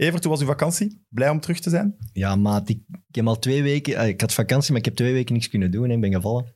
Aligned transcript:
Evert, 0.00 0.22
hoe 0.24 0.32
was 0.32 0.40
uw 0.42 0.46
vakantie? 0.46 1.02
Blij 1.08 1.28
om 1.28 1.40
terug 1.40 1.60
te 1.60 1.70
zijn? 1.70 1.96
Ja, 2.12 2.36
maat, 2.36 2.68
ik, 2.68 2.78
ik 3.08 3.14
heb 3.14 3.26
al 3.26 3.38
twee 3.38 3.62
weken... 3.62 3.96
ah, 3.96 4.08
Ik 4.08 4.20
had 4.20 4.32
vakantie, 4.32 4.70
maar 4.70 4.78
ik 4.78 4.84
heb 4.84 4.94
twee 4.94 5.12
weken 5.12 5.34
niks 5.34 5.48
kunnen 5.48 5.70
doen 5.70 5.84
en 5.84 5.90
ik 5.90 6.00
ben 6.00 6.12
gevallen. 6.12 6.54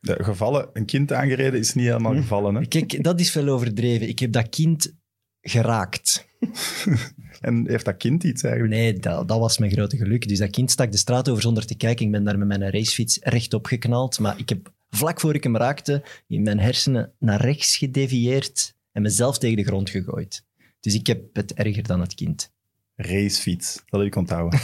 De 0.00 0.24
gevallen, 0.24 0.68
een 0.72 0.84
kind 0.84 1.12
aangereden 1.12 1.60
is 1.60 1.74
niet 1.74 1.86
helemaal 1.86 2.12
Hm. 2.14 2.20
gevallen. 2.20 2.54
Hè? 2.54 2.66
Kijk, 2.66 3.02
dat 3.02 3.20
is 3.20 3.30
veel 3.30 3.48
overdreven. 3.48 4.08
Ik 4.08 4.18
heb 4.18 4.32
dat 4.32 4.48
kind 4.48 4.94
geraakt. 5.40 6.26
En 7.40 7.68
heeft 7.68 7.84
dat 7.84 7.96
kind 7.96 8.24
iets 8.24 8.42
eigenlijk? 8.42 8.74
Nee, 8.74 8.98
dat, 8.98 9.28
dat 9.28 9.38
was 9.38 9.58
mijn 9.58 9.72
grote 9.72 9.96
geluk. 9.96 10.28
Dus 10.28 10.38
dat 10.38 10.50
kind 10.50 10.70
stak 10.70 10.92
de 10.92 10.98
straat 10.98 11.28
over 11.28 11.42
zonder 11.42 11.66
te 11.66 11.74
kijken. 11.76 12.06
Ik 12.06 12.12
ben 12.12 12.24
daar 12.24 12.38
met 12.38 12.48
mijn 12.48 12.70
racefiets 12.70 13.18
rechtop 13.22 13.66
geknald. 13.66 14.18
Maar 14.18 14.38
ik 14.38 14.48
heb 14.48 14.72
vlak 14.90 15.20
voor 15.20 15.34
ik 15.34 15.42
hem 15.42 15.56
raakte 15.56 16.02
in 16.26 16.42
mijn 16.42 16.58
hersenen 16.60 17.12
naar 17.18 17.40
rechts 17.40 17.76
gedevieerd 17.76 18.74
en 18.92 19.02
mezelf 19.02 19.38
tegen 19.38 19.56
de 19.56 19.64
grond 19.64 19.90
gegooid. 19.90 20.44
Dus 20.80 20.94
ik 20.94 21.06
heb 21.06 21.22
het 21.32 21.54
erger 21.54 21.82
dan 21.82 22.00
het 22.00 22.14
kind. 22.14 22.52
Racefiets, 22.96 23.82
dat 23.86 24.00
heb 24.00 24.08
ik 24.08 24.16
onthouden. 24.16 24.60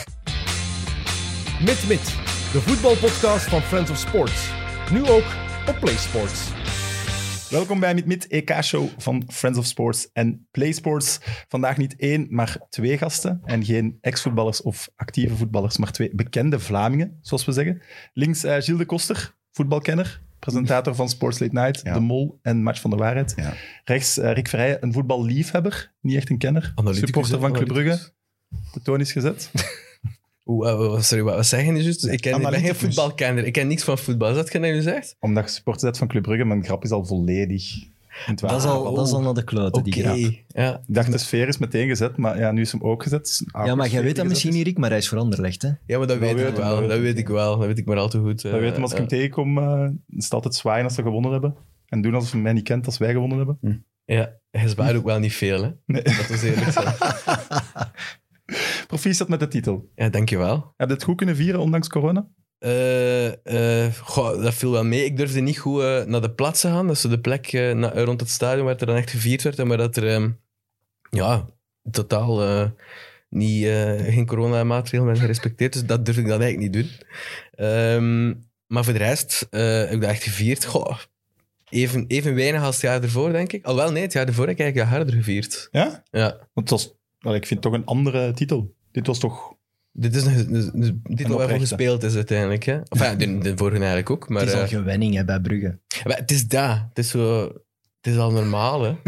Mit 1.60 1.84
Mit, 1.88 2.04
de 2.52 2.60
voetbalpodcast 2.60 3.48
van 3.48 3.60
Friends 3.60 3.90
of 3.90 3.96
Sports. 3.96 4.50
Nu 4.92 5.08
ook 5.08 5.24
op 5.68 5.76
PlaySports. 5.80 6.50
Welkom 7.50 7.80
bij 7.80 8.02
Mit 8.06 8.26
EK-show 8.26 8.88
van 8.98 9.22
Friends 9.30 9.58
of 9.58 9.64
Sports 9.66 10.12
en 10.12 10.46
PlaySports. 10.50 11.18
Vandaag 11.48 11.76
niet 11.76 11.96
één, 11.96 12.26
maar 12.30 12.56
twee 12.68 12.98
gasten. 12.98 13.40
En 13.44 13.64
geen 13.64 13.98
ex-voetballers 14.00 14.62
of 14.62 14.88
actieve 14.96 15.36
voetballers, 15.36 15.76
maar 15.76 15.92
twee 15.92 16.14
bekende 16.14 16.58
Vlamingen, 16.58 17.18
zoals 17.22 17.44
we 17.44 17.52
zeggen. 17.52 17.82
Links 18.12 18.44
eh, 18.44 18.52
Gilles 18.52 18.78
de 18.78 18.86
Koster, 18.86 19.34
voetbalkenner, 19.52 20.22
presentator 20.38 20.94
van 20.94 21.08
Sports 21.08 21.38
Late 21.38 21.54
Night, 21.54 21.80
Ja. 21.84 21.92
De 21.92 22.00
Mol 22.00 22.38
en 22.42 22.62
Match 22.62 22.80
van 22.80 22.90
de 22.90 22.96
Waarheid. 22.96 23.32
Ja. 23.36 23.54
Rechts 23.84 24.18
eh, 24.18 24.32
Rick 24.32 24.48
Verheijen, 24.48 24.78
een 24.80 24.92
voetballiefhebber, 24.92 25.94
niet 26.00 26.16
echt 26.16 26.30
een 26.30 26.38
kenner. 26.38 26.72
Analyticus, 26.74 27.08
Supporter 27.08 27.40
van 27.40 27.52
Club. 27.52 27.68
Brugge. 27.68 28.16
De 28.72 28.82
toon 28.82 29.00
is 29.00 29.12
gezet. 29.12 29.50
Oeh, 30.46 30.68
uh, 30.72 30.80
uh, 30.80 31.00
sorry, 31.00 31.24
wat, 31.24 31.34
wat 31.34 31.46
zeg 31.46 31.64
je 31.64 31.70
nu 31.72 31.80
juist? 31.80 32.06
Ik, 32.06 32.20
ken, 32.20 32.34
ik 32.34 32.36
ben 32.42 32.46
geen 32.46 32.46
Analyticus. 32.46 32.78
voetbalkenner. 32.80 33.44
Ik 33.46 33.52
ken 33.52 33.66
niks 33.66 33.82
van 33.82 33.98
voetbal. 33.98 34.28
Is 34.28 34.34
dat 34.34 34.52
wat 34.52 34.52
je 34.52 34.72
nu 34.72 34.80
zegt? 34.80 35.16
Omdat 35.20 35.44
je 35.44 35.50
supporter 35.50 35.84
bent 35.84 35.98
van 35.98 36.08
Club 36.08 36.22
Brugge, 36.22 36.44
mijn 36.44 36.64
grap 36.64 36.84
is 36.84 36.90
al 36.90 37.04
volledig 37.04 37.74
Dat 38.26 38.52
is 38.56 38.64
al, 38.64 38.94
dat 38.94 39.06
is 39.06 39.12
al 39.12 39.20
naar 39.20 39.34
de 39.34 39.44
kloten, 39.44 39.82
die 39.84 39.92
grap. 39.92 40.16
Ja. 40.48 40.74
Ik 40.86 40.94
dacht, 40.94 41.12
de 41.12 41.18
sfeer 41.18 41.48
is 41.48 41.58
meteen 41.58 41.88
gezet, 41.88 42.16
maar 42.16 42.38
ja, 42.38 42.52
nu 42.52 42.60
is 42.60 42.72
hem 42.72 42.82
ook 42.82 43.02
gezet. 43.02 43.26
Is 43.26 43.44
Ja, 43.64 43.74
maar 43.74 43.88
jij 43.88 44.02
weet 44.02 44.16
dat 44.16 44.26
misschien 44.26 44.52
niet, 44.52 44.64
Rick, 44.66 44.78
maar 44.78 44.88
hij 44.88 44.98
is 44.98 45.08
voor 45.08 45.18
Anderlecht, 45.18 45.62
hè? 45.62 45.70
ja, 45.86 45.98
maar 45.98 46.06
dat, 46.06 46.18
weet 46.18 46.34
weet 46.34 46.48
ik 46.48 46.56
hem, 46.56 46.64
wel. 46.64 46.88
dat 46.88 46.98
weet 47.00 47.18
ik. 47.18 47.28
wel. 47.28 47.58
Dat 47.58 47.66
weet 47.66 47.78
ik 47.78 47.84
maar 47.86 47.96
al 47.96 48.08
te 48.08 48.18
goed. 48.18 48.42
Dat 48.42 48.60
weet 48.60 48.72
hem 48.72 48.82
als 48.82 48.90
ik 48.90 48.96
hem 48.96 49.06
eh, 49.06 49.12
tegenkom. 49.12 49.58
eh 49.58 49.88
is 50.08 50.24
het 50.24 50.34
altijd 50.34 50.54
zwaaien 50.54 50.84
als 50.84 50.94
ze 50.94 51.02
gewonnen 51.02 51.32
hebben. 51.32 51.54
En 51.86 52.00
doen 52.02 52.14
alsof 52.14 52.32
hij 52.32 52.40
mij 52.40 52.52
niet 52.52 52.64
kent 52.64 52.86
als 52.86 52.98
wij 52.98 53.12
gewonnen 53.12 53.36
hebben. 53.36 53.84
Ja, 54.04 54.32
hij 54.50 54.68
zwaait 54.68 54.96
ook 54.96 55.04
wel 55.04 55.18
niet 55.18 55.32
veel, 55.34 55.62
hè. 55.62 55.70
Nee. 55.86 56.02
Dat 56.02 56.30
is 56.30 56.42
eerlijk 56.42 56.70
zijn. 56.72 56.94
Proficiat 58.88 59.28
met 59.28 59.40
de 59.40 59.48
titel. 59.48 59.90
Ja, 59.94 60.08
dankjewel. 60.08 60.72
Heb 60.76 60.88
je 60.88 60.94
het 60.94 61.02
goed 61.02 61.16
kunnen 61.16 61.36
vieren, 61.36 61.60
ondanks 61.60 61.88
corona? 61.88 62.28
Eh, 62.58 63.84
eh, 63.86 63.94
goh, 63.94 64.42
dat 64.42 64.54
viel 64.54 64.70
wel 64.70 64.84
mee. 64.84 65.04
Ik 65.04 65.16
durfde 65.16 65.40
niet 65.40 65.58
goed 65.58 65.82
eh, 65.82 66.04
naar 66.04 66.20
de 66.20 66.30
plaats 66.30 66.60
te 66.60 66.68
gaan. 66.68 66.86
Dat 66.86 66.96
is 66.96 67.02
de 67.02 67.20
plek 67.20 67.52
na- 67.52 68.04
rond 68.04 68.20
het 68.20 68.30
stadion 68.30 68.64
waar 68.64 68.76
er 68.76 68.86
dan 68.86 68.96
echt 68.96 69.10
gevierd 69.10 69.42
werd. 69.42 69.64
Maar 69.64 69.76
dat 69.76 69.96
er 69.96 70.08
ehm, 70.08 70.30
ja, 71.10 71.46
totaal 71.90 72.70
niet, 73.28 73.64
geen 74.08 74.26
coronamaatregelen 74.26 75.04
werden 75.04 75.22
gerespecteerd. 75.22 75.72
Dus 75.72 75.84
dat 75.84 76.04
durfde 76.04 76.22
ik 76.22 76.28
dan 76.28 76.40
eigenlijk 76.42 76.74
niet 76.74 76.82
doen. 76.84 76.92
Ehm, 77.66 78.34
maar 78.66 78.84
voor 78.84 78.92
de 78.92 78.98
rest 78.98 79.46
heb 79.50 79.90
ik 79.90 80.00
dat 80.00 80.10
echt 80.10 80.22
gevierd. 80.22 80.64
Goh, 80.64 80.98
even, 81.68 82.04
even 82.06 82.34
weinig 82.34 82.62
als 82.62 82.74
het 82.74 82.84
jaar 82.84 83.02
ervoor, 83.02 83.32
denk 83.32 83.52
ik. 83.52 83.64
Alhoewel, 83.64 83.92
nee, 83.92 84.02
het 84.02 84.12
jaar 84.12 84.26
ervoor 84.26 84.46
heb 84.46 84.54
ik 84.54 84.60
eigenlijk 84.60 84.90
harder 84.90 85.14
gevierd. 85.14 85.68
Ja? 85.70 86.02
Ja. 86.10 86.28
Want 86.52 86.70
het 86.70 86.70
was, 86.70 86.84
ik 87.34 87.46
vind 87.46 87.50
het 87.50 87.62
toch 87.62 87.72
een 87.72 87.84
andere 87.86 88.32
titel. 88.32 88.76
Dit 88.92 89.06
was 89.06 89.18
toch... 89.18 89.56
Dit 89.92 90.14
is 90.14 90.24
een, 90.24 90.54
een, 90.54 90.72
een 90.74 91.16
titel 91.16 91.38
waarvoor 91.38 91.58
gespeeld 91.58 92.02
is 92.02 92.14
uiteindelijk. 92.14 92.64
Hè? 92.64 92.78
Of 92.88 92.98
ja, 92.98 93.14
de, 93.14 93.38
de 93.38 93.56
vorige 93.56 93.76
eigenlijk 93.78 94.10
ook. 94.10 94.28
Maar, 94.28 94.40
het 94.40 94.48
is 94.48 94.54
al 94.54 94.62
eh, 94.62 94.68
gewenning 94.68 95.14
hè, 95.14 95.24
bij 95.24 95.40
Brugge. 95.40 95.78
Maar 96.04 96.16
het 96.16 96.30
is 96.30 96.48
dat. 96.48 96.84
Het 96.88 96.98
is 96.98 97.08
zo... 97.10 97.52
Het 98.00 98.12
is 98.12 98.18
al 98.18 98.32
normaal, 98.32 98.82
hè. 98.82 98.88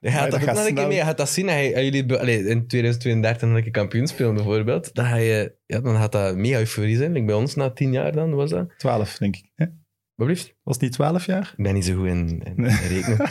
Je 0.00 0.10
dat 0.10 0.12
gaat 0.12 0.30
dat 0.30 0.40
nog 0.40 0.48
een 0.48 0.54
keer 0.54 0.66
snel. 0.66 0.86
mee. 0.86 0.96
Je 0.96 1.02
gaat 1.02 1.16
dat 1.16 1.28
zien. 1.28 1.46
Jullie 1.70 2.18
allee, 2.18 2.46
in 2.46 2.66
2032 2.66 3.48
een 3.48 3.62
keer 3.62 3.70
kampioen 3.70 4.06
spelen, 4.06 4.34
bijvoorbeeld. 4.34 4.94
Dan, 4.94 5.04
ga 5.04 5.16
je, 5.16 5.54
ja, 5.66 5.80
dan 5.80 5.96
gaat 5.96 6.12
dat 6.12 6.36
mega 6.36 6.58
euforie 6.58 6.96
zijn. 6.96 7.12
Like 7.12 7.26
bij 7.26 7.34
ons 7.34 7.54
na 7.54 7.70
tien 7.70 7.92
jaar 7.92 8.12
dan, 8.12 8.34
was 8.34 8.50
dat. 8.50 8.78
12, 8.78 9.16
denk 9.18 9.36
ik. 9.36 9.50
Hè? 9.54 9.66
Wat 10.14 10.26
blieft? 10.26 10.54
Was 10.62 10.74
het 10.74 10.82
niet 10.82 10.92
12 10.92 11.26
jaar? 11.26 11.54
Ik 11.56 11.64
ben 11.64 11.74
niet 11.74 11.84
zo 11.84 11.94
goed 11.94 12.06
in, 12.06 12.42
in 12.44 12.52
Nee. 12.56 12.76
rekenen. 12.88 13.16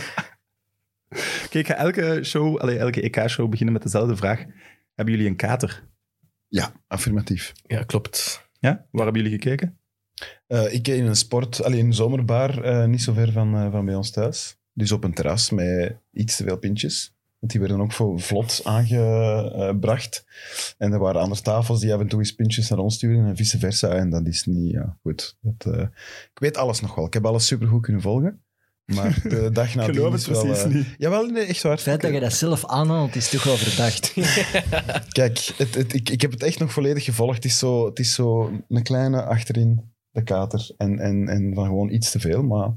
Kijk, 1.50 1.54
ik 1.54 1.68
ga 1.68 1.76
elke 1.76 2.20
show, 2.24 2.58
allee, 2.58 2.78
elke 2.78 3.02
EK-show 3.02 3.50
beginnen 3.50 3.74
met 3.74 3.84
dezelfde 3.84 4.16
vraag. 4.16 4.46
Hebben 4.94 5.14
jullie 5.14 5.30
een 5.30 5.36
kater? 5.36 5.90
Ja, 6.48 6.74
affirmatief. 6.88 7.54
Ja, 7.68 7.84
klopt. 7.84 8.48
Ja? 8.60 8.88
Waar 8.92 9.04
hebben 9.04 9.24
jullie 9.24 9.40
gekeken? 9.40 9.80
Eh, 10.48 10.74
ik 10.74 10.88
in 10.88 11.06
een 11.06 11.16
sport, 11.16 11.64
alleen 11.64 11.86
een 11.86 11.94
zomerbar, 11.94 12.64
eh, 12.64 12.86
niet 12.86 13.02
zo 13.02 13.14
ver 13.14 13.32
van, 13.32 13.56
eh, 13.56 13.72
van 13.72 13.86
bij 13.86 13.96
ons 13.96 14.12
thuis. 14.12 14.58
Dus 14.74 14.92
op 14.92 15.04
een 15.04 15.14
terras 15.14 15.50
met 15.50 15.98
iets 16.12 16.36
te 16.36 16.44
veel 16.44 16.58
pintjes. 16.58 17.14
Want 17.44 17.56
die 17.56 17.62
werden 17.62 17.82
ook 17.82 17.92
voor 17.92 18.20
vlot 18.20 18.62
aangebracht. 18.64 20.26
En 20.78 20.94
er 20.94 21.00
waren 21.00 21.22
andere 21.22 21.42
tafels 21.42 21.80
die 21.80 21.94
af 21.94 22.00
en 22.00 22.08
toe 22.08 22.20
eens 22.20 22.36
pintjes 22.36 22.70
naar 22.70 22.80
ons 22.80 22.96
sturen 22.96 23.26
en 23.26 23.36
vice 23.36 23.60
versa. 23.60 23.90
En 23.90 24.10
dat 24.10 24.28
is 24.28 24.46
niet 24.46 24.72
ja, 24.72 24.98
goed. 25.02 25.38
Dat, 25.42 25.74
eh, 25.74 25.82
ik 26.32 26.40
weet 26.40 26.58
alles 26.58 26.80
nog 26.80 26.96
wel. 26.96 27.06
Ik 27.06 27.14
heb 27.14 27.26
alles 27.26 27.46
supergoed 27.46 27.82
kunnen 27.82 28.02
volgen. 28.02 28.43
Maar 28.86 29.20
de 29.24 29.50
dag 29.54 29.76
nadien 29.76 29.96
Geloof 29.96 30.14
is 30.14 30.26
het 30.26 30.36
wel... 30.36 30.46
precies 30.46 30.64
eh, 30.64 30.70
niet. 30.70 30.96
Jawel, 30.98 31.26
nee, 31.26 31.46
echt 31.46 31.62
waar. 31.62 31.72
Het 31.72 31.82
feit 31.82 32.02
dat 32.02 32.14
je 32.14 32.20
dat 32.20 32.34
zelf 32.34 32.66
aanhaalt, 32.66 33.16
is 33.16 33.30
toch 33.30 33.44
wel 33.44 33.58
verdacht. 33.58 34.14
Kijk, 35.20 35.52
het, 35.58 35.76
het, 35.76 35.94
ik, 35.94 36.10
ik 36.10 36.22
heb 36.22 36.32
het 36.32 36.44
echt 36.44 36.60
nog 36.60 36.74
volledig 36.74 37.04
gevolgd. 37.04 37.36
Het 37.36 37.46
is 37.46 37.58
zo, 37.60 37.86
het 37.86 38.00
is 38.00 38.14
zo 38.14 38.52
een 38.70 38.84
kleine 38.84 39.24
achterin 39.24 39.94
de 40.12 40.24
kater. 40.24 40.72
En, 40.78 41.00
en, 41.00 41.28
en 41.28 41.54
van 41.54 41.66
gewoon 41.66 41.90
iets 41.90 42.12
te 42.12 42.20
veel. 42.20 42.44
Maar 42.44 42.72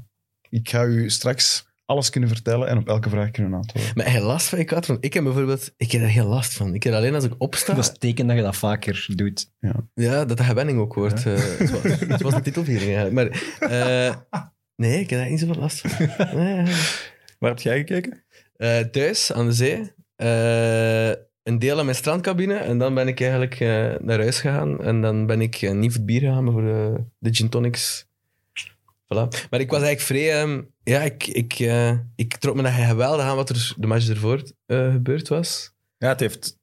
ik 0.49 0.69
ga 0.69 0.83
u 0.83 1.09
straks 1.09 1.65
alles 1.85 2.09
kunnen 2.09 2.29
vertellen 2.29 2.67
en 2.67 2.77
op 2.77 2.87
elke 2.87 3.09
vraag 3.09 3.31
kunnen 3.31 3.53
antwoorden. 3.53 3.91
Maar 3.95 4.05
heb 4.05 4.13
je 4.13 4.21
last 4.21 4.47
van 4.47 4.59
je 4.59 4.65
kat? 4.65 4.85
Want 4.85 5.03
ik 5.03 5.13
heb 5.13 5.23
bijvoorbeeld... 5.23 5.73
Ik 5.77 5.91
heb 5.91 6.01
er 6.01 6.07
heel 6.07 6.27
last 6.27 6.53
van. 6.53 6.73
Ik 6.73 6.83
heb 6.83 6.93
alleen 6.93 7.15
als 7.15 7.23
ik 7.23 7.33
opsta... 7.37 7.73
Dat 7.73 7.83
is 7.83 7.89
het 7.89 7.99
teken 7.99 8.27
dat 8.27 8.35
je 8.35 8.41
dat 8.41 8.55
vaker 8.55 9.05
doet. 9.15 9.51
Ja, 9.93 10.25
dat 10.25 10.37
de 10.37 10.43
gewenning 10.43 10.79
ook 10.79 10.93
wordt. 10.93 11.25
eh, 11.25 11.33
het, 11.57 11.71
was, 11.71 11.99
het 11.99 12.21
was 12.21 12.33
een 12.33 12.41
titelviering 12.41 12.95
eigenlijk. 12.95 13.13
Maar 13.59 13.69
eh, 13.69 14.15
nee, 14.77 14.99
ik 14.99 15.09
heb 15.09 15.19
daar 15.19 15.29
niet 15.29 15.39
zoveel 15.39 15.55
last 15.61 15.79
van. 15.81 15.91
Nee. 16.39 16.65
Waar 17.39 17.49
heb 17.49 17.59
jij 17.59 17.77
gekeken? 17.77 18.23
Eh, 18.55 18.79
thuis, 18.79 19.33
aan 19.33 19.45
de 19.45 19.53
zee. 19.53 19.91
Eh, 20.15 21.09
een 21.43 21.59
deel 21.59 21.79
aan 21.79 21.85
mijn 21.85 21.97
strandcabine. 21.97 22.55
En 22.55 22.77
dan 22.77 22.93
ben 22.93 23.07
ik 23.07 23.19
eigenlijk 23.21 23.59
eh, 23.59 23.95
naar 23.99 24.19
huis 24.19 24.39
gegaan. 24.39 24.83
En 24.83 25.01
dan 25.01 25.25
ben 25.25 25.41
ik 25.41 25.55
eh, 25.55 25.71
niet 25.71 25.89
voor 25.91 25.97
het 25.97 26.05
bier 26.05 26.19
gegaan, 26.19 26.43
maar 26.43 26.53
voor 26.53 26.61
de, 26.61 27.03
de 27.19 27.33
gin 27.33 27.49
tonics. 27.49 28.05
Voilà. 29.13 29.49
Maar 29.49 29.59
ik 29.59 29.69
was 29.69 29.81
eigenlijk 29.81 29.99
vrij... 30.01 30.41
ehm, 30.41 30.61
ja, 30.83 31.01
ik, 31.01 31.27
ik, 31.27 31.53
eh, 31.53 31.97
ik 32.15 32.35
trok 32.35 32.55
me 32.55 32.61
dat 32.61 32.71
geweldig 32.71 33.25
aan 33.25 33.35
wat 33.35 33.49
er 33.49 33.73
de 33.77 33.87
match 33.87 34.09
ervoor 34.09 34.43
eh, 34.65 34.91
gebeurd 34.91 35.27
was. 35.27 35.73
Ja, 35.97 36.07
het 36.07 36.19
heeft 36.19 36.57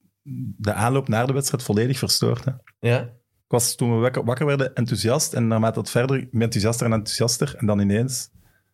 de 0.57 0.73
aanloop 0.73 1.09
naar 1.09 1.27
de 1.27 1.33
wedstrijd 1.33 1.63
volledig 1.63 1.99
verstoord. 1.99 2.45
Hè? 2.45 2.53
Ja. 2.79 3.13
Was 3.55 3.75
toen 3.75 3.95
we 3.95 4.01
wakker, 4.01 4.25
wakker 4.25 4.47
werden 4.47 4.75
enthousiast 4.75 5.33
en 5.33 5.47
naarmate 5.47 5.79
het 5.79 5.91
verder 5.91 6.29
enthousiaster 6.33 6.87
en 6.87 6.93
enthousiaster 6.93 7.55
en 7.57 7.67
dan 7.67 7.81
ineens 7.81 8.29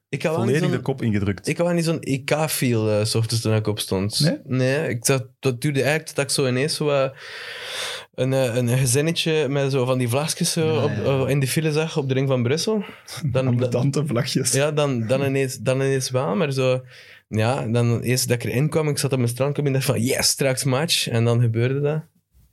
Ik 0.08 0.22
had 0.22 0.34
volledig 0.34 0.70
de 0.70 0.80
kop 0.80 1.02
ingedrukt. 1.02 1.48
Ik 1.48 1.56
had 1.56 1.66
wel 1.66 1.74
niet 1.74 1.84
zo'n 1.84 2.00
EK-feel 2.00 2.90
eh, 2.90 3.04
s 3.04 3.14
ochtends 3.14 3.42
toen 3.42 3.54
ik 3.54 3.66
opstond. 3.66 4.40
Nee? 4.44 4.88
ik 4.88 5.04
zat, 5.04 5.26
dat 5.40 5.60
duurde 5.60 5.82
eigenlijk 5.82 6.12
tot 6.12 6.24
ik 6.24 6.30
zo 6.30 6.46
ineens 6.46 6.74
zo, 6.74 6.90
eh, 6.90 7.10
een, 8.14 8.32
eh, 8.32 8.54
een 8.54 8.68
gezinnetje 8.68 9.48
met 9.48 9.72
zo 9.72 9.84
van 9.84 9.98
die 9.98 10.08
vlagjes 10.08 10.52
zo 10.52 10.74
Ja, 10.74 10.84
op, 10.84 10.90
ja. 11.04 11.28
in 11.28 11.40
de 11.40 11.46
file 11.46 11.72
zag 11.72 11.96
op 11.96 12.08
de 12.08 12.14
ring 12.14 12.28
van 12.28 12.42
Brussel. 12.42 12.84
Dan, 13.32 13.46
Ambetante 13.46 14.06
vlagjes. 14.06 14.52
ja, 14.52 14.70
dan, 14.70 15.06
dan, 15.06 15.22
ineens, 15.24 15.58
dan 15.58 15.76
ineens 15.76 16.10
wel, 16.10 16.36
maar 16.36 16.52
zo... 16.52 16.84
Ja, 17.28 17.66
dan 17.66 18.00
eerst 18.00 18.28
dat 18.28 18.42
ik 18.42 18.50
erin 18.50 18.68
kwam, 18.68 18.88
ik 18.88 18.98
zat 18.98 19.12
op 19.12 19.18
mijn 19.18 19.30
strandcabine 19.30 19.76
en 19.76 19.80
dacht 19.80 19.92
van 19.92 20.04
yes, 20.04 20.28
straks 20.28 20.64
match. 20.64 21.08
En 21.08 21.24
dan 21.24 21.40
gebeurde 21.40 21.80
dat. 21.80 22.02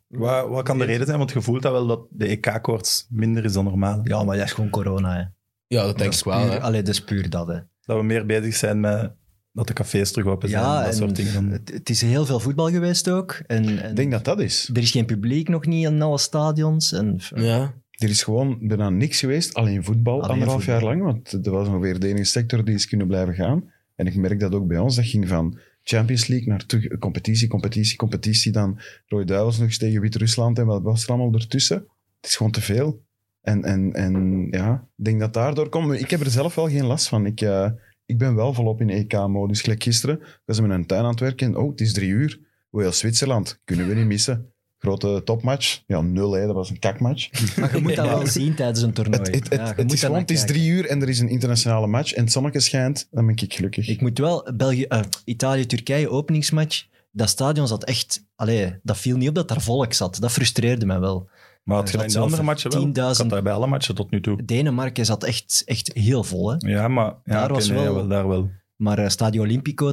Wat, 0.08 0.48
wat 0.50 0.64
kan 0.64 0.78
de 0.78 0.86
reden 0.86 1.06
zijn? 1.06 1.18
Want 1.18 1.32
je 1.32 1.42
voelt 1.42 1.62
dat 1.62 1.72
wel 1.72 1.88
dat 1.88 2.06
de 2.10 2.26
EK-koorts 2.28 3.08
minder 3.10 3.46
is 3.46 3.54
dan 3.54 3.64
normaal. 3.64 4.00
Ja, 4.04 4.24
maar 4.24 4.38
dat 4.38 4.46
is 4.46 4.52
gewoon 4.54 4.70
corona, 4.70 5.14
hè. 5.16 5.24
Ja, 5.68 5.84
dat 5.86 5.98
denk 5.98 6.12
dat 6.12 6.20
ik 6.20 6.26
wel. 6.26 6.42
puur, 6.42 6.52
hè. 6.52 6.60
allee, 6.62 6.82
dat 6.82 6.94
is 6.94 7.04
puur 7.04 7.30
dat, 7.30 7.48
hè. 7.48 7.60
Dat 7.82 7.98
we 7.98 8.04
meer 8.04 8.26
bezig 8.26 8.56
zijn 8.56 8.80
met 8.80 9.12
dat 9.54 9.68
de 9.68 9.74
cafés 9.74 10.12
terug 10.12 10.28
open 10.28 10.50
zijn. 10.50 10.64
Ja, 10.64 10.78
dat 10.80 10.88
en 10.88 10.94
soort 10.96 11.16
dingen. 11.16 11.34
Dan- 11.34 11.50
het, 11.50 11.72
het 11.74 11.90
is 11.90 12.02
heel 12.02 12.26
veel 12.26 12.40
voetbal 12.40 12.70
geweest 12.70 13.10
ook. 13.10 13.32
En, 13.48 13.82
en 13.84 13.90
Ik 13.90 13.96
denk 13.96 14.12
dat 14.12 14.26
dat 14.26 14.40
is. 14.40 14.70
er 14.74 14.82
is 14.82 14.92
geen 14.92 15.06
publiek 15.06 15.50
nog 15.50 15.66
niet 15.66 15.86
in 15.86 16.02
alle 16.02 16.18
stadions. 16.18 16.92
En, 16.94 17.20
Ja. 17.36 17.74
Er 17.92 18.10
is 18.10 18.24
gewoon 18.24 18.58
bijna 18.62 18.90
niks 18.90 19.20
geweest, 19.20 19.54
alleen 19.54 19.84
voetbal, 19.84 20.14
Alleen 20.22 20.30
anderhalf 20.32 20.64
voetbal. 20.64 20.80
jaar 20.82 20.90
lang. 20.98 21.04
Want 21.04 21.32
dat 21.44 21.54
was 21.54 21.68
ongeveer 21.68 22.00
de 22.00 22.08
enige 22.08 22.24
sector 22.24 22.66
die 22.66 22.76
is 22.76 22.88
kunnen 22.88 23.08
blijven 23.08 23.34
gaan. 23.34 23.72
En 23.96 24.08
ik 24.08 24.16
merk 24.16 24.40
dat 24.40 24.54
ook 24.56 24.68
bij 24.68 24.78
ons. 24.78 24.96
Dat 24.96 25.06
ging 25.06 25.28
van 25.28 25.58
Champions 25.90 26.28
League 26.28 26.48
naar 26.48 26.66
terug, 26.66 26.98
competitie, 26.98 27.48
competitie, 27.48 27.98
competitie. 27.98 28.52
Dan 28.52 28.80
Rode 29.06 29.26
Duivels 29.26 29.58
nog 29.58 29.68
eens 29.68 29.78
tegen 29.78 30.02
Wit-Rusland 30.02 30.60
en 30.60 30.66
wat 30.66 30.82
was 30.82 31.08
allemaal 31.08 31.34
ertussen. 31.34 31.78
Het 32.22 32.30
is 32.30 32.36
gewoon 32.36 32.52
te 32.52 32.62
veel. 32.62 33.06
En, 33.42 33.64
en, 33.64 33.94
en 33.94 34.48
ja, 34.52 34.88
ik 34.98 35.06
denk 35.06 35.20
dat 35.20 35.34
daardoor 35.34 35.70
komt. 35.70 36.00
Ik 36.00 36.10
heb 36.10 36.20
er 36.20 36.30
zelf 36.30 36.56
wel 36.56 36.70
geen 36.70 36.86
last 36.86 37.08
van. 37.08 37.26
Ik, 37.26 37.42
eh, 37.42 37.70
ik 38.06 38.18
ben 38.18 38.36
wel 38.36 38.54
volop 38.54 38.82
in 38.82 38.90
EK-modus. 38.90 39.62
Gelijk 39.62 39.84
gisteren, 39.84 40.20
ik 40.20 40.42
was 40.46 40.58
in 40.58 40.68
mijn 40.68 40.86
tuin 40.86 41.04
aan 41.04 41.10
het 41.10 41.20
werken 41.20 41.48
en 41.48 41.56
oh, 41.56 41.70
het 41.70 41.82
is 41.82 41.94
drie 41.94 42.10
uur. 42.10 42.40
Wales-Zwitserland 42.70 43.62
kunnen 43.64 43.88
we 43.88 43.94
niet 43.94 44.06
missen. 44.06 44.54
Grote 44.80 45.22
topmatch. 45.24 45.82
Ja, 45.88 46.02
nul, 46.02 46.32
hè. 46.32 46.46
dat 46.46 46.56
was 46.56 46.70
een 46.70 46.80
kakmatch. 46.80 47.56
Maar 47.58 47.76
je 47.76 47.82
moet 47.82 47.96
dat 47.96 48.08
wel 48.08 48.28
zien 48.28 48.56
tijdens 48.56 48.82
een 48.82 48.94
toernooi. 48.94 49.22
Het, 49.22 49.34
het, 49.36 49.48
Ja, 49.50 49.66
het, 49.66 49.76
je 49.76 49.82
het 49.82 49.86
moet 49.88 49.94
is 49.94 50.02
het 50.02 50.32
is 50.32 50.46
drie 50.46 50.70
uur 50.70 50.86
en 50.86 51.02
er 51.02 51.10
is 51.10 51.20
een 51.20 51.30
internationale 51.30 51.88
match 51.88 52.14
en 52.14 52.24
het 52.24 52.32
zonnetje 52.32 52.60
schijnt, 52.60 53.08
dan 53.12 53.26
ben 53.26 53.36
ik 53.36 53.54
gelukkig. 53.54 53.88
Ik 53.88 54.02
moet 54.02 54.18
wel, 54.18 54.50
België, 54.56 54.84
eh, 54.84 55.00
Italië-Turkije, 55.26 56.10
openingsmatch, 56.10 56.86
dat 57.12 57.30
stadion 57.30 57.68
zat 57.68 57.84
echt... 57.84 58.26
Allee, 58.36 58.80
dat 58.84 58.98
viel 58.98 59.18
niet 59.18 59.30
op 59.30 59.36
dat 59.36 59.48
daar 59.48 59.62
volk 59.62 59.94
zat. 59.94 60.20
Dat 60.20 60.32
frustreerde 60.32 60.86
mij 60.86 61.00
wel. 61.00 61.30
Maar 61.64 61.78
had 61.78 61.90
je 61.92 61.98
dat 61.98 62.06
in 62.06 62.12
de 62.12 62.20
andere 62.20 62.44
matchen 62.44 62.72
wel? 62.72 62.86
10.000 62.86 62.90
Ik 62.90 62.98
had 62.98 63.30
dat 63.30 63.44
bij 63.44 63.54
alle 63.54 63.68
matchen 63.68 63.96
tot 63.96 64.12
nu 64.12 64.22
toe. 64.22 64.46
Denemarken 64.46 65.06
zat 65.06 65.24
echt, 65.24 65.62
echt 65.66 65.92
heel 65.94 66.24
vol, 66.24 66.50
hè. 66.50 66.56
Ja, 66.58 66.88
maar... 66.88 67.06
Ja, 67.06 67.40
Daar 67.40 67.54
was 67.54 67.70
nee, 67.70 67.90
wel- 67.90 68.08
daar 68.08 68.28
wel. 68.28 68.50
Maar 68.78 69.00
eh, 69.00 69.10
Stadio 69.10 69.42
Olimpico, 69.42 69.92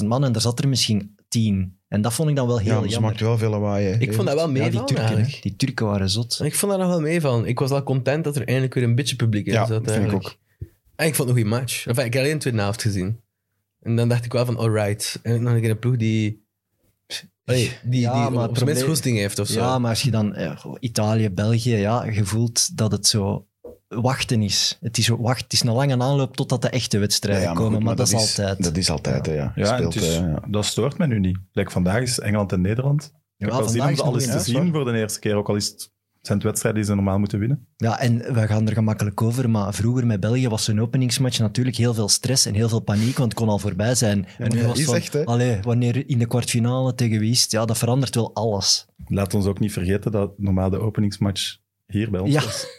80.000 0.00 0.06
man, 0.06 0.24
en 0.24 0.32
daar 0.32 0.42
zat 0.42 0.58
er 0.58 0.68
misschien 0.68 1.14
10. 1.28 1.78
En 1.88 2.02
dat 2.02 2.12
vond 2.14 2.28
ik 2.30 2.36
dan 2.36 2.46
wel 2.46 2.58
heel 2.58 2.66
ja, 2.72 2.74
maar 2.78 2.84
ze 2.84 2.90
jammer. 2.90 3.10
maakt 3.10 3.22
wel 3.22 3.38
veel 3.38 3.50
lawaai. 3.50 3.86
hè. 3.86 3.98
Ik 3.98 4.14
vond 4.14 4.26
dat 4.26 4.36
wel 4.36 4.46
Ja, 4.46 4.52
meevallen 4.52 4.86
die 4.86 4.96
Turken, 4.96 5.28
die 5.40 5.56
Turken 5.56 5.86
waren 5.86 6.10
zot. 6.10 6.40
Ik 6.42 6.54
vond 6.54 6.72
daar 6.72 6.80
nog 6.80 6.90
wel 6.90 7.00
mee 7.00 7.20
van. 7.20 7.46
Ik 7.46 7.58
was 7.58 7.70
wel 7.70 7.82
content 7.82 8.24
dat 8.24 8.36
er 8.36 8.46
eindelijk 8.46 8.74
weer 8.74 8.82
een 8.84 8.94
beetje 8.94 9.16
publiek 9.16 9.46
in 9.46 9.52
Ja, 9.52 9.66
zat. 9.66 9.76
vind 9.76 9.86
ik 9.88 9.92
eigenlijk. 9.94 10.24
ook. 10.26 10.36
En 10.96 11.06
ik 11.06 11.14
vond 11.14 11.28
het 11.28 11.38
een 11.38 11.42
goede 11.44 11.56
match. 11.60 11.86
Enfin, 11.86 12.04
ik 12.04 12.12
heb 12.12 12.22
alleen 12.22 12.34
de 12.34 12.40
tweede 12.40 12.60
helft 12.60 12.82
gezien. 12.82 13.20
En 13.80 13.96
dan 13.96 14.08
dacht 14.08 14.24
ik 14.24 14.32
wel 14.32 14.44
van, 14.44 14.56
alright. 14.56 15.18
En 15.22 15.42
nog 15.42 15.52
een 15.52 15.60
keer 15.60 15.70
een 15.70 15.78
ploeg 15.78 15.96
die... 15.96 16.44
Allee, 17.44 17.72
die, 17.82 18.00
Ja, 18.00 18.26
die 18.28 18.36
maar 18.36 18.48
op 18.48 18.54
zijn 18.56 18.68
minst 18.68 18.82
goesting 18.84 19.16
heeft 19.18 19.38
of 19.38 19.46
zo. 19.48 19.60
Ja, 19.60 19.78
maar 19.78 19.90
als 19.90 20.02
je 20.02 20.10
dan 20.10 20.34
eh, 20.34 20.64
Italië, 20.80 21.30
België, 21.30 21.76
ja, 21.76 22.04
je 22.04 22.24
voelt 22.24 22.76
dat 22.76 22.92
het 22.92 23.06
zo 23.06 23.46
wachten 23.94 24.42
is. 24.42 24.78
Het 24.80 24.98
is, 24.98 25.08
wacht, 25.08 25.42
het 25.42 25.52
is 25.52 25.62
een 25.62 25.72
lange 25.72 25.98
aanloop 26.02 26.36
totdat 26.36 26.62
de 26.62 26.68
echte 26.68 26.98
wedstrijden 26.98 27.42
Ja, 27.42 27.48
ja, 27.50 27.54
komen, 27.56 27.74
goed, 27.74 27.82
maar, 27.84 27.96
dat, 27.96 28.06
is 28.08 28.14
altijd. 28.14 28.62
Dat 28.64 28.76
is 28.76 28.90
altijd, 28.90 29.26
hè, 29.26 29.32
ja. 29.34 29.52
Ja, 29.54 29.74
speelt, 29.76 29.94
is- 29.94 30.16
ja. 30.16 30.42
dat 30.48 30.64
stoort 30.64 30.98
mij 30.98 31.06
nu 31.06 31.18
niet. 31.20 31.38
Like 31.52 31.70
vandaag 31.70 32.02
is 32.02 32.18
Engeland 32.20 32.52
en 32.52 32.60
Nederland. 32.60 33.02
Ik 33.04 33.10
heb 33.36 33.50
Ja, 33.50 33.56
wel 33.58 33.68
zin 33.68 33.82
om 33.82 33.98
alles 34.00 34.26
te 34.26 34.38
zien 34.40 34.72
voor 34.72 34.84
de 34.84 34.98
eerste 34.98 35.18
keer. 35.18 35.34
Ook 35.34 35.48
al 35.48 35.54
is 35.56 35.66
het, 35.68 35.90
zijn 36.20 36.38
het 36.38 36.46
wedstrijden 36.46 36.80
die 36.80 36.90
ze 36.90 36.96
normaal 36.96 37.18
moeten 37.18 37.38
winnen. 37.38 37.66
Ja, 37.76 37.98
en 38.00 38.18
we 38.34 38.46
gaan 38.46 38.66
er 38.68 38.72
gemakkelijk 38.74 39.22
over, 39.22 39.50
maar 39.50 39.74
vroeger 39.74 40.06
met 40.06 40.20
België 40.20 40.48
was 40.48 40.64
zo'n 40.64 40.80
openingsmatch 40.80 41.38
natuurlijk 41.38 41.76
heel 41.76 41.94
veel 41.94 42.08
stress 42.08 42.46
en 42.46 42.54
heel 42.54 42.68
veel 42.68 42.80
paniek, 42.80 43.16
want 43.18 43.30
het 43.32 43.40
kon 43.40 43.48
al 43.48 43.58
voorbij 43.58 43.94
zijn. 43.94 44.26
en 44.38 44.54
nu 44.54 44.66
was 44.66 44.78
is 44.78 44.84
van, 44.84 44.94
echt, 44.94 45.26
allee, 45.26 45.58
wanneer 45.62 46.08
in 46.08 46.18
de 46.18 46.26
kwartfinale 46.26 46.94
tegen 46.94 47.18
wie 47.20 47.30
is 47.30 47.42
het? 47.42 47.50
Ja, 47.50 47.64
dat 47.64 47.78
verandert 47.78 48.14
wel 48.14 48.34
alles. 48.34 48.86
Laat 49.06 49.34
ons 49.34 49.46
ook 49.46 49.58
niet 49.58 49.72
vergeten 49.72 50.12
dat 50.12 50.32
normaal 50.38 50.70
de 50.70 50.78
openingsmatch 50.80 51.56
hier 51.86 52.10
bij 52.10 52.20
ons 52.20 52.32
Ja. 52.32 52.42
was. 52.42 52.66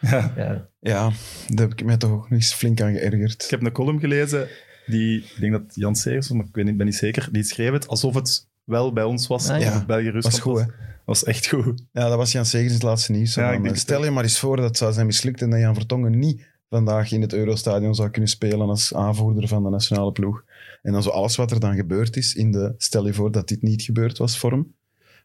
Ja. 0.00 0.32
Ja. 0.36 0.68
Ja, 0.80 1.10
daar 1.48 1.68
heb 1.68 1.78
ik 1.78 1.84
mij 1.84 1.96
toch 1.96 2.10
ook 2.10 2.30
nog 2.30 2.30
eens 2.30 2.54
flink 2.54 2.80
aan 2.80 2.92
geërgerd. 2.92 3.44
Ik 3.44 3.50
heb 3.50 3.62
een 3.62 3.72
column 3.72 4.00
gelezen, 4.00 4.48
die, 4.86 5.18
ik 5.18 5.40
denk 5.40 5.52
dat 5.52 5.62
Jan 5.74 5.96
Segers, 5.96 6.28
was, 6.28 6.36
maar 6.36 6.46
ik 6.46 6.54
weet 6.54 6.64
niet, 6.64 6.76
ben 6.76 6.86
niet 6.86 6.94
zeker, 6.94 7.28
die 7.32 7.42
schreef 7.42 7.72
het 7.72 7.88
alsof 7.88 8.14
het 8.14 8.48
wel 8.64 8.92
bij 8.92 9.04
ons 9.04 9.26
was. 9.26 9.48
Ah, 9.48 9.56
of 9.56 9.62
ja. 9.62 9.72
het 9.72 9.86
België-Rusland 9.86 10.34
Was 10.34 10.40
goed, 10.40 10.60
hè? 10.60 10.66
was 11.04 11.24
echt 11.24 11.46
goed. 11.46 11.82
Ja, 11.92 12.08
dat 12.08 12.16
was 12.16 12.32
Jan 12.32 12.46
Segers 12.46 12.68
in 12.68 12.74
het 12.74 12.82
laatste 12.82 13.12
nieuws. 13.12 13.34
Ja, 13.34 13.46
ik 13.46 13.50
denk 13.52 13.64
eh, 13.64 13.70
het 13.70 13.80
stel 13.80 14.04
je 14.04 14.10
maar 14.10 14.22
eens 14.22 14.38
voor 14.38 14.56
dat 14.56 14.64
het 14.64 14.76
zou 14.76 14.92
zijn 14.92 15.06
mislukt 15.06 15.42
en 15.42 15.50
dat 15.50 15.60
Jan 15.60 15.74
Vertongen 15.74 16.18
niet 16.18 16.50
vandaag 16.68 17.12
in 17.12 17.20
het 17.20 17.32
Eurostadion 17.32 17.94
zou 17.94 18.10
kunnen 18.10 18.30
spelen 18.30 18.68
als 18.68 18.94
aanvoerder 18.94 19.48
van 19.48 19.62
de 19.62 19.70
nationale 19.70 20.12
ploeg. 20.12 20.44
En 20.82 20.92
dan 20.92 21.02
zo 21.02 21.10
alles 21.10 21.36
wat 21.36 21.50
er 21.50 21.60
dan 21.60 21.74
gebeurd 21.74 22.16
is 22.16 22.34
in 22.34 22.52
de... 22.52 22.74
Stel 22.76 23.06
je 23.06 23.14
voor 23.14 23.32
dat 23.32 23.48
dit 23.48 23.62
niet 23.62 23.82
gebeurd 23.82 24.18
was 24.18 24.38
voor 24.38 24.50
hem. 24.50 24.74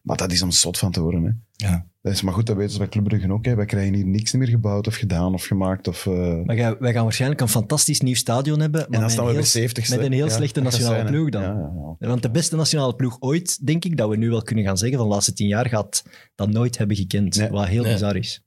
Maar 0.08 0.16
dat 0.16 0.32
is 0.32 0.42
om 0.42 0.50
zot 0.50 0.78
van 0.78 0.92
te 0.92 1.00
worden, 1.00 1.22
hè. 1.24 1.30
Ja. 1.68 1.86
Dat 2.02 2.12
is 2.12 2.22
maar 2.22 2.32
goed, 2.34 2.46
dat 2.46 2.56
weten 2.56 2.72
ze 2.72 2.78
bij 2.78 2.88
Club 2.88 3.04
Brugge 3.04 3.32
ook. 3.32 3.44
Hè. 3.44 3.54
Wij 3.54 3.64
krijgen 3.64 3.94
hier 3.94 4.06
niks 4.06 4.32
meer 4.32 4.48
gebouwd 4.48 4.86
of 4.86 4.94
gedaan 4.94 5.34
of 5.34 5.44
gemaakt. 5.44 5.88
Of, 5.88 6.06
eh, 6.06 6.12
Maar 6.44 6.76
wij 6.78 6.92
gaan 6.92 7.02
waarschijnlijk 7.02 7.40
een 7.40 7.48
fantastisch 7.48 8.00
nieuw 8.00 8.14
stadion 8.14 8.60
hebben, 8.60 8.80
maar 8.80 8.88
en 8.88 8.92
dan 8.92 9.02
met 9.02 9.10
staan 9.10 9.24
een 9.24 9.30
we 9.30 9.36
heel, 9.36 9.42
bij 9.42 9.50
70 9.50 9.88
met 9.88 10.00
een 10.00 10.12
heel 10.12 10.30
slechte 10.30 10.60
nationale 10.60 11.04
ploeg 11.10 11.30
dan. 11.30 11.42
Ja, 11.42 11.48
ja, 11.48 11.96
ja. 11.98 12.08
Want 12.08 12.22
de 12.22 12.30
beste 12.30 12.56
nationale 12.56 12.94
ploeg 12.94 13.16
ooit, 13.20 13.66
denk 13.66 13.84
ik, 13.84 13.96
dat 13.96 14.08
we 14.08 14.16
nu 14.16 14.28
wel 14.30 14.42
kunnen 14.42 14.64
gaan 14.64 14.78
zeggen, 14.78 14.98
van 14.98 15.06
de 15.06 15.12
laatste 15.12 15.32
tien 15.32 15.46
jaar 15.48 15.68
gaat 15.68 16.02
dat 16.34 16.50
nooit 16.50 16.78
hebben 16.78 16.96
gekend. 16.96 17.36
Nee. 17.36 17.48
Wat 17.50 17.66
heel 17.66 17.82
Nee. 17.82 17.92
bizar 17.92 18.16
is. 18.16 18.42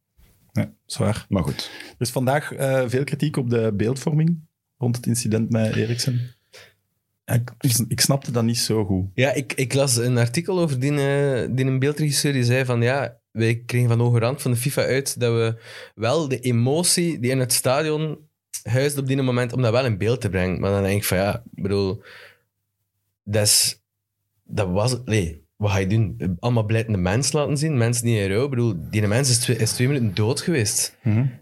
Ja, 0.51 0.71
zwaar. 0.85 1.25
Maar 1.29 1.43
goed. 1.43 1.71
Is 1.97 2.09
vandaag 2.09 2.51
eh, 2.51 2.83
veel 2.85 3.03
kritiek 3.03 3.37
op 3.37 3.49
de 3.49 3.73
beeldvorming 3.75 4.39
rond 4.77 4.95
het 4.95 5.05
incident 5.05 5.49
met 5.49 5.75
Eriksen. 5.75 6.19
Ik, 7.87 7.99
snapte 7.99 8.31
dat 8.31 8.43
niet 8.43 8.57
zo 8.57 8.85
goed. 8.85 9.05
Ja, 9.13 9.33
ik, 9.33 9.53
ik 9.53 9.73
las 9.73 9.97
een 9.97 10.17
artikel 10.17 10.59
over 10.59 10.79
die, 10.79 10.91
eh, 10.91 11.47
die 11.51 11.65
een 11.65 11.79
beeldregisseur 11.79 12.33
die 12.33 12.43
zei 12.43 12.65
van 12.65 12.81
ja, 12.81 13.19
wij 13.31 13.63
kregen 13.65 13.89
van 13.89 13.99
hoge 13.99 14.19
rand 14.19 14.41
van 14.41 14.51
de 14.51 14.57
FIFA 14.57 14.81
uit 14.81 15.19
dat 15.19 15.33
we 15.33 15.61
wel 15.95 16.27
de 16.27 16.39
emotie 16.39 17.19
die 17.19 17.31
in 17.31 17.39
het 17.39 17.53
stadion 17.53 18.17
huist 18.63 18.97
op 18.97 19.07
die 19.07 19.21
moment, 19.21 19.53
om 19.53 19.61
dat 19.61 19.71
wel 19.71 19.85
in 19.85 19.97
beeld 19.97 20.21
te 20.21 20.29
brengen. 20.29 20.59
Maar 20.59 20.71
dan 20.71 20.83
denk 20.83 20.97
ik 20.97 21.05
van 21.05 21.17
ja, 21.17 21.43
bedoel, 21.51 22.03
dat 23.23 23.43
is, 23.43 23.81
dat 24.43 24.69
was, 24.69 24.97
nee, 25.05 25.45
wat 25.61 25.71
ga 25.71 25.77
je 25.77 25.87
doen? 25.87 26.37
Allemaal 26.39 26.65
blijdende 26.65 26.97
mensen 26.97 27.39
laten 27.39 27.57
zien, 27.57 27.77
mensen 27.77 28.05
die 28.05 28.19
in 28.19 28.31
rouw, 28.31 28.43
ik 28.43 28.49
bedoel, 28.49 28.75
die 28.89 29.07
mens 29.07 29.29
is 29.29 29.37
twee, 29.37 29.57
is 29.57 29.71
twee 29.71 29.87
minuten 29.87 30.13
dood 30.13 30.41
geweest. 30.41 30.97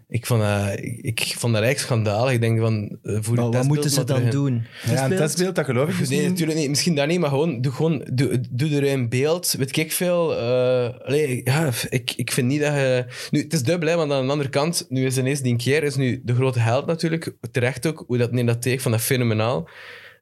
Ik 0.08 0.26
vond 0.26 0.40
dat, 0.40 0.78
ik, 0.78 1.20
ik 1.20 1.34
vond 1.38 1.54
dat 1.54 1.62
echt 1.62 1.80
schandalig. 1.80 2.32
Ik 2.32 2.40
denk 2.40 2.60
van, 2.60 2.98
Maar 3.02 3.14
het 3.14 3.26
wat 3.26 3.66
moeten 3.66 3.90
ze 3.90 4.04
dan 4.04 4.30
doen? 4.30 4.66
Ja, 4.86 5.04
een 5.04 5.16
Testbeeld? 5.16 5.54
dat 5.54 5.64
geloof 5.64 5.88
ik 5.88 5.98
dus 5.98 6.08
Nee, 6.08 6.28
natuurlijk 6.28 6.58
niet. 6.58 6.68
Misschien 6.68 6.94
dat 6.94 7.06
niet, 7.06 7.20
maar 7.20 7.28
gewoon, 7.28 7.60
doe, 7.60 7.72
gewoon, 7.72 8.08
doe, 8.12 8.40
doe 8.50 8.70
er 8.70 8.92
een 8.92 9.08
beeld. 9.08 9.54
Weet 9.58 9.76
ik 9.76 9.92
veel. 9.92 10.36
Eh, 10.36 11.06
allee, 11.06 11.40
ja, 11.44 11.70
ik, 11.88 12.12
ik 12.16 12.32
vind 12.32 12.46
niet 12.46 12.60
dat 12.60 12.74
je... 12.74 13.04
Nu, 13.30 13.42
het 13.42 13.52
is 13.52 13.62
dubbel, 13.62 13.88
hè, 13.88 13.96
want 13.96 14.12
aan 14.12 14.26
de 14.26 14.32
andere 14.32 14.50
kant, 14.50 14.86
nu 14.88 15.06
is 15.06 15.18
ineens 15.18 15.40
die 15.40 15.56
keer 15.56 15.82
is 15.82 15.96
nu 15.96 16.20
de 16.24 16.34
grote 16.34 16.58
held 16.58 16.86
natuurlijk. 16.86 17.36
Terecht 17.50 17.86
ook, 17.86 18.04
hoe 18.06 18.18
dat 18.18 18.32
neemt 18.32 18.48
dat 18.48 18.62
tegen, 18.62 18.80
van 18.80 18.90
dat 18.90 19.00
fenomenaal. 19.00 19.68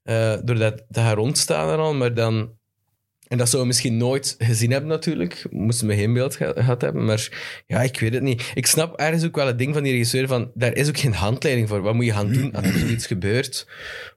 Eh 0.03 0.37
doordat 0.45 0.85
dat 0.89 1.05
gaat 1.05 1.17
rondstaan 1.17 1.73
en 1.73 1.79
al, 1.79 1.95
maar 1.95 2.15
dan... 2.15 2.57
En 3.29 3.39
dat 3.39 3.49
zouden 3.49 3.61
we 3.61 3.67
misschien 3.67 3.97
nooit 3.97 4.35
gezien 4.39 4.71
hebben 4.71 4.91
natuurlijk. 4.91 5.45
Moesten 5.51 5.87
we 5.87 5.95
geen 5.95 6.13
beeld 6.13 6.37
ge- 6.37 6.53
gehad 6.55 6.81
hebben. 6.81 7.05
Maar 7.05 7.29
ja, 7.67 7.83
ik 7.83 8.01
weet 8.01 8.13
het 8.15 8.23
niet. 8.23 8.51
Ik 8.55 8.67
snap 8.67 8.97
ergens 8.99 9.25
ook 9.25 9.37
wel 9.37 9.47
het 9.47 9.59
ding 9.59 9.75
van 9.75 9.83
die 9.83 9.93
regisseur 9.93 10.27
van... 10.27 10.51
Daar 10.55 10.75
is 10.75 10.89
ook 10.89 10.99
geen 10.99 11.13
handleiding 11.13 11.69
voor. 11.69 11.81
Wat 11.83 11.95
moet 11.95 12.05
je 12.05 12.13
gaan 12.13 12.33
doen 12.33 12.53
als 12.55 12.67
er 12.67 12.79
zoiets 12.79 13.07
gebeurt? 13.07 13.67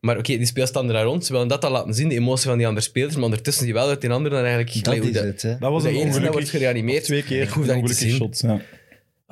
Maar 0.02 0.18
oké, 0.18 0.38
die 0.38 0.46
spelers 0.46 0.70
staan 0.70 0.88
er 0.88 0.94
daar 0.94 1.04
rond. 1.04 1.26
Ze 1.26 1.32
willen 1.32 1.48
dat 1.48 1.66
al 1.66 1.72
laten 1.72 1.94
zien, 1.94 2.10
de 2.10 2.16
emotie 2.16 2.48
van 2.50 2.58
die 2.58 2.68
andere 2.68 2.86
spelers. 2.86 3.16
Maar 3.16 3.24
ondertussen 3.24 3.64
die 3.66 3.74
wel 3.74 3.88
uit 3.88 4.02
die 4.02 4.10
andere 4.10 4.36
dan 4.36 4.44
eigenlijk... 4.46 4.84
Dat 4.84 4.96
is 4.96 5.20
het, 5.20 5.42
hè. 5.42 5.58
Dat 5.60 5.72
was 5.72 5.84
een 5.84 5.94
dat 5.94 6.02
dat 6.04 6.12
wordt 6.12 6.18
ongelukkig... 6.26 6.50
gereanimeerd. 6.50 7.04
Twee 7.04 7.24
keer 7.24 7.42
Ik 7.42 7.50
hoef 7.50 7.68
een 7.68 7.68
dat 7.68 7.76
niet 7.76 7.86
te 7.98 8.06
ongelukkige 8.06 8.40
zien. 8.40 8.50
shot. 8.50 8.62
Ja. 8.62 8.62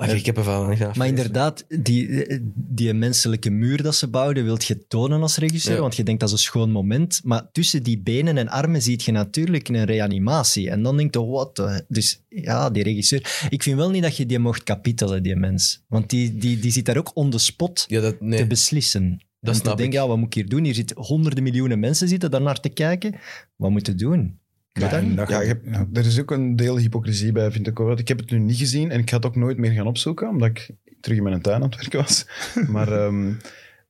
Ah, 0.08 0.16
ik 0.16 0.26
heb 0.26 0.36
er 0.36 0.44
van. 0.44 0.76
Ja, 0.76 0.92
Maar 0.96 1.06
inderdaad, 1.06 1.64
die, 1.68 2.26
die 2.54 2.94
menselijke 2.94 3.50
muur 3.50 3.82
dat 3.82 3.94
ze 3.94 4.08
bouwden, 4.08 4.44
wilt 4.44 4.64
je 4.64 4.86
tonen 4.86 5.22
als 5.22 5.36
regisseur, 5.36 5.74
Ja. 5.74 5.80
want 5.80 5.96
je 5.96 6.02
denkt 6.02 6.20
dat 6.20 6.28
is 6.28 6.34
een 6.34 6.40
schoon 6.40 6.70
moment. 6.70 7.20
Maar 7.24 7.48
tussen 7.52 7.82
die 7.82 8.00
benen 8.00 8.36
en 8.36 8.48
armen 8.48 8.82
ziet 8.82 9.02
je 9.02 9.12
natuurlijk 9.12 9.68
een 9.68 9.84
reanimatie. 9.84 10.70
En 10.70 10.82
dan 10.82 10.96
denk 10.96 11.14
je, 11.14 11.24
wat? 11.24 11.82
Dus 11.88 12.22
ja, 12.28 12.70
die 12.70 12.82
regisseur... 12.82 13.46
Ik 13.50 13.62
vind 13.62 13.76
wel 13.76 13.90
niet 13.90 14.02
dat 14.02 14.16
je 14.16 14.26
die 14.26 14.38
mocht 14.38 14.62
kapitelen, 14.62 15.22
die 15.22 15.36
mens. 15.36 15.84
Want 15.88 16.10
die, 16.10 16.36
die, 16.36 16.58
die 16.58 16.70
zit 16.70 16.84
daar 16.84 16.96
ook 16.98 17.10
on 17.14 17.30
the 17.30 17.38
spot 17.38 17.84
Ja, 17.88 18.00
dat, 18.00 18.20
nee. 18.20 18.38
te 18.38 18.46
beslissen. 18.46 19.08
Dat 19.40 19.54
en 19.54 19.60
te 19.60 19.64
snap 19.66 19.76
denken, 19.78 19.94
ik. 19.98 20.02
ja, 20.02 20.08
wat 20.08 20.16
moet 20.16 20.26
ik 20.26 20.34
hier 20.34 20.48
doen? 20.48 20.64
Hier 20.64 20.74
zitten 20.74 20.96
honderden 21.02 21.42
miljoenen 21.42 21.78
mensen 21.78 22.08
zitten 22.08 22.30
daar 22.30 22.42
naar 22.42 22.60
te 22.60 22.68
kijken. 22.68 23.14
Wat 23.56 23.70
moet 23.70 23.86
je 23.86 23.94
doen? 23.94 24.39
En 24.72 25.14
dat 25.14 25.28
Ja, 25.28 25.40
ja. 25.40 25.88
er 25.92 26.06
is 26.06 26.20
ook 26.20 26.30
een 26.30 26.56
deel 26.56 26.78
hypocrisie 26.78 27.32
bij, 27.32 27.50
vind 27.50 27.66
ik 27.66 27.80
ook. 27.80 27.98
Ik 27.98 28.08
heb 28.08 28.18
het 28.18 28.30
nu 28.30 28.38
niet 28.38 28.56
gezien 28.56 28.90
en 28.90 29.00
ik 29.00 29.10
ga 29.10 29.16
het 29.16 29.26
ook 29.26 29.36
nooit 29.36 29.58
meer 29.58 29.72
gaan 29.72 29.86
opzoeken, 29.86 30.28
omdat 30.28 30.48
ik 30.48 30.70
terug 31.00 31.16
in 31.16 31.22
mijn 31.22 31.42
tuin 31.42 31.62
aan 31.62 31.68
het 31.70 31.76
werken 31.76 31.98
was. 31.98 32.26
Maar 32.74 32.92
ehm, 32.92 33.32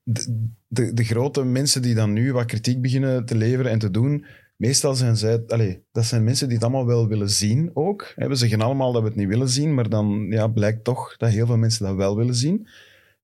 de, 0.03 0.49
de, 0.69 0.93
de 0.93 1.05
grote 1.05 1.45
mensen 1.45 1.83
die 1.83 1.95
dan 1.95 2.13
nu 2.13 2.33
wat 2.33 2.45
kritiek 2.45 2.83
beginnen 2.83 3.25
te 3.25 3.37
leveren 3.37 3.71
en 3.71 3.79
te 3.79 3.91
doen, 3.91 4.25
meestal 4.57 4.95
zijn 4.95 5.17
zij... 5.17 5.43
Allez, 5.47 5.77
dat 5.93 6.05
zijn 6.05 6.25
mensen 6.25 6.47
die 6.47 6.57
het 6.57 6.65
allemaal 6.65 6.87
wel 6.87 7.09
willen 7.09 7.31
zien 7.31 7.71
ook. 7.75 8.13
Hè, 8.15 8.29
We 8.29 8.35
zeggen 8.35 8.61
allemaal 8.61 8.93
dat 8.93 9.03
we 9.03 9.09
het 9.09 9.17
niet 9.17 9.29
willen 9.29 9.49
zien, 9.49 9.75
maar 9.75 9.89
dan 9.89 10.27
ja, 10.31 10.47
blijkt 10.47 10.85
toch 10.85 11.17
dat 11.17 11.31
heel 11.31 11.47
veel 11.47 11.57
mensen 11.57 11.87
dat 11.87 11.97
wel 11.97 12.17
willen 12.17 12.35
zien. 12.35 12.69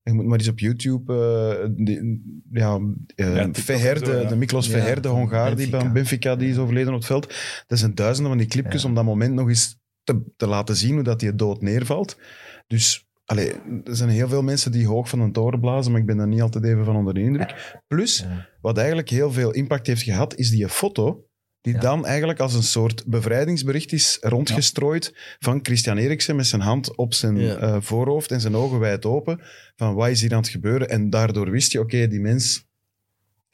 Je 0.06 0.12
moet 0.12 0.26
maar 0.26 0.38
eens 0.38 0.48
op 0.48 0.58
YouTube... 0.58 1.12
eh, 1.14 1.68
die, 1.84 2.22
ja, 2.50 2.80
eh, 3.14 3.34
Ja, 3.34 3.42
zo, 3.54 4.04
de, 4.04 4.18
ja. 4.22 4.28
de 4.28 4.36
Miklos 4.36 4.66
Ja, 4.66 4.72
Verher, 4.72 5.00
de 5.00 5.08
van 5.08 5.16
Hongaar 5.16 5.56
die 5.56 5.68
bij 5.68 5.92
Benfica 5.92 6.36
die 6.36 6.48
is 6.50 6.56
overleden 6.58 6.88
op 6.92 6.98
het 6.98 7.06
veld. 7.06 7.34
Dat 7.66 7.78
zijn 7.78 7.94
duizenden 7.94 8.32
van 8.32 8.40
die 8.40 8.50
clipjes 8.50 8.82
Ja. 8.82 8.88
om 8.88 8.94
dat 8.94 9.04
moment 9.04 9.34
nog 9.34 9.48
eens 9.48 9.78
te, 10.04 10.22
te 10.36 10.46
laten 10.46 10.76
zien 10.76 10.94
hoe 10.94 11.02
dat 11.02 11.20
die 11.20 11.34
dood 11.34 11.62
neervalt. 11.62 12.18
Dus 12.66 13.08
allee, 13.24 13.52
er 13.84 13.96
zijn 13.96 14.08
heel 14.08 14.28
veel 14.28 14.42
mensen 14.42 14.72
die 14.72 14.86
hoog 14.86 15.08
van 15.08 15.20
een 15.20 15.32
toren 15.32 15.60
blazen, 15.60 15.92
maar 15.92 16.00
ik 16.00 16.06
ben 16.06 16.16
daar 16.16 16.28
niet 16.28 16.42
altijd 16.42 16.64
even 16.64 16.84
van 16.84 16.96
onder 16.96 17.14
de 17.14 17.20
indruk. 17.20 17.80
Plus, 17.86 18.26
wat 18.60 18.76
eigenlijk 18.78 19.08
heel 19.08 19.32
veel 19.32 19.50
impact 19.50 19.86
heeft 19.86 20.02
gehad, 20.02 20.34
is 20.36 20.50
die 20.50 20.68
foto 20.68 21.25
die 21.66 21.74
Ja. 21.74 21.80
dan 21.80 22.06
eigenlijk 22.06 22.40
als 22.40 22.54
een 22.54 22.62
soort 22.62 23.04
bevrijdingsbericht 23.06 23.92
is 23.92 24.18
rondgestrooid 24.20 25.14
van 25.38 25.58
Christian 25.62 25.96
Eriksen 25.96 26.36
met 26.36 26.46
zijn 26.46 26.60
hand 26.62 26.96
op 26.96 27.14
zijn 27.14 27.36
Ja. 27.36 27.56
eh, 27.56 27.76
voorhoofd 27.80 28.30
en 28.30 28.40
zijn 28.40 28.54
ogen 28.56 28.78
wijd 28.78 29.04
open. 29.04 29.40
Van 29.76 29.94
wat 29.94 30.08
is 30.08 30.20
hier 30.20 30.32
aan 30.32 30.40
het 30.40 30.48
gebeuren? 30.48 30.88
En 30.88 31.10
daardoor 31.10 31.50
wist 31.50 31.72
je, 31.72 31.80
oké, 31.80 32.08
die 32.08 32.20
mens 32.20 32.64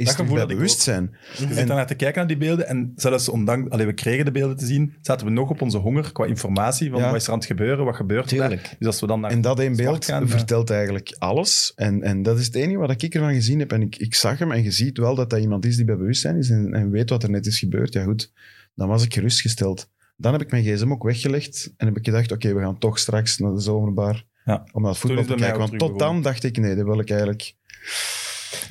is 0.02 0.16
Dat 0.16 0.28
bij 0.28 0.46
bewustzijn. 0.46 1.16
Je 1.38 1.54
zit 1.54 1.66
daarnaar 1.66 1.86
te 1.86 1.94
kijken 1.94 2.18
naar 2.18 2.28
die 2.28 2.36
beelden 2.36 2.68
en 2.68 2.92
zelfs 2.96 3.28
ondanks... 3.28 3.70
Allee, 3.70 3.86
we 3.86 3.92
kregen 3.92 4.24
de 4.24 4.30
beelden 4.30 4.56
te 4.56 4.66
zien, 4.66 4.94
zaten 5.00 5.26
we 5.26 5.32
nog 5.32 5.50
op 5.50 5.62
onze 5.62 5.78
honger 5.78 6.12
qua 6.12 6.24
informatie 6.24 6.90
van 6.90 7.00
Ja. 7.00 7.06
wat 7.06 7.14
is 7.14 7.26
er 7.26 7.32
aan 7.32 7.38
het 7.38 7.46
gebeuren, 7.46 7.84
wat 7.84 7.96
gebeurt 7.96 8.30
er 8.30 8.36
daar. 8.36 8.48
Tuurlijk. 8.48 8.74
Dus 8.78 8.86
als 8.86 9.00
we 9.00 9.06
dan 9.06 9.20
naar 9.20 9.30
En 9.30 9.40
dat 9.40 9.60
één 9.60 9.76
beeld 9.76 10.04
gaan, 10.04 10.22
ja. 10.22 10.28
vertelt 10.28 10.70
eigenlijk 10.70 11.16
alles. 11.18 11.72
En, 11.76 12.02
en 12.02 12.22
dat 12.22 12.38
is 12.38 12.46
het 12.46 12.54
enige 12.54 12.78
wat 12.78 13.02
ik 13.02 13.14
ervan 13.14 13.34
gezien 13.34 13.58
heb. 13.58 13.72
En 13.72 13.82
ik, 13.82 13.96
ik 13.96 14.14
zag 14.14 14.38
hem 14.38 14.52
en 14.52 14.62
je 14.62 14.70
ziet 14.70 14.98
wel 14.98 15.14
dat 15.14 15.30
dat 15.30 15.40
iemand 15.40 15.64
is 15.64 15.76
die 15.76 15.84
bij 15.84 15.96
bewustzijn 15.96 16.36
is 16.36 16.50
en, 16.50 16.74
en 16.74 16.90
weet 16.90 17.10
wat 17.10 17.22
er 17.22 17.30
net 17.30 17.46
is 17.46 17.58
gebeurd. 17.58 17.92
Ja 17.92 18.02
goed, 18.04 18.32
dan 18.74 18.88
was 18.88 19.04
ik 19.04 19.14
gerustgesteld. 19.14 19.90
Dan 20.16 20.32
heb 20.32 20.40
ik 20.40 20.50
mijn 20.50 20.64
gsm 20.64 20.92
ook 20.92 21.02
weggelegd 21.02 21.72
en 21.76 21.86
heb 21.86 21.96
ik 21.96 22.04
gedacht, 22.04 22.32
oké, 22.32 22.54
we 22.54 22.60
gaan 22.60 22.78
toch 22.78 22.98
straks 22.98 23.38
naar 23.38 23.52
de 23.52 23.60
zomerbar 23.60 24.24
Ja. 24.44 24.64
om 24.72 24.82
naar 24.82 24.90
het 24.90 25.00
voetbal 25.00 25.24
te 25.24 25.34
kijken. 25.34 25.58
Want 25.58 25.78
tot 25.78 25.98
dan 25.98 26.22
dacht 26.22 26.44
ik, 26.44 26.56
nee, 26.56 26.74
dat 26.74 26.84
wil 26.84 26.98
ik 27.00 27.10
eigenlijk... 27.10 27.54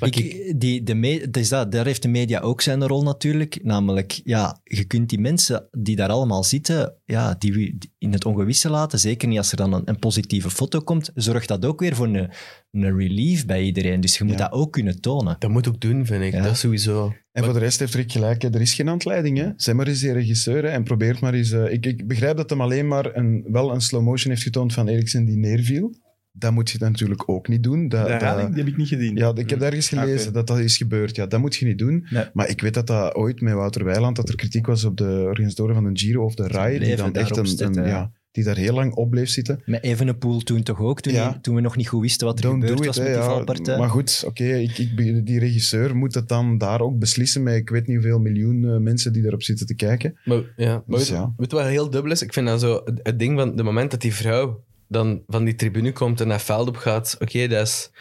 Ik, 0.01 0.53
die, 0.59 0.83
de 0.83 0.95
me, 0.95 1.27
is 1.31 1.49
dat, 1.49 1.71
daar 1.71 1.85
heeft 1.85 2.01
de 2.01 2.07
media 2.07 2.39
ook 2.39 2.61
zijn 2.61 2.87
rol 2.87 3.03
natuurlijk. 3.03 3.59
Namelijk, 3.63 4.21
ja, 4.23 4.59
je 4.63 4.83
kunt 4.83 5.09
die 5.09 5.19
mensen 5.19 5.67
die 5.77 5.95
daar 5.95 6.09
allemaal 6.09 6.43
zitten, 6.43 6.93
ja, 7.05 7.35
die, 7.39 7.77
in 7.97 8.13
het 8.13 8.25
ongewisse 8.25 8.69
laten. 8.69 8.99
Zeker 8.99 9.27
niet 9.27 9.37
als 9.37 9.51
er 9.51 9.57
dan 9.57 9.73
een, 9.73 9.81
een 9.85 9.99
positieve 9.99 10.49
foto 10.49 10.79
komt. 10.79 11.11
Zorgt 11.15 11.47
dat 11.47 11.65
ook 11.65 11.79
weer 11.79 11.95
voor 11.95 12.07
een, 12.07 12.29
een 12.71 12.97
relief 12.97 13.45
bij 13.45 13.63
iedereen. 13.63 14.01
Dus 14.01 14.17
je 14.17 14.23
moet 14.23 14.33
Ja. 14.37 14.39
dat 14.39 14.51
ook 14.51 14.71
kunnen 14.71 15.01
tonen. 15.01 15.35
Dat 15.39 15.49
moet 15.49 15.67
ook 15.67 15.81
doen, 15.81 16.05
vind 16.05 16.23
ik. 16.23 16.33
Ja. 16.33 16.43
Dat 16.43 16.57
sowieso. 16.57 17.13
En 17.31 17.43
voor 17.43 17.53
de 17.53 17.59
rest 17.59 17.79
heeft 17.79 17.93
Rick 17.95 18.11
gelijk, 18.11 18.43
er 18.43 18.61
is 18.61 18.73
geen 18.73 18.87
handleiding. 18.87 19.37
Hè. 19.37 19.49
Zeg 19.55 19.75
maar 19.75 19.87
eens 19.87 19.99
die 19.99 20.11
regisseur 20.11 20.63
hè, 20.63 20.69
en 20.69 20.83
probeert 20.83 21.19
maar 21.19 21.33
eens... 21.33 21.51
eh, 21.51 21.71
ik, 21.73 21.85
ik 21.85 22.07
begrijp 22.07 22.37
dat 22.37 22.49
hem 22.49 22.61
alleen 22.61 22.87
maar 22.87 23.15
een, 23.15 23.45
wel 23.51 23.73
een 23.73 23.81
slow 23.81 24.03
motion 24.03 24.31
heeft 24.31 24.43
getoond 24.43 24.73
van 24.73 24.87
Eriksen 24.87 25.25
die 25.25 25.37
neerviel. 25.37 25.95
Dat 26.33 26.51
moet 26.51 26.69
je 26.69 26.77
natuurlijk 26.79 27.29
ook 27.29 27.47
niet 27.47 27.63
doen. 27.63 27.87
Dat, 27.89 28.07
De 28.07 28.17
dat- 28.17 28.47
die 28.53 28.57
heb 28.63 28.67
ik 28.67 28.77
niet 28.77 28.87
gezien. 28.87 29.15
Ja, 29.15 29.31
ik 29.35 29.49
heb 29.49 29.61
ergens 29.61 29.87
gelezen 29.89 30.27
Ah, 30.27 30.33
dat 30.33 30.47
dat 30.47 30.59
is 30.59 30.77
gebeurd. 30.77 31.15
Ja, 31.15 31.25
dat 31.25 31.39
moet 31.39 31.55
je 31.55 31.65
niet 31.65 31.77
doen. 31.77 32.07
Nee. 32.09 32.23
Maar 32.33 32.49
ik 32.49 32.61
weet 32.61 32.73
dat 32.73 32.87
dat 32.87 33.15
ooit 33.15 33.41
met 33.41 33.53
Wouter 33.53 33.83
Weiland, 33.85 34.15
dat 34.15 34.29
er 34.29 34.35
kritiek 34.35 34.65
was 34.65 34.83
op 34.83 34.97
de 34.97 35.23
organisatoren 35.27 35.75
van 35.75 35.93
de 35.93 35.99
Giro 35.99 36.23
of 36.23 36.35
de 36.35 36.47
RAI, 36.47 36.79
die 36.79 36.95
dan 36.95 37.13
echt 37.13 37.37
een, 37.37 37.45
zitten, 37.47 37.77
een- 37.77 37.87
ja. 37.87 38.11
die 38.31 38.43
daar 38.43 38.55
heel 38.57 38.73
lang 38.73 38.93
op 38.93 39.09
bleef 39.09 39.29
zitten. 39.29 39.61
Met 39.65 39.83
Evenepoel 39.83 40.39
toen 40.39 40.63
toch 40.63 40.79
ook, 40.79 41.01
toen, 41.01 41.13
Ja. 41.13 41.29
die- 41.31 41.41
toen 41.41 41.55
we 41.55 41.61
nog 41.61 41.75
niet 41.75 41.87
goed 41.87 42.01
wisten 42.01 42.27
wat 42.27 42.37
er 42.37 42.41
Don't 42.45 42.61
gebeurd 42.61 42.79
it, 42.79 42.85
was 42.85 42.97
met 42.97 43.05
die 43.07 43.15
ja. 43.15 43.23
valpartij. 43.23 43.77
Maar 43.77 43.89
goed, 43.89 44.23
oké, 44.27 44.43
ik, 44.43 44.77
ik, 44.77 45.25
die 45.25 45.39
regisseur 45.39 45.95
moet 45.95 46.13
het 46.15 46.27
dan 46.27 46.57
daar 46.57 46.81
ook 46.81 46.99
beslissen 46.99 47.43
met 47.43 47.55
ik 47.55 47.69
weet 47.69 47.87
niet 47.87 47.95
hoeveel 47.97 48.19
miljoen 48.19 48.65
eh, 48.65 48.77
mensen 48.77 49.13
die 49.13 49.25
erop 49.25 49.43
zitten 49.43 49.65
te 49.65 49.75
kijken. 49.75 50.17
Maar, 50.25 50.41
ja, 50.55 50.83
maar 50.87 50.99
Dus 50.99 51.09
weet, 51.09 51.17
ja. 51.17 51.33
weet 51.37 51.51
wat 51.51 51.65
heel 51.65 51.89
dubbel 51.89 52.11
is? 52.11 52.21
Ik 52.21 52.33
vind 52.33 52.47
dat 52.47 52.59
zo 52.59 52.81
het, 52.85 52.99
het 53.03 53.19
ding 53.19 53.39
van 53.39 53.47
het 53.47 53.63
moment 53.63 53.91
dat 53.91 54.01
die 54.01 54.13
vrouw 54.13 54.63
dan 54.91 55.23
van 55.27 55.43
die 55.43 55.55
tribune 55.55 55.91
komt 55.91 56.21
en 56.21 56.27
naar 56.27 56.41
veld 56.41 56.67
op 56.67 56.77
gaat. 56.77 57.15
Oké, 57.19 57.47
dat 57.47 57.67
is... 57.67 57.91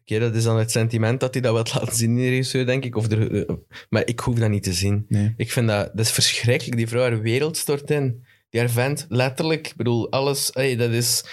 Oké, 0.00 0.18
dat 0.18 0.34
is 0.34 0.44
dan 0.44 0.58
het 0.58 0.70
sentiment 0.70 1.20
dat 1.20 1.34
hij 1.34 1.42
dat 1.42 1.52
wat 1.52 1.74
laat 1.74 1.96
zien, 1.96 2.16
die 2.16 2.28
regisseur, 2.28 2.66
denk 2.66 2.84
ik. 2.84 2.96
Of 2.96 3.10
er, 3.10 3.46
eh, 3.48 3.54
maar 3.88 4.06
ik 4.06 4.20
hoef 4.20 4.38
dat 4.38 4.50
niet 4.50 4.62
te 4.62 4.72
zien. 4.72 5.04
Nee. 5.08 5.34
Ik 5.36 5.52
vind 5.52 5.68
dat, 5.68 5.90
dat 5.94 6.06
is 6.06 6.10
verschrikkelijk. 6.10 6.76
Die 6.76 6.88
vrouw, 6.88 7.02
haar 7.02 7.20
wereld 7.20 7.56
stort 7.56 7.90
in. 7.90 8.24
Die 8.50 8.60
haar 8.60 8.70
vent, 8.70 9.06
letterlijk. 9.08 9.68
Ik 9.68 9.76
bedoel, 9.76 10.10
alles, 10.10 10.50
hey, 10.52 10.76
dat 10.76 10.90
is... 10.90 11.24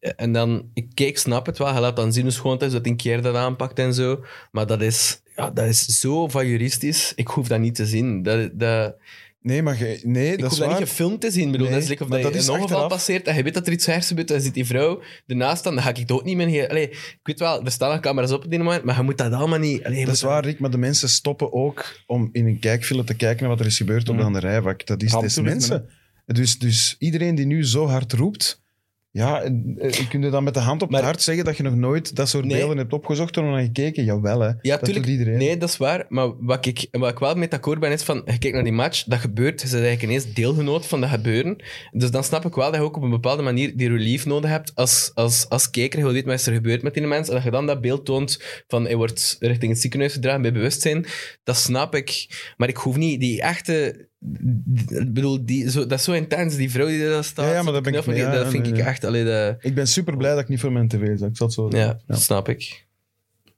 En 0.00 0.32
dan, 0.32 0.70
ik 0.74 0.86
kijk, 0.94 1.18
snap 1.18 1.46
het 1.46 1.58
wel. 1.58 1.72
Hij 1.72 1.80
laat 1.80 1.96
dan 1.96 2.12
zien 2.12 2.22
hoe 2.22 2.32
schoon 2.32 2.52
het 2.52 2.62
is, 2.62 2.72
dat 2.72 2.82
hij 2.82 2.90
een 2.90 2.96
keer 2.96 3.22
dat 3.22 3.34
aanpakt 3.34 3.78
en 3.78 3.94
zo. 3.94 4.24
Maar 4.50 4.66
dat 4.66 4.82
is, 4.82 5.20
ja, 5.36 5.50
dat 5.50 5.66
is 5.66 5.84
zo 5.84 6.28
van 6.28 6.46
juristisch. 6.46 7.12
Ik 7.14 7.28
hoef 7.28 7.48
dat 7.48 7.60
niet 7.60 7.74
te 7.74 7.86
zien. 7.86 8.22
Dat, 8.22 8.50
dat, 8.52 8.96
Nee, 9.46 9.62
maar 9.62 9.74
ge- 9.74 10.00
nee, 10.02 10.32
ik 10.32 10.40
dat 10.40 10.52
is 10.52 10.58
dat 10.58 10.68
waar. 10.68 10.78
niet 10.80 10.88
gefilmd 10.88 11.20
te 11.20 11.30
zien. 11.30 11.46
Ik 11.46 11.52
bedoel, 11.52 11.66
Nee, 11.66 11.74
dat 11.74 11.82
is 11.84 11.88
like 11.88 12.02
of 12.02 12.08
dat, 12.08 12.22
dat 12.22 12.32
je 12.32 12.38
is 12.38 12.46
een 12.46 12.52
ongeval 12.52 12.70
achteraf. 12.70 12.92
passeert 12.92 13.26
en 13.26 13.36
je 13.36 13.42
weet 13.42 13.54
dat 13.54 13.66
er 13.66 13.72
iets 13.72 13.86
ergens 13.88 14.06
gebeurt 14.06 14.30
en 14.30 14.40
zit 14.40 14.54
die 14.54 14.64
vrouw 14.66 15.02
ernaast 15.26 15.58
staan, 15.58 15.74
dan 15.74 15.82
ga 15.82 15.90
ik 15.90 15.96
het 15.96 16.10
ook 16.12 16.24
niet 16.24 16.36
meer... 16.36 16.68
Allee, 16.68 16.90
ik 16.90 17.18
weet 17.22 17.38
wel, 17.38 17.64
er 17.64 17.70
staan 17.70 17.90
nog 17.90 18.00
camera's 18.00 18.30
op 18.32 18.44
op 18.44 18.50
die 18.50 18.58
moment, 18.58 18.84
maar 18.84 18.96
je 18.96 19.02
moet 19.02 19.18
dat 19.18 19.32
allemaal 19.32 19.58
niet... 19.58 19.84
Allee, 19.84 20.04
Dat 20.04 20.14
is 20.14 20.22
waar, 20.22 20.44
Rick, 20.44 20.58
maar 20.58 20.70
de 20.70 20.78
mensen 20.78 21.08
stoppen 21.08 21.52
ook 21.52 22.00
om 22.06 22.28
in 22.32 22.46
een 22.46 22.58
kijkfilm 22.58 23.04
te 23.04 23.14
kijken 23.14 23.40
naar 23.40 23.50
wat 23.50 23.60
er 23.60 23.66
is 23.66 23.76
gebeurd 23.76 24.02
op 24.08 24.14
Mhm. 24.14 24.18
de 24.18 24.24
andere 24.24 24.46
rijvak. 24.46 24.86
Dat 24.86 25.02
is 25.02 25.12
des 25.12 25.40
mensen. 25.40 25.88
Dus, 26.26 26.58
dus 26.58 26.96
iedereen 26.98 27.34
die 27.34 27.46
nu 27.46 27.64
zo 27.66 27.86
hard 27.86 28.12
roept, 28.12 28.62
ja, 29.16 29.42
eh, 29.42 30.08
kun 30.08 30.22
je 30.22 30.30
dan 30.30 30.44
met 30.44 30.54
de 30.54 30.60
hand 30.60 30.82
op 30.82 30.90
Maar- 30.90 30.98
het 31.00 31.08
hart 31.08 31.22
zeggen 31.22 31.44
dat 31.44 31.56
je 31.56 31.62
nog 31.62 31.74
nooit 31.74 32.16
dat 32.16 32.28
soort 32.28 32.44
Nee. 32.44 32.56
beelden 32.58 32.76
hebt 32.76 32.92
opgezocht 32.92 33.36
en 33.36 33.44
naar 33.50 33.62
gekeken? 33.62 34.04
Jawel, 34.04 34.40
hè. 34.40 34.46
Ja, 34.46 34.54
dat 34.62 34.84
tuurlijk. 34.84 35.06
doet 35.06 35.14
iedereen. 35.18 35.38
Nee, 35.38 35.56
dat 35.56 35.68
is 35.68 35.76
waar. 35.76 36.04
Maar 36.08 36.44
wat 36.44 36.66
ik, 36.66 36.86
wat 36.90 37.10
ik 37.10 37.18
wel 37.18 37.34
met 37.34 37.54
akkoord 37.54 37.80
ben, 37.80 37.92
is 37.92 38.02
van... 38.02 38.16
Je 38.24 38.38
kijkt 38.38 38.52
naar 38.54 38.64
die 38.64 38.72
match, 38.72 39.04
dat 39.04 39.18
gebeurt. 39.18 39.60
Je 39.60 39.68
bent 39.68 39.82
eigenlijk 39.84 40.02
ineens 40.02 40.34
deelgenoot 40.34 40.86
van 40.86 41.00
dat 41.00 41.10
gebeuren. 41.10 41.56
Dus 41.92 42.10
dan 42.10 42.24
snap 42.24 42.44
ik 42.44 42.54
wel 42.54 42.66
dat 42.70 42.74
je 42.74 42.80
ook 42.86 42.96
op 42.96 43.02
een 43.02 43.10
bepaalde 43.10 43.42
manier 43.42 43.76
die 43.76 43.88
relief 43.88 44.26
nodig 44.26 44.50
hebt 44.50 44.72
als, 44.74 45.10
als, 45.14 45.48
als 45.48 45.70
kijker. 45.70 45.98
Je 45.98 46.04
wil 46.04 46.14
weten 46.14 46.28
wat 46.30 46.38
is 46.40 46.46
er 46.46 46.52
gebeurt 46.52 46.82
met 46.82 46.94
die 46.94 47.02
mensen. 47.06 47.28
En 47.28 47.34
dat 47.34 47.44
je 47.44 47.50
dan 47.50 47.66
dat 47.66 47.80
beeld 47.80 48.04
toont 48.04 48.42
van... 48.68 48.84
Hij 48.84 48.96
wordt 48.96 49.36
richting 49.40 49.72
het 49.72 49.80
ziekenhuis 49.80 50.12
gedragen 50.12 50.42
bij 50.42 50.52
bewustzijn. 50.52 51.06
Dat 51.44 51.56
snap 51.56 51.94
ik. 51.94 52.26
Maar 52.56 52.68
ik 52.68 52.76
hoef 52.76 52.96
niet 52.96 53.20
die 53.20 53.40
echte... 53.42 54.08
Ik 54.88 55.12
bedoel, 55.12 55.44
die, 55.44 55.70
zo, 55.70 55.86
dat 55.86 55.98
is 55.98 56.04
zo 56.04 56.12
intens. 56.12 56.56
Die 56.56 56.70
vrouw 56.70 56.86
die 56.86 57.08
daar 57.08 57.24
staat. 57.24 57.46
Ja, 57.46 57.52
ja, 57.52 57.62
maar 57.62 57.72
dat 57.72 57.82
ben 57.82 57.94
ik 57.94 58.16
ja, 58.16 58.30
Dat 58.30 58.48
vind 58.50 58.62
nee, 58.62 58.72
ik 58.72 58.78
echt... 58.78 59.04
Ik 59.64 59.74
ben 59.74 59.86
super 59.86 60.16
blij 60.16 60.30
dat 60.30 60.40
ik 60.40 60.48
niet 60.48 60.60
voor 60.60 60.72
mijn 60.72 60.88
tv 60.88 61.18
zat. 61.18 61.28
Ik 61.28 61.36
zal 61.36 61.46
het 61.46 61.54
zo 61.54 61.68
ja, 61.70 61.98
dat 62.06 62.20
snap 62.20 62.48
ik. 62.48 62.86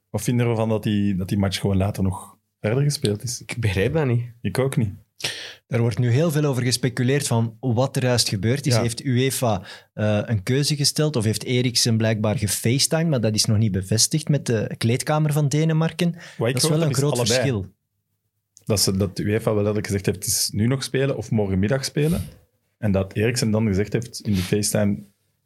Wat 0.09 0.21
vinden 0.21 0.45
we 0.45 0.51
ervan 0.51 0.69
dat 0.69 0.83
die, 0.83 1.15
dat 1.15 1.29
die 1.29 1.37
match 1.37 1.59
gewoon 1.59 1.77
later 1.77 2.03
nog 2.03 2.37
verder 2.59 2.83
gespeeld 2.83 3.23
is? 3.23 3.41
Ik 3.41 3.55
begrijp 3.59 3.93
dat 3.93 4.05
niet. 4.05 4.23
Ik 4.41 4.59
ook 4.59 4.77
niet. 4.77 4.93
Er 5.67 5.81
wordt 5.81 5.97
nu 5.97 6.11
heel 6.11 6.31
veel 6.31 6.43
over 6.43 6.63
gespeculeerd 6.63 7.27
van 7.27 7.57
wat 7.59 7.95
er 7.95 8.03
juist 8.03 8.29
gebeurd 8.29 8.65
is. 8.65 8.73
Ja. 8.73 8.81
Heeft 8.81 9.03
UEFA 9.03 9.61
eh, 9.93 10.21
een 10.25 10.43
keuze 10.43 10.75
gesteld 10.75 11.15
of 11.15 11.23
heeft 11.23 11.43
Eriksen 11.43 11.97
blijkbaar 11.97 12.37
gefacetimed, 12.37 13.07
maar 13.07 13.21
dat 13.21 13.35
is 13.35 13.45
nog 13.45 13.57
niet 13.57 13.71
bevestigd 13.71 14.29
met 14.29 14.45
de 14.45 14.75
kleedkamer 14.77 15.33
van 15.33 15.47
Denemarken. 15.47 16.15
Dat 16.37 16.55
is 16.55 16.69
wel 16.69 16.81
een 16.81 16.93
groot 16.93 17.11
allebei. 17.11 17.33
verschil. 17.33 17.65
Dat, 18.69 18.79
ze, 18.79 18.97
dat 18.97 19.15
de 19.17 19.23
UEFA 19.23 19.45
wel 19.45 19.55
letterlijk 19.55 19.85
gezegd 19.85 20.05
heeft, 20.05 20.17
het 20.17 20.27
is 20.27 20.49
nu 20.53 20.67
nog 20.67 20.83
spelen 20.83 21.17
of 21.17 21.31
morgenmiddag 21.31 21.85
spelen. 21.85 22.21
En 22.77 22.91
dat 22.91 23.13
Eriksen 23.13 23.51
dan 23.51 23.67
gezegd 23.67 23.93
heeft 23.93 24.19
in 24.19 24.33
die 24.33 24.41
FaceTime, 24.43 24.97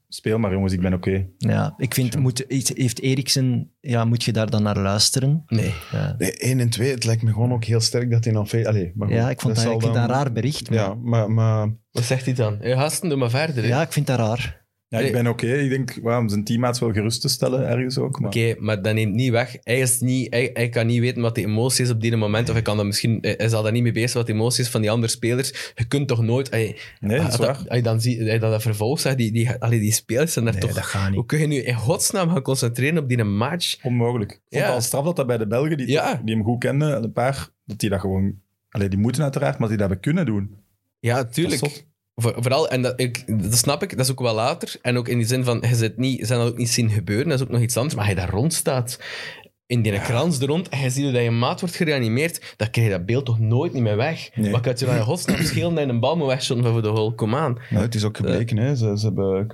speel 0.10 0.38
maar 0.40 0.52
jongens, 0.52 0.74
ik 0.74 0.82
ben 0.82 0.94
oké. 0.94 1.28
Ja, 1.38 1.74
ik 1.78 1.94
vind, 1.94 2.18
moet, 2.20 2.44
heeft 2.48 3.02
Eriksen, 3.02 3.72
ja, 3.80 4.06
moet 4.06 4.24
je 4.24 4.32
daar 4.34 4.50
dan 4.50 4.64
naar 4.64 4.78
luisteren? 4.80 5.44
Nee. 5.48 5.74
Ja, 5.92 6.16
Nee, 6.18 6.32
1 6.38 6.60
en 6.60 6.70
2, 6.70 6.92
het 6.92 7.06
lijkt 7.06 7.22
me 7.24 7.32
gewoon 7.34 7.54
ook 7.54 7.64
heel 7.64 7.80
sterk 7.80 8.12
dat 8.12 8.24
hij 8.24 8.34
dan... 8.34 8.48
veel- 8.48 8.66
Allee, 8.68 8.92
maar 8.96 9.08
goed, 9.08 9.18
ja 9.18 9.30
ik 9.30 9.42
vond 9.42 9.56
dat, 9.56 9.82
dan- 9.82 9.96
een 9.98 10.08
raar 10.08 10.32
bericht. 10.32 10.70
Maar, 10.70 10.80
Ja, 10.80 10.94
maar, 10.94 11.32
maar 11.32 11.70
Wat 11.92 12.04
zegt 12.04 12.26
hij 12.26 12.34
dan? 12.34 12.58
Hey, 12.60 12.76
gasten, 12.78 13.10
doe 13.10 13.18
maar 13.18 13.30
verder. 13.30 13.64
hè. 13.64 13.70
ja, 13.70 13.82
ik 13.82 13.92
vind 13.94 14.08
dat 14.08 14.18
raar. 14.20 14.63
Ja, 15.00 15.00
ik 15.00 15.12
ben 15.12 15.28
oké. 15.28 15.48
Ik 15.54 15.70
denk, 15.70 15.94
wow, 16.02 16.18
om 16.18 16.30
zijn 16.30 16.44
teammaats 16.44 16.80
wel 16.80 16.92
gerust 16.92 17.22
te 17.22 17.30
stellen, 17.30 17.68
ergens 17.68 17.98
ook. 17.98 18.20
Maar 18.20 18.30
Oké, 18.30 18.56
maar 18.60 18.82
dat 18.82 18.94
neemt 18.94 19.14
niet 19.14 19.32
weg. 19.32 19.58
Hij, 19.64 19.80
is 19.80 20.00
niet, 20.00 20.34
hij, 20.34 20.50
hij 20.54 20.70
kan 20.70 20.88
niet 20.88 21.00
weten 21.00 21.22
wat 21.22 21.36
de 21.36 21.42
emotie 21.46 21.84
is 21.84 21.90
op 21.92 22.02
die 22.02 22.16
moment. 22.18 22.48
Of 22.48 22.54
hij, 22.54 22.64
kan 22.64 22.78
dat 22.78 22.86
misschien, 22.86 23.18
hij 23.22 23.50
zal 23.50 23.64
daar 23.64 23.72
niet 23.72 23.84
mee 23.84 23.92
bezig 23.92 24.10
zijn 24.10 24.24
wat 24.26 24.34
de 24.34 24.40
emotie 24.40 24.64
is 24.64 24.70
van 24.70 24.82
die 24.82 24.92
andere 24.92 25.12
spelers. 25.12 25.72
Je 25.76 25.86
kunt 25.88 26.08
toch 26.08 26.22
nooit... 26.22 26.50
Hij, 26.50 26.78
nee, 27.00 27.18
dat 27.18 27.28
is 27.28 27.38
als, 27.38 27.46
waar. 27.48 27.58
als 27.68 27.78
je 27.78 27.82
dan 27.82 28.02
ziet, 28.02 28.42
dat 28.42 28.62
vervolg 28.62 29.00
zegt, 29.00 29.18
die, 29.18 29.32
die, 29.32 29.50
allee, 29.52 29.80
die 29.80 29.92
spelers 29.92 30.34
zijn 30.34 30.46
daar 30.46 30.54
Nee, 30.54 30.64
toch... 30.64 30.74
dat 30.74 30.84
gaat 30.84 31.06
niet. 31.08 31.16
Hoe 31.16 31.26
kun 31.26 31.40
je 31.40 31.48
nu 31.48 31.56
in 31.56 31.76
godsnaam 31.76 32.30
gaan 32.30 32.42
concentreren 32.42 32.98
op 32.98 33.10
die 33.10 33.24
match? 33.24 33.78
Onmogelijk. 33.84 34.32
Ik 34.32 34.40
vond 34.50 34.64
Ja. 34.64 34.74
al 34.74 34.82
straf 34.82 35.04
dat 35.06 35.16
dat 35.16 35.28
bij 35.28 35.38
de 35.38 35.48
Belgen, 35.48 35.78
die, 35.78 35.88
Ja. 35.88 36.22
die 36.26 36.36
hem 36.36 36.44
goed 36.44 36.60
kenden, 36.60 37.04
een 37.04 37.12
paar, 37.12 37.50
dat 37.66 37.80
die 37.80 37.90
dat 37.90 38.00
gewoon... 38.00 38.42
Allee, 38.70 38.88
die 38.90 39.00
moeten 39.00 39.24
uiteraard, 39.24 39.58
maar 39.58 39.68
die 39.68 39.78
dat 39.78 39.88
hebben 39.90 40.04
kunnen 40.14 40.26
doen. 40.26 40.56
Ja, 41.00 41.24
tuurlijk. 41.26 41.86
Voor- 42.16 42.36
vooral, 42.38 42.70
en 42.70 42.82
dat, 42.82 43.00
ik, 43.00 43.42
dat 43.42 43.58
snap 43.58 43.84
ik, 43.84 43.90
dat 43.90 44.06
is 44.06 44.12
ook 44.12 44.20
wel 44.20 44.34
later. 44.34 44.76
En 44.82 44.98
ook 44.98 45.08
in 45.08 45.18
die 45.18 45.28
zin 45.28 45.44
van, 45.44 45.64
je 45.68 45.76
zit 45.76 45.98
niet, 45.98 46.28
zijn 46.28 46.40
dat 46.40 46.50
ook 46.52 46.58
niet 46.58 46.70
zien 46.70 46.90
gebeuren, 46.90 47.30
dat 47.30 47.40
is 47.40 47.46
ook 47.46 47.52
nog 47.52 47.62
iets 47.62 47.78
anders. 47.78 47.96
Maar 47.96 48.06
hij 48.06 48.16
daar 48.16 48.30
rond 48.30 48.54
staat, 48.54 49.00
in 49.74 49.82
die 49.82 50.00
krans 50.00 50.40
er 50.40 50.48
rond, 50.48 50.70
en 50.70 50.80
je 50.80 50.90
ziet 50.90 51.14
dat 51.14 51.24
je 51.24 51.32
maat 51.32 51.60
wordt 51.60 51.76
gereanimeerd, 51.76 52.54
dan 52.58 52.70
krijg 52.70 52.88
je 52.88 52.94
dat 52.94 53.06
beeld 53.06 53.26
toch 53.26 53.40
nooit 53.40 53.74
niet 53.74 53.84
meer 53.84 53.96
weg. 53.96 54.30
Nee. 54.36 54.52
Wat 54.52 54.62
kan 54.62 54.74
je 54.78 54.86
dan 54.86 54.96
in 54.96 55.02
godsnaam 55.02 55.44
schelen 55.44 55.76
dat 55.76 55.84
je 55.84 55.90
een 55.90 56.00
bal 56.00 56.18
moet 56.18 56.28
wegschoten 56.28 56.72
voor 56.72 56.82
de 56.82 56.88
goal? 56.88 57.14
Kom 57.14 57.36
aan. 57.36 57.58
Nou, 57.70 57.84
het 57.84 57.96
is 57.96 58.04
ook 58.04 58.18
gebleken, 58.18 58.58
hè. 58.58 58.76
Ze, 58.76 58.98
ze, 58.98 59.06
hebben, 59.06 59.48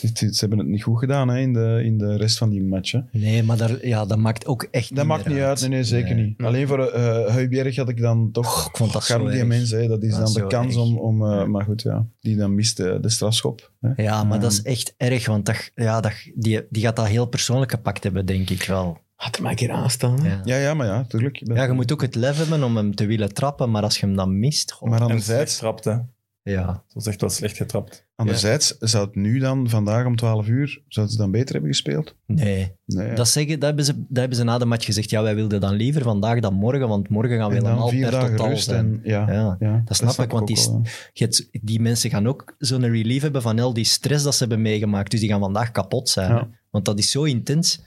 het 0.00 0.18
ze 0.18 0.36
hebben 0.38 0.58
het 0.58 0.68
niet 0.68 0.82
goed 0.82 0.98
gedaan 0.98 1.28
hè, 1.28 1.38
in, 1.38 1.52
de, 1.52 1.80
in 1.84 1.98
de 1.98 2.16
rest 2.16 2.38
van 2.38 2.50
die 2.50 2.62
matchen. 2.62 3.08
Nee, 3.12 3.42
maar 3.42 3.56
daar, 3.56 3.86
ja, 3.86 4.04
dat 4.04 4.18
maakt 4.18 4.46
ook 4.46 4.68
echt 4.70 4.96
Dat 4.96 5.06
maakt 5.06 5.28
niet 5.28 5.38
uit, 5.38 5.60
nee, 5.60 5.68
nee 5.68 5.84
zeker 5.84 6.14
Nee. 6.14 6.24
niet. 6.24 6.42
Alleen 6.42 6.66
voor 6.66 6.78
uh, 6.94 7.26
Huibjerg 7.26 7.76
had 7.76 7.88
ik 7.88 8.00
dan 8.00 8.28
toch... 8.32 8.68
ik 8.68 8.76
vond 8.76 8.92
dat 8.92 9.04
zo 9.04 9.14
Garm 9.14 9.30
die 9.30 9.44
mensen, 9.44 9.80
hè, 9.80 9.88
dat 9.88 10.02
is 10.02 10.10
Dat 10.10 10.18
dan 10.18 10.32
de 10.32 10.40
zo 10.40 10.46
kans 10.46 10.74
erg. 10.74 10.84
om... 10.84 10.98
om 10.98 11.24
eh, 11.24 11.44
maar 11.44 11.64
goed, 11.64 11.82
ja, 11.82 12.06
die 12.20 12.36
dan 12.36 12.54
mist 12.54 12.76
de, 12.76 12.98
de 13.00 13.08
strafschop. 13.10 13.72
Hè. 13.80 14.02
Ja, 14.02 14.24
maar 14.24 14.40
dat 14.40 14.52
is 14.52 14.62
echt 14.62 14.94
erg, 14.96 15.26
want 15.26 15.46
dat, 15.46 15.70
ja, 15.74 16.00
dat, 16.00 16.12
die, 16.34 16.66
die 16.70 16.82
gaat 16.82 16.96
dat 16.96 17.06
heel 17.06 17.26
persoonlijk 17.26 17.70
gepakt 17.70 18.02
hebben, 18.02 18.26
denk 18.26 18.50
ik 18.50 18.62
wel. 18.62 18.98
Had 19.16 19.36
er 19.36 19.42
maar 19.42 19.50
een 19.50 19.56
keer 19.56 19.70
aanstaan. 19.70 20.18
Ja. 20.22 20.40
Ja, 20.44 20.56
ja, 20.56 20.74
maar 20.74 20.86
ja, 20.86 21.04
tuurlijk. 21.04 21.42
Ben- 21.44 21.56
Ja, 21.56 21.64
je 21.64 21.72
moet 21.72 21.92
ook 21.92 22.00
het 22.02 22.14
lef 22.14 22.36
hebben 22.38 22.62
om 22.62 22.76
hem 22.76 22.94
te 22.94 23.06
willen 23.06 23.34
trappen, 23.34 23.70
maar 23.70 23.82
als 23.82 23.98
je 23.98 24.06
hem 24.06 24.16
dan 24.16 24.38
mist... 24.38 24.72
goh, 24.72 24.88
Maar 24.90 25.00
anderzijds, 25.00 25.56
trapt, 25.56 25.84
hè. 25.84 25.96
ja. 26.42 26.68
Het 26.84 26.94
was 26.94 27.06
echt 27.06 27.20
wel 27.20 27.30
slecht 27.30 27.56
getrapt. 27.56 28.06
anderzijds 28.16 28.76
zou 28.78 29.06
het 29.06 29.14
nu 29.14 29.38
dan, 29.38 29.68
vandaag 29.68 30.06
om 30.06 30.16
12 30.16 30.48
uur, 30.48 30.82
zou 30.88 31.06
ze 31.08 31.16
dan 31.16 31.30
beter 31.30 31.52
hebben 31.52 31.70
gespeeld? 31.70 32.14
Nee, 32.26 32.72
Nee. 32.86 33.12
dat, 33.14 33.28
zeggen, 33.28 33.52
dat, 33.54 33.62
hebben 33.68 33.84
ze, 33.84 33.94
dat 33.96 34.06
hebben 34.18 34.36
ze 34.36 34.44
na 34.44 34.58
de 34.58 34.64
match 34.64 34.84
gezegd. 34.84 35.10
Ja, 35.10 35.22
wij 35.22 35.34
wilden 35.34 35.60
dan 35.60 35.74
liever 35.74 36.02
vandaag 36.02 36.40
dan 36.40 36.54
morgen, 36.54 36.88
want 36.88 37.08
morgen 37.08 37.38
gaan 37.38 37.48
we 37.48 37.54
helemaal 37.54 37.88
vier 37.88 38.02
per 38.02 38.10
dagen 38.10 38.30
totaal 38.36 38.48
rust. 38.48 38.64
zijn. 38.64 38.84
En, 38.86 39.00
ja, 39.04 39.32
Ja, 39.32 39.56
ja, 39.58 39.82
dat 39.84 39.96
snap 39.96 40.18
ik, 40.18 40.30
want 40.30 40.46
die, 40.46 40.56
wel, 40.56 40.80
ja. 40.84 40.90
je 41.12 41.48
die 41.62 41.80
mensen 41.80 42.10
gaan 42.10 42.26
ook 42.28 42.54
zo'n 42.58 42.86
relief 42.90 43.22
hebben 43.22 43.42
van 43.42 43.58
al 43.58 43.72
die 43.72 43.84
stress 43.84 44.24
dat 44.24 44.32
ze 44.34 44.38
hebben 44.38 44.62
meegemaakt. 44.62 45.10
Dus 45.10 45.20
die 45.20 45.28
gaan 45.28 45.40
vandaag 45.40 45.70
kapot 45.70 46.08
zijn. 46.08 46.30
Ja. 46.32 46.48
Want 46.70 46.84
dat 46.84 46.98
is 46.98 47.10
zo 47.10 47.22
intens. 47.24 47.80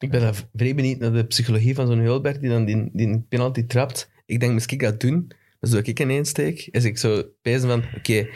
Ik 0.00 0.10
ben 0.10 0.34
vrij 0.54 0.74
benieuwd 0.74 0.98
naar 0.98 1.12
de 1.12 1.24
psychologie 1.24 1.74
van 1.74 1.86
zo'n 1.86 1.98
Hulberg 1.98 2.38
die 2.38 2.50
dan 2.50 2.64
die, 2.64 2.90
die 2.92 3.24
penalty 3.28 3.66
trapt. 3.66 4.10
Ik 4.26 4.40
denk, 4.40 4.64
ik 4.70 4.80
dat 4.80 5.00
doen? 5.00 5.30
Dus 5.60 5.70
doe 5.70 5.82
ik 5.82 6.00
in 6.00 6.10
één 6.10 6.24
steek. 6.24 6.68
Is 6.70 6.84
ik 6.84 6.98
zo 6.98 7.24
pezen 7.42 7.68
van, 7.68 7.84
oké, 7.96 8.28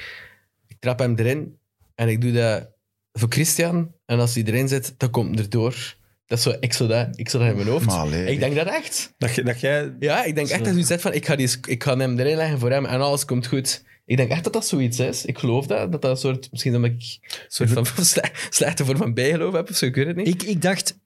ik 0.67 0.77
trap 0.79 0.99
hem 0.99 1.15
erin 1.17 1.59
en 1.95 2.09
ik 2.09 2.21
doe 2.21 2.33
dat 2.33 2.71
voor 3.13 3.29
Christian. 3.29 3.93
En 4.07 4.19
als 4.19 4.35
hij 4.35 4.45
erin 4.45 4.69
zit, 4.69 4.95
dan 4.97 5.11
komt 5.11 5.35
hij 5.35 5.45
erdoor. 5.45 5.97
Dat 6.27 6.39
is 6.39 6.45
zo, 6.45 6.55
ik 6.61 6.73
zou 6.73 6.89
dat, 6.89 7.19
ik 7.19 7.29
zou 7.29 7.43
dat 7.43 7.53
in 7.53 7.59
mijn 7.59 7.69
hoofd. 7.69 7.89
Allee. 7.89 8.27
ik 8.27 8.39
denk 8.39 8.55
dat 8.55 8.67
echt. 8.67 9.15
Dat, 9.19 9.35
dat 9.35 9.61
jij... 9.61 9.95
Ja, 9.99 10.25
ik 10.25 10.35
denk 10.35 10.49
echt 10.49 10.65
dat 10.65 10.77
je 10.77 10.83
zegt 10.83 11.03
van, 11.03 11.13
ik 11.13 11.27
ga, 11.27 11.37
die, 11.37 11.49
ik 11.67 11.83
ga 11.83 11.97
hem 11.97 12.19
erin 12.19 12.37
leggen 12.37 12.59
voor 12.59 12.71
hem 12.71 12.85
en 12.85 13.01
alles 13.01 13.25
komt 13.25 13.47
goed. 13.47 13.85
Ik 14.07 14.17
denk 14.17 14.31
echt 14.31 14.45
dat 14.45 14.53
dat 14.53 14.67
zoiets 14.67 14.99
is. 14.99 15.25
Ik 15.25 15.39
geloof 15.39 15.67
dat. 15.67 15.93
Dat 15.93 16.03
dat 16.03 16.11
een 16.11 16.17
soort, 16.17 16.51
misschien 16.51 16.73
dat 16.73 16.85
ik 16.85 16.91
een 16.93 17.45
soort 17.49 17.71
van 17.71 17.87
sle- 18.05 18.31
slechte 18.51 18.85
vorm 18.85 18.99
van 18.99 19.15
bijgeloof 19.15 19.55
heb 19.55 19.71
of 19.71 19.77
zo, 19.77 19.87
ik 19.87 19.95
weet 19.95 20.07
het 20.07 20.17
niet. 20.17 20.27
Ik, 20.27 20.43
ik 20.43 20.63
dacht, 20.63 20.99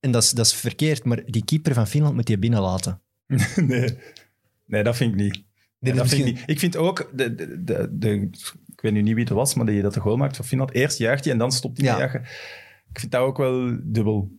en 0.00 0.10
dat 0.10 0.22
is, 0.22 0.30
dat 0.30 0.46
is 0.46 0.54
verkeerd, 0.54 1.04
maar 1.04 1.22
die 1.26 1.44
keeper 1.44 1.74
van 1.74 1.86
Finland 1.86 2.14
moet 2.14 2.28
je 2.28 2.38
binnenlaten. 2.38 3.00
nee. 3.56 3.98
nee, 4.66 4.82
dat 4.82 4.96
vind 4.96 5.12
ik 5.14 5.20
niet. 5.20 5.42
Nee, 5.78 5.92
dat 5.94 6.08
vind 6.08 6.20
ik, 6.20 6.34
niet. 6.34 6.42
ik 6.46 6.58
vind 6.58 6.76
ook, 6.76 7.10
de, 7.14 7.34
de, 7.34 7.64
de, 7.64 7.88
de- 7.98 8.28
ik 8.72 8.80
weet 8.80 8.92
nu 8.92 9.02
niet 9.02 9.14
wie 9.14 9.24
het 9.24 9.32
was, 9.32 9.54
maar 9.54 9.66
die 9.66 9.82
dat 9.82 9.94
de 9.94 10.00
goal 10.00 10.16
maakt 10.16 10.36
voor 10.36 10.44
Finland. 10.44 10.72
Eerst 10.72 10.98
juicht 10.98 11.24
hij 11.24 11.32
en 11.32 11.38
dan 11.38 11.52
stopt 11.52 11.76
hij 11.78 11.86
Ja. 11.86 11.92
te 11.92 11.98
juichen. 11.98 12.20
Ik 12.92 12.98
vind 13.00 13.12
dat 13.12 13.20
ook 13.20 13.36
wel 13.36 13.76
dubbel. 13.82 14.30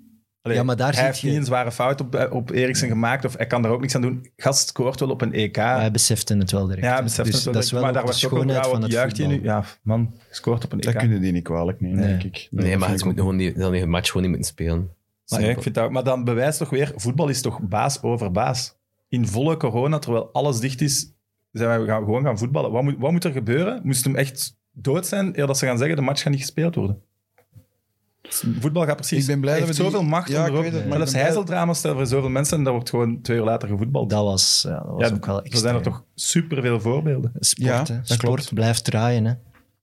Allee, 0.41 0.58
Ja, 0.58 0.63
maar 0.63 0.75
daar 0.75 0.88
hij 0.88 0.96
zit 0.96 1.06
heeft 1.06 1.20
je- 1.20 1.27
niet 1.27 1.38
een 1.38 1.46
zware 1.46 1.72
fout 1.72 2.01
op, 2.01 2.27
op 2.32 2.50
Eriksen 2.51 2.88
gemaakt, 2.88 3.25
of 3.25 3.38
hij 3.38 3.48
kan 3.48 3.62
daar 3.62 3.72
ook 3.72 3.82
niks 3.82 3.96
aan 3.96 4.01
doen. 4.01 4.32
Gast 4.36 4.68
scoort 4.68 5.00
wel 5.00 5.10
op 5.10 5.22
een 5.22 5.34
EK. 5.34 5.58
Maar 5.58 5.80
hij 5.80 5.91
besefte 5.91 6.38
het 6.38 6.51
wel 6.51 6.65
direct. 6.65 6.86
ja, 6.86 6.94
hij 6.94 7.03
beseft 7.03 7.25
dus 7.32 7.36
het 7.36 7.44
wel. 7.44 7.53
dat 7.53 7.63
is 7.63 7.72
wel 7.72 7.82
maar 7.82 7.94
daar 7.94 8.06
was 8.06 8.25
ook 8.25 8.32
schoonheid 8.32 8.65
ja, 8.65 8.72
van 8.72 8.82
het 8.82 8.91
juicht 8.91 9.18
hij 9.18 9.27
nu? 9.27 9.44
Ja, 9.44 9.65
man, 9.82 10.15
scoort 10.30 10.63
op 10.63 10.72
een 10.72 10.80
EK. 10.80 10.86
Dat 10.94 10.96
kun 10.96 11.12
je 11.13 11.20
die 11.20 11.32
niet 11.32 11.44
kwalijk 11.44 11.82
nemen, 11.82 12.00
Nee. 12.00 12.08
denk 12.08 12.24
ik. 12.24 12.48
Nee, 12.51 12.70
dat 12.72 12.80
maar 12.80 12.98
ze 12.98 13.06
moeten 13.06 13.24
gewoon 13.24 13.38
die, 13.38 13.53
dan 13.53 13.72
die 13.72 13.86
match 13.86 14.08
gewoon 14.08 14.22
niet 14.27 14.32
moeten 14.36 14.51
spelen. 14.53 14.89
Nee, 15.39 15.50
ik 15.50 15.61
vind 15.61 15.75
dat, 15.75 15.91
maar 15.91 16.03
dan 16.03 16.23
bewijst 16.23 16.57
toch 16.57 16.69
weer, 16.69 16.91
voetbal 16.95 17.27
is 17.27 17.41
toch 17.41 17.59
baas 17.61 18.01
over 18.01 18.31
baas. 18.31 18.75
In 19.09 19.27
volle 19.27 19.57
corona, 19.57 20.00
terwijl 20.00 20.29
alles 20.33 20.59
dicht 20.59 20.81
is, 20.81 21.11
zijn 21.51 21.79
we 21.81 21.88
gaan, 21.88 22.03
gewoon 22.03 22.23
gaan 22.23 22.38
voetballen. 22.38 22.71
Wat 22.71 22.83
moet, 22.83 22.95
wat 22.97 23.11
moet 23.11 23.23
er 23.23 23.31
gebeuren? 23.31 23.79
Moest 23.83 24.03
hem 24.03 24.15
echt 24.15 24.57
dood 24.71 25.05
zijn, 25.05 25.39
eer 25.39 25.47
dat 25.47 25.57
ze 25.57 25.65
gaan 25.65 25.77
zeggen, 25.77 25.95
de 25.95 26.01
match 26.01 26.21
gaat 26.21 26.31
niet 26.31 26.41
gespeeld 26.41 26.75
worden? 26.75 27.01
Voetbal 28.59 28.85
gaat 28.85 28.95
precies... 28.95 29.21
Ik 29.21 29.27
ben 29.27 29.39
blij 29.41 29.59
dat 29.59 29.67
we 29.67 29.73
die- 29.73 29.83
zoveel 29.83 30.03
macht 30.03 30.29
Ja, 30.29 30.39
om 30.39 30.45
ik 30.45 30.51
erop- 30.51 30.63
weet 30.63 30.73
het, 30.73 30.88
maar 30.88 30.97
blij- 31.03 31.21
Heizeldrama 31.21 31.73
stelt 31.73 31.95
voor 31.97 32.05
zoveel 32.05 32.29
mensen 32.29 32.57
en 32.57 32.63
daar 32.63 32.73
wordt 32.73 32.89
gewoon 32.89 33.21
twee 33.21 33.38
uur 33.38 33.43
later 33.43 33.67
gevoetbald. 33.67 34.09
Dat 34.09 34.23
was, 34.23 34.65
ja, 34.67 34.75
dat 34.79 34.85
was 34.85 35.09
ja, 35.09 35.15
ook 35.15 35.25
wel 35.25 35.38
er 35.38 35.43
extra. 35.43 35.59
zijn 35.61 35.75
er 35.75 35.81
toch 35.81 36.03
superveel 36.15 36.79
voorbeelden. 36.79 37.31
Sport, 37.39 37.67
Ja, 37.67 37.77
hè. 37.77 37.95
dat 37.97 38.07
Sport 38.07 38.19
klopt. 38.19 38.53
blijft 38.53 38.83
draaien. 38.83 39.25
Hè. 39.25 39.33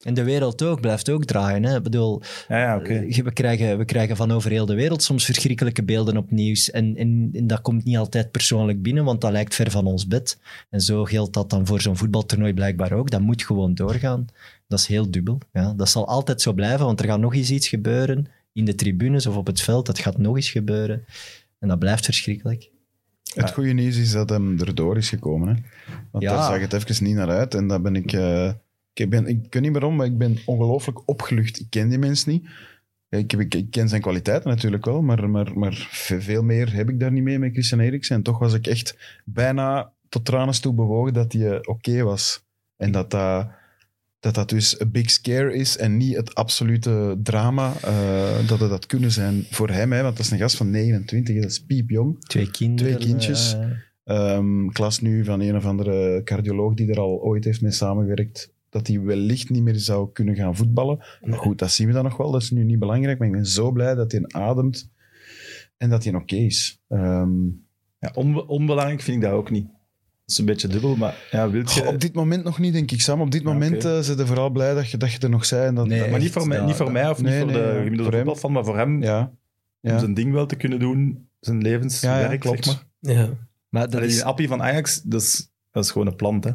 En 0.09 0.15
de 0.15 0.25
wereld 0.25 0.63
ook, 0.63 0.81
blijft 0.81 1.11
ook 1.11 1.25
draaien. 1.25 1.63
Hè. 1.65 1.77
Ik 1.77 1.83
bedoel, 1.83 2.23
Ja, 2.49 2.59
ja, 2.59 2.77
oké. 2.77 2.95
eh, 2.95 3.23
we, 3.23 3.33
krijgen, 3.33 3.79
we 3.79 3.85
krijgen 3.85 4.17
van 4.17 4.31
over 4.31 4.51
heel 4.51 4.67
de 4.67 4.75
wereld 4.75 5.03
soms 5.03 5.25
verschrikkelijke 5.25 5.83
beelden 5.85 6.17
op 6.17 6.31
nieuws. 6.31 6.71
En, 6.71 6.97
en, 6.97 7.31
en 7.33 7.47
dat 7.47 7.61
komt 7.61 7.85
niet 7.85 7.97
altijd 7.97 8.31
persoonlijk 8.31 8.83
binnen, 8.83 9.05
want 9.05 9.21
dat 9.21 9.33
lijkt 9.33 9.55
ver 9.55 9.71
van 9.71 9.87
ons 9.87 10.07
bed. 10.07 10.39
En 10.71 10.81
zo 10.81 11.05
geldt 11.05 11.33
dat 11.33 11.51
dan 11.51 11.67
voor 11.67 11.81
zo'n 11.81 11.97
voetbaltoernooi 11.97 12.55
blijkbaar 12.55 12.93
ook. 12.93 13.11
Dat 13.11 13.21
moet 13.21 13.43
gewoon 13.45 13.75
doorgaan. 13.75 14.27
Dat 14.69 14.79
is 14.79 14.87
heel 14.87 15.11
dubbel. 15.11 15.39
Ja. 15.53 15.73
Dat 15.77 15.89
zal 15.89 16.07
altijd 16.09 16.41
zo 16.43 16.53
blijven, 16.53 16.85
want 16.87 17.01
er 17.01 17.07
gaat 17.07 17.21
nog 17.21 17.35
eens 17.35 17.51
iets 17.51 17.69
gebeuren 17.69 18.27
in 18.53 18.65
de 18.65 18.75
tribunes 18.75 19.27
of 19.27 19.37
op 19.37 19.47
het 19.47 19.61
veld. 19.61 19.87
Dat 19.87 19.99
gaat 19.99 20.19
nog 20.19 20.37
eens 20.37 20.51
gebeuren. 20.51 21.05
En 21.59 21.69
dat 21.69 21.79
blijft 21.79 22.05
verschrikkelijk. 22.05 22.71
Het 23.35 23.51
goede 23.53 23.73
nieuws 23.73 23.97
is 23.97 24.13
dat 24.13 24.29
hem 24.29 24.59
erdoor 24.61 24.97
is 24.97 25.09
gekomen. 25.09 25.49
Hè? 25.49 25.55
Want 26.11 26.25
Ja. 26.25 26.35
daar 26.35 26.45
zag 26.53 26.61
het 26.61 26.73
even 26.73 27.05
niet 27.05 27.15
naar 27.15 27.31
uit. 27.31 27.55
En 27.55 27.69
dat 27.69 27.83
ben 27.83 27.97
ik... 27.97 28.13
eh, 28.13 28.51
ik, 28.93 29.11
ben, 29.11 29.27
ik 29.27 29.47
weet 29.51 29.63
niet 29.63 29.73
waarom, 29.73 29.97
maar 29.97 30.07
ik 30.07 30.19
ben 30.19 30.37
ongelooflijk 30.47 31.09
opgelucht. 31.09 31.61
Ik 31.61 31.67
ken 31.71 31.89
die 31.89 31.99
mens 31.99 32.25
niet. 32.25 32.47
Ik, 33.09 33.31
heb- 33.31 33.41
ik, 33.55 33.71
ken 33.71 33.89
zijn 33.89 34.01
kwaliteiten 34.01 34.51
natuurlijk 34.51 34.85
wel, 34.85 35.03
maar, 35.03 35.31
maar, 35.31 35.59
maar 35.59 35.89
ve- 35.91 36.21
veel 36.21 36.43
meer 36.43 36.73
heb 36.75 36.89
ik 36.89 37.01
daar 37.01 37.13
niet 37.13 37.23
mee 37.23 37.39
met 37.39 37.53
Christian 37.53 37.81
Eriksen. 37.81 38.17
En 38.17 38.23
toch 38.23 38.39
was 38.39 38.55
ik 38.55 38.67
echt 38.67 39.21
bijna 39.25 39.93
tot 40.09 40.25
tranen 40.25 40.61
toe 40.61 40.75
bewogen 40.75 41.13
dat 41.13 41.33
hij 41.33 41.51
eh, 41.51 41.59
oké 41.63 42.03
was. 42.03 42.45
En 42.77 42.93
dat 42.93 43.11
dat, 43.11 43.49
dat 44.21 44.35
dat 44.35 44.49
dus 44.49 44.81
een 44.81 44.91
big 44.91 45.11
scare 45.11 45.55
is 45.55 45.77
en 45.77 45.97
niet 45.97 46.17
het 46.17 46.35
absolute 46.35 47.19
drama 47.23 47.73
eh, 47.83 48.49
dat 48.49 48.61
het 48.61 48.71
had 48.71 48.87
kunnen 48.87 49.11
zijn 49.13 49.45
voor 49.51 49.71
hem. 49.71 49.93
Hè, 49.93 50.03
want 50.03 50.17
dat 50.17 50.25
is 50.27 50.31
een 50.33 50.39
gast 50.39 50.57
van 50.57 50.71
29, 50.71 51.35
hè, 51.35 51.41
dat 51.41 51.51
is 51.51 51.65
piepjong. 51.65 52.21
Twee 52.21 52.51
kinderen. 52.51 52.93
Twee 52.97 53.09
kindjes. 53.09 53.57
Ehm 54.05 54.69
klas 54.69 55.01
nu 55.01 55.25
van 55.25 55.41
een 55.41 55.57
of 55.57 55.65
andere 55.65 56.23
cardioloog 56.25 56.75
die 56.75 56.91
er 56.91 57.01
al 57.01 57.21
ooit 57.23 57.45
heeft 57.45 57.61
mee 57.61 57.71
samengewerkt, 57.71 58.53
dat 58.71 58.87
hij 58.87 59.01
wellicht 59.01 59.51
niet 59.51 59.63
meer 59.63 59.77
zou 59.79 60.13
kunnen 60.13 60.35
gaan 60.35 60.57
voetballen. 60.57 60.99
Maar 61.23 61.39
goed, 61.39 61.59
dat 61.59 61.71
zien 61.71 61.87
we 61.87 61.93
dan 61.93 62.05
nog 62.05 62.17
wel. 62.17 62.31
Dat 62.31 62.43
is 62.43 62.51
nu 62.51 62.65
niet 62.65 62.79
belangrijk, 62.79 63.19
maar 63.19 63.27
ik 63.27 63.33
ben 63.35 63.47
zo 63.47 63.71
blij 63.73 63.95
dat 63.95 64.13
hij 64.13 64.23
ademt 64.27 64.91
en 65.77 65.91
dat 65.91 66.05
hij 66.05 66.15
oké 66.15 66.37
is. 66.37 66.81
Ehm, 66.89 67.31
Ja, 68.01 68.11
onbe- 68.15 68.47
onbelangrijk 68.47 69.01
vind 69.01 69.17
ik 69.17 69.23
dat 69.23 69.33
ook 69.33 69.51
niet. 69.51 69.67
Dat 69.67 70.37
is 70.37 70.39
een 70.39 70.45
beetje 70.45 70.69
dubbel, 70.69 70.97
maar 70.97 71.29
ja, 71.31 71.51
wilt 71.51 71.73
je... 71.73 71.87
op 71.87 72.01
dit 72.01 72.15
moment 72.15 72.45
nog 72.45 72.59
niet, 72.59 72.73
denk 72.73 72.91
ik, 72.91 73.01
Sam. 73.01 73.21
Op 73.21 73.31
dit 73.31 73.43
Ja, 73.43 73.53
moment 73.53 73.75
oké. 73.77 73.97
eh 73.97 74.03
zijn 74.03 74.19
ze 74.19 74.27
vooral 74.27 74.51
blij 74.51 74.75
dat 74.75 74.91
je, 74.91 74.97
dat 74.97 75.13
je 75.13 75.19
er 75.19 75.31
nog 75.31 75.45
zei. 75.45 75.67
En 75.67 75.75
dat, 75.75 75.87
Nee, 75.87 75.99
dat- 76.01 76.11
maar 76.11 76.21
niet 76.21 76.31
voor, 76.31 76.47
mij, 76.49 76.65
niet 76.65 76.75
voor 76.75 76.93
mij 76.93 77.11
of 77.11 77.23
nee, 77.23 77.33
niet 77.33 77.43
voor 77.43 77.61
nee, 77.63 77.73
de 77.73 77.73
gemiddelde 77.77 78.03
Voor 78.03 78.13
hem. 78.13 78.21
voetbalfan, 78.25 78.53
maar 78.53 78.65
voor 78.65 78.77
hem, 78.77 79.03
ja, 79.03 79.33
om 79.81 79.99
zijn 79.99 80.15
ding 80.15 80.33
wel 80.33 80.47
te 80.47 80.57
kunnen 80.57 80.79
doen, 80.79 81.29
zijn 81.41 81.63
levenswerk, 81.63 82.25
Ja, 82.27 82.31
ja, 82.33 82.37
klopt. 82.39 82.65
zeg 82.65 82.75
maar. 83.01 83.15
Ja. 83.17 83.29
Maar 83.69 83.85
dat 83.85 83.95
Allee, 83.95 84.09
is, 84.09 84.15
die 84.15 84.25
appie 84.25 84.49
van 84.49 84.63
Ajax, 84.63 85.03
dat 85.03 85.21
is, 85.23 85.51
dat 85.71 85.85
is 85.85 85.91
gewoon 85.91 86.07
een 86.07 86.17
plant, 86.17 86.45
hè. 86.45 86.51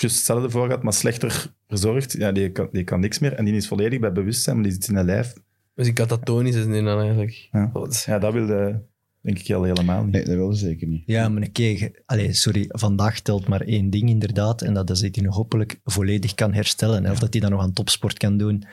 Just 0.00 0.16
hetzelfde 0.16 0.50
voor 0.50 0.66
gehad, 0.66 0.82
maar 0.82 0.92
slechter 0.92 1.52
verzorgd. 1.68 2.12
Ja, 2.12 2.32
die 2.32 2.50
kan, 2.52 2.68
die 2.72 2.84
kan 2.84 3.00
niks 3.00 3.18
meer. 3.18 3.32
En 3.32 3.44
die 3.44 3.54
is 3.54 3.68
volledig 3.68 4.00
bij 4.00 4.12
bewustzijn, 4.12 4.56
maar 4.56 4.64
die 4.64 4.72
zit 4.72 4.88
in 4.88 4.96
een 4.96 5.04
lijf. 5.04 5.32
Dus 5.74 5.84
die 5.84 5.94
catatonisch 5.94 6.54
is 6.54 6.64
nu 6.66 6.82
dan 6.82 6.98
eigenlijk. 7.00 7.48
Ja. 7.52 7.70
Dat 7.72 7.92
is- 7.92 8.04
Ja, 8.04 8.18
dat 8.18 8.32
wilde 8.32 8.82
denk 9.20 9.38
ik 9.38 9.50
al 9.54 9.62
helemaal 9.62 10.02
niet. 10.04 10.12
Nee, 10.12 10.24
dat 10.24 10.34
wilde 10.34 10.54
zeker 10.56 10.86
niet. 10.86 11.02
Ja, 11.06 11.28
maar 11.28 11.42
oké, 11.42 11.76
ge- 11.76 12.02
allee, 12.06 12.32
sorry, 12.32 12.64
vandaag 12.68 13.20
telt 13.20 13.48
maar 13.48 13.60
één 13.60 13.90
ding 13.90 14.08
inderdaad. 14.08 14.62
En 14.62 14.74
dat 14.74 14.90
is 14.90 15.00
dat 15.00 15.14
hij 15.14 15.24
nog 15.24 15.34
hopelijk 15.36 15.80
volledig 15.84 16.34
kan 16.34 16.52
herstellen. 16.52 17.04
hè, 17.04 17.10
Of 17.10 17.18
dat 17.18 17.32
hij 17.32 17.40
dan 17.42 17.50
nog 17.50 17.60
aan 17.62 17.72
topsport 17.72 18.18
kan 18.18 18.36
doen. 18.36 18.64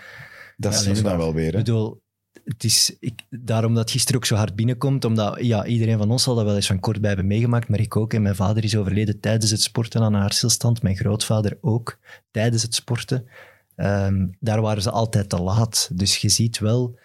Dat 0.58 0.74
Ja, 0.74 0.80
zien 0.80 0.94
we 0.94 1.02
nee, 1.02 1.10
dan 1.10 1.18
wel 1.18 1.34
weer. 1.34 1.46
Ik 1.48 1.52
Hè. 1.52 1.58
bedoel, 1.58 2.02
het 2.46 2.64
is 2.64 2.96
ik, 3.00 3.22
daarom 3.30 3.74
dat 3.74 3.92
gisteren 3.92 4.16
ook 4.16 4.26
zo 4.26 4.36
hard 4.36 4.56
binnenkomt. 4.56 5.06
Omdat 5.06 5.38
ja, 5.42 5.66
iedereen 5.66 5.98
van 5.98 6.12
ons 6.12 6.24
zal 6.24 6.36
dat 6.36 6.46
wel 6.46 6.56
eens 6.56 6.68
van 6.68 6.80
kort 6.80 7.00
bij 7.00 7.10
hebben 7.10 7.28
meegemaakt. 7.28 7.68
Maar 7.68 7.80
ik 7.80 7.96
ook. 7.96 8.14
En 8.14 8.22
mijn 8.22 8.36
vader 8.36 8.64
is 8.64 8.76
overleden 8.76 9.20
tijdens 9.20 9.52
het 9.52 9.62
sporten 9.62 10.02
aan 10.02 10.14
een 10.14 10.22
hartstilstand. 10.22 10.82
Mijn 10.82 10.96
grootvader 10.96 11.58
ook 11.62 11.98
tijdens 12.32 12.64
het 12.64 12.76
sporten. 12.76 13.28
Ehm, 13.76 14.28
daar 14.40 14.62
waren 14.62 14.82
ze 14.82 14.92
altijd 14.92 15.30
te 15.30 15.42
laat. 15.42 15.90
Dus 15.94 16.18
je 16.18 16.30
ziet 16.30 16.60
wel 16.60 16.98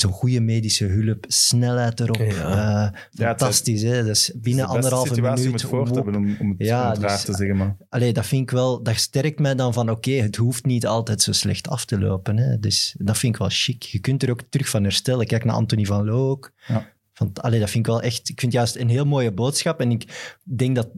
zo'n 0.00 0.12
goede 0.12 0.40
medische 0.40 0.84
hulp, 0.84 1.24
snelheid 1.28 2.00
erop. 2.00 2.16
Ja. 2.16 2.92
eh, 2.92 3.00
fantastisch, 3.26 3.82
hè? 3.82 3.96
Dat 4.04 4.16
is 4.16 4.32
binnen 4.34 4.40
Het 4.40 4.44
is 4.44 4.44
de 4.44 4.56
beste 4.56 4.74
anderhalve 4.74 5.14
situatie 5.14 5.36
om 5.38 5.44
minuut. 5.44 5.60
het 5.60 5.70
voor 5.70 5.84
te 5.84 5.90
om- 5.90 5.96
hebben, 5.96 6.14
om, 6.16 6.36
om 6.40 6.48
het, 6.58 6.66
Ja, 6.68 6.84
om 6.84 6.90
het 6.90 6.98
raar 6.98 7.10
dus- 7.10 7.24
te 7.24 7.34
zeggen. 7.34 7.56
Maar. 7.56 7.76
Allee, 7.88 8.12
dat 8.12 8.26
vind 8.26 8.42
ik 8.42 8.50
wel, 8.50 8.82
dat 8.82 8.96
sterkt 8.96 9.38
mij 9.38 9.54
dan 9.54 9.72
van 9.72 9.90
oké, 9.90 10.10
het 10.10 10.36
hoeft 10.36 10.64
niet 10.64 10.86
altijd 10.86 11.22
zo 11.22 11.32
slecht 11.32 11.68
af 11.68 11.84
te 11.84 11.98
lopen. 11.98 12.36
Hè. 12.36 12.58
Dus 12.58 12.94
dat 12.98 13.18
vind 13.18 13.32
ik 13.34 13.38
wel 13.38 13.48
chic. 13.50 13.82
Je 13.82 13.98
kunt 13.98 14.22
er 14.22 14.30
ook 14.30 14.42
terug 14.48 14.68
van 14.68 14.82
herstellen. 14.82 15.26
Kijk 15.26 15.44
naar 15.44 15.54
Anthony 15.54 15.84
van 15.84 16.04
Loo 16.04 16.30
ook. 16.30 16.52
Ja. 16.66 16.92
Van, 17.12 17.30
allee, 17.34 17.60
dat 17.60 17.70
vind 17.70 17.86
ik 17.86 17.92
wel 17.92 18.02
echt, 18.02 18.28
ik 18.28 18.40
vind 18.40 18.52
juist 18.52 18.76
een 18.76 18.88
heel 18.88 19.04
mooie 19.04 19.32
boodschap. 19.32 19.80
En 19.80 19.90
ik 19.90 20.32
denk 20.42 20.76
dat 20.76 20.88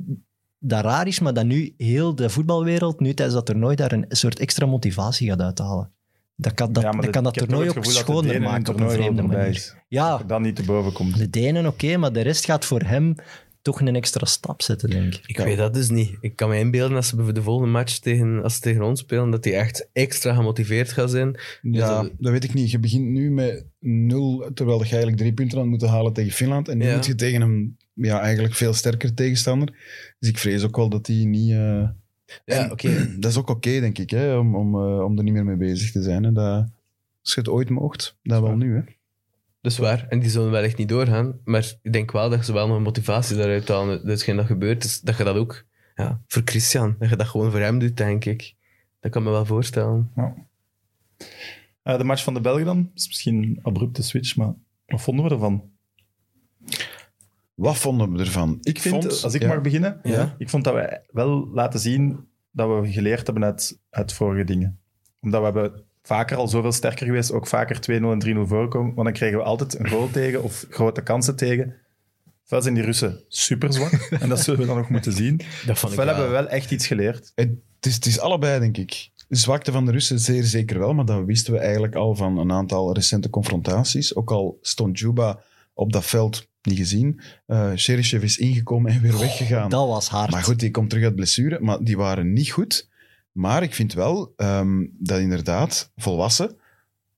dat 0.58 0.84
raar 0.84 1.06
is, 1.06 1.20
maar 1.20 1.34
dat 1.34 1.44
nu 1.46 1.74
heel 1.76 2.14
de 2.14 2.30
voetbalwereld, 2.30 3.00
nu 3.00 3.14
tijdens 3.14 3.36
dat 3.36 3.46
toernooi, 3.46 3.76
daar 3.76 3.92
een 3.92 4.04
soort 4.08 4.38
extra 4.38 4.66
motivatie 4.66 5.28
gaat 5.28 5.40
uithalen. 5.40 5.90
Dat 6.36 6.54
kan 6.54 6.72
dat, 6.72 6.82
ja, 6.82 6.90
dat, 6.90 7.10
kan 7.10 7.24
dat 7.24 7.34
toernooi 7.34 7.68
ook 7.68 7.74
gevoel 7.74 7.82
dat 7.92 7.92
de 7.92 7.98
schoner 7.98 8.40
maken 8.40 8.74
op 8.74 8.80
een 8.80 8.90
vreemde 8.90 9.22
manier. 9.22 9.84
Ja, 9.88 10.16
Dat 10.18 10.28
dan 10.28 10.42
niet 10.42 10.56
te 10.56 10.62
boven 10.64 10.92
komt. 10.92 11.18
de 11.18 11.30
Denen 11.30 11.66
oké, 11.66 11.96
maar 11.96 12.12
de 12.12 12.20
rest 12.20 12.44
gaat 12.44 12.64
voor 12.64 12.80
hem 12.80 13.14
toch 13.62 13.80
een 13.80 13.96
extra 13.96 14.24
stap 14.26 14.62
zetten, 14.62 14.90
denk 14.90 15.14
ik. 15.14 15.22
Ik 15.26 15.36
weet 15.38 15.56
dat 15.56 15.74
dus 15.74 15.88
niet. 15.90 16.16
Ik 16.20 16.36
kan 16.36 16.48
me 16.48 16.58
inbeelden 16.58 16.96
als 16.96 17.08
ze 17.08 17.32
de 17.32 17.42
volgende 17.42 17.70
match 17.72 17.98
tegen, 17.98 18.42
als 18.42 18.54
ze 18.54 18.60
tegen 18.60 18.82
ons 18.82 19.00
spelen, 19.00 19.30
dat 19.30 19.42
die 19.42 19.54
echt 19.54 19.88
extra 19.92 20.34
gemotiveerd 20.34 20.92
gaan 20.92 21.08
zijn. 21.08 21.40
Ja, 21.62 22.02
dat- 22.02 22.12
dat 22.18 22.32
weet 22.32 22.44
ik 22.44 22.54
niet. 22.54 22.70
Je 22.70 22.78
begint 22.78 23.04
nu 23.06 23.30
met 23.30 23.66
nul, 23.80 24.50
terwijl 24.54 24.78
je 24.78 24.84
eigenlijk 24.88 25.16
drie 25.16 25.32
punten 25.34 25.58
had 25.58 25.66
moeten 25.66 25.88
halen 25.88 26.12
tegen 26.12 26.32
Finland. 26.32 26.68
En 26.68 26.78
nu 26.78 26.86
Ja. 26.86 26.94
moet 26.94 27.06
je 27.06 27.14
tegen 27.14 27.40
een 27.40 27.76
ja, 27.94 28.20
eigenlijk 28.20 28.54
veel 28.54 28.72
sterker 28.72 29.14
tegenstander. 29.14 29.68
Dus 30.18 30.28
ik 30.28 30.38
vrees 30.38 30.64
ook 30.64 30.76
wel 30.76 30.88
dat 30.88 31.04
die 31.06 31.26
niet... 31.26 31.50
eh, 31.52 31.88
Ja, 32.44 32.70
oké. 32.70 33.06
Dat 33.20 33.30
is 33.30 33.36
ook 33.36 33.50
oké, 33.50 33.80
denk 33.80 33.98
ik, 33.98 34.10
hè, 34.10 34.36
om, 34.36 34.56
om, 34.56 34.74
eh, 34.74 35.04
om 35.04 35.18
er 35.18 35.24
niet 35.24 35.32
meer 35.32 35.44
mee 35.44 35.56
bezig 35.56 35.92
te 35.92 36.02
zijn. 36.02 36.24
Hè. 36.24 36.32
Dat, 36.32 36.66
als 37.22 37.34
je 37.34 37.40
het 37.40 37.48
ooit 37.48 37.70
moogt, 37.70 38.18
dat 38.22 38.42
wel 38.42 38.56
nu. 38.56 38.74
Hè. 38.74 38.82
Dat 39.60 39.72
is 39.72 39.78
waar. 39.78 40.06
En 40.08 40.18
die 40.18 40.30
zullen 40.30 40.50
wel 40.50 40.62
echt 40.62 40.76
niet 40.76 40.88
doorgaan. 40.88 41.38
Maar 41.44 41.72
ik 41.82 41.92
denk 41.92 42.12
wel 42.12 42.30
dat 42.30 42.44
ze 42.44 42.52
wel 42.52 42.68
nog 42.68 42.80
motivatie 42.80 43.36
daaruit 43.36 43.68
halen. 43.68 43.98
Dat 43.98 44.06
hetgeen 44.06 44.36
dat 44.36 44.46
gebeurt, 44.46 44.84
is 44.84 45.00
dat 45.00 45.16
je 45.16 45.24
dat 45.24 45.36
ook 45.36 45.64
ja, 45.94 46.20
voor 46.26 46.42
Christian, 46.44 46.96
dat 46.98 47.08
je 47.08 47.16
dat 47.16 47.26
gewoon 47.26 47.50
voor 47.50 47.60
hem 47.60 47.78
doet, 47.78 47.96
denk 47.96 48.24
ik. 48.24 48.54
Dat 49.00 49.10
kan 49.10 49.22
me 49.22 49.30
wel 49.30 49.46
voorstellen. 49.46 50.10
Eh, 51.82 51.98
de 51.98 52.04
match 52.04 52.24
van 52.24 52.34
de 52.34 52.40
Belgen 52.40 52.64
dan? 52.64 52.90
is 52.94 53.06
misschien 53.06 53.42
een 53.42 53.58
abrupte 53.62 54.02
switch, 54.02 54.36
maar 54.36 54.54
wat 54.86 55.02
vonden 55.02 55.24
we 55.24 55.30
ervan? 55.30 55.70
Wat 57.56 57.76
vonden 57.76 58.12
we 58.12 58.18
ervan? 58.18 58.58
Ik 58.62 58.80
vind, 58.80 58.94
vond- 59.04 59.22
als 59.22 59.34
ik 59.34 59.42
ja. 59.42 59.48
mag 59.48 59.60
beginnen, 59.60 60.00
Ja. 60.02 60.34
ik 60.38 60.50
vond 60.50 60.64
dat 60.64 60.74
we 60.74 61.00
wel 61.10 61.48
laten 61.52 61.80
zien 61.80 62.28
dat 62.50 62.80
we 62.80 62.92
geleerd 62.92 63.26
hebben 63.26 63.44
uit, 63.44 63.78
uit 63.90 64.12
vorige 64.12 64.44
dingen. 64.44 64.78
Omdat 65.20 65.40
we 65.40 65.44
hebben 65.46 65.82
vaker 66.02 66.36
al 66.36 66.48
zoveel 66.48 66.72
sterker 66.72 67.06
geweest, 67.06 67.32
ook 67.32 67.46
vaker 67.46 67.76
2-0 67.80 68.12
en 68.12 68.18
3-0 68.18 68.48
voorkomen, 68.48 68.94
want 68.94 69.06
dan 69.06 69.16
kregen 69.16 69.38
we 69.38 69.44
altijd 69.44 69.78
een 69.78 69.88
goal 69.88 70.10
tegen 70.20 70.42
of 70.42 70.66
grote 70.70 71.02
kansen 71.02 71.36
tegen. 71.36 71.74
Ofwel 72.44 72.62
zijn 72.62 72.74
die 72.74 72.82
Russen 72.84 73.24
super 73.28 73.72
zwak, 73.72 73.92
en 74.20 74.28
dat 74.28 74.40
zullen 74.40 74.60
we 74.60 74.66
dan 74.66 74.76
nog 74.76 74.88
moeten 74.88 75.12
zien. 75.12 75.36
Dat 75.36 75.46
vond 75.78 75.92
ik 75.92 75.98
Ofwel 75.98 76.04
wel. 76.04 76.06
hebben 76.06 76.26
we 76.26 76.32
wel 76.42 76.48
echt 76.48 76.70
iets 76.70 76.86
geleerd. 76.86 77.32
Het 77.34 77.50
is, 77.80 77.94
het 77.94 78.06
is 78.06 78.20
allebei, 78.20 78.60
denk 78.60 78.76
ik. 78.76 79.10
De 79.28 79.36
zwakte 79.36 79.72
van 79.72 79.84
de 79.84 79.90
Russen 79.92 80.18
zeer 80.18 80.44
zeker 80.44 80.78
wel, 80.78 80.94
maar 80.94 81.04
dat 81.04 81.24
wisten 81.24 81.52
we 81.52 81.58
eigenlijk 81.58 81.94
al 81.94 82.14
van 82.14 82.38
een 82.38 82.52
aantal 82.52 82.94
recente 82.94 83.30
confrontaties. 83.30 84.14
Ook 84.14 84.30
al 84.30 84.58
stond 84.60 84.98
Juba 84.98 85.40
op 85.76 85.92
dat 85.92 86.04
veld 86.04 86.48
niet 86.62 86.78
gezien. 86.78 87.20
Eh 87.46 87.72
Cheryshev 87.74 88.22
is 88.22 88.38
ingekomen 88.38 88.92
en 88.92 89.00
weer 89.00 89.18
weggegaan. 89.18 89.70
Dat 89.70 89.88
was 89.88 90.08
hard. 90.08 90.30
Maar 90.30 90.42
goed, 90.42 90.60
die 90.60 90.70
komt 90.70 90.90
terug 90.90 91.04
uit 91.04 91.14
blessure. 91.14 91.60
Maar 91.60 91.84
die 91.84 91.96
waren 91.96 92.32
niet 92.32 92.50
goed. 92.50 92.88
Maar 93.32 93.62
ik 93.62 93.74
vind 93.74 93.92
wel 93.92 94.32
ehm, 94.36 94.86
dat 94.98 95.18
inderdaad 95.18 95.92
volwassen 95.96 96.56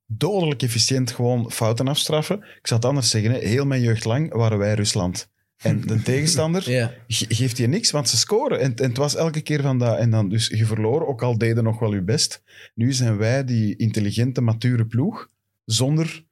dodelijk 0.09 0.63
efficiënt 0.63 1.11
gewoon 1.11 1.51
fouten 1.51 1.89
afstraffen. 1.89 2.37
Ik 2.37 2.67
zou 2.67 2.81
het 2.81 2.89
anders 2.89 3.11
zeggen, 3.11 3.33
heel 3.33 3.67
mijn 3.67 3.83
jeugd 3.83 4.05
lang 4.05 4.33
waren 4.33 4.59
wij 4.59 4.75
Rusland. 4.75 5.29
En 5.57 5.81
de 5.81 6.03
tegenstander 6.13 6.63
geeft 7.09 7.57
je 7.57 7.67
niks, 7.67 7.91
want 7.91 8.09
ze 8.09 8.17
scoren. 8.17 8.61
En, 8.61 8.75
en 8.77 8.89
het 8.89 8.97
was 8.97 9.15
elke 9.15 9.41
keer 9.41 9.63
van 9.63 9.79
dat. 9.79 9.99
En 9.99 10.11
dan, 10.11 10.29
dus 10.29 10.47
je 10.47 10.67
verloor, 10.67 11.07
ook 11.07 11.23
al 11.23 11.39
deden 11.39 11.65
nog 11.65 11.79
wel 11.79 11.95
je 11.95 12.03
best. 12.03 12.43
Nu 12.75 12.93
zijn 12.93 13.17
wij 13.17 13.45
die 13.45 13.77
intelligente, 13.77 14.41
mature 14.41 14.87
ploeg 14.87 15.31
zonder 15.65 16.25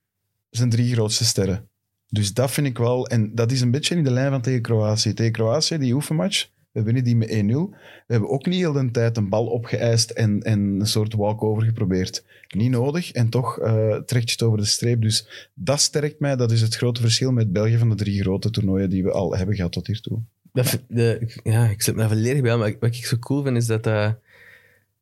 zijn 0.50 0.70
drie 0.70 0.92
grootste 0.92 1.24
sterren. 1.24 1.68
Dus 2.08 2.34
dat 2.34 2.50
vind 2.50 2.66
ik 2.66 2.78
wel... 2.78 3.06
En 3.06 3.34
dat 3.34 3.52
is 3.52 3.60
een 3.60 3.70
beetje 3.70 3.94
in 3.94 4.04
de 4.04 4.10
lijn 4.10 4.30
van 4.30 4.40
tegen 4.40 4.62
Kroatië. 4.62 5.14
Tegen 5.14 5.32
Kroatië, 5.32 5.78
die 5.78 5.94
oefenmatch, 5.94 6.48
we 6.76 6.82
winnen 6.82 7.04
die 7.04 7.16
met 7.16 7.28
1-0. 7.28 7.34
We 7.34 7.68
hebben 8.06 8.28
ook 8.28 8.46
niet 8.46 8.58
heel 8.58 8.72
de 8.72 8.90
tijd 8.90 9.16
een 9.16 9.28
bal 9.28 9.46
opgeëist 9.46 10.10
en, 10.10 10.42
en 10.42 10.60
een 10.60 10.86
soort 10.86 11.14
walkover 11.14 11.62
geprobeerd. 11.62 12.24
Niet 12.48 12.70
nodig 12.70 13.12
en 13.12 13.28
toch 13.28 13.58
eh, 13.58 13.96
trekt 13.96 14.26
je 14.26 14.32
het 14.32 14.42
over 14.42 14.58
de 14.58 14.64
streep. 14.64 15.02
Dus 15.02 15.48
dat 15.54 15.80
sterkt 15.80 16.20
mij. 16.20 16.36
Dat 16.36 16.52
is 16.52 16.60
het 16.60 16.76
grote 16.76 17.00
verschil 17.00 17.32
met 17.32 17.52
België 17.52 17.78
van 17.78 17.88
de 17.88 17.94
drie 17.94 18.20
grote 18.20 18.50
toernooien 18.50 18.90
die 18.90 19.02
we 19.02 19.10
al 19.10 19.36
hebben 19.36 19.54
gehad 19.54 19.72
tot 19.72 19.86
hiertoe. 19.86 20.18
Dat, 20.52 20.82
de, 20.88 21.40
ja, 21.42 21.68
ik 21.68 21.82
sluit 21.82 21.98
me 21.98 22.06
daar 22.06 22.16
volledig 22.16 22.42
bij 22.42 22.56
maar 22.56 22.76
wat 22.80 22.96
ik 22.96 23.06
zo 23.06 23.16
cool 23.16 23.42
vind 23.42 23.56
is 23.56 23.66
dat, 23.66 23.84
dat, 23.84 24.16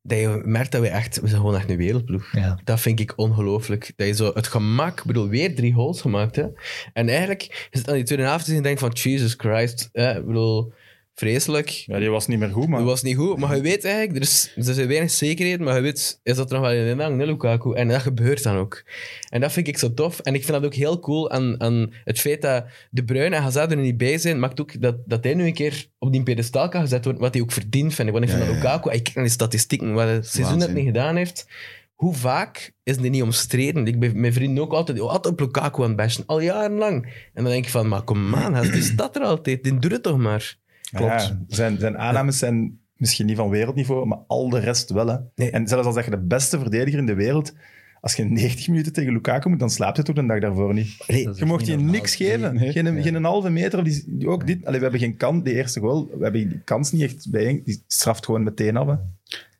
dat 0.06 0.18
je 0.18 0.40
merkt 0.44 0.72
dat 0.72 0.80
we 0.80 0.88
echt, 0.88 1.20
we 1.20 1.28
zijn 1.28 1.40
gewoon 1.40 1.56
echt 1.56 1.70
een 1.70 1.76
wereldploeg. 1.76 2.32
Ja. 2.32 2.58
Dat 2.64 2.80
vind 2.80 3.00
ik 3.00 3.12
ongelooflijk. 3.16 3.92
Dat 3.96 4.06
je 4.06 4.14
zo 4.14 4.30
het 4.34 4.46
gemak, 4.46 4.98
ik 4.98 5.04
bedoel, 5.04 5.28
weer 5.28 5.54
drie 5.54 5.72
goals 5.72 6.00
gemaakt. 6.00 6.36
Hè? 6.36 6.46
En 6.92 7.08
eigenlijk 7.08 7.68
is 7.70 7.78
het 7.78 7.88
aan 7.88 7.94
die 7.94 8.04
tweede 8.04 8.24
helft 8.24 8.48
en 8.48 8.54
je 8.54 8.60
denkt 8.60 8.80
van, 8.80 8.90
Jesus 8.90 9.34
Christ, 9.36 9.88
hè? 9.92 10.18
ik 10.18 10.26
bedoel, 10.26 10.72
vreselijk. 11.14 11.68
Ja, 11.68 11.98
die 11.98 12.10
was 12.10 12.26
niet 12.26 12.38
meer 12.38 12.50
goed, 12.50 12.68
maar... 12.68 12.78
Dat 12.78 12.88
was 12.88 13.02
niet 13.02 13.16
goed, 13.16 13.38
maar 13.38 13.56
je 13.56 13.62
weet 13.62 13.84
eigenlijk, 13.84 14.16
er, 14.16 14.22
is, 14.22 14.52
er 14.56 14.74
zijn 14.74 14.88
weinig 14.88 15.10
zekerheden, 15.10 15.64
maar 15.64 15.74
je 15.76 15.80
weet, 15.80 16.20
is 16.22 16.36
dat 16.36 16.50
er 16.50 16.58
nog 16.58 16.66
wel 16.68 16.76
in 16.76 16.96
de 16.96 17.02
hang, 17.02 17.18
hè, 17.18 17.26
Lukaku? 17.26 17.74
En 17.74 17.88
dat 17.88 18.00
gebeurt 18.00 18.42
dan 18.42 18.56
ook. 18.56 18.82
En 19.28 19.40
dat 19.40 19.52
vind 19.52 19.68
ik 19.68 19.78
zo 19.78 19.94
tof. 19.94 20.20
En 20.20 20.34
ik 20.34 20.44
vind 20.44 20.52
dat 20.56 20.64
ook 20.64 20.74
heel 20.74 21.00
cool 21.00 21.30
aan, 21.30 21.60
aan 21.60 21.92
het 22.04 22.20
feit 22.20 22.42
dat 22.42 22.64
De 22.90 23.04
Bruyne 23.04 23.36
en 23.36 23.42
Hazard 23.42 23.70
er 23.70 23.76
niet 23.76 23.96
bij 23.96 24.18
zijn, 24.18 24.38
maakt 24.38 24.60
ook 24.60 24.80
dat, 24.80 24.96
dat 25.06 25.24
hij 25.24 25.34
nu 25.34 25.46
een 25.46 25.54
keer 25.54 25.86
op 25.98 26.12
die 26.12 26.22
pedestal 26.22 26.68
kan 26.68 26.80
gezet 26.80 27.04
worden, 27.04 27.22
wat 27.22 27.34
hij 27.34 27.42
ook 27.42 27.52
verdient, 27.52 27.94
vind 27.94 28.08
ik. 28.08 28.14
Want 28.14 28.24
ik 28.24 28.30
vind 28.30 28.42
Ja, 28.42 28.48
dat 28.48 28.62
ja. 28.62 28.62
Lukaku, 28.62 28.90
ik 28.90 29.02
kijk 29.02 29.14
naar 29.14 29.24
die 29.24 29.32
statistieken, 29.32 29.92
wat 29.92 30.08
het 30.08 30.28
seizoen 30.28 30.58
dat 30.58 30.72
niet 30.72 30.86
gedaan 30.86 31.16
heeft, 31.16 31.46
hoe 31.94 32.14
vaak 32.14 32.72
is 32.82 32.96
hij 32.96 33.08
niet 33.08 33.22
omstreden? 33.22 33.86
Ik 33.86 33.98
ben 33.98 34.20
mijn 34.20 34.32
vrienden 34.32 34.64
ook 34.64 34.72
altijd, 34.72 35.00
oh, 35.00 35.10
altijd 35.10 35.34
op 35.34 35.40
Lukaku 35.40 35.82
aan 35.82 35.88
het 35.88 35.96
bashen, 35.96 36.22
al 36.26 36.40
jarenlang. 36.40 37.04
En 37.04 37.42
dan 37.44 37.52
denk 37.52 37.64
ik 37.64 37.70
van, 37.70 37.88
maar 37.88 38.02
kom 38.02 38.34
aan, 38.34 38.54
hij 38.54 38.80
staat 38.80 39.16
er 39.16 39.22
altijd, 39.22 39.62
die 39.62 39.78
doet 39.78 39.92
het 39.92 40.02
toch 40.02 40.18
maar. 40.18 40.56
Klopt. 40.94 41.12
Ja, 41.22 41.38
zijn, 41.48 41.78
zijn 41.78 41.98
aannames 41.98 42.38
zijn 42.38 42.78
misschien 42.96 43.26
niet 43.26 43.36
van 43.36 43.48
wereldniveau, 43.48 44.06
maar 44.06 44.18
al 44.26 44.48
de 44.48 44.58
rest 44.58 44.90
wel. 44.90 45.06
Hè. 45.06 45.16
Nee. 45.34 45.50
En 45.50 45.68
zelfs 45.68 45.86
als 45.86 45.94
dat 45.94 46.04
je 46.04 46.10
de 46.10 46.18
beste 46.24 46.58
verdediger 46.58 46.98
in 46.98 47.06
de 47.06 47.14
wereld, 47.14 47.52
als 48.00 48.14
je 48.14 48.24
90 48.24 48.68
minuten 48.68 48.92
tegen 48.92 49.12
Lukaku 49.12 49.48
moet, 49.48 49.58
dan 49.58 49.70
slaapt 49.70 49.96
je 49.96 50.02
toch 50.02 50.14
de 50.14 50.26
dag 50.26 50.40
daarvoor 50.40 50.74
niet. 50.74 51.04
Nee, 51.06 51.28
Je 51.34 51.44
mocht 51.44 51.66
je 51.66 51.74
normaal. 51.76 51.92
niks 51.92 52.16
geven. 52.16 52.54
Nee. 52.54 52.72
Geen, 52.72 52.94
Ja. 52.96 53.02
geen 53.02 53.14
een 53.14 53.24
halve 53.24 53.50
meter. 53.50 53.78
of 53.78 53.84
Die, 53.84 54.04
die- 54.06 54.28
ook 54.28 54.46
dit, 54.46 54.58
allee, 54.64 54.76
we 54.76 54.82
hebben 54.82 55.00
geen 55.00 55.16
kans. 55.16 55.44
Die 55.44 55.54
eerste 55.54 55.80
goal, 55.80 56.06
we 56.18 56.22
hebben 56.22 56.48
die 56.48 56.60
kans 56.64 56.92
niet 56.92 57.02
echt 57.02 57.30
bij. 57.30 57.60
Die 57.64 57.82
straft 57.86 58.24
gewoon 58.24 58.42
meteen 58.42 58.76
af. 58.76 58.86
Hè. 58.86 58.94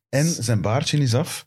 En 0.09 0.25
zijn 0.25 0.61
baardje 0.61 0.99
is 0.99 1.15
af. 1.15 1.47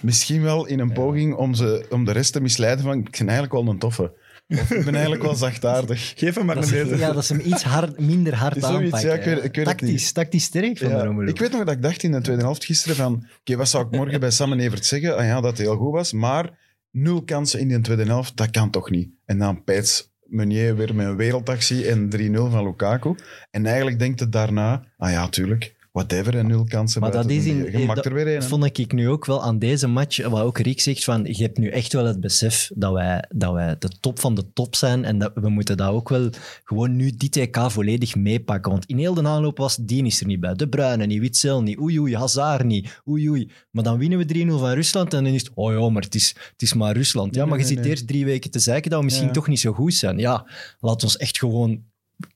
Misschien 0.00 0.42
wel 0.42 0.66
in 0.66 0.78
een 0.78 0.92
poging 0.92 1.34
om, 1.34 1.54
ze, 1.54 1.86
om 1.90 2.04
de 2.04 2.12
rest 2.12 2.32
te 2.32 2.40
misleiden 2.40 2.84
van 2.84 2.98
ik 2.98 3.10
ben 3.10 3.28
eigenlijk 3.28 3.52
wel 3.52 3.68
een 3.68 3.78
toffe. 3.78 4.12
Of 4.48 4.70
ik 4.70 4.84
ben 4.84 4.92
eigenlijk 4.94 5.22
wel 5.22 5.34
zachtaardig. 5.34 6.12
Geef 6.16 6.34
hem 6.34 6.44
maar 6.46 6.54
Dat 6.54 6.64
een 6.70 6.82
meter. 6.82 6.98
ja, 6.98 7.12
dat 7.12 7.22
is 7.22 7.28
hem 7.28 7.40
iets 7.44 7.62
hard, 7.62 8.00
minder 8.00 8.34
hard 8.34 8.54
Het 8.54 8.62
is 8.64 8.70
zoiets, 8.70 8.92
aanpakken. 8.94 9.10
ja, 9.10 9.16
ik 9.16 9.24
weet- 9.24 9.44
ik 9.44 9.56
weet 9.56 9.66
het 9.66 9.78
tactisch, 9.78 10.02
niet. 10.04 10.14
tactisch 10.14 10.44
sterk 10.44 10.78
van 10.78 10.88
Ja, 10.88 10.98
de 10.98 11.04
Romelu. 11.04 11.30
ik 11.30 11.38
weet 11.38 11.50
nog 11.52 11.64
dat 11.64 11.74
ik 11.74 11.82
dacht 11.82 12.02
in 12.02 12.12
de 12.12 12.20
tweede 12.20 12.42
helft 12.42 12.64
gisteren 12.64 12.96
van 12.96 13.26
oké, 13.40 13.56
wat 13.56 13.68
zou 13.68 13.84
ik 13.84 13.90
morgen 13.90 14.20
bij 14.20 14.30
Sam 14.30 14.52
en 14.52 14.60
Evert 14.60 14.86
zeggen? 14.86 15.16
Ah 15.16 15.24
ja, 15.24 15.34
dat 15.34 15.44
het 15.50 15.58
heel 15.58 15.76
goed 15.76 15.92
was, 15.92 16.12
maar 16.12 16.58
nul 16.90 17.22
kansen 17.22 17.60
in 17.60 17.68
die 17.68 17.80
tweede 17.80 18.04
helft, 18.04 18.36
dat 18.36 18.50
kan 18.50 18.70
toch 18.70 18.90
niet? 18.90 19.08
En 19.24 19.38
dan 19.38 19.64
Peets 19.64 20.12
Meunier 20.26 20.76
weer 20.76 20.94
met 20.94 21.06
een 21.06 21.16
wereldactie 21.16 21.88
en 21.88 22.08
3-0 22.16 22.50
van 22.50 22.64
Lukaku. 22.64 23.14
En 23.50 23.66
eigenlijk 23.66 23.98
denkt 23.98 24.20
het 24.20 24.32
daarna, 24.32 24.84
ah 24.96 25.10
ja, 25.10 25.28
tuurlijk, 25.28 25.73
whatever, 25.94 26.36
en 26.38 26.46
nul 26.46 26.64
kansen. 26.64 27.00
Maar 27.00 27.10
dat 27.10 27.30
is 27.30 27.44
in, 27.44 27.56
Je 27.56 27.84
maakt 27.86 27.96
dat 27.96 28.04
er 28.06 28.14
weer 28.14 28.26
een. 28.26 28.42
hè. 28.42 28.48
vond 28.48 28.78
ik 28.78 28.92
nu 28.92 29.08
ook 29.08 29.24
wel 29.24 29.42
aan 29.42 29.58
deze 29.58 29.86
match, 29.86 30.26
wat 30.28 30.40
ook 30.42 30.58
Riek 30.58 30.80
zegt, 30.80 31.04
van 31.04 31.24
je 31.24 31.42
hebt 31.42 31.58
nu 31.58 31.68
echt 31.68 31.92
wel 31.92 32.04
het 32.04 32.20
besef 32.20 32.70
dat 32.74 32.92
wij, 32.92 33.24
dat 33.34 33.52
wij 33.52 33.76
de 33.78 33.88
top 34.00 34.18
van 34.18 34.34
de 34.34 34.52
top 34.52 34.74
zijn 34.76 35.04
en 35.04 35.18
dat 35.18 35.32
we 35.34 35.48
moeten 35.48 35.76
dat 35.76 35.88
ook 35.90 36.08
wel 36.08 36.30
gewoon 36.64 36.96
nu 36.96 37.10
dit 37.16 37.36
EK 37.36 37.56
volledig 37.68 38.14
meepakken. 38.16 38.72
Want 38.72 38.86
in 38.86 38.98
heel 38.98 39.14
de 39.14 39.22
aanloop 39.22 39.58
was 39.58 39.76
die 39.76 40.04
is 40.04 40.20
er 40.20 40.26
niet 40.26 40.40
bij. 40.40 40.54
De 40.54 40.68
Bruyne 40.68 41.06
niet, 41.06 41.20
Witzel 41.20 41.62
niet, 41.62 41.78
oei 41.78 42.00
oei, 42.00 42.16
Hazard 42.16 42.64
niet, 42.64 43.00
oei 43.08 43.30
oei. 43.30 43.50
Maar 43.70 43.84
dan 43.84 43.98
winnen 43.98 44.18
we 44.18 44.44
3-0 44.46 44.48
van 44.48 44.70
Rusland 44.72 45.14
en 45.14 45.24
dan 45.24 45.32
is 45.32 45.42
het, 45.42 45.50
oh 45.54 45.72
ja, 45.72 45.88
maar 45.88 46.02
het 46.02 46.14
is, 46.14 46.34
het 46.52 46.62
is 46.62 46.74
maar 46.74 46.96
Rusland. 46.96 47.34
Ja, 47.34 47.46
maar 47.46 47.58
je 47.58 47.64
zit 47.64 47.84
eerst 47.84 48.06
drie 48.06 48.24
weken 48.24 48.50
te 48.50 48.58
zeiken 48.58 48.90
dat 48.90 48.98
we 48.98 49.04
misschien 49.04 49.26
Ja. 49.26 49.32
toch 49.32 49.48
niet 49.48 49.60
zo 49.60 49.72
goed 49.72 49.94
zijn. 49.94 50.18
Ja, 50.18 50.46
laat 50.80 51.02
ons 51.02 51.16
echt 51.16 51.38
gewoon 51.38 51.82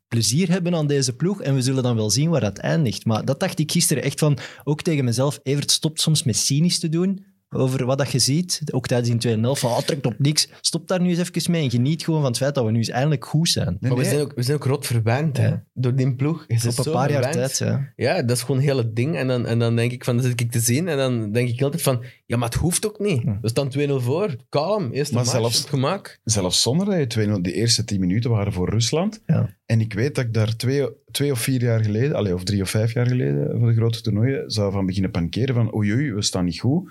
plezier 0.09 0.51
hebben 0.51 0.75
aan 0.75 0.87
deze 0.87 1.16
ploeg 1.16 1.42
en 1.42 1.55
we 1.55 1.62
zullen 1.62 1.83
dan 1.83 1.97
wel 1.97 2.11
zien 2.11 2.31
waar 2.31 2.40
dat 2.40 2.59
eindigt. 2.59 3.05
Maar 3.05 3.25
dat 3.25 3.40
dacht 3.40 3.59
ik 3.59 3.73
gisteren 3.73 4.03
echt 4.03 4.18
van, 4.18 4.38
ook 4.64 4.83
tegen 4.83 5.05
mezelf, 5.05 5.40
Evert 5.42 5.71
stopt 5.71 6.01
soms 6.01 6.23
met 6.23 6.37
cynisch 6.37 6.79
te 6.79 6.88
doen 6.88 7.27
over 7.51 7.87
wat 7.87 7.99
dat 7.99 8.11
je 8.13 8.19
ziet, 8.19 8.63
ook 8.71 8.87
tijdens 8.87 9.11
die 9.11 9.19
tweede 9.19 9.41
helft, 9.41 9.61
van 9.61 9.71
oh, 9.71 9.79
trekt 9.79 10.07
op 10.07 10.15
niks. 10.19 10.49
Stop 10.61 10.89
daar 10.89 11.01
nu 11.01 11.09
eens 11.09 11.19
even 11.19 11.53
mee 11.53 11.63
en 11.63 11.71
geniet 11.71 12.05
gewoon 12.05 12.21
van 12.21 12.29
het 12.29 12.39
feit 12.39 12.55
dat 12.55 12.65
we 12.65 12.71
nu 12.71 12.79
eens 12.79 12.89
eindelijk 12.89 13.25
goed 13.25 13.49
zijn. 13.49 13.67
Nee, 13.67 13.77
Maar 13.81 13.91
we 13.91 13.97
nee. 13.97 14.05
zijn, 14.11 14.21
ook, 14.21 14.33
we 14.35 14.43
zijn 14.43 14.57
ook 14.57 14.65
rot 14.65 14.87
verwend 14.87 15.37
hè, 15.37 15.55
door 15.75 15.95
die 15.95 16.15
ploeg. 16.15 16.45
Je 16.49 16.59
zit 16.59 16.71
Op 16.73 16.79
een 16.79 16.85
zo 16.85 16.93
paar 16.93 17.11
jaar 17.11 17.31
tijd, 17.33 17.59
ja. 17.59 17.93
Ja, 17.97 18.23
dat 18.23 18.37
is 18.37 18.43
gewoon 18.43 18.61
heel 18.61 18.77
het 18.77 18.97
ding. 18.97 19.17
En 19.17 19.27
dan, 19.27 19.47
en 19.47 19.59
dan 19.59 19.77
denk 19.77 19.93
ik 19.93 20.05
van, 20.05 20.17
dan 20.17 20.25
zit 20.25 20.41
ik 20.41 20.51
te 20.51 20.61
zien 20.61 20.89
en 20.89 20.97
dan 20.97 21.33
denk 21.33 21.49
ik 21.49 21.63
altijd 21.63 21.83
van, 21.83 22.05
ja, 22.27 22.37
maar 22.37 22.49
het 22.49 22.59
hoeft 22.59 22.87
ook 22.87 22.99
niet. 22.99 23.23
We 23.41 23.49
staan 23.49 23.71
2-0 23.79 23.93
voor, 23.95 24.37
kalm, 24.49 24.93
eerste 24.93 25.15
Maar 25.15 25.25
match, 25.25 25.37
zelfs- 25.37 25.65
gemak. 25.65 26.19
Zelfs 26.25 26.63
zonder 26.63 26.87
dat 26.87 27.13
je 27.15 27.29
2-0, 27.39 27.41
die 27.41 27.53
eerste 27.53 27.85
tien 27.85 28.01
minuten 28.01 28.31
waren 28.31 28.53
voor 28.53 28.71
Rusland. 28.71 29.23
Ja. 29.27 29.57
En 29.67 29.81
ik 29.81 29.93
weet 29.93 30.15
dat 30.15 30.25
ik 30.25 30.35
daar 30.35 30.57
twee, 30.57 30.89
twee 31.11 31.33
of 31.33 31.41
vier 31.41 31.63
jaar 31.63 31.85
geleden, 31.85 32.17
allee, 32.17 32.35
of 32.35 32.45
drie 32.45 32.63
of 32.63 32.71
vijf 32.71 32.93
jaar 32.93 33.07
geleden, 33.07 33.59
voor 33.59 33.69
de 33.69 33.75
grote 33.75 34.01
toernooien, 34.01 34.51
zou 34.51 34.73
van 34.73 34.87
beginnen 34.87 35.11
panikeren 35.11 35.55
van 35.55 35.75
oei, 35.75 35.93
oei, 35.93 36.13
we 36.13 36.23
staan 36.23 36.45
niet 36.45 36.61
goed. 36.61 36.91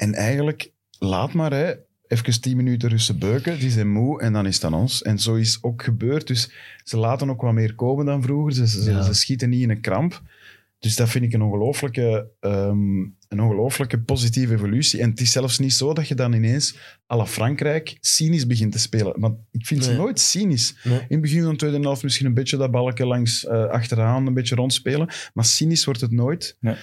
En 0.00 0.14
eigenlijk, 0.14 0.72
laat 0.98 1.32
maar, 1.32 1.52
hè, 1.52 1.72
even 2.06 2.40
tien 2.40 2.56
minuten 2.56 2.88
Russen 2.88 3.18
beuken, 3.18 3.58
die 3.58 3.70
zijn 3.70 3.92
moe 3.92 4.20
en 4.20 4.32
dan 4.32 4.46
is 4.46 4.54
het 4.54 4.64
aan 4.64 4.74
ons. 4.74 5.02
En 5.02 5.18
zo 5.18 5.34
is 5.34 5.58
ook 5.62 5.82
gebeurd. 5.82 6.26
Dus 6.26 6.50
ze 6.84 6.96
laten 6.96 7.30
ook 7.30 7.40
wat 7.40 7.52
meer 7.52 7.74
komen 7.74 8.06
dan 8.06 8.22
vroeger. 8.22 8.52
Ze, 8.52 8.68
ze, 8.68 8.90
Ja. 8.90 9.02
ze 9.02 9.14
schieten 9.14 9.48
niet 9.48 9.62
in 9.62 9.70
een 9.70 9.80
kramp. 9.80 10.22
Dus 10.78 10.96
dat 10.96 11.08
vind 11.08 11.24
ik 11.24 11.32
een 11.32 11.42
ongelooflijke, 11.42 12.30
ehm, 12.40 12.98
een 13.28 13.40
ongelooflijke 13.40 14.00
positieve 14.00 14.52
evolutie. 14.54 15.00
En 15.00 15.10
het 15.10 15.20
is 15.20 15.32
zelfs 15.32 15.58
niet 15.58 15.72
zo 15.72 15.92
dat 15.92 16.08
je 16.08 16.14
dan 16.14 16.32
ineens 16.32 16.76
à 17.12 17.16
la 17.16 17.26
Frankrijk 17.26 17.96
cynisch 18.00 18.46
begint 18.46 18.72
te 18.72 18.78
spelen. 18.78 19.20
Maar 19.20 19.30
ik 19.50 19.66
vind 19.66 19.84
ze 19.84 19.92
nooit 19.92 20.20
cynisch. 20.20 20.74
Nee. 20.84 20.98
In 20.98 21.06
het 21.08 21.20
begin 21.20 21.42
van 21.42 21.50
de 21.50 21.56
tweede 21.56 21.80
helft 21.80 22.02
misschien 22.02 22.26
een 22.26 22.34
beetje 22.34 22.56
dat 22.56 22.70
balken 22.70 23.06
langs 23.06 23.46
eh, 23.46 23.64
achteraan, 23.64 24.26
een 24.26 24.34
beetje 24.34 24.54
rondspelen. 24.54 25.08
Maar 25.34 25.44
cynisch 25.44 25.84
wordt 25.84 26.00
het 26.00 26.10
nooit. 26.10 26.56
Nee. 26.60 26.76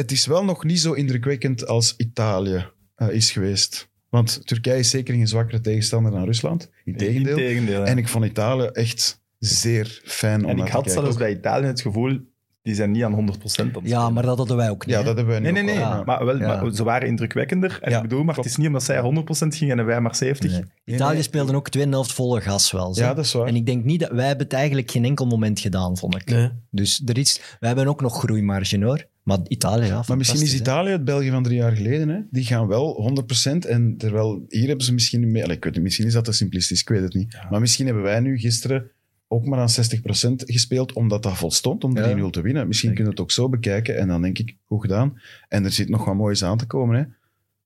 Het 0.00 0.12
is 0.12 0.26
wel 0.26 0.44
nog 0.44 0.64
niet 0.64 0.80
zo 0.80 0.92
indrukwekkend 0.92 1.66
als 1.66 1.94
Italië 1.96 2.66
eh, 2.94 3.08
is 3.08 3.30
geweest. 3.30 3.88
Want 4.08 4.46
Turkije 4.46 4.78
is 4.78 4.90
zeker 4.90 5.14
geen 5.14 5.28
zwakkere 5.28 5.60
tegenstander 5.60 6.12
dan 6.12 6.24
Rusland. 6.24 6.70
Integendeel. 6.84 7.36
Integendeel, 7.38 7.80
ja. 7.80 7.86
En 7.86 7.98
ik 7.98 8.08
vond 8.08 8.24
Italië 8.24 8.64
echt 8.64 9.22
zeer 9.38 10.00
fijn 10.04 10.44
om 10.44 10.50
En 10.50 10.56
naar 10.56 10.64
ik 10.66 10.70
te 10.70 10.76
had 10.76 10.84
kijken. 10.84 11.02
zelfs 11.02 11.16
bij 11.18 11.30
Italië 11.32 11.66
het 11.66 11.80
gevoel, 11.80 12.18
die 12.62 12.74
zijn 12.74 12.90
niet 12.90 13.02
aan 13.02 13.12
100% 13.14 13.60
aan 13.60 13.70
het 13.72 13.88
Ja, 13.88 14.10
maar 14.10 14.22
dat 14.22 14.38
hadden 14.38 14.56
wij 14.56 14.70
ook 14.70 14.86
niet. 14.86 14.94
Ja, 14.94 15.02
dat 15.02 15.16
hebben 15.16 15.26
wij 15.34 15.38
nu 15.38 15.52
Nee, 15.52 15.62
nee, 15.62 15.74
nee. 15.74 15.82
Ja. 15.82 16.02
Maar, 16.04 16.24
wel, 16.24 16.38
Ja. 16.38 16.62
maar 16.62 16.74
ze 16.74 16.84
waren 16.84 17.08
indrukwekkender. 17.08 17.78
En 17.82 17.90
Ja, 17.90 17.96
ik 17.96 18.02
bedoel, 18.02 18.24
maar 18.24 18.36
het 18.36 18.44
is 18.44 18.56
niet 18.56 18.66
omdat 18.66 18.82
zij 18.82 19.00
100% 19.00 19.56
gingen 19.56 19.78
en 19.78 19.84
wij 19.84 20.00
maar 20.00 20.16
70. 20.16 20.50
Nee. 20.50 20.64
Italië 20.84 21.14
nee. 21.14 21.22
speelde 21.22 21.54
ook 21.54 21.68
tweede 21.68 21.90
helft 21.90 22.12
volle 22.12 22.40
gas 22.40 22.70
wel. 22.72 22.94
zo. 22.94 23.02
Ja, 23.02 23.14
dat 23.14 23.24
is 23.24 23.32
waar. 23.32 23.46
En 23.46 23.54
ik 23.56 23.66
denk 23.66 23.84
niet 23.84 24.00
dat 24.00 24.10
wij 24.10 24.26
hebben 24.26 24.44
het 24.44 24.54
eigenlijk 24.54 24.90
geen 24.90 25.04
enkel 25.04 25.26
moment 25.26 25.60
gedaan, 25.60 25.96
vond 25.96 26.14
ik. 26.14 26.30
Nee. 26.30 26.50
Dus 26.70 27.02
er 27.06 27.18
is, 27.18 27.40
wij 27.60 27.68
hebben 27.68 27.86
ook 27.88 28.00
nog 28.00 28.18
groeimarge 28.18 28.84
hoor. 28.84 29.06
Maar 29.30 29.48
Italië, 29.48 29.86
ja. 29.86 30.04
Maar 30.08 30.16
misschien 30.16 30.42
is. 30.42 30.54
Italië 30.54 30.90
het 30.90 31.04
België 31.04 31.30
van 31.30 31.42
drie 31.42 31.56
jaar 31.56 31.72
geleden. 31.76 32.08
Hè? 32.08 32.20
Die 32.30 32.44
gaan 32.44 32.66
wel 32.66 33.12
100%. 33.54 33.68
En 33.68 33.94
terwijl 33.98 34.44
hier 34.48 34.66
hebben 34.68 34.84
ze 34.84 34.92
misschien 34.92 35.30
mee. 35.30 35.42
Ik 35.42 35.64
weet 35.64 35.74
niet, 35.74 35.82
misschien 35.82 36.06
is 36.06 36.12
dat 36.12 36.24
te 36.24 36.32
simplistisch, 36.32 36.80
ik 36.80 36.88
weet 36.88 37.02
het 37.02 37.14
niet. 37.14 37.38
Maar 37.50 37.60
misschien 37.60 37.86
hebben 37.86 38.02
wij 38.02 38.20
nu 38.20 38.38
gisteren 38.38 38.90
ook 39.28 39.46
maar 39.46 39.58
aan 39.58 39.68
60% 39.68 40.34
gespeeld, 40.36 40.92
omdat 40.92 41.22
dat 41.22 41.36
volstond 41.36 41.84
om 41.84 41.96
3-0 41.96 41.98
Ja. 41.98 42.30
te 42.30 42.40
winnen. 42.40 42.66
Misschien 42.66 42.88
kunnen 42.94 43.04
we 43.04 43.10
het 43.10 43.20
ook 43.20 43.30
zo 43.30 43.48
bekijken. 43.48 43.98
En 43.98 44.08
dan 44.08 44.22
denk 44.22 44.38
ik, 44.38 44.56
goed 44.64 44.80
gedaan. 44.80 45.20
En 45.48 45.64
er 45.64 45.72
zit 45.72 45.88
nog 45.88 46.04
wat 46.04 46.14
moois 46.14 46.44
aan 46.44 46.58
te 46.58 46.66
komen. 46.66 46.96
Hè? 46.96 47.04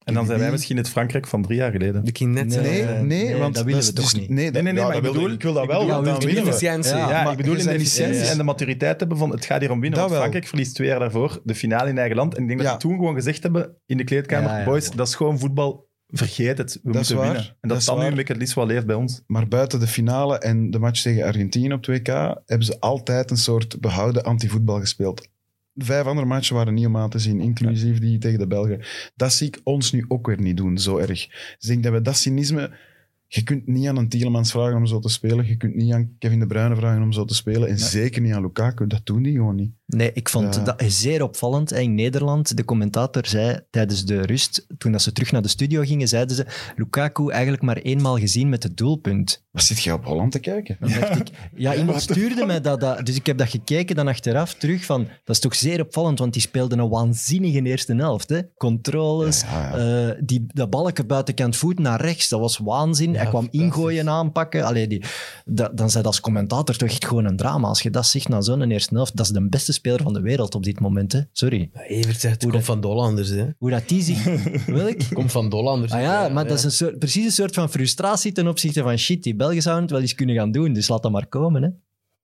En 0.04 0.14
dan 0.14 0.26
zijn 0.26 0.38
wij 0.38 0.50
misschien 0.50 0.76
het 0.76 0.88
Frankrijk 0.88 1.26
van 1.26 1.42
drie 1.42 1.56
jaar 1.58 1.70
geleden. 1.70 2.04
De 2.04 2.10
ging 2.14 2.34
net 2.34 2.46
Nee. 2.46 2.82
Eh, 2.82 3.00
nee, 3.00 3.24
nee, 3.24 3.36
want 3.36 3.54
dat 3.54 3.64
willen 3.64 3.80
is 3.80 3.86
we 3.86 3.92
toch 3.92 4.04
dus- 4.10 4.20
niet. 4.20 4.28
Nee, 4.28 4.44
dat- 4.50 4.62
Nee, 4.62 4.72
nee, 4.72 4.82
ja, 4.82 4.88
maar 4.88 4.96
dat 4.96 5.04
ik 5.04 5.12
bedoel- 5.12 5.30
ik 5.30 5.42
wil 5.42 5.52
dat 5.52 5.62
ik 5.62 5.68
wel, 5.68 5.78
bedoel- 5.78 5.94
want 5.94 6.04
dan 6.06 6.14
Ja, 6.14 6.26
winnen 6.26 6.44
we. 6.44 6.50
efficiëntie. 6.50 6.96
Ja, 6.96 7.30
ik 7.30 7.36
bedoel 7.36 7.54
in 7.56 7.66
de 7.66 8.26
en 8.30 8.36
de 8.36 8.42
maturiteit 8.42 9.00
hebben 9.00 9.18
van 9.18 9.30
het 9.30 9.44
gaat 9.44 9.60
hier 9.60 9.70
om 9.70 9.80
winnen. 9.80 9.98
Dat 9.98 10.08
Want 10.08 10.10
wel. 10.10 10.18
Frankrijk 10.20 10.46
verliest 10.46 10.74
twee 10.74 10.88
jaar 10.88 10.98
daarvoor 10.98 11.40
de 11.44 11.54
finale 11.54 11.88
in 11.88 11.98
eigen 11.98 12.16
land. 12.16 12.34
En 12.34 12.42
ik 12.42 12.48
denk 12.48 12.62
dat 12.62 12.72
ze 12.72 12.76
toen 12.88 12.96
gewoon 12.96 13.14
gezegd 13.14 13.42
hebben 13.42 13.76
in 13.86 13.96
de 13.96 14.04
kleedkamer, 14.04 14.64
boys, 14.64 14.90
dat 14.90 15.08
is 15.08 15.14
gewoon 15.14 15.38
voetbal. 15.38 15.92
vergeet 16.08 16.58
het, 16.58 16.72
we 16.82 16.92
Dat 16.92 17.02
is 17.02 17.08
moeten 17.08 17.16
waar, 17.16 17.24
winnen. 17.26 17.42
En 17.44 17.54
dat 17.60 17.70
dat, 17.70 17.78
is 17.78 17.84
dan 17.84 17.98
nu 17.98 18.04
een 18.04 18.14
beetje 18.14 18.32
het 18.32 18.40
liefst 18.42 18.54
wel 18.54 18.66
leeft 18.66 18.86
bij 18.86 18.96
ons. 18.96 19.22
Maar 19.26 19.48
buiten 19.48 19.80
de 19.80 19.86
finale 19.86 20.38
en 20.38 20.70
de 20.70 20.78
match 20.78 21.02
tegen 21.02 21.24
Argentinië 21.24 21.72
op 21.72 21.82
2K 21.82 22.06
hebben 22.46 22.66
ze 22.66 22.80
altijd 22.80 23.30
een 23.30 23.36
soort 23.36 23.80
behouden 23.80 24.22
anti-voetbal 24.24 24.78
gespeeld. 24.80 25.28
Vijf 25.74 26.06
andere 26.06 26.26
matchen 26.26 26.56
waren 26.56 26.74
niet 26.74 26.86
om 26.86 26.96
aan 26.96 27.10
te 27.10 27.18
zien, 27.18 27.40
inclusief 27.40 27.98
die 27.98 28.18
tegen 28.18 28.38
de 28.38 28.46
Belgen. 28.46 28.80
Dat 29.16 29.32
zie 29.32 29.46
ik 29.46 29.60
ons 29.64 29.92
nu 29.92 30.04
ook 30.08 30.26
weer 30.26 30.40
niet 30.40 30.56
doen, 30.56 30.78
zo 30.78 30.96
erg. 30.96 31.08
Dus 31.08 31.58
ik 31.58 31.68
denk 31.68 31.82
dat 31.82 31.92
we 31.92 32.00
dat 32.02 32.16
cynisme... 32.16 32.92
Je 33.26 33.42
kunt 33.42 33.66
niet 33.66 33.88
aan 33.88 33.96
een 33.96 34.08
Tielemans 34.08 34.50
vragen 34.50 34.76
om 34.76 34.86
zo 34.86 34.98
te 34.98 35.08
spelen. 35.08 35.46
Je 35.46 35.56
kunt 35.56 35.74
niet 35.74 35.92
aan 35.92 36.16
Kevin 36.18 36.38
De 36.38 36.46
Bruyne 36.46 36.76
vragen 36.76 37.02
om 37.02 37.12
zo 37.12 37.24
te 37.24 37.34
spelen. 37.34 37.68
En 37.68 37.78
zeker 37.78 38.22
niet 38.22 38.32
aan 38.32 38.42
Lukaku. 38.42 38.86
Dat 38.86 39.06
doen 39.06 39.22
die 39.22 39.32
gewoon 39.32 39.56
niet. 39.56 39.72
Nee, 39.94 40.10
ik 40.12 40.28
vond 40.28 40.54
Ja. 40.54 40.62
dat 40.62 40.82
zeer 40.86 41.22
opvallend. 41.22 41.72
In 41.72 41.94
Nederland, 41.94 42.56
de 42.56 42.64
commentator 42.64 43.26
zei 43.26 43.60
tijdens 43.70 44.04
de 44.04 44.20
rust, 44.22 44.66
toen 44.78 44.92
dat 44.92 45.02
ze 45.02 45.12
terug 45.12 45.32
naar 45.32 45.42
de 45.42 45.48
studio 45.48 45.82
gingen, 45.82 46.08
zeiden 46.08 46.36
ze 46.36 46.46
Lukaku 46.76 47.30
eigenlijk 47.30 47.62
maar 47.62 47.76
eenmaal 47.76 48.18
gezien 48.18 48.48
met 48.48 48.62
het 48.62 48.76
doelpunt. 48.76 49.42
Wat 49.50 49.62
zit 49.62 49.82
jij 49.82 49.92
op 49.92 50.04
Holland 50.04 50.32
te 50.32 50.38
kijken? 50.38 50.76
Dan 50.80 50.90
dacht 51.00 51.16
ik, 51.20 51.28
ja, 51.54 51.74
iemand 51.74 52.00
stuurde 52.02 52.46
mij 52.46 52.60
dat, 52.60 52.80
dat. 52.80 53.06
Dus 53.06 53.16
ik 53.16 53.26
heb 53.26 53.38
dat 53.38 53.48
gekeken 53.48 53.96
dan 53.96 54.08
achteraf 54.08 54.54
terug 54.54 54.84
van, 54.84 55.02
dat 55.24 55.34
is 55.36 55.40
toch 55.40 55.54
zeer 55.54 55.80
opvallend, 55.80 56.18
want 56.18 56.32
die 56.32 56.42
speelde 56.42 56.76
een 56.76 56.88
waanzinnige 56.88 57.62
eerste 57.62 57.94
helft. 57.94 58.28
Hè? 58.28 58.40
Controles, 58.56 59.40
Ja, 59.40 59.76
ja. 59.76 60.08
eh, 60.08 60.16
die, 60.24 60.44
dat 60.46 60.70
balken 60.70 61.06
buitenkant 61.06 61.56
voet 61.56 61.78
naar 61.78 62.00
rechts, 62.00 62.28
dat 62.28 62.40
was 62.40 62.58
waanzin. 62.58 63.12
Ja, 63.12 63.18
Hij 63.18 63.28
kwam 63.28 63.48
ingooien 63.50 64.08
aanpakken. 64.08 64.64
Allee, 64.64 64.86
die, 64.88 65.02
dat, 65.44 65.76
dan 65.76 65.90
zei 65.90 66.02
dat 66.02 66.12
als 66.12 66.20
commentator 66.20 66.76
toch 66.76 66.88
echt 66.88 67.06
gewoon 67.06 67.24
een 67.24 67.36
drama. 67.36 67.68
Als 67.68 67.82
je 67.82 67.90
dat 67.90 68.06
zegt 68.06 68.28
na 68.28 68.40
zo'n 68.40 68.70
eerste 68.70 68.94
helft, 68.94 69.16
dat 69.16 69.26
is 69.26 69.32
de 69.32 69.48
beste 69.48 69.72
speler 69.84 70.02
van 70.02 70.12
de 70.12 70.20
wereld 70.20 70.54
op 70.54 70.62
dit 70.62 70.80
moment. 70.80 71.12
Hè? 71.12 71.20
Sorry. 71.32 71.70
Ja, 71.74 71.80
Evert 71.82 72.20
zegt, 72.20 72.34
het 72.34 72.42
Hoe 72.42 72.52
komt 72.52 72.64
dat- 72.66 72.74
van 72.74 72.80
de 72.80 72.86
Hollanders. 72.86 73.28
Hè. 73.28 73.46
Hoe 73.58 73.70
dat 73.70 73.88
die 73.88 74.02
zich... 74.02 74.24
Welk? 74.66 74.98
komt 75.12 75.32
van 75.32 75.48
de 75.50 75.56
Hollanders. 75.56 75.92
Ah 75.92 76.00
ja, 76.00 76.28
maar 76.28 76.46
dat 76.48 76.58
is 76.58 76.64
een 76.64 76.70
soort, 76.70 76.98
precies 76.98 77.24
een 77.24 77.30
soort 77.30 77.54
van 77.54 77.70
frustratie 77.70 78.32
ten 78.32 78.48
opzichte 78.48 78.82
van 78.82 78.98
shit, 78.98 79.22
die 79.22 79.34
Belgen 79.36 79.62
zouden 79.62 79.82
het 79.84 79.92
wel 79.92 80.00
eens 80.00 80.14
kunnen 80.14 80.34
gaan 80.34 80.52
doen, 80.52 80.72
dus 80.72 80.88
laat 80.88 81.02
dat 81.02 81.12
maar 81.12 81.26
komen. 81.26 81.62
Hè. 81.62 81.68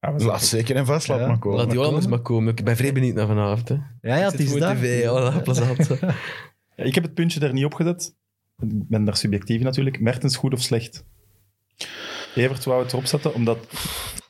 Ja, 0.09 0.25
Laat 0.27 0.45
zeker 0.45 0.77
en 0.77 0.87
vast, 0.87 1.09
laat 1.09 1.27
maar 1.27 1.39
komen. 1.39 1.59
Laat 1.59 1.69
die 1.69 1.79
Hollanders 1.79 2.07
maar 2.07 2.21
komen. 2.21 2.53
Ik 2.57 2.65
ben 2.65 2.77
vrij 2.77 2.93
benieuwd 2.93 3.15
naar 3.15 3.27
vanavond. 3.27 3.69
Hè. 3.69 3.75
Ja, 3.75 4.17
ja, 4.17 4.27
Ik 4.27 4.33
het 4.33 4.41
is 4.41 4.53
dat. 4.53 4.77
tv, 4.77 5.43
plezant. 5.43 5.91
Ik 6.77 6.95
heb 6.95 7.05
het 7.05 7.15
puntje 7.15 7.41
er 7.41 7.53
niet 7.53 7.65
op 7.65 7.75
gezet. 7.75 8.15
Ik 8.63 8.89
ben 8.89 9.05
daar 9.05 9.17
subjectief 9.17 9.59
in 9.59 9.65
natuurlijk. 9.65 10.01
Mertens 10.01 10.37
goed 10.37 10.53
of 10.53 10.61
slecht? 10.63 11.05
Evert 12.35 12.65
wou 12.65 12.83
het 12.83 12.93
erop 12.93 13.07
zetten, 13.07 13.35
omdat 13.35 13.59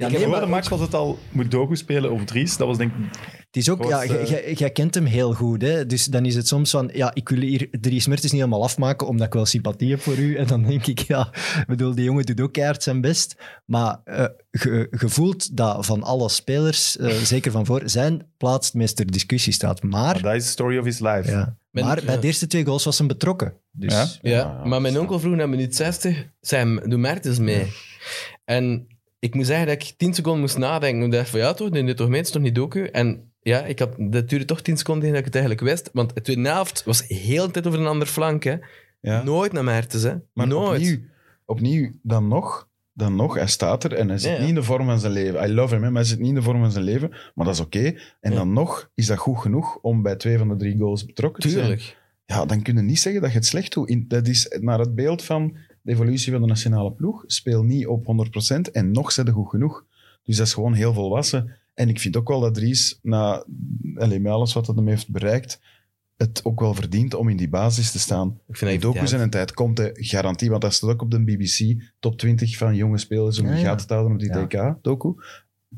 Ja, 0.00 0.06
ik 0.06 0.12
nee, 0.12 0.22
voor 0.22 0.30
maar 0.30 0.40
de 0.40 0.46
match 0.46 0.68
was 0.68 0.80
het 0.80 0.94
al, 0.94 1.18
moet 1.30 1.50
Dogu 1.50 1.76
spelen 1.76 2.10
of 2.10 2.24
Dries? 2.24 2.56
Dat 2.56 2.66
was 2.66 2.76
denk 2.76 2.92
ik... 2.92 2.98
Het 3.46 3.56
is 3.56 3.70
ook, 3.70 3.84
ja, 3.84 3.98
Grootste- 4.06 4.54
jij- 4.54 4.70
kent 4.70 4.94
hem 4.94 5.04
heel 5.04 5.32
goed, 5.34 5.62
hè? 5.62 5.86
dus 5.86 6.04
dan 6.04 6.24
is 6.26 6.34
het 6.34 6.48
soms 6.48 6.70
van, 6.70 6.90
ja, 6.92 7.14
ik 7.14 7.28
wil 7.28 7.40
hier 7.40 7.68
Dries 7.80 8.06
Mertens 8.06 8.32
niet 8.32 8.40
helemaal 8.40 8.62
afmaken, 8.62 9.06
omdat 9.06 9.26
ik 9.26 9.32
wel 9.32 9.46
sympathie 9.46 9.90
heb 9.90 10.00
voor 10.00 10.16
u. 10.16 10.36
En 10.36 10.46
dan 10.46 10.62
denk 10.62 10.86
ik, 10.86 10.98
ja, 10.98 11.28
ik 11.60 11.64
bedoel, 11.66 11.94
die 11.94 12.04
jongen 12.04 12.26
doet 12.26 12.40
ook 12.40 12.52
keihard 12.52 12.82
zijn 12.82 13.00
best. 13.00 13.36
Maar 13.64 14.00
eh, 14.04 14.24
ge, 14.50 14.86
je 15.00 15.08
voelt 15.08 15.56
dat 15.56 15.86
van 15.86 16.02
alle 16.02 16.28
spelers, 16.28 16.96
eh, 16.96 17.08
zeker 17.34 17.50
van 17.52 17.66
voor, 17.66 17.82
zijn 17.84 18.26
plaats 18.36 18.66
het 18.66 18.76
meest 18.76 18.96
ter 18.96 19.06
discussie 19.10 19.52
staat. 19.52 19.82
Maar 19.82 20.22
dat 20.22 20.34
is 20.34 20.44
de 20.44 20.50
story 20.50 20.78
of 20.78 20.84
his 20.84 20.98
life. 20.98 21.30
ja, 21.30 21.56
maar 21.70 22.02
bij 22.04 22.14
ja. 22.14 22.20
de 22.20 22.26
eerste 22.26 22.46
twee 22.46 22.64
goals 22.64 22.84
was 22.84 22.98
hem 22.98 23.06
betrokken. 23.06 23.54
Dus, 23.70 23.92
Ja? 23.92 24.06
Ja, 24.22 24.36
Ja, 24.36 24.64
maar 24.64 24.80
mijn 24.80 24.98
onkel 24.98 25.20
vroeg 25.20 25.34
na 25.34 25.46
minuut 25.46 25.76
60, 25.76 26.26
Sam, 26.40 26.88
doe 26.88 26.98
Mertens 26.98 27.38
mee. 27.38 27.72
En 28.44 28.86
ik 29.20 29.34
moet 29.34 29.46
zeggen 29.46 29.66
dat 29.66 29.74
ik 29.74 29.94
10 29.96 30.14
seconden 30.14 30.40
moest 30.40 30.58
nadenken. 30.58 31.04
Ik 31.04 31.12
dacht 31.12 31.28
van, 31.28 31.40
ja 31.40 31.54
toch, 31.54 31.68
dit 31.68 31.96
toch 31.96 32.08
mee, 32.08 32.16
het 32.16 32.26
is 32.26 32.32
toch 32.32 32.42
niet 32.42 32.54
doku? 32.54 32.84
En 32.84 33.32
ja, 33.42 33.64
ik 33.64 33.78
had, 33.78 33.94
dat 33.98 34.28
duurde 34.28 34.44
toch 34.44 34.60
10 34.60 34.76
seconden 34.76 35.08
dat 35.08 35.18
ik 35.18 35.24
het 35.24 35.34
eigenlijk 35.34 35.64
wist. 35.64 35.90
Want 35.92 36.14
de 36.14 36.20
tweede 36.20 36.48
helft 36.48 36.84
was 36.84 37.06
heel 37.06 37.46
de 37.46 37.52
tijd 37.52 37.66
over 37.66 37.80
een 37.80 37.86
ander 37.86 38.06
flank. 38.06 38.44
Hè. 38.44 38.56
Ja. 39.00 39.22
Nooit 39.22 39.52
naar 39.52 39.64
Mertens, 39.64 40.02
hè. 40.02 40.14
Maar 40.32 40.46
Nooit. 40.46 40.80
opnieuw, 40.80 40.98
opnieuw, 41.44 41.90
dan 42.02 42.28
nog, 42.28 42.68
dan 42.92 43.16
nog, 43.16 43.34
hij 43.34 43.46
staat 43.46 43.84
er 43.84 43.92
en 43.92 44.08
hij 44.08 44.18
zit 44.18 44.30
Ja, 44.30 44.34
ja. 44.34 44.40
niet 44.40 44.48
in 44.48 44.54
de 44.54 44.62
vorm 44.62 44.86
van 44.86 44.98
zijn 45.00 45.12
leven. 45.12 45.48
I 45.48 45.52
love 45.52 45.74
him, 45.74 45.82
maar 45.82 45.92
hij 45.92 46.04
zit 46.04 46.18
niet 46.18 46.28
in 46.28 46.34
de 46.34 46.42
vorm 46.42 46.60
van 46.60 46.72
zijn 46.72 46.84
leven. 46.84 47.08
Maar 47.34 47.46
dat 47.46 47.54
is 47.54 47.60
oké. 47.60 47.94
En 48.20 48.34
dan 48.34 48.52
nog 48.52 48.90
is 48.94 49.06
dat 49.06 49.18
goed 49.18 49.38
genoeg 49.38 49.78
om 49.82 50.02
bij 50.02 50.16
twee 50.16 50.38
van 50.38 50.48
de 50.48 50.56
drie 50.56 50.78
goals 50.78 51.04
betrokken 51.04 51.42
te 51.42 51.48
zijn. 51.48 51.64
Tuurlijk. 51.64 51.98
Ja, 52.26 52.44
dan 52.44 52.62
kun 52.62 52.76
je 52.76 52.82
niet 52.82 53.00
zeggen 53.00 53.22
dat 53.22 53.30
je 53.30 53.36
het 53.36 53.46
slecht 53.46 53.72
doet. 53.72 54.10
Dat 54.10 54.26
is 54.26 54.56
naar 54.60 54.78
het 54.78 54.94
beeld 54.94 55.24
van 55.24 55.56
de 55.82 55.92
evolutie 55.92 56.32
van 56.32 56.40
de 56.40 56.46
nationale 56.46 56.92
ploeg. 56.92 57.24
Speel 57.26 57.62
niet 57.62 57.86
op 57.86 58.04
100% 58.68 58.70
en 58.72 58.90
nog 58.90 59.12
zet 59.12 59.26
je 59.26 59.32
goed 59.32 59.48
genoeg. 59.48 59.84
Dus 60.24 60.36
dat 60.36 60.46
is 60.46 60.54
gewoon 60.54 60.72
heel 60.72 60.92
volwassen. 60.94 61.56
En 61.74 61.88
ik 61.88 62.00
vind 62.00 62.16
ook 62.16 62.28
wel 62.28 62.40
dat 62.40 62.54
Dries, 62.54 62.98
na 63.02 63.44
allez, 63.94 64.18
met 64.18 64.32
alles 64.32 64.52
wat 64.52 64.66
hij 64.66 64.74
hem 64.76 64.88
heeft 64.88 65.10
bereikt, 65.10 65.60
het 66.16 66.44
ook 66.44 66.60
wel 66.60 66.74
verdient 66.74 67.14
om 67.14 67.28
in 67.28 67.36
die 67.36 67.48
basis 67.48 67.90
te 67.90 67.98
staan. 67.98 68.38
Ik 68.48 68.56
vind 68.56 68.82
docu's 68.82 69.12
in 69.12 69.20
een 69.20 69.30
tijd 69.30 69.52
komt 69.52 69.76
de 69.76 69.90
garantie, 69.94 70.50
want 70.50 70.62
dat 70.62 70.74
staat 70.74 70.90
ook 70.90 71.02
op 71.02 71.10
de 71.10 71.24
BBC, 71.24 71.82
top 71.98 72.18
20 72.18 72.56
van 72.56 72.74
jonge 72.74 72.98
spelers 72.98 73.38
om 73.38 73.44
Ja, 73.44 73.50
in 73.50 73.56
de 73.56 73.62
ja. 73.62 73.68
gaten 73.68 73.86
te 73.86 73.94
houden 73.94 74.14
op 74.14 74.20
die 74.20 74.32
Ja. 74.32 74.74
TK-docu. 74.74 75.14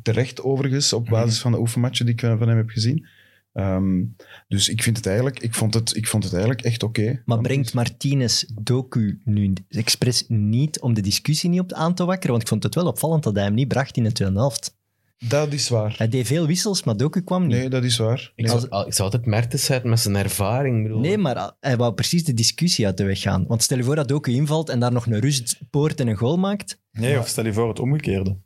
Terecht 0.02 0.42
overigens, 0.42 0.92
op 0.92 1.06
basis 1.06 1.40
van 1.40 1.52
de 1.52 1.58
oefenmatchen 1.58 2.06
die 2.06 2.14
ik 2.14 2.20
van 2.20 2.48
hem 2.48 2.56
heb 2.56 2.68
gezien. 2.68 3.06
Ehm, 3.52 4.02
dus 4.48 4.68
ik 4.68 4.82
vind 4.82 4.96
het 4.96 5.06
eigenlijk, 5.06 5.40
ik 5.40 5.54
vond 5.54 5.74
het, 5.74 5.96
ik 5.96 6.06
vond 6.06 6.24
het 6.24 6.32
eigenlijk 6.32 6.62
echt 6.64 6.82
oké. 6.82 7.22
Maar 7.24 7.40
brengt. 7.40 7.74
Martinez 7.74 8.44
docu 8.62 9.20
nu 9.24 9.52
expres 9.68 10.24
niet 10.28 10.80
om 10.80 10.94
de 10.94 11.00
discussie 11.00 11.50
niet 11.50 11.60
op 11.60 11.72
aan 11.72 11.94
te 11.94 12.04
wakkeren? 12.04 12.30
Want 12.30 12.42
ik 12.42 12.48
vond 12.48 12.62
het 12.62 12.74
wel 12.74 12.86
opvallend 12.86 13.22
dat 13.22 13.34
hij 13.34 13.44
hem 13.44 13.54
niet 13.54 13.68
bracht 13.68 13.96
in 13.96 14.02
de 14.04 14.12
tweede 14.12 14.34
helft. 14.36 14.80
Dat 15.28 15.52
is 15.52 15.68
waar. 15.68 15.94
Hij 15.98 16.08
deed 16.08 16.26
veel 16.26 16.46
wissels, 16.46 16.84
maar 16.84 16.96
docu 16.96 17.20
kwam 17.22 17.42
niet. 17.46 17.56
Nee, 17.56 17.68
dat 17.68 17.84
is 17.84 17.96
waar. 17.96 18.32
Ik 18.34 18.48
zou, 18.48 18.68
al- 18.68 18.86
ik 18.86 18.92
zou 18.92 19.02
altijd 19.10 19.26
Mertens 19.26 19.64
zetten 19.64 19.90
met 19.90 20.00
zijn 20.00 20.16
ervaring. 20.16 20.82
Bedoel. 20.82 21.00
Nee, 21.00 21.18
maar 21.18 21.52
hij 21.60 21.76
wou 21.76 21.92
precies 21.94 22.24
de 22.24 22.34
discussie 22.34 22.86
uit 22.86 22.96
de 22.96 23.04
weg 23.04 23.20
gaan. 23.20 23.44
Want 23.48 23.62
stel 23.62 23.76
je 23.78 23.84
voor 23.84 23.96
dat 23.96 24.08
Doku 24.08 24.32
invalt 24.32 24.68
en 24.68 24.80
daar 24.80 24.92
nog 24.92 25.06
een 25.06 25.18
rustpoort 25.20 26.00
en 26.00 26.08
een 26.08 26.16
goal 26.16 26.36
maakt. 26.36 26.78
Nee, 26.92 27.18
of 27.18 27.28
stel 27.28 27.44
je 27.44 27.52
voor 27.52 27.68
het 27.68 27.78
omgekeerde. 27.78 28.36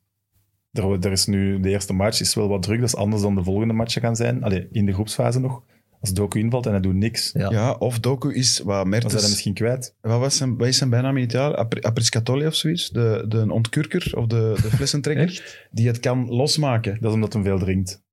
Er, 0.78 1.04
er 1.06 1.12
is 1.12 1.26
nu, 1.26 1.60
de 1.60 1.70
eerste 1.70 1.92
match 1.92 2.20
is 2.20 2.34
wel 2.34 2.48
wat 2.48 2.62
druk, 2.62 2.78
dat 2.80 2.88
is 2.88 2.96
anders 2.96 3.22
dan 3.22 3.34
de 3.34 3.42
volgende 3.44 3.74
matchen 3.74 4.02
gaan 4.02 4.16
zijn. 4.16 4.42
Allee, 4.42 4.68
in 4.70 4.86
de 4.86 4.92
groepsfase 4.92 5.40
nog. 5.40 5.62
Als 6.00 6.12
Doku 6.12 6.38
invalt 6.40 6.66
en 6.66 6.72
hij 6.72 6.80
doet 6.80 6.94
niks, 6.94 7.30
Ja. 7.32 7.50
Ja, 7.50 7.72
of 7.72 8.00
Doku 8.00 8.34
is 8.34 8.60
wat 8.64 8.86
Mertens... 8.86 9.12
hij 9.12 9.22
misschien 9.22 9.54
kwijt. 9.54 9.94
Wat, 10.00 10.20
was 10.20 10.36
zijn, 10.36 10.56
wat 10.56 10.66
is 10.66 10.76
zijn 10.76 10.90
bijnaam 10.90 11.16
in 11.16 11.22
Italië? 11.22 11.54
Apri- 11.54 11.80
Apriscatoli 11.80 12.46
of 12.46 12.54
zoiets? 12.54 12.90
De, 12.90 13.24
de 13.28 13.52
ontkurker 13.52 14.12
of 14.16 14.26
de, 14.26 14.52
de 14.62 14.70
flessentrekker? 14.70 15.58
die 15.70 15.86
het 15.86 16.00
kan 16.00 16.28
losmaken. 16.28 16.96
Dat 17.00 17.08
is 17.08 17.14
omdat 17.14 17.32
hij 17.32 17.42
veel 17.42 17.58
drinkt. 17.58 18.02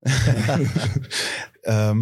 Ehm, 1.60 1.98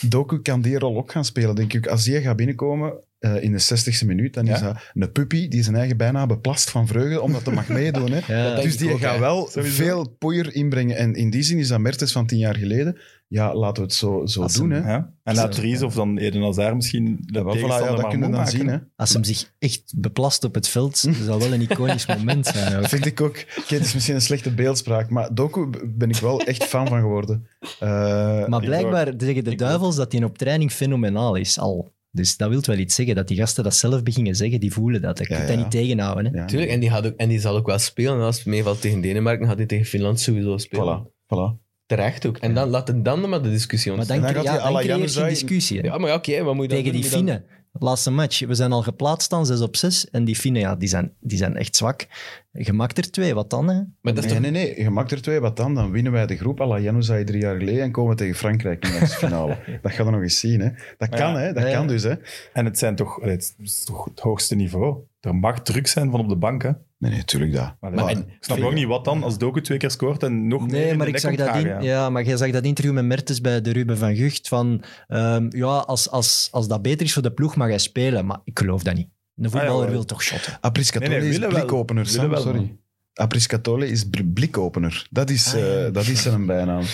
Doku 0.00 0.40
kan 0.40 0.60
die 0.60 0.78
rol 0.78 0.96
ook 0.96 1.12
gaan 1.12 1.24
spelen, 1.24 1.54
denk 1.54 1.72
ik. 1.72 1.86
Als 1.86 2.04
die 2.04 2.20
gaat 2.20 2.36
binnenkomen 2.36 2.92
eh, 3.22 3.42
in 3.42 3.52
de 3.52 3.60
60ste 3.60 4.06
minuut, 4.06 4.34
dan 4.34 4.46
is 4.46 4.60
Ja. 4.60 4.66
dat 4.72 4.76
een 4.94 5.12
puppy 5.12 5.48
die 5.48 5.62
zijn 5.62 5.76
eigen 5.76 5.96
bijna 5.96 6.26
beplast 6.26 6.70
van 6.70 6.86
vreugde, 6.86 7.20
omdat 7.20 7.44
hij 7.44 7.54
mag 7.54 7.68
meedoen. 7.68 8.10
Hè. 8.12 8.20
Ja. 8.34 8.60
dus 8.60 8.76
die 8.76 8.92
ook, 8.92 9.00
gaat 9.00 9.18
wel 9.18 9.46
Sowieso. 9.50 9.74
veel 9.84 10.16
poeier 10.18 10.54
inbrengen. 10.54 10.96
En 10.96 11.14
in 11.14 11.30
die 11.30 11.42
zin 11.42 11.58
is 11.58 11.68
dat 11.68 11.80
Mertens 11.80 12.12
van 12.12 12.26
tien 12.26 12.38
jaar 12.38 12.56
geleden. 12.56 12.98
Ja, 13.28 13.54
laten 13.54 13.76
we 13.76 13.88
het 13.88 13.92
zo, 13.94 14.22
zo 14.26 14.46
doen. 14.46 14.70
hem- 14.70 14.84
Hè. 14.84 14.98
En 15.22 15.34
laat 15.34 15.52
Dries 15.52 15.82
of 15.82 15.94
dan 15.94 16.18
Eden 16.18 16.42
Hazard 16.42 16.74
misschien 16.74 17.18
de 17.20 17.40
voilà, 17.42 17.58
ja, 17.58 17.94
dat 17.94 18.08
kunnen 18.08 18.30
we 18.30 18.36
dan 18.36 18.46
zien. 18.48 18.68
Hè. 18.68 18.76
Als 18.96 19.12
hem 19.12 19.24
zich 19.24 19.52
echt 19.58 19.92
beplast 19.96 20.44
op 20.44 20.54
het 20.54 20.68
veld, 20.68 21.02
dat 21.04 21.14
zal 21.24 21.38
wel 21.38 21.52
een 21.52 21.60
iconisch 21.60 22.06
moment 22.16 22.46
zijn. 22.46 22.74
ook. 22.74 22.80
Dat 22.80 22.90
vind 22.90 23.06
ik 23.06 23.20
ook. 23.20 23.44
Oké, 23.58 23.74
het 23.74 23.84
is 23.84 23.94
misschien 23.94 24.14
een 24.14 24.20
slechte 24.20 24.50
beeldspraak, 24.54 25.10
maar 25.10 25.34
Doku 25.34 25.70
ben 25.86 26.10
ik 26.10 26.16
wel 26.16 26.40
echt 26.40 26.64
fan 26.64 26.86
van 26.88 27.00
geworden. 27.00 27.46
Eh, 27.80 28.46
Maar 28.46 28.60
blijkbaar 28.60 29.12
zeggen 29.18 29.44
de 29.44 29.54
duivels 29.54 29.96
dat 29.96 30.12
hij 30.12 30.24
op 30.24 30.38
training 30.38 30.72
fenomenaal 30.72 31.34
is, 31.34 31.58
al. 31.58 31.92
Dus 32.14 32.36
dat 32.36 32.48
wil 32.48 32.60
wel 32.64 32.78
iets 32.78 32.94
zeggen, 32.94 33.14
dat 33.14 33.28
die 33.28 33.36
gasten 33.36 33.64
dat 33.64 33.74
zelf 33.74 34.02
beginnen 34.02 34.36
zeggen, 34.36 34.60
die 34.60 34.72
voelen 34.72 35.00
dat. 35.02 35.18
Je 35.18 35.24
Ja, 35.28 35.36
kunt 35.36 35.48
dat 35.48 35.56
ja. 35.56 35.62
niet 35.62 35.70
tegenhouden. 35.70 36.24
Hè? 36.32 36.38
ja. 36.38 36.44
Tuurlijk, 36.46 36.70
en 36.70 36.80
die, 36.80 36.90
gaat 36.90 37.06
ook, 37.06 37.14
en 37.16 37.28
die 37.28 37.40
zal 37.40 37.56
ook 37.56 37.66
wel 37.66 37.78
spelen. 37.78 38.14
En 38.14 38.20
als 38.20 38.36
het 38.36 38.46
meevalt 38.46 38.80
tegen 38.80 39.00
Denemarken, 39.00 39.46
gaat 39.46 39.56
hij 39.56 39.66
tegen 39.66 39.86
Finland 39.86 40.20
sowieso 40.20 40.56
spelen. 40.58 41.06
Voilà, 41.06 41.10
voilà. 41.34 41.60
Terecht 41.86 42.26
ook. 42.26 42.38
En 42.38 42.54
dan 42.54 42.68
laat 42.68 42.88
het 42.88 43.04
dan 43.04 43.20
nog 43.20 43.30
maar 43.30 43.42
de 43.42 43.50
discussie 43.50 43.90
Maar 43.90 43.98
ontstaan. 44.00 44.20
dan, 44.20 44.28
En 44.28 44.34
dan 44.34 44.42
cre- 44.42 44.50
gaat 44.52 44.60
ja, 44.60 44.66
hij 44.66 44.72
dan 44.72 44.82
à 44.82 44.88
la 44.90 44.94
creëert 44.96 45.14
je 45.14 45.20
een 45.20 45.28
discussie. 45.28 45.78
hè. 45.78 45.86
Ja, 45.86 45.98
maar 45.98 46.08
ja, 46.08 46.14
oké, 46.16 46.42
wat 46.42 46.54
moet 46.54 46.62
je 46.62 46.68
dan 46.68 46.78
Tegen 46.78 46.92
die 46.92 47.02
je 47.02 47.08
Finnen. 47.16 47.44
Laatste 47.78 48.10
match. 48.10 48.40
We 48.46 48.54
zijn 48.54 48.72
al 48.72 48.82
geplaatst 48.82 49.30
dan, 49.30 49.46
6 49.46 49.60
op 49.60 49.76
6. 49.76 50.10
En 50.10 50.24
die 50.24 50.36
Finnen, 50.36 50.60
ja, 50.60 50.76
die 50.76 50.88
zijn, 50.88 51.12
die 51.20 51.38
zijn 51.38 51.56
echt 51.56 51.76
zwak. 51.76 52.06
Je 52.52 52.72
maakt 52.72 52.98
er 52.98 53.10
twee, 53.10 53.34
wat 53.34 53.50
dan? 53.50 53.68
Hè? 53.68 53.74
Maar 54.00 54.14
dat 54.14 54.24
is 54.24 54.32
Nee, 54.32 54.40
toch... 54.40 54.50
nee, 54.50 54.50
nee. 54.74 54.82
Je 54.82 54.90
maakt 54.90 55.10
er 55.12 55.22
twee. 55.22 55.40
Wat 55.40 55.56
dan? 55.56 55.74
Dan 55.74 55.90
winnen 55.90 56.12
wij 56.12 56.26
de 56.26 56.36
groep 56.36 56.60
à 56.60 56.66
la 56.66 56.78
Januzaj 56.78 57.24
drie 57.24 57.40
jaar 57.40 57.56
geleden 57.56 57.82
en 57.82 57.90
komen 57.92 58.10
we 58.10 58.16
tegen 58.16 58.34
Frankrijk 58.36 58.84
in 58.86 59.00
de 59.00 59.06
finale. 59.06 59.58
dat 59.82 59.92
gaan 59.92 60.06
we 60.06 60.12
nog 60.12 60.22
eens 60.22 60.38
zien. 60.40 60.60
Hè. 60.60 60.68
Dat 60.98 61.10
Maar 61.10 61.18
kan, 61.18 61.32
ja. 61.32 61.38
hè. 61.38 61.52
Dat 61.52 61.62
Ja, 61.62 61.68
ja. 61.68 61.76
kan 61.76 61.86
dus. 61.86 62.02
Hè. 62.02 62.14
En 62.52 62.64
het, 62.64 62.78
zijn 62.78 62.96
toch, 62.96 63.18
het 63.22 63.54
is 63.58 63.84
toch 63.84 64.04
het 64.04 64.20
hoogste 64.20 64.54
niveau. 64.54 64.96
Er 65.22 65.34
mag 65.34 65.62
druk 65.62 65.86
zijn 65.86 66.10
van 66.10 66.20
op 66.20 66.28
de 66.28 66.36
bank. 66.36 66.62
Hè? 66.62 66.70
Nee, 66.98 67.10
nee, 67.10 67.24
tuurlijk 67.24 67.52
dat. 67.52 67.74
Maar, 67.80 67.92
Maar- 67.92 68.10
ik 68.10 68.36
snap 68.40 68.60
ook 68.60 68.72
niet 68.74 68.86
wat 68.86 69.04
dan 69.04 69.22
als 69.22 69.38
Doku 69.38 69.60
twee 69.60 69.78
keer 69.78 69.90
scoort 69.90 70.22
en 70.22 70.46
nog 70.48 70.60
meer 70.62 70.70
Nee, 70.70 70.88
in 70.88 70.96
maar 70.96 71.06
de 71.06 71.12
ik 71.12 71.18
zag 71.18 71.34
dat, 71.34 71.56
in, 71.56 71.82
ja. 71.82 72.10
maar 72.10 72.24
jij 72.24 72.36
zag 72.36 72.50
dat 72.50 72.64
interview 72.64 72.94
met 72.94 73.04
Mertens 73.04 73.40
bij 73.40 73.60
de 73.60 73.72
Ruben 73.72 73.98
van 73.98 74.16
Gucht. 74.16 74.48
Van, 74.48 74.82
ehm, 75.08 75.46
ja, 75.50 75.66
als, 75.66 76.10
als, 76.10 76.48
als 76.50 76.68
dat 76.68 76.82
beter 76.82 77.06
is 77.06 77.12
voor 77.12 77.22
de 77.22 77.32
ploeg, 77.32 77.56
mag 77.56 77.68
hij 77.68 77.78
spelen. 77.78 78.26
Maar 78.26 78.40
ik 78.44 78.58
geloof 78.58 78.82
dat 78.82 78.94
niet. 78.94 79.08
Een 79.36 79.50
voetballer 79.50 79.68
Ah, 79.68 79.76
ja, 79.78 79.82
wel. 79.84 79.90
wil 79.90 80.04
toch 80.04 80.22
shotten. 80.22 80.58
Apriscatoli 80.60 81.10
Nee, 81.10 81.18
nee, 81.20 81.28
is 81.28 81.34
willen 81.38 81.54
wel. 81.66 81.84
Willen 81.86 82.30
wel, 82.30 82.40
Sorry. 82.40 82.76
Apriscatole 83.14 83.88
is 83.88 84.04
blikopener. 84.34 85.06
Dat 85.10 85.30
is, 85.30 85.54
eh, 85.54 85.62
dat 85.92 86.06
is 86.06 86.22
zijn 86.22 86.46
bijnaam. 86.46 86.82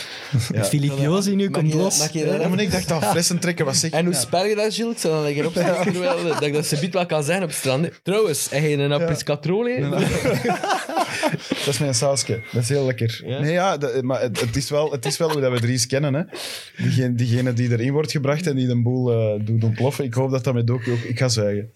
Ja. 0.54 0.64
Filip 0.64 0.98
Joos 0.98 1.26
in 1.26 1.38
u 1.40 1.42
Mag 1.48 1.52
komt 1.60 1.72
je- 1.72 1.78
los. 1.78 1.98
mag 1.98 2.12
je 2.12 2.18
Ja, 2.26 2.36
dat- 2.36 2.48
maar 2.48 2.60
ik 2.60 2.70
dacht 2.70 2.88
dat 2.88 3.04
flessen 3.04 3.38
trekken 3.38 3.64
was 3.64 3.80
zeg. 3.80 3.90
En 3.90 4.04
hoe 4.04 4.14
Ja. 4.14 4.20
spel 4.20 4.44
je 4.44 4.54
dat, 4.54 4.74
Gilles? 4.74 4.92
Ik 4.94 4.98
zal 4.98 5.12
dat 5.12 5.22
lekker 5.22 5.46
opschrijven, 5.46 5.92
terwijl 5.92 6.22
dat 6.24 6.42
ik 6.42 6.52
dat 6.52 6.66
subiet 6.66 6.92
wel 6.94 7.06
kan 7.06 7.22
zijn 7.24 7.42
op 7.42 7.48
het 7.48 7.56
strand. 7.58 7.88
Trouwens, 8.02 8.50
heb 8.50 8.62
je 8.62 8.76
een 8.76 8.92
apriscatrole? 8.92 9.88
Dat 11.48 11.66
is 11.74 11.78
mijn 11.78 11.94
sausje. 11.94 12.40
Dat 12.52 12.62
is 12.62 12.68
heel 12.68 12.84
lekker. 12.86 13.20
Nee, 13.26 13.52
ja, 13.52 13.76
dat- 13.76 14.02
maar 14.02 14.20
het, 14.20 14.40
het, 14.40 14.56
is 14.56 14.70
wel, 14.70 14.92
het 14.92 15.04
is 15.06 15.16
wel 15.16 15.30
hoe 15.32 15.40
dat 15.40 15.52
we 15.52 15.60
Dries 15.60 15.86
kennen. 15.86 16.14
Hè. 16.14 16.22
Diegene, 16.76 17.14
diegene 17.14 17.52
die 17.52 17.70
erin 17.70 17.92
wordt 17.92 18.10
gebracht 18.10 18.46
en 18.46 18.56
die 18.56 18.66
de 18.66 18.82
boel 18.82 19.12
eh, 19.12 19.40
doet 19.46 19.64
ontploffen. 19.64 20.04
Ik 20.04 20.14
hoop 20.14 20.30
dat 20.30 20.44
dat 20.44 20.54
met 20.54 20.66
Doku 20.66 20.90
ook... 20.92 20.98
Ik 20.98 21.18
ga 21.18 21.28
zwijgen. 21.28 21.70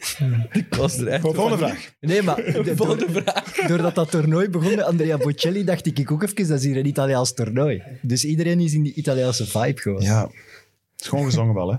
Ik 0.53 0.75
was 0.75 0.99
er 0.99 1.07
echt 1.09 1.21
Volgende 1.21 1.57
vraag. 1.59 1.91
Nee, 2.01 2.23
maar 2.23 2.37
de- 2.37 2.73
Volgende 2.77 3.13
door- 3.13 3.23
vraag. 3.23 3.67
doordat 3.67 3.95
dat 3.95 4.11
toernooi 4.33 4.51
begon 4.51 4.77
met 4.77 4.85
Andrea 4.85 5.17
Bocelli, 5.17 5.65
dacht 5.65 5.87
ik 5.87 6.11
ook 6.11 6.23
even, 6.23 6.49
dat 6.49 6.59
is 6.59 6.65
hier 6.65 6.77
een 6.77 6.87
Italiaans 6.87 7.33
toernooi. 7.35 7.83
Dus 8.03 8.25
iedereen 8.25 8.61
is 8.61 8.75
in 8.75 8.83
die 8.83 8.95
Italiaanse 8.95 9.47
vibe 9.47 9.81
gewoon. 9.81 10.03
Ja, 10.03 10.31
gewoon 10.97 11.25
gezongen 11.25 11.55
wel. 11.55 11.73
Hè. 11.73 11.79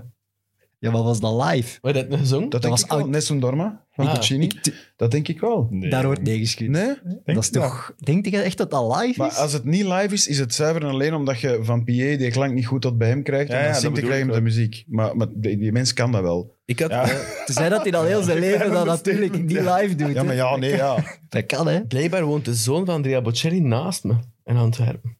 Wat 0.90 1.04
was 1.04 1.20
dat 1.20 1.44
live? 1.44 1.78
Wat 1.80 1.94
je 1.94 2.06
gezongen? 2.10 2.48
Dat, 2.48 2.62
denk 2.62 2.74
was 2.74 2.88
oud. 2.88 3.08
Nessun 3.08 3.40
Dorma 3.40 3.84
van 3.92 4.06
Ah, 4.06 4.12
Puccini. 4.12 4.50
Dat 4.96 5.10
denk 5.10 5.28
ik 5.28 5.40
wel. 5.40 5.68
Daar 5.70 6.04
wordt 6.06 6.22
nee 6.22 6.38
geschud. 6.38 6.68
Nee? 6.68 6.94
Dat 7.24 7.36
is 7.36 7.50
toch... 7.50 7.94
Denk 7.98 8.26
je 8.26 8.40
echt 8.40 8.58
dat 8.58 8.70
dat 8.70 8.96
live 8.96 9.18
Maar 9.18 9.30
is? 9.30 9.36
als 9.36 9.52
het 9.52 9.64
niet 9.64 9.84
live 9.84 10.14
is, 10.14 10.28
is 10.28 10.38
het 10.38 10.54
zuiver 10.54 10.82
en 10.82 10.88
alleen 10.88 11.14
omdat 11.14 11.40
je 11.40 11.58
van 11.62 11.84
PA 11.84 11.92
die 11.92 12.30
klank 12.30 12.54
niet 12.54 12.66
goed 12.66 12.82
tot 12.82 12.98
bij 12.98 13.08
hem 13.08 13.22
krijgt. 13.22 13.50
Ja, 13.50 13.58
en 13.58 13.60
ja, 13.64 13.80
dan 13.80 13.94
dat 13.94 14.04
zingt 14.04 14.26
met 14.26 14.34
de 14.34 14.40
muziek. 14.40 14.84
Maar, 14.86 15.16
maar 15.16 15.26
die, 15.34 15.58
die 15.58 15.72
mens 15.72 15.92
kan 15.92 16.12
dat 16.12 16.22
wel. 16.22 16.56
Ik 16.64 16.80
had 16.80 16.90
Ja. 16.90 17.06
Tenzij 17.44 17.68
dat 17.68 17.82
hij 17.82 17.92
al 17.92 18.04
heel 18.04 18.22
zijn 18.22 18.38
leven 18.48 18.70
dat 18.72 18.86
natuurlijk 18.86 19.32
niet 19.42 19.50
live 19.50 19.94
doet. 19.94 20.14
Ja, 20.14 20.22
maar 20.22 20.34
ja, 20.34 20.56
nee, 20.56 20.76
ja. 20.76 21.18
Dat 21.28 21.46
kan, 21.46 21.66
hè. 21.66 21.84
blijkbaar 21.84 22.24
woont 22.24 22.44
de 22.44 22.54
zoon 22.54 22.84
van 22.84 22.94
Andrea 22.94 23.22
Bocelli 23.22 23.60
naast 23.60 24.04
me 24.04 24.14
in 24.44 24.56
Antwerpen. 24.56 25.18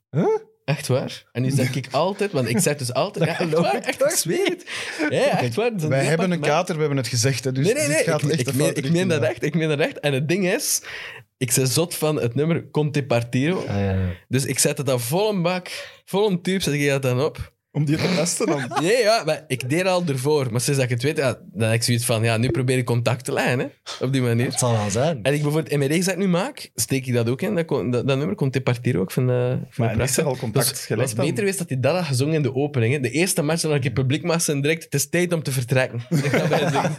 Echt 0.64 0.86
waar? 0.86 1.24
En 1.32 1.42
nu 1.42 1.50
zeg 1.50 1.74
ik 1.74 1.88
altijd, 1.90 2.32
want 2.32 2.48
ik 2.48 2.58
zeg 2.58 2.76
dus 2.76 2.92
altijd, 2.92 3.24
ja, 3.24 3.38
echt 3.38 3.52
waar, 3.52 3.74
echt, 3.74 4.02
ik 4.02 4.10
zweer 4.10 4.44
het. 4.44 4.64
Ja, 5.10 5.40
echt 5.40 5.54
waar. 5.54 5.88
Wij 5.88 6.04
hebben 6.04 6.30
een 6.30 6.40
kater, 6.40 6.74
we 6.74 6.80
hebben 6.80 6.98
het 6.98 7.08
gezegd. 7.08 7.44
Hè, 7.44 7.52
dus 7.52 7.64
Nee, 7.64 7.74
nee, 7.74 7.88
nee. 7.88 8.04
gaat 8.04 8.22
Ik, 8.22 8.30
echt 8.30 8.40
ik, 8.40 8.54
meen, 8.54 8.74
ik 8.74 9.08
dat 9.08 9.22
echt. 9.22 9.42
Ik 9.42 9.54
meen 9.54 9.68
dat 9.68 9.78
echt. 9.78 10.00
En 10.00 10.12
het 10.12 10.28
ding 10.28 10.48
is, 10.48 10.82
ik 11.36 11.50
zei 11.50 11.66
zot 11.66 11.94
van 11.94 12.20
het 12.20 12.34
nummer 12.34 12.70
Conte 12.70 13.04
Partiro. 13.04 13.58
Ah, 13.60 13.66
ja, 13.66 13.90
ja. 13.90 14.08
Dus 14.28 14.44
ik 14.44 14.58
zet 14.58 14.76
het 14.76 14.86
dan 14.86 15.00
vol 15.00 15.30
een 15.30 15.42
bak, 15.42 15.88
vol 16.04 16.30
een 16.30 16.42
tube, 16.42 16.62
zet 16.62 16.74
ik 16.74 16.88
dat 16.88 17.02
dan 17.02 17.22
op. 17.22 17.52
Om 17.74 17.84
die 17.84 17.96
te 17.96 18.14
testen 18.16 18.46
dan. 18.46 18.62
Nee, 18.82 18.96
ja, 19.02 19.22
maar 19.24 19.44
ik 19.48 19.68
deed 19.70 19.86
al 19.86 20.02
ervoor. 20.06 20.50
Maar 20.50 20.60
sinds 20.60 20.78
dat 20.80 20.88
ik 20.90 20.94
het 20.94 21.02
weet, 21.02 21.16
ja, 21.16 21.38
dan 21.52 21.68
heb 21.68 21.76
ik 21.76 21.82
zoiets 21.82 22.04
van, 22.04 22.22
ja, 22.24 22.36
nu 22.36 22.50
probeer 22.50 22.78
ik 22.78 22.84
contact 22.84 23.24
te 23.24 23.32
lijnen, 23.32 23.70
hè, 23.98 24.04
op 24.04 24.12
die 24.12 24.22
manier. 24.22 24.46
Het 24.46 24.58
zal 24.58 24.72
wel 24.72 24.90
zijn. 24.90 25.16
En 25.22 25.32
ik 25.34 25.42
bijvoorbeeld 25.42 25.68
in 25.68 25.78
mijn 25.78 25.90
dat 25.90 26.08
ik 26.08 26.16
nu 26.16 26.28
maak, 26.28 26.70
steek 26.74 27.06
ik 27.06 27.14
dat 27.14 27.28
ook 27.28 27.42
in. 27.42 27.54
Dat, 27.54 27.68
dat, 27.68 27.92
dat 27.92 28.16
nummer 28.18 28.34
komt 28.34 28.52
te 28.52 28.60
partire 28.60 28.98
ook 28.98 29.10
van 29.12 29.26
de 29.26 29.58
van 29.70 29.86
Maar 29.86 30.00
is 30.00 30.16
er 30.16 30.24
al 30.24 30.36
contact 30.36 30.68
Dus 30.68 30.78
het 30.78 30.86
gelegd 30.86 31.00
was 31.06 31.14
dan? 31.14 31.24
beter 31.24 31.38
geweest 31.38 31.58
dat 31.58 31.68
hij 31.68 31.80
dat 31.80 31.94
had 31.96 32.04
gezongen 32.04 32.34
in 32.34 32.42
de 32.42 32.54
opening. 32.54 32.92
Hè. 32.94 33.00
De 33.00 33.10
eerste 33.10 33.42
match, 33.42 33.62
dan 33.62 33.74
ik 33.74 33.94
publiekmassa 33.94 34.52
en 34.52 34.60
direct, 34.60 34.84
het 34.84 34.94
is 34.94 35.08
tijd 35.08 35.32
om 35.32 35.42
te 35.42 35.52
vertrekken. 35.52 35.98
Ik 36.24 36.24
ga 36.24 36.48
bij 36.48 36.58
zingen. 36.58 36.96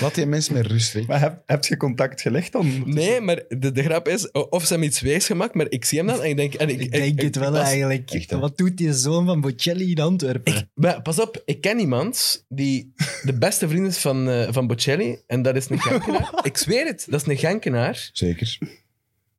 Laat 0.00 0.14
die 0.14 0.26
mens 0.26 0.48
met 0.48 0.66
rust. 0.66 0.92
Hè. 0.92 1.02
Maar 1.06 1.20
heb, 1.20 1.42
heb 1.46 1.64
je 1.64 1.76
contact 1.76 2.20
gelegd 2.20 2.52
dan? 2.52 2.82
Nee, 2.84 3.20
maar 3.20 3.42
de, 3.48 3.72
de 3.72 3.82
grap 3.82 4.08
is, 4.08 4.30
of 4.30 4.64
ze 4.64 4.72
hem 4.72 4.82
iets 4.82 5.00
wijs 5.00 5.26
gemaakt, 5.26 5.54
maar 5.54 5.66
ik 5.68 5.84
zie 5.84 5.98
hem 5.98 6.06
dan 6.06 6.22
en 6.22 6.28
ik 6.30 6.36
denk... 6.36 6.54
En 6.54 6.68
ik, 6.68 6.80
Ik 6.80 6.90
denk 6.92 7.20
het 7.20 7.36
wel 7.36 7.50
was- 7.52 7.66
eigenlijk. 7.66 8.10
Echt? 8.10 8.30
Wat 8.30 8.58
doet 8.58 8.76
die 8.76 8.92
zoon 9.12 9.26
van 9.26 9.40
Bocelli 9.40 9.90
in 9.90 10.00
Antwerpen? 10.00 10.70
Maar 10.74 11.02
pas 11.02 11.20
op, 11.20 11.42
ik 11.44 11.60
ken 11.60 11.78
iemand 11.78 12.44
die 12.48 12.92
de 13.22 13.38
beste 13.38 13.68
vriend 13.68 13.86
is 13.86 13.98
van, 13.98 14.28
eh, 14.28 14.52
van 14.52 14.66
Bocelli 14.66 15.18
en 15.26 15.42
dat 15.42 15.56
is 15.56 15.68
een 15.70 15.80
Genkenaar. 15.80 16.30
ik 16.42 16.56
zweer 16.56 16.86
het, 16.86 17.06
dat 17.10 17.20
is 17.20 17.26
een 17.26 17.38
Genkenaar. 17.38 18.10
Zeker. 18.12 18.58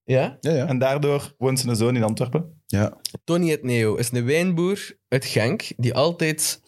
Ja? 0.06 0.38
Ja, 0.42 0.52
ja. 0.52 0.68
En 0.68 0.78
daardoor 0.78 1.34
woont 1.38 1.60
zijn 1.60 1.76
zoon 1.76 1.96
in 1.96 2.04
Antwerpen. 2.04 2.62
ja. 2.68 2.98
Tony 3.24 3.50
het 3.50 3.64
Neo 3.64 3.96
is 3.96 4.12
een 4.12 4.26
wijnboer 4.26 4.98
uit 5.08 5.26
Genk 5.26 5.64
die 5.78 5.94
altijd 5.94 6.62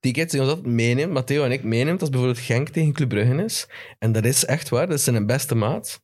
tickets 0.00 0.32
die 0.32 0.40
ons 0.40 0.50
altijd 0.50 0.66
meeneemt, 0.66 1.12
Matteo 1.12 1.44
en 1.44 1.52
ik 1.52 1.62
meeneemt, 1.62 2.00
als 2.00 2.10
bijvoorbeeld 2.10 2.44
Genk 2.44 2.68
tegen 2.68 2.92
Club 2.92 3.08
Brugge 3.08 3.44
is. 3.44 3.66
En 3.98 4.12
dat 4.12 4.24
is 4.24 4.44
echt 4.44 4.68
waar, 4.68 4.86
dat 4.86 4.98
is 4.98 5.04
zijn 5.04 5.26
beste 5.26 5.54
maat. 5.54 6.02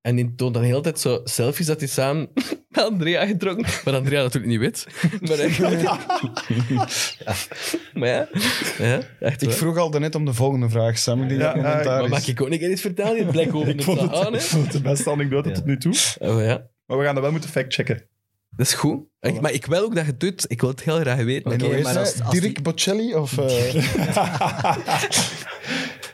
En 0.00 0.16
die 0.16 0.34
toont 0.34 0.54
dan 0.54 0.62
de 0.62 0.68
hele 0.68 0.80
tijd 0.80 1.00
zo 1.00 1.20
selfies 1.24 1.66
dat 1.66 1.78
hij 1.78 1.88
samen 1.88 2.28
met 2.68 2.84
Andrea 2.84 3.26
gedronken 3.26 3.66
Maar 3.84 3.94
Andrea 3.94 4.22
natuurlijk 4.22 4.52
niet 4.52 4.60
weet. 4.60 4.86
Maar, 5.28 5.36
hij- 5.36 5.80
ja. 5.80 5.98
maar 7.94 8.08
ja, 8.08 8.28
ja 8.78 9.00
echt 9.20 9.42
Ik 9.42 9.48
waar. 9.48 9.56
vroeg 9.58 9.76
al 9.76 9.88
net 9.90 10.14
om 10.14 10.24
de 10.24 10.34
volgende 10.34 10.68
vraag, 10.68 10.98
Sam. 10.98 11.22
Ik 11.22 11.28
denk 11.28 11.40
Ja, 11.40 11.46
dat 11.46 11.54
het 11.54 11.62
ja, 11.64 11.68
commentaar 11.70 11.94
Maar 11.96 12.04
is. 12.04 12.10
mag 12.10 12.26
ik 12.28 12.40
ook 12.42 12.48
niet 12.48 12.62
eens 12.62 12.80
vertellen? 12.80 13.16
Je 13.16 13.26
blik 13.26 13.54
over 13.54 13.68
Ik 13.68 13.80
het 13.84 14.12
aan, 14.26 14.34
ik 14.34 14.40
vond 14.40 14.62
het 14.64 14.72
de 14.72 14.80
beste 14.80 15.10
anekdote 15.10 15.48
Ja. 15.48 15.54
tot 15.54 15.64
nu 15.64 15.78
toe. 15.78 15.94
Oh 16.18 16.42
ja, 16.42 16.66
Maar 16.86 16.98
we 16.98 17.04
gaan 17.04 17.14
dat 17.14 17.22
wel 17.22 17.32
moeten 17.32 17.50
factchecken. 17.50 18.02
dat 18.50 18.66
is 18.66 18.74
goed. 18.74 19.00
Ik- 19.20 19.40
maar 19.40 19.52
ik 19.52 19.66
wil 19.66 19.82
ook 19.82 19.94
dat 19.94 20.04
je 20.04 20.10
het 20.10 20.20
doet. 20.20 20.44
Ik 20.48 20.60
wil 20.60 20.70
het 20.70 20.82
heel 20.82 21.00
graag 21.00 21.24
weten. 21.24 21.50
Heet 21.60 21.82
maar 21.82 21.98
als- 21.98 22.22
als 22.22 22.30
Dirk 22.40 22.54
die- 22.54 22.62
Bocelli? 22.62 23.14
Of, 23.14 23.38
eh, 23.38 23.74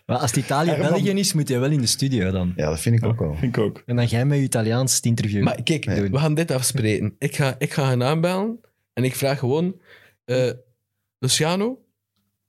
Maar 0.06 0.16
als 0.18 0.30
het. 0.30 0.44
Italië-België 0.44 1.10
is, 1.10 1.32
moet 1.32 1.48
je 1.48 1.58
wel 1.58 1.70
in 1.70 1.80
de 1.80 1.86
studio 1.86 2.30
dan. 2.30 2.52
Ja, 2.56 2.68
dat 2.68 2.80
vind 2.80 2.96
ik 2.96 3.04
ook 3.04 3.18
wel. 3.18 3.34
Vind 3.34 3.56
ik 3.56 3.62
ook. 3.62 3.82
En 3.86 3.96
dan 3.96 4.08
ga 4.08 4.18
je 4.18 4.24
met 4.24 4.38
je 4.38 4.44
Italiaans 4.44 4.96
het 4.96 5.04
interview 5.04 5.42
Maar 5.42 5.62
kijk, 5.62 5.84
doen. 5.96 6.10
we 6.10 6.18
gaan 6.18 6.34
dit 6.34 6.50
afspreken. 6.50 7.14
Ik 7.18 7.36
ga, 7.36 7.54
ik 7.58 7.72
ga 7.72 7.88
hen 7.88 8.02
aanbellen 8.02 8.60
en 8.92 9.04
ik 9.04 9.14
vraag 9.14 9.38
gewoon... 9.38 9.80
eh, 10.24 10.50
Luciano, 11.18 11.78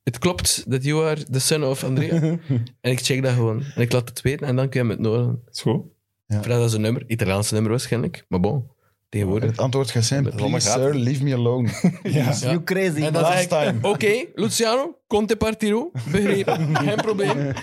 het 0.04 0.18
klopt 0.18 0.72
dat 0.72 0.84
you 0.84 1.06
are 1.06 1.24
the 1.24 1.40
son 1.40 1.64
of 1.64 1.84
Andrea? 1.84 2.20
en 2.82 2.92
ik 2.92 3.00
check 3.00 3.24
dat 3.24 3.34
gewoon. 3.34 3.64
En 3.76 3.82
ik 3.82 3.92
laat 3.92 4.10
het 4.10 4.22
weten 4.22 4.48
en 4.48 4.56
dan 4.56 4.70
kun 4.70 4.82
je 4.84 4.88
hem 4.88 4.96
het 4.98 5.08
nodigen. 5.08 5.42
Is 5.52 5.62
goed. 5.62 5.84
Ik 6.28 6.44
vraag 6.44 6.58
dat 6.58 6.68
is 6.68 6.74
een 6.74 6.82
nummer, 6.82 7.04
Italiaanse 7.08 7.54
nummer 7.54 7.72
waarschijnlijk. 7.72 8.26
Maar 8.30 8.40
bon, 8.40 8.68
tegenwoordig. 9.10 9.50
Het 9.50 9.60
antwoord 9.60 9.92
gaat 9.92 10.04
zijn, 10.04 10.24
please 10.36 10.70
sir, 10.70 10.96
leave 10.96 11.24
me 11.24 11.34
alone. 11.34 11.70
Ja. 12.04 12.12
Ja. 12.12 12.34
You 12.40 12.64
crazy. 12.64 13.02
En 13.02 13.48
time. 13.48 13.78
oké, 13.82 14.26
Luciano, 14.34 14.98
conte 15.08 15.36
partiro, 15.36 15.92
begrepen, 16.12 16.78
geen 16.78 16.96
probleem. 16.96 17.38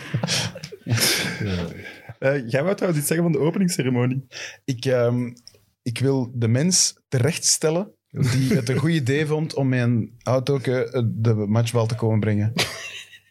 Eh, 2.19 2.49
jij 2.49 2.63
wou 2.63 2.75
trouwens 2.75 2.99
iets 2.99 3.09
zeggen 3.09 3.23
van 3.23 3.33
de 3.33 3.39
openingsceremonie. 3.47 4.27
Ik, 4.65 4.85
ehm, 4.85 5.31
ik 5.83 5.99
wil 5.99 6.31
de 6.35 6.49
mens 6.49 6.95
terechtstellen 7.09 7.95
die 8.09 8.55
het 8.55 8.69
een 8.69 8.79
goed 8.79 8.91
idee 8.91 9.27
vond 9.27 9.55
om 9.55 9.69
mijn 9.69 10.11
auto 10.23 10.59
de 11.05 11.35
matchbal 11.35 11.87
te 11.87 11.95
komen 11.95 12.21
brengen. 12.21 12.53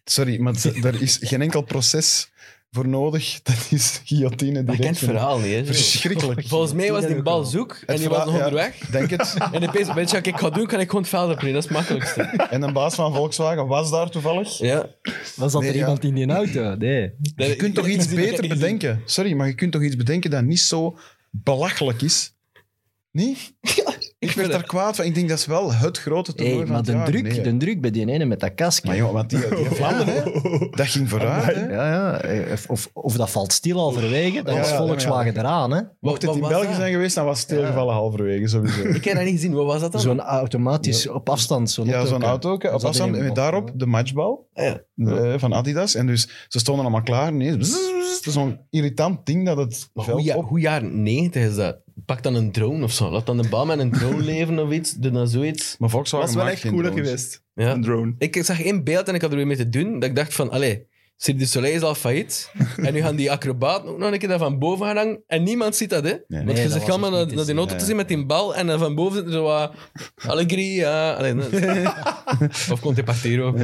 Sorry, 0.04 0.40
maar 0.40 0.56
er 0.84 1.02
is 1.02 1.18
geen 1.22 1.42
enkel 1.42 1.62
proces 1.62 2.31
voor 2.74 2.88
nodig. 2.88 3.40
Dat 3.44 3.68
is 3.70 4.02
guillotine 4.06 4.52
Maar 4.52 4.62
ik 4.62 4.66
ken 4.68 4.78
direct. 4.78 5.00
het 5.00 5.10
verhaal 5.10 5.40
niet. 5.40 5.54
Hè. 5.54 5.66
Verschrikkelijk. 5.66 6.48
Volgens 6.48 6.74
mij 6.74 6.92
was 6.92 7.06
die 7.06 7.22
bal 7.22 7.44
zoek 7.44 7.80
en 7.86 7.98
die 7.98 8.10
was 8.10 8.26
nog 8.26 8.36
ja, 8.36 8.44
onderweg. 8.44 8.78
Denk 8.78 9.10
het. 9.10 9.36
En 9.52 9.68
opeens, 9.68 9.94
weet 9.94 10.10
je 10.10 10.16
wat 10.18 10.26
ik 10.26 10.38
ga 10.38 10.50
doen? 10.50 10.68
Kan 10.68 10.80
ik 10.80 10.86
gewoon 10.86 11.02
het 11.02 11.10
veld 11.12 11.32
oprijden. 11.32 11.54
Dat 11.54 11.64
is 11.64 11.70
het 11.70 11.78
makkelijkste. 11.78 12.22
En 12.50 12.62
een 12.62 12.74
baas 12.74 12.96
van 12.96 13.14
Volkswagen 13.14 13.68
was 13.68 13.92
daar 13.92 14.10
toevallig. 14.10 14.58
Ja. 14.58 14.90
Was 15.36 15.52
dat 15.52 15.62
Nee, 15.62 15.70
er 15.70 15.76
ja. 15.76 15.82
iemand 15.82 16.04
in 16.04 16.14
die 16.14 16.28
auto? 16.28 16.76
Nee. 16.76 17.12
Je 17.36 17.56
kunt 17.56 17.76
toch 17.76 17.88
iets 17.88 18.08
beter 18.08 18.48
bedenken? 18.48 19.02
Sorry, 19.06 19.34
maar 19.34 19.48
je 19.48 19.56
kunt 19.56 19.72
toch 19.72 19.84
iets 19.84 19.96
bedenken 19.96 20.30
dat 20.30 20.44
niet 20.44 20.60
zo 20.60 20.98
belachelijk 21.30 22.02
is? 22.02 22.34
Niet? 23.12 23.54
Ik 24.22 24.32
werd 24.32 24.52
daar 24.52 24.64
kwaad 24.64 24.96
van. 24.96 25.06
Ik 25.06 25.16
denk 25.16 25.30
dat 25.30 25.38
is 25.38 25.46
wel 25.46 25.74
het 25.74 25.98
grote 25.98 26.34
toernooi 26.34 26.58
Hey, 26.58 26.66
van 26.66 26.76
maar 26.76 26.78
het 26.84 26.92
de 26.92 26.98
jaar. 26.98 27.06
druk, 27.06 27.24
Nee. 27.24 27.42
de 27.42 27.58
druk 27.58 27.82
bij 27.82 27.92
die 27.92 28.08
ene 28.08 28.26
met 28.26 28.40
dat 28.40 28.54
kastje. 28.56 28.88
Maar 28.88 28.98
joh, 28.98 29.12
want 29.12 29.30
die, 29.30 29.40
die 29.40 29.66
Vlaanderen, 29.80 30.14
hè, 30.14 30.68
dat 30.70 30.88
ging 30.88 31.10
vooruit. 31.10 31.56
Hè. 31.56 31.70
Ja, 31.74 31.92
ja. 31.92 32.42
Of, 32.54 32.66
of, 32.70 32.90
of 32.94 33.16
dat 33.16 33.30
valt 33.30 33.54
stil 33.54 33.78
halverwege, 33.80 34.42
Ja, 34.46 34.60
is 34.60 34.70
ja, 34.70 34.78
Volkswagen 34.78 35.38
eraan. 35.38 35.72
Hè? 35.72 35.82
Mocht 36.00 36.16
het 36.22 36.26
Wat 36.26 36.36
in 36.36 36.42
was 36.42 36.50
België 36.50 36.68
dat? 36.68 36.76
zijn 36.76 36.92
geweest, 36.92 37.16
dan 37.16 37.26
was 37.26 37.40
het 37.40 37.50
stilgevallen 37.50 37.94
halverwege 37.94 38.48
sowieso. 38.48 38.82
Ik 38.82 39.04
heb 39.04 39.16
dat 39.16 39.24
niet 39.24 39.34
gezien. 39.34 39.54
Wat 39.54 39.66
was 39.66 39.82
dat 39.82 39.92
dan? 39.92 40.02
Zo'n 40.02 40.20
automatisch 40.20 41.08
op 41.08 41.30
afstand. 41.30 41.72
Zo'n 41.72 41.86
Ja, 41.86 42.06
zo'n 42.06 42.24
autootje. 42.24 42.28
auto 42.28 42.54
op 42.54 42.72
Was 42.72 42.82
dat 42.82 42.90
afstand. 42.90 43.18
Met 43.24 43.36
daarop 43.36 43.72
de 43.76 43.86
matchbal 43.86 44.50
Ah, 44.54 44.64
ja. 44.66 44.82
eh, 45.06 45.34
van 45.38 45.54
Adidas. 45.54 45.96
En 45.96 46.08
dus 46.08 46.30
ze 46.48 46.60
stonden 46.60 46.84
allemaal 46.84 47.04
klaar. 47.04 47.34
Nee, 47.34 47.58
bzzz, 47.58 47.76
het 48.18 48.26
is 48.26 48.34
zo'n 48.34 48.60
irritant 48.70 49.26
ding 49.26 49.46
dat 49.46 49.58
het 49.58 49.90
veld 49.94 50.24
ja, 50.24 50.36
op... 50.36 50.48
hoe 50.48 50.60
jaren 50.60 51.04
90 51.04 51.44
is 51.44 51.56
dat? 51.56 51.78
Pak 52.06 52.24
dan 52.24 52.36
een 52.36 52.52
drone 52.52 52.84
of 52.84 52.92
zo. 52.92 53.10
Laat 53.12 53.26
dan 53.26 53.38
de 53.38 53.50
bal 53.50 53.66
met 53.66 53.80
een 53.80 53.92
drone 53.92 54.22
leven 54.22 54.60
of 54.60 54.72
iets. 54.72 54.94
Doe 54.94 55.12
dan 55.12 55.28
zoiets. 55.28 55.70
Maar 55.70 55.78
Dat 55.80 55.90
Volkswagen 55.90 56.28
was 56.28 56.36
wel 56.36 56.48
echt 56.48 56.62
cooler 56.62 56.92
drones. 56.92 57.06
geweest. 57.06 57.44
Ja. 57.54 57.72
Een 57.72 57.82
drone. 57.82 58.16
Ik 58.18 58.44
zag 58.44 58.62
één 58.62 58.84
beeld 58.84 59.08
en 59.08 59.16
ik 59.16 59.22
had 59.22 59.30
er 59.30 59.38
weer 59.38 59.48
mee 59.48 59.58
te 59.58 59.70
doen. 59.70 60.00
Dat 60.00 60.10
ik 60.10 60.16
dacht 60.16 60.34
van, 60.34 60.50
allee, 60.50 60.88
Cirque 61.22 61.40
du 61.42 61.46
Soleil 61.46 61.76
is 61.76 61.82
al 61.82 61.96
failliet. 61.96 62.52
en 62.86 62.94
nu 62.94 63.02
gaan 63.02 63.16
die 63.16 63.32
acrobaten 63.32 63.90
ook 63.90 63.98
nog 63.98 64.12
een 64.12 64.20
keer 64.20 64.30
daar 64.30 64.40
van 64.40 64.60
boven 64.60 64.86
gaan 64.86 64.96
hangen. 64.98 65.24
En 65.28 65.44
niemand 65.44 65.76
ziet 65.76 65.90
dat, 65.90 66.04
hè? 66.04 66.16
Want 66.28 66.46
Nee, 66.46 66.62
je 66.62 66.70
zegt 66.70 66.90
allemaal 66.90 67.12
naar, 67.12 67.34
naar 67.34 67.46
die 67.46 67.56
auto 67.56 67.74
ja. 67.74 67.80
te 67.80 67.86
zien 67.86 67.96
met 67.96 68.08
die 68.08 68.26
bal. 68.26 68.56
En 68.56 68.68
dan 68.68 68.80
van 68.80 68.96
boven 68.96 69.18
zit 69.18 69.26
er 69.26 69.32
zo 69.32 69.44
wat... 69.44 69.74
Allegri, 70.28 70.76
ja. 70.76 71.14
Allee, 71.14 71.36
of 72.72 72.80
Conte 72.80 73.04
Partiro. 73.04 73.56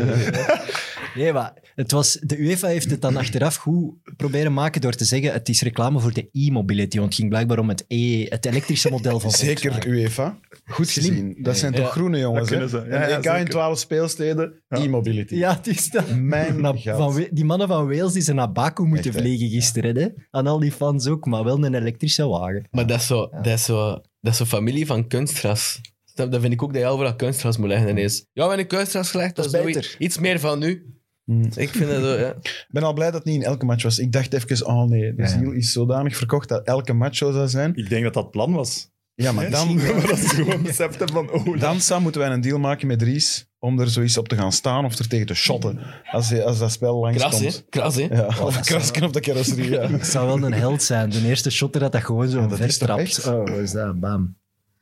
Nee, 1.18 1.34
maar 1.34 1.54
het 1.76 1.92
was, 1.92 2.18
de 2.22 2.38
UEFA 2.40 2.68
heeft 2.68 2.92
het 2.92 3.02
dan 3.02 3.18
achteraf 3.18 3.56
goed 3.56 3.94
proberen 4.18 4.54
maken 4.54 4.82
door 4.82 4.94
te 4.94 5.06
zeggen 5.06 5.32
het 5.34 5.50
is 5.50 5.62
reclame 5.62 6.00
voor 6.00 6.14
de 6.14 6.30
e-mobility, 6.32 6.96
want 6.98 7.08
het 7.10 7.16
ging 7.18 7.30
blijkbaar 7.30 7.60
om 7.60 7.70
het, 7.70 7.86
e, 7.88 8.24
het 8.30 8.46
elektrische 8.46 8.90
model 8.90 9.20
van 9.20 9.32
Zeker 9.32 9.62
Volkswagen. 9.72 9.92
UEFA. 10.00 10.40
Goed 10.66 10.90
gezien. 10.90 11.36
Dat 11.40 11.58
zijn 11.58 11.74
Ja. 11.74 11.80
toch 11.80 11.92
groene 11.92 12.20
jongens, 12.20 12.50
Dat 12.50 12.60
hè? 12.60 12.68
ze. 12.68 12.78
Ja, 12.78 12.84
Een 12.84 13.10
ja, 13.10 13.18
EK 13.18 13.26
in 13.26 13.32
zeker. 13.32 13.50
12 13.50 13.80
speelsteden, 13.80 14.54
Ja. 14.70 14.78
e-mobility. 14.78 15.36
Ja, 15.36 15.56
het 15.56 15.68
is 15.68 15.90
dat. 15.90 16.16
Mijn 16.16 16.60
van 16.84 17.28
die 17.32 17.46
mannen 17.46 17.68
van 17.68 17.88
Wales 17.88 18.14
die 18.14 18.22
zijn 18.22 18.36
naar 18.36 18.52
Baku 18.52 18.84
moeten 18.84 19.12
Echt, 19.12 19.20
vliegen 19.20 19.50
gisteren. 19.50 19.98
Hè? 19.98 20.08
Aan 20.32 20.48
al 20.48 20.60
die 20.60 20.72
fans 20.72 21.08
ook, 21.08 21.26
maar 21.26 21.44
wel 21.44 21.64
een 21.66 21.74
elektrische 21.74 22.28
wagen. 22.28 22.68
Maar 22.72 22.88
dat 22.88 23.00
is 23.00 23.08
zo, 23.08 23.30
dat 23.30 23.46
is 23.46 23.64
zo, 23.66 23.90
dat 24.22 24.32
is 24.32 24.38
zo 24.38 24.46
familie 24.46 24.86
van 24.86 25.08
kunstgras. 25.08 25.82
Dan 26.14 26.42
vind 26.42 26.54
ik 26.54 26.64
ook 26.64 26.74
dat 26.74 26.82
je 26.82 26.88
overal 26.88 27.16
kunstgras 27.16 27.58
moet 27.58 27.68
leggen 27.68 27.90
ineens. 27.90 28.16
Ja, 28.18 28.26
we 28.34 28.40
hebben 28.42 28.60
een 28.60 28.68
kunstgras 28.68 29.12
gelegd, 29.12 29.36
dat, 29.36 29.52
Dat 29.52 29.54
is 29.54 29.74
beter. 29.74 29.96
iets 30.00 30.18
meer 30.18 30.40
van 30.40 30.60
nu. 30.60 30.86
Hmm. 31.28 31.44
Ik 31.56 31.70
vind 31.70 31.90
zo, 31.92 32.18
ja. 32.18 32.30
Ik 32.42 32.66
ben 32.70 32.84
al 32.84 32.94
blij 32.94 33.12
dat 33.12 33.16
het 33.16 33.26
niet 33.26 33.36
in 33.36 33.44
elke 33.44 33.66
match 33.66 33.84
was. 33.84 34.00
Ik 34.00 34.12
dacht 34.12 34.34
even, 34.34 34.66
oh 34.66 34.84
nee, 34.90 35.14
de 35.16 35.22
Ja. 35.22 35.28
ziel 35.28 35.52
is 35.52 35.72
zodanig 35.72 36.18
verkocht 36.18 36.50
dat 36.50 36.68
elke 36.68 36.94
match 36.94 37.18
zo 37.18 37.32
zou 37.32 37.48
zijn. 37.48 37.76
Ik 37.76 37.90
denk 37.90 38.04
dat 38.04 38.14
dat 38.14 38.24
het 38.24 38.32
plan 38.32 38.54
was. 38.54 38.90
Ja, 39.14 39.32
maar 39.32 39.50
dan, 39.58 39.76
maar 39.76 40.08
dat 40.08 40.18
ze 40.18 40.28
gewoon 40.28 40.62
beseft 40.64 40.98
van, 41.12 41.32
oh, 41.32 41.60
dan 41.60 41.80
Sam, 41.82 42.02
moeten 42.02 42.22
wij 42.22 42.30
een 42.30 42.42
deal 42.42 42.60
maken 42.60 42.88
met 42.88 43.02
Ries 43.02 43.46
om 43.60 43.80
er 43.80 43.90
zoiets 43.90 44.18
op 44.18 44.28
te 44.28 44.36
gaan 44.36 44.52
staan 44.52 44.86
of 44.86 44.98
er 45.00 45.08
tegen 45.08 45.26
te 45.26 45.34
shotten 45.34 45.80
als, 46.12 46.30
hij- 46.30 46.44
als 46.44 46.60
dat 46.60 46.72
spel 46.72 47.00
langs 47.00 47.18
Kras, 47.18 47.34
hè? 47.40 47.40
komt. 47.46 47.66
Kras, 47.70 47.96
hè? 47.96 48.02
Ja, 48.12 48.26
of 48.42 48.60
krasken 48.70 49.04
op 49.04 49.14
de 49.14 49.20
carrosserie. 49.20 49.70
Ja. 49.70 49.88
Het 49.92 50.08
zou 50.08 50.28
wel 50.28 50.44
een 50.48 50.54
held 50.54 50.84
zijn. 50.84 51.10
De 51.10 51.28
eerste 51.28 51.50
shotter 51.52 51.82
dat 51.82 51.92
dat 51.92 52.04
gewoon 52.04 52.30
zo 52.30 52.40
Ja, 52.42 52.58
is 52.66 52.78
echt? 52.80 53.28
Oh, 53.28 53.38
wat 53.38 53.50
is 53.58 53.72
dat? 53.72 54.00
Bam. 54.00 54.38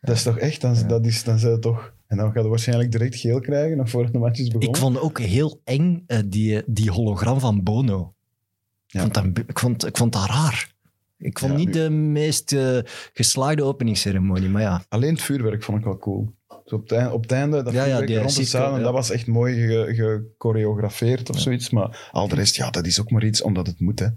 Dat 0.06 0.16
is 0.16 0.24
toch 0.24 0.38
echt, 0.38 0.62
dan, 0.62 0.76
dat 0.88 1.06
is, 1.06 1.24
dan 1.24 1.39
zijn 1.39 1.51
het 1.51 1.62
toch... 1.62 1.93
En 2.08 2.18
dan 2.18 2.26
gaat 2.32 2.36
hij 2.41 2.49
waarschijnlijk 2.49 2.91
direct 2.91 3.16
geel 3.16 3.39
krijgen, 3.39 3.78
nog 3.78 3.89
voordat 3.89 4.14
de 4.14 4.20
match 4.20 4.39
is 4.39 4.45
begonnen. 4.47 4.70
Ik 4.70 4.76
vond 4.78 4.99
ook 4.99 5.20
heel 5.20 5.62
eng 5.64 6.03
eh, 6.08 6.20
die, 6.26 6.62
die 6.66 6.91
hologram 6.91 7.39
van 7.39 7.64
Bono. 7.64 8.14
Ja. 8.86 9.03
Ik, 9.06 9.14
vond 9.14 9.36
dat, 9.36 9.43
ik, 9.47 9.60
vond, 9.60 9.86
ik 9.86 9.97
vond 9.97 10.14
dat 10.14 10.26
raar. 10.26 10.74
Ik 11.18 11.39
vond 11.39 11.51
Ja, 11.51 11.58
niet 11.58 11.68
nu- 11.68 11.72
de 11.74 11.89
meest 11.89 12.53
eh, 12.53 12.78
geslaagde 13.14 13.64
openingsceremonie, 13.64 14.49
maar 14.49 14.62
ja. 14.62 14.86
Alleen 14.89 15.14
het 15.14 15.22
vuurwerk 15.22 15.64
vond 15.64 15.78
ik 15.78 15.84
wel 15.84 15.97
cool. 15.97 16.34
Zo 16.66 16.76
op, 16.76 16.82
het 16.82 16.91
einde, 16.91 17.12
op 17.14 17.22
het 17.22 17.32
einde, 17.32 17.64
dat 17.64 17.74
Ja, 17.74 17.84
vuurwerk 17.84 18.22
rond 18.22 18.51
ja. 18.51 18.80
dat 18.80 18.93
was 18.93 19.10
echt 19.10 19.28
mooi 19.28 19.56
ge- 19.68 20.24
gechoreografeerd 20.39 21.30
of 21.30 21.39
zoiets. 21.39 21.70
Maar 21.70 22.10
al 22.12 22.28
de 22.28 22.36
rest, 22.36 22.56
ja, 22.56 22.70
dat 22.70 22.86
is 22.86 22.99
ook 23.01 23.12
maar 23.12 23.26
iets 23.26 23.41
omdat 23.41 23.68
het 23.68 23.80
moet. 23.80 23.99
Hè. 23.99 24.08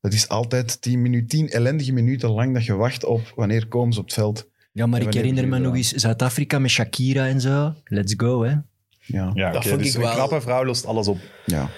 Dat 0.00 0.12
is 0.12 0.28
altijd 0.28 0.82
tien, 0.82 1.02
minu- 1.02 1.26
tien 1.26 1.48
ellendige 1.48 1.92
minuten 1.92 2.30
lang 2.30 2.54
dat 2.54 2.64
je 2.64 2.74
wacht 2.74 3.04
op 3.04 3.32
wanneer 3.36 3.68
komen 3.68 3.92
ze 3.92 3.98
op 4.00 4.04
het 4.04 4.14
veld. 4.14 4.50
Ja, 4.72 4.86
maar 4.86 5.00
Ja, 5.00 5.06
ik 5.06 5.14
herinner 5.14 5.48
me 5.48 5.58
nog 5.58 5.74
eens 5.76 5.92
Zuid-Afrika 5.92 6.58
met 6.58 6.70
Shakira 6.70 7.26
en 7.26 7.40
zo. 7.40 7.74
Let's 7.84 8.14
go, 8.16 8.42
hè. 8.42 8.50
Ja, 9.06 9.30
Ja, 9.34 9.50
Dat 9.50 9.56
oké, 9.60 9.68
vond 9.68 9.80
dus 9.82 9.88
ik 9.88 9.94
een 9.94 10.00
wel- 10.00 10.14
knappe 10.14 10.40
vrouw 10.40 10.64
lost 10.64 10.86
alles 10.86 11.08
op. 11.08 11.18
ja. 11.46 11.68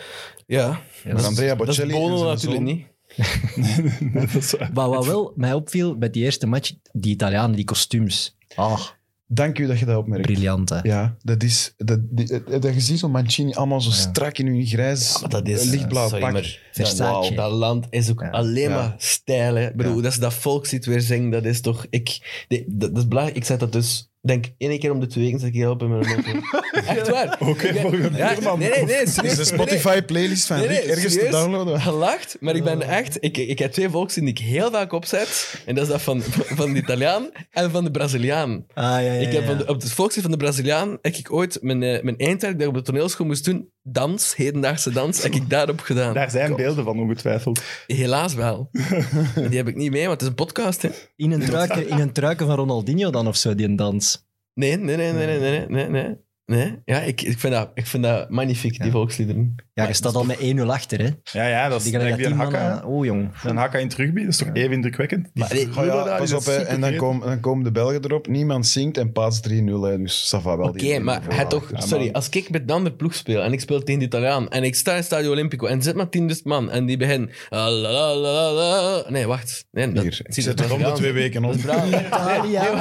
Ja. 0.47 0.81
Maar 1.13 1.25
Andrea 1.25 1.55
Dat 1.55 1.61
is 1.61 1.67
Bocelli 1.77 1.93
en 1.95 1.99
Bono 2.01 2.17
zijn 2.17 2.29
natuurlijk 2.29 2.63
niet. 2.65 2.87
dat 4.15 4.35
is. 4.35 4.55
Maar 4.73 4.89
wat 4.89 5.07
wel 5.07 5.33
mij 5.37 5.53
opviel 5.53 5.99
bij 5.99 6.11
die 6.11 6.23
eerste 6.25 6.47
match, 6.47 6.73
die 6.93 7.13
Italianen, 7.13 7.57
die 7.57 7.65
kostuums. 7.65 8.37
Ah, 8.55 8.81
Dank 9.27 9.59
u 9.59 9.67
dat 9.67 9.79
je 9.79 9.85
dat 9.85 9.97
opmerkt. 9.97 10.27
briljant, 10.27 10.69
hè. 10.69 10.79
Ja, 10.83 11.17
dat 11.23 11.43
is... 11.43 11.75
Dat, 11.77 11.99
die, 12.03 12.27
dat, 12.27 12.63
dat 12.63 12.75
je 12.75 12.81
ziet 12.81 12.99
zo'n 12.99 13.11
Mancini 13.11 13.53
allemaal 13.53 13.81
zo 13.81 13.89
Ja. 13.91 13.95
strak 13.97 14.39
in 14.39 14.47
hun 14.47 14.67
grijs, 14.67 15.21
Maar 15.21 15.31
dat 15.31 15.49
is... 15.49 15.61
eh, 15.65 15.71
lichtblauw 15.71 16.09
sorry, 16.09 16.23
pak. 16.23 16.33
maar 16.33 16.59
Versace. 16.73 16.97
dat, 17.03 17.09
wauw, 17.11 17.35
dat 17.35 17.53
land 17.53 17.87
is 17.91 18.11
ook 18.11 18.21
Ja. 18.21 18.31
alleen 18.31 18.69
Ja. 18.69 18.75
maar 18.77 18.95
stijl. 18.99 19.55
Hè. 19.55 19.69
Ik 19.69 19.77
bedoel, 19.77 19.97
Ja. 19.97 20.03
dat 20.03 20.13
ze 20.13 20.21
dat 20.21 20.35
volk 20.35 20.67
ziet 20.67 20.85
weer 20.85 21.01
zingen, 21.01 21.31
dat 21.31 21.45
is 21.45 21.61
toch... 21.61 21.87
Ik, 21.91 22.19
dat, 22.49 22.91
dat 22.91 22.97
is 22.97 23.09
belangrijk. 23.09 23.37
Ik 23.39 23.45
zeg 23.45 23.59
dat 23.59 23.73
dus... 23.73 24.13
denk 24.27 24.45
één 24.59 24.79
keer 24.79 24.91
om 24.91 25.01
de 25.01 25.07
twee 25.07 25.33
weken 25.33 25.47
ik 25.47 25.55
help 25.55 25.83
in 25.83 25.89
mijn 25.89 26.07
auto. 26.07 26.31
Echt 26.95 27.09
waar. 27.09 27.37
Oké, 27.41 27.69
ja. 27.69 27.83
Nee, 27.91 28.69
nee, 28.69 28.85
nee. 28.85 29.03
Is 29.03 29.15
serieus. 29.15 29.37
de. 29.37 29.45
Spotify-playlist 29.45 30.47
van 30.47 30.59
Nee, 30.59 30.69
nee, 30.69 30.81
Rick 30.81 30.89
ergens 30.89 31.15
te 31.15 31.29
downloaden? 31.31 31.81
gelacht, 31.81 32.37
maar 32.41 32.57
ik 32.57 32.65
ben 32.65 32.83
echt... 32.83 33.17
Ik, 33.21 33.37
ik 33.37 33.59
heb 33.59 33.73
twee 33.73 33.89
volkslieden 33.89 34.35
die 34.35 34.45
ik 34.45 34.51
heel 34.51 34.71
vaak 34.71 34.93
opzet. 34.93 35.63
En 35.67 35.75
dat 35.75 35.85
is 35.85 35.91
dat 35.91 36.03
van, 36.03 36.23
van 36.61 36.73
de 36.73 36.79
Italiaan 36.79 37.31
en 37.51 37.71
van 37.71 37.85
de 37.85 37.91
Braziliaan. 37.91 38.65
Ah, 38.75 38.85
ja, 38.85 38.99
ja, 38.99 39.13
Ik 39.13 39.33
heb 39.33 39.43
ja. 39.43 39.47
van 39.47 39.59
de, 39.59 39.67
op 39.67 39.83
het 39.83 39.93
van 39.95 40.31
de 40.31 40.37
Braziliaan 40.37 40.99
heb 41.03 41.15
ik 41.15 41.33
ooit 41.33 41.59
mijn, 41.61 41.83
eh, 41.83 42.03
mijn 42.03 42.19
eindwerk 42.19 42.59
dat 42.59 42.63
ik 42.63 42.69
op 42.69 42.75
de 42.75 42.83
toneelschool 42.83 43.27
moest 43.27 43.45
doen, 43.45 43.69
dans, 43.83 44.37
hedendaagse 44.37 44.91
dans, 44.91 45.23
heb 45.23 45.33
ik 45.33 45.51
daarop 45.51 45.81
gedaan. 45.81 46.15
Daar 46.15 46.31
zijn 46.31 46.57
beelden 46.57 46.85
van, 46.85 46.99
ongetwijfeld. 46.99 47.63
Helaas 47.87 48.35
wel. 48.35 48.69
En 49.35 49.49
die 49.49 49.57
heb 49.57 49.69
ik 49.69 49.77
niet 49.77 49.91
mee, 49.91 50.07
want 50.07 50.13
het 50.13 50.23
is 50.23 50.29
een 50.29 50.35
podcast. 50.35 50.83
Hè. 50.83 50.89
In 51.17 51.33
een, 51.33 51.41
truiken, 51.41 51.89
in 51.89 51.99
een 51.99 52.13
truiken 52.13 52.47
van 52.47 52.57
Ronaldinho 52.57 53.11
dan 53.11 53.27
of 53.27 53.37
zo, 53.37 53.55
die 53.55 53.67
een 53.67 53.77
dans. 53.77 54.14
Nee, 54.57 54.77
nee, 54.77 54.97
nee, 54.97 55.13
nee, 55.13 55.39
nee, 55.39 55.67
nee, 55.69 55.89
nee. 55.89 56.24
Nee. 56.47 56.79
Ja, 56.85 57.01
ik, 57.01 57.23
ik, 57.23 57.39
vind 57.39 57.53
dat, 57.53 57.71
ik 57.75 57.87
vind 57.87 58.03
dat 58.03 58.31
magnifiek, 58.31 58.83
die 58.83 58.91
volksliederen. 58.91 59.55
Ja, 59.73 59.87
je 59.87 59.95
staat 59.95 60.15
al 60.15 60.25
met 60.25 60.39
1-0 60.57 60.61
achter, 60.67 60.99
hè. 60.99 61.09
Ja, 61.39 61.49
ja, 61.49 61.69
dat 61.69 61.81
is 61.85 61.91
Die 61.91 62.27
een 62.27 62.33
hakka. 62.33 62.83
Oh, 62.87 63.05
jong. 63.05 63.31
Een 63.45 63.57
hakka 63.57 63.79
in 63.79 63.87
het 63.87 63.95
rugby, 63.97 64.21
dat 64.21 64.29
is 64.29 64.37
toch 64.37 64.49
even 64.53 64.73
indrukwekkend? 64.73 65.31
Die 65.33 65.45
Maar, 65.45 65.49
brullen 65.49 65.95
Ja, 65.95 66.05
daar, 66.05 66.19
pas 66.19 66.33
op, 66.33 66.45
hè. 66.45 66.57
en 66.57 66.81
dan, 66.81 66.97
komen 66.97 67.27
dan 67.29 67.41
komen 67.41 67.65
de 67.65 67.71
Belgen 67.71 68.05
erop. 68.05 68.27
Niemand 68.27 68.67
zingt 68.67 68.99
en 68.99 69.13
paas 69.13 69.41
3-0. 69.49 69.53
hè. 69.53 69.99
Dus 69.99 70.35
ça 70.37 70.43
va 70.43 70.57
wel. 70.57 70.69
Oké, 70.69 70.99
maar 70.99 71.23
hij 71.29 71.45
toch, 71.45 71.71
Ja, 71.71 71.81
sorry, 71.81 72.09
als 72.13 72.29
ik 72.29 72.51
met 72.51 72.63
een 72.63 72.71
andere 72.71 72.95
ploeg 72.95 73.15
speel 73.15 73.43
en 73.43 73.53
ik 73.53 73.61
speel 73.61 73.83
tegen 73.83 74.01
de 74.01 74.07
Italiaan 74.07 74.49
en 74.49 74.65
ik 74.65 74.75
sta 74.75 74.91
in 74.91 74.97
het 74.97 75.07
Stadio 75.07 75.31
Olimpico 75.31 75.67
en 75.67 75.83
zit 75.83 75.95
maar 75.95 76.09
10.000 76.19 76.27
man 76.43 76.71
en 76.71 76.87
die 76.87 76.97
beginnen... 76.97 77.31
ah. 77.49 79.09
Nee, 79.09 79.27
wacht. 79.27 79.67
Nee, 79.71 79.93
dat, 79.93 80.03
Hier, 80.03 80.21
ik 80.23 80.35
zet 80.35 80.59
je, 80.59 80.65
er 80.65 80.73
om 80.73 80.83
de 80.83 80.93
twee 80.93 81.13
weken 81.13 81.43
wacht, 81.47 81.65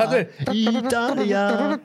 nee. 0.10 0.28
Italia. 0.52 1.80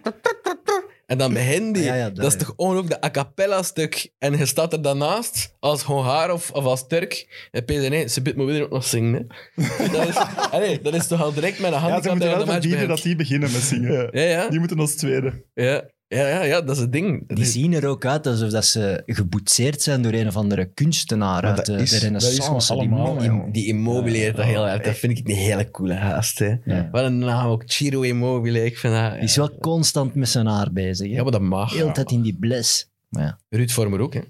En 1.09 1.19
dan 1.19 1.33
beginnen 1.33 1.73
die. 1.73 1.83
Ja, 1.83 1.95
ja, 1.95 2.05
dat, 2.05 2.17
dat 2.17 2.27
is 2.27 2.33
ja. 2.33 2.39
toch 2.39 2.53
ongelooflijk, 2.57 3.01
de 3.01 3.07
a 3.07 3.11
cappella 3.11 3.63
stuk. 3.63 4.13
En 4.19 4.37
je 4.37 4.47
staat 4.47 4.73
er 4.73 4.83
daarnaast, 4.83 5.57
als 5.61 5.83
Hongaar 5.83 6.33
of, 6.33 6.51
of 6.51 6.65
als 6.65 6.87
Turk. 6.87 7.47
En 7.51 7.65
Peter, 7.65 7.91
nee, 7.91 8.09
ze 8.09 8.23
biedt 8.23 8.37
me 8.37 8.45
weer 8.45 8.63
ook 8.63 8.71
nog 8.71 8.85
zingen. 8.85 9.27
Hè. 9.55 9.89
Dat, 9.93 10.09
is, 10.09 10.17
allee, 10.51 10.81
dat 10.81 10.95
is 10.95 11.07
toch 11.07 11.23
al 11.23 11.33
direct 11.33 11.59
met 11.59 11.73
een 11.73 11.81
Ja, 11.81 12.03
ze 12.03 12.09
moeten 12.09 12.47
dat 12.47 12.63
je 12.63 12.77
wel 12.77 12.87
dat 12.87 13.03
die 13.03 13.17
beginnen 13.17 13.53
met 13.53 13.61
zingen. 13.61 14.09
Ja, 14.13 14.23
ja. 14.23 14.49
Die 14.49 14.59
moeten 14.59 14.79
als 14.79 14.95
tweede. 14.95 15.45
Ja, 15.55 15.91
ja, 16.09 16.29
ja, 16.29 16.43
ja, 16.43 16.61
dat 16.61 16.77
is 16.77 16.83
het 16.83 16.93
ding. 16.93 17.35
Die 17.35 17.45
zien 17.45 17.73
er 17.73 17.87
ook 17.87 18.05
uit 18.05 18.27
alsof 18.27 18.51
dat 18.51 18.65
ze 18.65 19.03
geboetseerd 19.07 19.83
zijn 19.83 20.03
door 20.03 20.13
een 20.13 20.27
of 20.27 20.37
andere 20.37 20.65
kunstenaar 20.75 21.43
uit 21.43 21.67
de, 21.67 21.73
is- 21.73 21.91
de 22.01 22.11
dat 22.11 22.23
is 22.23 22.29
renaissance. 22.39 22.77
die 22.79 22.89
man, 22.89 23.23
ja. 23.53 23.63
Immobile 23.67 24.17
heeft 24.19 24.37
dat 24.37 24.45
heel 24.45 24.69
erg. 24.69 24.83
Dat 24.83 24.97
vind 24.97 25.19
ik 25.19 25.29
een 25.29 25.35
hele 25.35 25.71
coole 25.71 25.95
haast. 25.95 26.39
Hè. 26.39 26.55
Ja. 26.65 26.89
Wat 26.93 27.05
een 27.05 27.19
naam 27.19 27.47
ook, 27.49 27.63
Ciro 27.67 28.01
Immobile. 28.01 28.65
Ik 28.65 28.79
vind 28.79 28.95
dat... 28.95 29.13
Die 29.13 29.21
is 29.23 29.37
wel 29.37 29.59
constant 29.59 30.15
met 30.15 30.29
zijn 30.29 30.47
haar 30.47 30.73
bezig. 30.73 31.09
Hè. 31.09 31.15
Ja, 31.15 31.23
maar 31.23 31.33
dat 31.33 31.41
mag. 31.41 31.73
Heel 31.75 31.93
tijd 31.93 32.11
in 32.11 32.23
die 32.23 32.37
bles. 32.39 32.91
Maar 33.09 33.23
ja. 33.23 33.39
Ruud 33.49 33.71
Vormer 33.71 34.01
ook, 34.01 34.15
hè. 34.15 34.21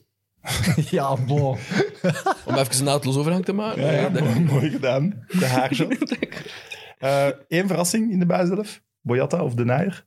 ja, 0.91 1.17
bon. 1.27 1.57
Om 2.47 2.55
even 2.55 2.79
een 2.79 2.85
naadloos 2.85 3.17
overgang 3.17 3.45
te 3.45 3.53
maken. 3.53 3.83
Ja, 3.83 3.91
ja, 3.93 4.09
Dat- 4.09 4.23
mooi, 4.23 4.41
mooi 4.41 4.71
gedaan. 4.71 5.25
De 5.39 5.47
haarshot. 5.47 5.97
Eén 7.49 7.67
verrassing 7.67 8.13
in 8.13 8.19
de 8.19 8.27
buitenzelf. 8.27 8.83
Boyata 9.01 9.43
of 9.43 9.55
De 9.55 9.65
Naaier. 9.65 10.03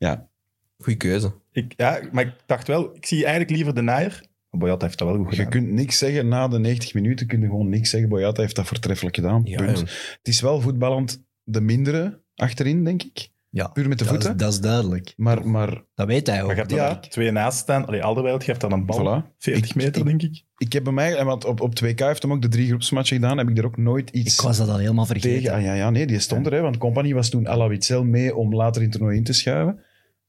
Goeie 0.82 0.98
keuze. 1.00 1.34
Ik, 1.52 1.74
ja, 1.78 2.00
maar 2.12 2.26
ik 2.26 2.34
dacht 2.46 2.68
wel, 2.68 2.96
ik 2.96 3.06
zie 3.06 3.22
eigenlijk 3.22 3.56
liever 3.56 3.76
De 3.76 3.82
Naaier. 3.82 4.22
Boyata 4.50 4.86
heeft 4.86 4.98
dat 4.98 5.08
wel 5.08 5.18
goed 5.18 5.30
Je 5.30 5.36
gedaan. 5.36 5.50
kunt 5.52 5.72
niks 5.72 5.98
zeggen 5.98 6.28
na 6.28 6.48
de 6.48 6.60
90 6.60 6.94
minuten. 6.94 7.28
kun 7.28 7.40
je 7.42 7.46
gewoon 7.46 7.70
niks 7.70 7.90
zeggen. 7.90 8.10
Boyata 8.10 8.42
heeft 8.42 8.56
dat 8.56 8.68
voortreffelijk 8.68 9.16
gedaan. 9.16 9.42
Ja, 9.44 9.58
Punt. 9.58 9.78
jong. 9.78 9.90
Het 9.90 10.28
is 10.28 10.42
wel 10.42 10.62
voetballend 10.62 11.24
de 11.44 11.62
mindere 11.62 12.22
achterin, 12.36 12.84
denk 12.84 13.04
ik. 13.04 13.30
Ja, 13.50 13.68
Puur 13.68 13.88
met 13.88 13.98
de 14.00 14.04
dat 14.06 14.14
is, 14.14 14.20
voeten. 14.20 14.38
dat 14.46 14.54
is 14.54 14.60
duidelijk. 14.60 15.14
Maar, 15.18 15.48
maar 15.48 15.84
Dat 15.96 16.08
weet 16.08 16.28
hij 16.28 16.42
ook. 16.42 16.46
Maar 16.48 16.56
je 16.56 16.62
hebt 16.62 16.74
Ja. 16.74 17.00
twee 17.10 17.32
naast 17.32 17.58
staan. 17.58 17.86
Allee, 17.86 18.04
Alderweireld 18.04 18.44
geeft 18.44 18.62
dan 18.62 18.72
een 18.72 18.86
bal. 18.86 19.24
voilà. 19.24 19.36
40 19.38 19.70
Ik- 19.70 19.76
meter, 19.76 19.98
ik- 20.02 20.06
denk 20.08 20.22
ik. 20.22 20.44
Ik 20.58 20.74
heb 20.74 20.84
bij 20.84 20.94
mij, 20.94 21.16
en 21.16 21.26
want 21.26 21.46
op, 21.46 21.62
op 21.62 21.76
2K 21.76 22.00
heeft 22.00 22.22
hem 22.22 22.32
ook 22.32 22.42
de 22.42 22.48
drie 22.48 22.68
groepsmatchen 22.68 23.16
gedaan, 23.16 23.38
heb 23.38 23.50
ik 23.50 23.58
er 23.58 23.66
ook 23.66 23.78
nooit 23.78 24.10
iets 24.10 24.34
Ik 24.36 24.42
was 24.42 24.58
dat 24.58 24.70
al 24.70 24.78
helemaal 24.78 25.06
vergeten. 25.06 25.30
tegen. 25.42 25.54
Ah, 25.54 25.62
ja, 25.64 25.74
ja, 25.74 25.90
nee, 25.90 26.06
die 26.08 26.20
stond 26.20 26.46
er, 26.46 26.54
hè, 26.54 26.62
want 26.62 26.78
Company 26.78 27.14
was 27.14 27.30
toen 27.30 27.48
Ala 27.48 27.68
Witzel 27.68 28.04
mee 28.04 28.36
om 28.36 28.56
later 28.56 28.82
in 28.82 28.88
het 28.88 28.98
toernooi 28.98 29.18
in 29.18 29.24
te 29.24 29.34
schuiven. 29.34 29.80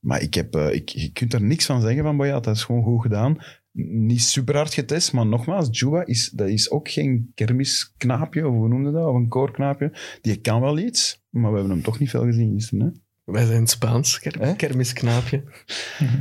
Maar 0.03 0.21
ik 0.23 0.35
heb, 0.35 0.55
eh, 0.55 0.75
ik, 0.75 0.89
je 0.89 1.13
kunt 1.13 1.33
er 1.33 1.43
niks 1.43 1.67
van 1.67 1.81
zeggen 1.81 2.03
van 2.03 2.17
Boyata. 2.17 2.41
Dat 2.41 2.57
is 2.57 2.65
gewoon 2.65 2.83
goed 2.83 3.03
gedaan. 3.03 3.37
Niet 3.73 4.23
super 4.23 4.57
hard 4.57 4.75
getest, 4.75 5.13
maar 5.13 5.27
nogmaals, 5.27 5.69
Juba 5.71 6.07
is, 6.07 6.31
dat 6.31 6.49
is 6.49 6.71
ook 6.71 6.89
geen 6.91 7.33
kermisknaapje, 7.35 8.49
of 8.49 8.55
hoe 8.55 8.69
noemde 8.69 8.93
dat, 8.93 9.07
of 9.07 9.15
een 9.15 9.29
koorknaapje. 9.29 9.93
Die 10.21 10.37
kan 10.37 10.61
wel 10.61 10.79
iets, 10.79 11.23
maar 11.31 11.51
we 11.51 11.57
hebben 11.59 11.75
hem 11.75 11.85
toch 11.85 11.99
niet 11.99 12.11
veel 12.11 12.25
gezien 12.25 12.53
gisteren. 12.53 12.87
Hè? 12.87 13.33
Wij 13.33 13.47
zijn 13.47 13.67
Spaans. 13.67 14.19
Kermisknaapje. 14.57 15.43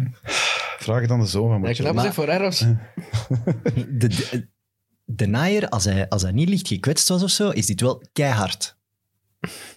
Vraag 0.79 1.01
het 1.01 1.11
aan 1.11 1.19
de 1.19 1.25
zoon 1.25 1.47
van 1.47 1.61
Ja, 1.61 1.67
Mathieu. 1.67 1.91
knap 1.91 2.13
voor 2.13 2.27
Eros. 2.27 2.59
De, 3.99 4.07
de, 4.07 4.47
de 5.05 5.25
naaier, 5.25 5.69
als 5.69 5.83
hij, 5.85 6.09
als 6.09 6.21
hij 6.21 6.31
niet 6.31 6.49
licht 6.49 6.67
gekwetst 6.67 7.07
was 7.07 7.23
of 7.23 7.29
zo, 7.29 7.49
is 7.49 7.65
dit 7.65 7.81
wel 7.81 8.03
keihard. 8.13 8.77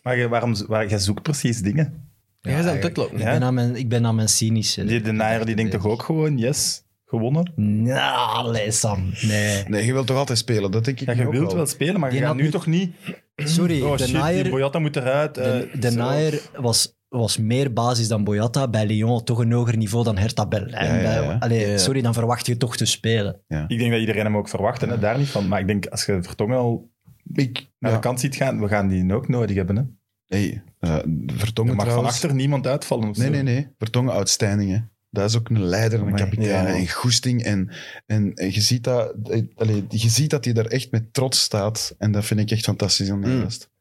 Maar 0.03 0.17
je, 0.17 0.29
waarom, 0.29 0.55
waar, 0.67 0.89
jij 0.89 0.99
zoekt 0.99 1.23
precies 1.23 1.61
dingen. 1.61 2.04
Jij 2.45 2.55
bent 2.55 2.68
aan 2.68 2.74
het 2.74 2.84
uitlokken. 2.84 3.18
Ik, 3.18 3.24
ben 3.24 3.42
aan 3.42 3.55
mijn, 3.55 3.76
ik 3.76 3.88
ben 3.88 4.07
aan 4.07 4.14
mijn 4.14 4.28
cynische. 4.28 4.84
Die 4.84 5.01
De 5.01 5.12
Naaier 5.12 5.45
die 5.47 5.55
denkt 5.57 5.70
toch 5.72 5.86
ook 5.86 6.03
gewoon, 6.03 6.38
yes, 6.38 6.84
gewonnen. 7.05 7.53
Nou, 7.57 8.70
Sam. 8.70 9.12
Nee. 9.22 9.64
Nee, 9.68 9.86
je 9.86 9.92
wilt 9.92 10.07
toch 10.07 10.16
altijd 10.16 10.38
spelen, 10.38 10.70
dat 10.70 10.84
denk 10.84 11.01
ik 11.01 11.07
Ja, 11.07 11.22
je 11.22 11.28
wilt 11.30 11.53
wel. 11.53 11.66
spelen, 11.66 12.01
maar 12.01 12.14
je 12.14 12.20
gaat 12.20 12.36
nu 12.36 12.51
toch 12.51 12.66
niet... 12.66 12.95
Sorry, 13.36 13.82
Oh 13.82 13.92
de 13.92 13.99
shit, 13.99 14.07
die 14.07 14.16
naaier, 14.16 14.51
Boyata 14.51 14.78
moet 14.78 14.97
eruit. 14.97 15.34
de, 15.34 15.40
eh, 15.42 15.80
de 15.80 15.90
naaier 15.90 16.40
was, 16.57 16.97
was 17.09 17.38
meer 17.38 17.72
basis 17.72 18.09
dan 18.09 18.24
Boyata. 18.24 18.68
Bij 18.68 18.86
Lyon 18.86 19.24
toch 19.24 19.38
een 19.38 19.53
hoger 19.53 19.76
niveau 19.76 20.05
dan 20.05 20.16
Hertha 20.16 20.47
Berlijn. 20.47 20.95
Ja, 20.95 21.01
ja, 21.03 21.20
ja. 21.20 21.26
Bij- 21.26 21.38
allee, 21.38 21.61
Ja, 21.61 21.66
ja. 21.68 21.78
Sorry, 21.78 22.03
dan 22.03 22.14
verwacht 22.14 22.47
je 22.47 22.57
toch 22.57 22.76
te 22.76 22.84
spelen. 22.84 23.40
Ik 23.68 23.78
denk 23.78 23.90
dat 23.90 24.01
iedereen 24.01 24.24
hem 24.24 24.36
ook 24.36 24.49
verwacht, 24.49 24.80
hè, 24.80 24.99
daar 24.99 25.18
niet 25.18 25.28
van. 25.28 25.49
Maar 25.49 25.61
ik 25.61 25.66
denk, 25.66 25.86
als 25.86 26.05
je 26.07 26.22
Vertongen 26.22 26.59
al 26.59 26.90
Ik, 27.32 27.66
naar 27.78 27.90
ja, 27.90 27.97
de 27.97 28.03
kant 28.03 28.20
ziet 28.20 28.36
gaan, 28.36 28.61
we 28.61 28.68
gaan 28.68 28.88
die 28.88 29.14
ook 29.14 29.28
nodig 29.28 29.57
hebben. 29.57 29.76
Hè. 29.76 29.82
Hey, 30.27 30.62
eh, 30.79 30.91
Er 30.95 31.05
Vertongen 31.27 31.70
mag 31.75 31.85
van 31.85 31.93
trouwens... 31.95 32.14
achter 32.14 32.35
niemand 32.35 32.66
uitvallen 32.66 33.09
of 33.09 33.16
Nee, 33.16 33.27
zo. 33.27 33.33
nee, 33.33 33.43
nee. 33.43 33.68
Vertongen 33.79 34.12
outstanding, 34.12 34.70
hè. 34.70 34.79
Dat 35.11 35.29
is 35.31 35.37
ook 35.37 35.49
een 35.49 35.64
leider, 35.64 35.99
een 36.01 36.07
Amai. 36.07 36.22
kapitein 36.22 36.66
Ja. 36.66 36.75
en 36.75 36.89
goesting. 36.91 37.43
En, 37.43 37.70
en, 38.07 38.35
en 38.35 38.53
je, 38.53 38.61
ziet 38.61 38.85
dat, 38.85 39.14
eh, 39.31 39.43
allee, 39.57 39.85
je 39.89 40.09
ziet 40.09 40.31
dat 40.31 40.45
hij 40.45 40.55
daar 40.55 40.66
echt 40.66 40.91
met 40.91 41.12
trots 41.12 41.41
staat. 41.41 41.95
En 41.99 42.12
dat 42.12 42.25
vind 42.25 42.41
ik 42.41 42.51
echt 42.51 42.64
fantastisch 42.64 43.11
aan 43.11 43.20
die 43.20 43.31
Mm. 43.33 43.43
gast. 43.43 43.72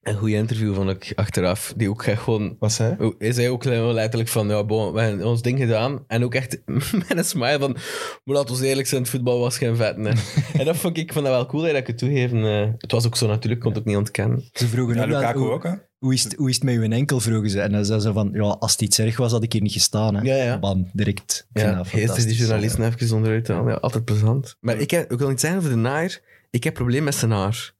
Een 0.00 0.16
goede 0.16 0.34
interview 0.34 0.74
vond 0.74 0.90
ik 0.90 1.12
achteraf. 1.14 1.72
Die 1.76 1.90
ook 1.90 2.02
echt 2.02 2.22
gewoon... 2.22 2.56
Wat 2.58 2.72
zei 2.72 2.94
hij? 2.98 3.06
Oh, 3.06 3.14
Hij 3.18 3.32
zei 3.32 3.48
ook 3.48 3.62
gewoon 3.62 3.94
letterlijk 3.94 4.30
van, 4.30 4.48
ja, 4.48 4.64
bon, 4.64 4.92
we 4.92 5.00
hebben 5.00 5.26
ons 5.26 5.42
ding 5.42 5.58
gedaan. 5.58 6.04
En 6.06 6.24
ook 6.24 6.34
echt 6.34 6.58
met 7.08 7.16
een 7.16 7.24
smile 7.24 7.58
van, 7.58 7.72
maar 8.24 8.36
laten 8.36 8.56
we 8.56 8.66
eerlijk 8.66 8.88
zijn, 8.88 9.00
het 9.02 9.10
voetbal 9.10 9.38
was 9.40 9.58
geen 9.58 9.76
vet. 9.76 9.96
hè. 9.96 10.12
en 10.58 10.64
dat 10.64 10.76
vond 10.76 10.96
ik, 10.96 11.02
ik 11.02 11.12
vond 11.12 11.24
dat 11.24 11.34
wel 11.34 11.46
cool, 11.46 11.62
hè, 11.62 11.68
dat 11.70 11.80
ik 11.80 11.86
het 11.86 11.98
toegeven. 11.98 12.44
eh, 12.44 12.68
het 12.78 12.92
was 12.92 13.06
ook 13.06 13.16
zo 13.16 13.26
natuurlijk, 13.26 13.54
ik 13.54 13.60
kon 13.60 13.70
het 13.70 13.80
ook 13.80 13.86
niet 13.86 13.96
ontkennen. 13.96 14.48
Ze 14.52 14.66
vroegen 14.68 14.96
Ja, 14.96 15.04
Lukaku 15.04 15.38
hoe, 15.38 15.50
ook, 15.50 15.62
hè. 15.62 15.72
Hoe, 16.00 16.12
is 16.14 16.24
het, 16.24 16.34
hoe 16.34 16.48
is 16.48 16.54
het 16.54 16.64
met 16.64 16.74
uw 16.74 16.82
enkel, 16.82 17.20
vroegen 17.20 17.50
ze. 17.50 17.60
En 17.60 17.72
dan 17.72 17.84
zei 17.84 18.00
ze 18.00 18.12
van, 18.12 18.30
ja, 18.32 18.42
als 18.42 18.72
het 18.72 18.80
iets 18.80 18.98
erg 18.98 19.16
was, 19.16 19.32
had 19.32 19.42
ik 19.42 19.52
hier 19.52 19.62
niet 19.62 19.72
gestaan. 19.72 20.14
Hè. 20.14 20.22
Ja, 20.22 20.44
ja. 20.44 20.58
Bam, 20.58 20.90
direct. 20.92 21.46
Ja, 21.52 21.84
eerst 21.92 22.26
die 22.26 22.36
journalisten 22.36 22.84
even 22.84 23.16
onderuit 23.16 23.48
halen. 23.48 23.72
Ja, 23.72 23.78
altijd 23.78 24.04
plezant. 24.04 24.56
Maar 24.60 24.76
ik, 24.78 24.90
heb, 24.90 25.12
ik 25.12 25.18
wil 25.18 25.28
niet 25.28 25.40
zeggen 25.40 25.58
over 25.58 25.70
de 25.70 25.76
naaier. 25.76 26.20
Ik 26.50 26.64
heb 26.64 26.74
probleem 26.74 27.04
met 27.04 27.14
zijn 27.14 27.30
haar. 27.30 27.74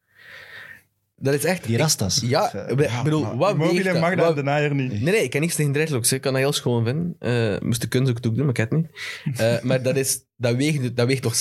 Dat 1.22 1.34
is 1.34 1.44
echt... 1.44 1.64
Die 1.64 1.74
ik- 1.74 1.80
rastas. 1.80 2.20
ja, 2.24 2.52
ik 2.68 2.80
ja, 2.80 3.02
bedoel, 3.02 3.20
maar- 3.22 3.36
wat 3.36 3.58
dat? 3.84 4.00
mag 4.00 4.14
dat 4.14 4.36
de 4.36 4.42
naaier 4.42 4.74
niet. 4.74 4.90
Nee, 4.90 5.02
nee, 5.02 5.22
ik 5.22 5.30
kan 5.30 5.40
niks 5.40 5.54
tegen 5.54 5.72
dreadlocks. 5.72 6.12
Ik 6.12 6.20
kan 6.20 6.32
dat 6.32 6.42
heel 6.42 6.52
schoon 6.52 6.84
vinden. 6.84 7.16
Eh 7.18 7.60
moest 7.60 7.80
de 7.80 7.88
kunst 7.88 8.10
ook 8.10 8.22
doen, 8.22 8.34
maar 8.36 8.48
ik 8.48 8.56
heb 8.56 8.70
het 8.70 8.80
niet. 8.80 9.38
Eh, 9.38 9.60
maar 9.62 9.82
dat, 9.82 9.96
is, 9.96 10.20
dat, 10.36 10.56
weegt, 10.56 10.96
dat 10.96 11.06
weegt 11.06 11.22
toch 11.22 11.34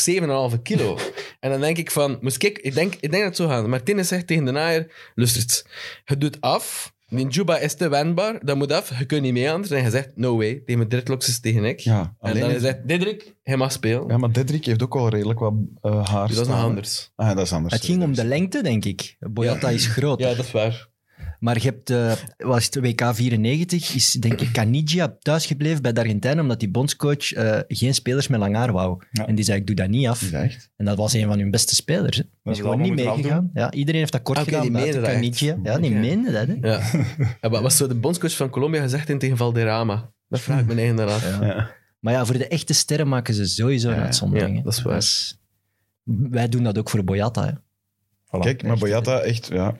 7,5 0.54 0.62
kilo. 0.64 0.98
En 1.40 1.50
dan 1.50 1.60
denk 1.60 1.78
ik 1.78 1.92
van... 1.92 2.18
Moest 2.22 2.44
ik, 2.44 2.58
ik, 2.60 2.74
denk, 2.74 2.94
ik 2.94 3.00
denk 3.12 3.14
dat 3.14 3.24
het 3.24 3.36
zo 3.36 3.48
gaat. 3.48 3.68
Martinez 3.68 4.08
zegt 4.08 4.28
tegen 4.28 4.46
de 4.46 4.52
naaier... 4.52 5.12
Luister, 5.16 5.66
je 6.06 6.18
doet 6.18 6.42
af. 6.42 6.94
Die 7.10 7.28
Juba 7.28 7.58
is 7.58 7.76
te 7.76 7.90
wendbaar. 7.90 8.46
Dat 8.46 8.58
moet 8.58 8.72
af. 8.72 9.00
Je 9.00 9.06
kunt 9.06 9.22
niet 9.22 9.34
mee 9.34 9.52
anders. 9.52 9.72
En 9.72 9.82
hij 9.82 9.90
zegt, 9.92 10.12
no 10.16 10.38
way. 10.38 10.54
Tegen 10.54 10.78
mijn 10.78 10.90
dreadlocks 10.90 11.28
is 11.28 11.40
tegen 11.40 11.64
ik. 11.64 11.80
Ja, 11.80 12.00
en 12.00 12.30
alleen... 12.30 12.42
dan 12.42 12.50
hij 12.50 12.60
zegt, 12.60 12.88
Diederik, 12.88 13.36
hij 13.44 13.58
mag 13.58 13.72
spelen. 13.72 14.08
ja, 14.08 14.18
maar 14.18 14.32
Dedrick 14.32 14.66
heeft 14.66 14.84
ook 14.84 14.96
al 14.96 15.10
redelijk 15.10 15.40
wat 15.40 15.54
eh, 15.82 16.08
haar 16.10 16.28
Dus 16.28 16.36
dat 16.36 16.46
is 16.46 16.50
nog 16.52 16.58
staan. 16.58 16.70
anders. 16.70 17.12
Ah, 17.16 17.28
ja, 17.28 17.34
dat 17.34 17.46
is 17.46 17.54
anders. 17.54 17.74
Het 17.74 17.86
ging 17.86 18.04
om 18.04 18.14
de 18.14 18.26
lengte, 18.26 18.64
denk 18.64 18.86
ik. 18.86 19.16
Boyata 19.20 19.70
is 19.70 19.86
groot. 19.88 20.20
Ja, 20.20 20.34
dat 20.34 20.46
is 20.46 20.52
waar. 20.52 20.90
Maar 21.40 21.56
je 21.56 21.62
hebt, 21.64 21.90
eh 21.90 22.12
was 22.38 22.66
het 22.66 22.76
WK 22.76 23.10
94, 23.14 23.96
is 23.96 24.12
denk 24.12 24.42
ik 24.42 24.52
Canigia 24.52 25.18
thuisgebleven 25.20 25.82
bij 25.82 25.94
de 25.94 26.00
Argentijnen, 26.00 26.42
omdat 26.44 26.60
die 26.60 26.70
bondscoach 26.70 27.32
eh, 27.34 27.60
geen 27.68 27.94
spelers 27.94 28.28
met 28.28 28.40
lang 28.40 28.56
haar 28.56 28.72
wou. 28.72 29.04
Ja. 29.12 29.28
En 29.28 29.36
die 29.36 29.46
zei, 29.46 29.60
ik 29.60 29.68
doe 29.68 29.76
dat 29.76 29.90
niet 29.90 30.08
af. 30.08 30.32
Echt? 30.32 30.70
En 30.78 30.86
dat 30.86 30.98
was 30.98 31.14
een 31.14 31.28
van 31.28 31.40
hun 31.40 31.52
beste 31.52 31.76
spelers. 31.76 32.18
Hè. 32.18 32.24
Die 32.24 32.32
ze 32.44 32.52
is 32.52 32.60
gewoon 32.60 32.82
niet 32.82 32.96
meegegaan. 32.96 33.50
Ja, 33.54 33.72
iedereen 33.72 34.00
heeft 34.00 34.12
dat 34.12 34.22
kort 34.22 34.40
gedaan. 34.40 34.72
buiten. 34.72 35.04
Canigia. 35.04 35.58
Ja, 35.64 35.78
die 35.80 35.92
meende 35.92 36.32
dat. 36.32 36.48
Hè. 36.48 36.56
Ja. 36.62 36.82
ja 37.42 37.50
wat 37.50 37.62
was 37.62 37.78
zo 37.78 37.88
de 37.88 37.96
bondscoach 37.96 38.36
van 38.36 38.50
Colombia 38.50 38.82
gezegd 38.82 39.10
in 39.10 39.20
tegen 39.20 39.38
Valderrama? 39.38 40.12
Dat 40.28 40.40
vraag 40.40 40.60
ik 40.60 40.66
me 40.66 40.76
eigen 40.76 41.00
af. 41.08 41.40
Ja. 41.40 41.46
Ja. 41.46 41.72
Maar 42.00 42.14
ja, 42.14 42.26
voor 42.26 42.38
de 42.38 42.48
echte 42.48 42.74
sterren 42.74 43.08
maken 43.08 43.34
ze 43.34 43.46
sowieso 43.46 43.90
een 43.90 43.96
Ja, 43.96 44.04
uitzondering. 44.04 44.64
dat 44.64 44.74
is 44.74 44.82
waar. 44.82 44.96
Dus 44.96 45.40
wij 46.30 46.50
doen 46.50 46.64
dat 46.64 46.78
ook 46.78 46.90
voor 46.90 47.04
Boyata. 47.04 47.46
Hè. 47.46 47.52
Voilà. 48.26 48.42
Kijk, 48.42 48.62
maar 48.64 48.72
echt, 48.72 48.80
Boyata, 48.80 49.20
echt, 49.20 49.48
ja, 49.48 49.78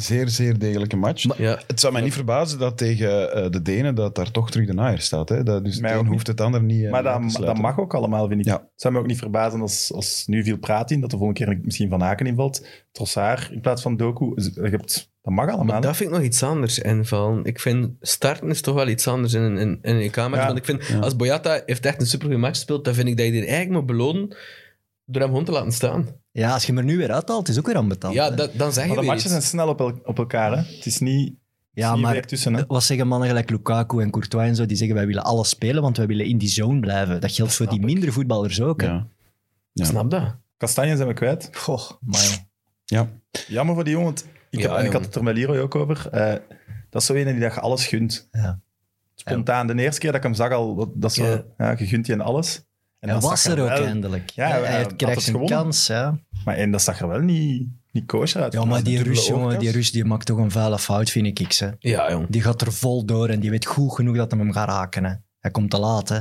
zeer, 0.00 0.28
zeer 0.28 0.58
degelijke 0.58 0.96
match. 0.96 1.24
Maar- 1.24 1.42
Ja. 1.42 1.60
Het 1.66 1.80
zou 1.80 1.92
mij 1.92 2.02
niet 2.02 2.12
verbazen 2.12 2.58
dat 2.58 2.78
tegen 2.78 3.32
eh, 3.32 3.50
de 3.50 3.62
Denen 3.62 3.94
dat 3.94 4.14
daar 4.14 4.30
toch 4.30 4.50
terug 4.50 4.66
de 4.66 4.74
naaier 4.74 5.00
staat. 5.00 5.28
Hè? 5.28 5.42
Dat, 5.42 5.64
dus 5.64 5.78
Mij 5.80 5.90
het 5.90 5.98
een 5.98 6.04
niet. 6.04 6.14
hoeft 6.14 6.26
het 6.26 6.40
ander 6.40 6.62
niet 6.62 6.84
eh, 6.84 6.90
Maar 6.90 7.02
dat, 7.02 7.58
mag 7.58 7.78
ook 7.78 7.94
allemaal, 7.94 8.28
vind 8.28 8.40
ik. 8.40 8.46
Ja. 8.46 8.52
Het 8.52 8.70
zou 8.74 8.94
me 8.94 9.00
ook 9.00 9.06
niet 9.06 9.18
verbazen 9.18 9.60
als, 9.60 9.92
als 9.94 10.24
nu 10.26 10.44
veel 10.44 10.58
praat 10.58 10.90
in, 10.90 11.00
dat 11.00 11.10
de 11.10 11.16
volgende 11.16 11.44
keer 11.44 11.58
misschien 11.62 11.88
Van 11.88 12.02
Aken 12.02 12.26
invalt. 12.26 12.66
Trossard 12.92 13.50
in 13.50 13.60
plaats 13.60 13.82
van 13.82 13.96
Doku. 13.96 14.32
Je 14.34 14.60
hebt, 14.60 15.12
dat 15.22 15.32
mag 15.32 15.46
allemaal. 15.48 15.64
Maar 15.64 15.80
dat 15.80 15.96
vind 15.96 16.10
ik 16.10 16.16
nog 16.16 16.24
iets 16.24 16.42
anders 16.42 16.78
invallen. 16.78 17.44
Ik 17.44 17.60
vind 17.60 17.90
starten 18.00 18.48
is 18.48 18.60
toch 18.60 18.74
wel 18.74 18.88
iets 18.88 19.08
anders 19.08 19.32
in 19.32 19.42
een, 19.42 19.58
in, 19.58 19.78
in 19.82 19.94
een 19.94 20.00
EK-match. 20.02 20.34
Ja. 20.36 20.46
Want 20.46 20.58
ik 20.58 20.64
vind, 20.64 20.86
Ja. 20.86 20.98
als 20.98 21.16
Boyata 21.16 21.62
heeft 21.66 21.86
echt 21.86 22.00
een 22.00 22.06
supergoeie 22.06 22.40
match 22.40 22.54
gespeeld, 22.56 22.84
dan 22.84 22.94
vind 22.94 23.08
ik 23.08 23.16
dat 23.16 23.26
je 23.26 23.32
die 23.32 23.40
eigenlijk 23.40 23.70
moet 23.72 23.86
belonen 23.86 24.28
door 25.04 25.20
hem 25.22 25.30
gewoon 25.30 25.44
te 25.44 25.52
laten 25.52 25.72
staan. 25.72 26.08
Ja, 26.36 26.52
als 26.52 26.62
je 26.66 26.68
hem 26.72 26.78
er 26.78 26.84
nu 26.84 26.96
weer 26.96 27.12
uithaalt, 27.12 27.48
is 27.48 27.58
ook 27.58 27.66
weer 27.66 27.76
aanbetaald. 27.76 28.14
Ja, 28.14 28.30
dat, 28.30 28.50
dan 28.54 28.72
zeg 28.72 28.82
je 28.82 28.88
Maar 28.88 28.98
de 28.98 29.02
weer 29.04 29.10
matches 29.14 29.22
iets. 29.24 29.30
zijn 29.32 29.42
snel 29.42 29.68
op, 29.68 29.80
el- 29.80 30.00
op 30.04 30.18
elkaar. 30.18 30.50
Hè. 30.50 30.56
Het 30.76 30.86
is 30.86 30.98
niet, 30.98 31.34
Ja, 31.72 31.96
maar 31.96 32.20
tussen. 32.22 32.54
Hè. 32.54 32.66
wat 32.66 32.82
zeggen 32.82 33.06
mannen 33.06 33.28
gelijk 33.28 33.50
Lukaku 33.50 34.00
en 34.00 34.10
Courtois 34.10 34.48
en 34.48 34.54
zo, 34.56 34.66
die 34.66 34.76
zeggen 34.76 34.96
wij 34.96 35.06
willen 35.06 35.24
alles 35.24 35.48
spelen, 35.48 35.82
want 35.82 35.96
wij 35.96 36.06
willen 36.06 36.26
in 36.26 36.38
die 36.38 36.48
zone 36.48 36.80
blijven. 36.80 37.20
Dat 37.20 37.32
geldt 37.32 37.54
voor 37.54 37.66
die 37.66 37.74
snap 37.74 37.86
ik. 37.88 37.92
mindere 37.94 38.12
voetballers 38.12 38.60
ook. 38.60 38.80
hè. 38.80 38.86
Ja. 38.86 39.06
Ja. 39.72 39.84
Snap 39.84 40.10
dat? 40.10 40.36
Kastanje 40.56 40.96
zijn 40.96 41.08
we 41.08 41.14
kwijt. 41.14 41.48
Goh, 41.52 41.90
maar 42.00 42.46
Ja. 42.84 43.08
Jammer 43.48 43.74
voor 43.74 43.84
die 43.84 43.92
jongen. 43.92 44.06
want 44.08 44.26
Ik, 44.50 44.60
Ja, 44.60 44.68
heb, 44.70 44.78
en 44.78 44.84
ik 44.86 44.92
had 44.92 45.04
het 45.04 45.14
er 45.14 45.22
met 45.22 45.36
Leroy 45.36 45.58
ook 45.58 45.74
over. 45.74 46.08
Eh, 46.10 46.34
dat 46.90 47.00
is 47.00 47.06
zo 47.06 47.14
een 47.14 47.24
die 47.24 47.38
dat 47.38 47.54
je 47.54 47.60
alles 47.60 47.86
gunt. 47.86 48.28
Ja. 48.32 48.60
Spontaan. 49.14 49.66
De 49.66 49.74
eerste 49.82 50.00
keer 50.00 50.10
dat 50.10 50.18
ik 50.20 50.26
hem 50.26 50.34
zag 50.34 50.52
al, 50.52 50.74
dat, 50.74 50.88
dat 50.94 51.10
is 51.10 51.16
zo, 51.16 51.24
Ja. 51.26 51.42
ja. 51.58 51.74
je 51.78 51.86
gunt 51.86 52.06
je 52.06 52.12
en 52.12 52.20
alles. 52.20 52.64
En 53.04 53.10
hij 53.10 53.20
was 53.20 53.44
er 53.44 53.58
er 53.58 53.62
ook 53.62 53.68
wel- 53.78 53.86
eindelijk. 53.86 54.30
Ja, 54.30 54.48
hij, 54.60 54.86
krijgt 54.96 55.24
gewonnen. 55.24 55.48
kans. 55.50 55.86
Ja, 55.86 56.18
Maar 56.44 56.56
en 56.56 56.70
dat 56.70 56.82
zag 56.82 57.00
er 57.00 57.08
wel 57.08 57.20
niet, 57.20 57.68
niet 57.92 58.06
kosher 58.06 58.42
uit. 58.42 58.52
ja 58.52 58.64
maar 58.64 58.82
die 58.82 59.02
Rus, 59.02 59.26
jongen, 59.26 59.58
die 59.58 59.70
Rus 59.70 59.92
die 59.92 60.04
maakt 60.04 60.26
toch 60.26 60.38
een 60.38 60.50
vuile 60.50 60.78
fout, 60.78 61.10
vind 61.10 61.26
ik. 61.40 61.52
Hè. 61.52 61.68
Ja, 61.78 62.10
jong. 62.10 62.26
Die 62.28 62.42
gaat 62.42 62.60
er 62.60 62.72
vol 62.72 63.04
door 63.04 63.28
en 63.28 63.40
die 63.40 63.50
weet 63.50 63.66
goed 63.66 63.94
genoeg 63.94 64.16
dat 64.16 64.30
hij 64.30 64.40
hem 64.40 64.52
gaat 64.52 64.68
raken. 64.68 65.04
Hè. 65.04 65.14
Hij 65.38 65.50
komt 65.50 65.70
te 65.70 65.78
laat. 65.78 66.08
Hè. 66.08 66.18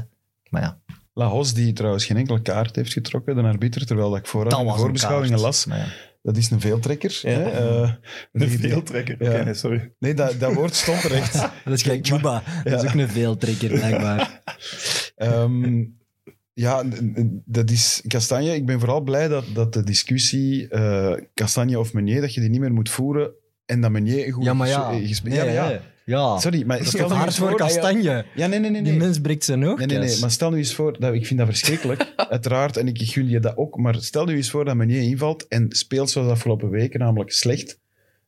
Maar 0.49 0.61
ja, 0.61 0.79
Lahos, 1.13 1.53
die 1.53 1.73
trouwens 1.73 2.05
geen 2.05 2.17
enkele 2.17 2.41
kaart 2.41 2.75
heeft 2.75 2.93
getrokken, 2.93 3.36
de 3.36 3.41
arbiter, 3.41 3.86
terwijl 3.86 4.09
dat 4.09 4.19
ik 4.19 4.27
vooraf 4.27 4.49
de 4.57 4.63
was 4.63 4.73
een 4.73 4.79
voorbeschouwingen 4.79 5.39
las, 5.39 5.65
ja. 5.69 5.86
dat 6.21 6.38
is 6.38 6.49
een 6.51 6.61
veeltrekker. 6.61 7.19
Ja. 7.21 7.29
Hè? 7.29 7.43
Eh, 7.84 7.91
Een 8.31 8.49
veeltrekker. 8.49 9.23
Ja. 9.38 9.43
Nee, 9.43 9.53
sorry. 9.53 9.93
Nee, 9.99 10.13
dat, 10.13 10.39
dat 10.39 10.53
woord 10.53 10.75
stond 10.75 11.03
er 11.03 11.13
echt. 11.13 11.34
Dat 11.65 11.73
is 11.73 11.81
gelijk 11.81 12.05
Juba. 12.05 12.43
Dat 12.63 12.84
is 12.84 12.89
ook 12.89 12.95
een 12.95 13.09
veeltrekker, 13.09 13.69
blijkbaar. 13.69 14.41
Ehm, 15.15 15.84
ja, 16.54 16.84
dat 17.45 17.70
is 17.70 18.04
Kastanje. 18.08 18.56
Ik 18.56 18.66
ben 18.66 18.80
vooral 18.80 19.01
blij 19.01 19.28
dat, 19.28 19.45
dat 19.54 19.74
de 19.74 19.84
discussie 19.84 20.68
eh 20.68 21.14
Kastanje 21.34 21.80
of 21.80 21.93
Meunier, 21.93 22.22
dat 22.22 22.34
je 22.34 22.39
die 22.39 22.49
niet 22.49 22.60
meer 22.60 22.74
moet 22.74 22.89
voeren 22.89 23.32
en 23.66 23.82
dat 23.82 23.91
Meunier 23.91 24.34
goed 24.34 24.43
Ja, 24.43 24.54
maar 24.54 24.68
ja. 24.68 24.91
gespeeld 25.04 25.36
Nee, 25.36 25.54
ja, 25.54 25.64
nee. 25.64 25.74
ja. 25.74 25.82
Ja, 26.06 26.39
Sorry, 26.39 26.64
maar 26.66 26.78
dat 26.78 26.86
is 26.88 26.93
stel 26.93 27.10
nu 27.10 27.24
eens 27.24 27.38
voor 27.38 27.49
voor... 27.49 27.58
Kastanje. 27.58 28.26
Ja, 28.36 28.47
nee, 28.47 28.60
nee, 28.60 28.70
nee. 28.70 28.82
Die 28.82 28.93
mens 28.93 29.22
breekt 29.22 29.43
zijn 29.43 29.66
oog. 29.66 29.78
Nee, 29.78 29.88
nee, 29.88 29.97
nee. 29.97 30.20
Maar 30.20 30.32
stel 30.32 30.49
nu 30.49 30.58
eens 30.58 30.74
voor, 30.74 30.99
dat, 30.99 31.14
ik 31.14 31.26
vind 31.26 31.39
dat 31.39 31.47
verschrikkelijk, 31.47 32.14
uiteraard, 32.30 32.78
en 32.78 32.88
ik 32.88 33.01
gun 33.01 33.30
je 33.30 33.39
dat 33.39 33.58
ook, 33.58 33.78
maar 33.78 33.95
stel 33.95 34.26
nu 34.26 34.36
eens 34.36 34.49
voor 34.49 34.66
dat 34.66 34.76
Meunier 34.76 35.01
invalt 35.01 35.47
en 35.47 35.66
speelt 35.70 36.10
zoals 36.10 36.28
de 36.28 36.34
afgelopen 36.34 36.70
weken, 36.70 36.99
namelijk 36.99 37.32
slecht, 37.32 37.80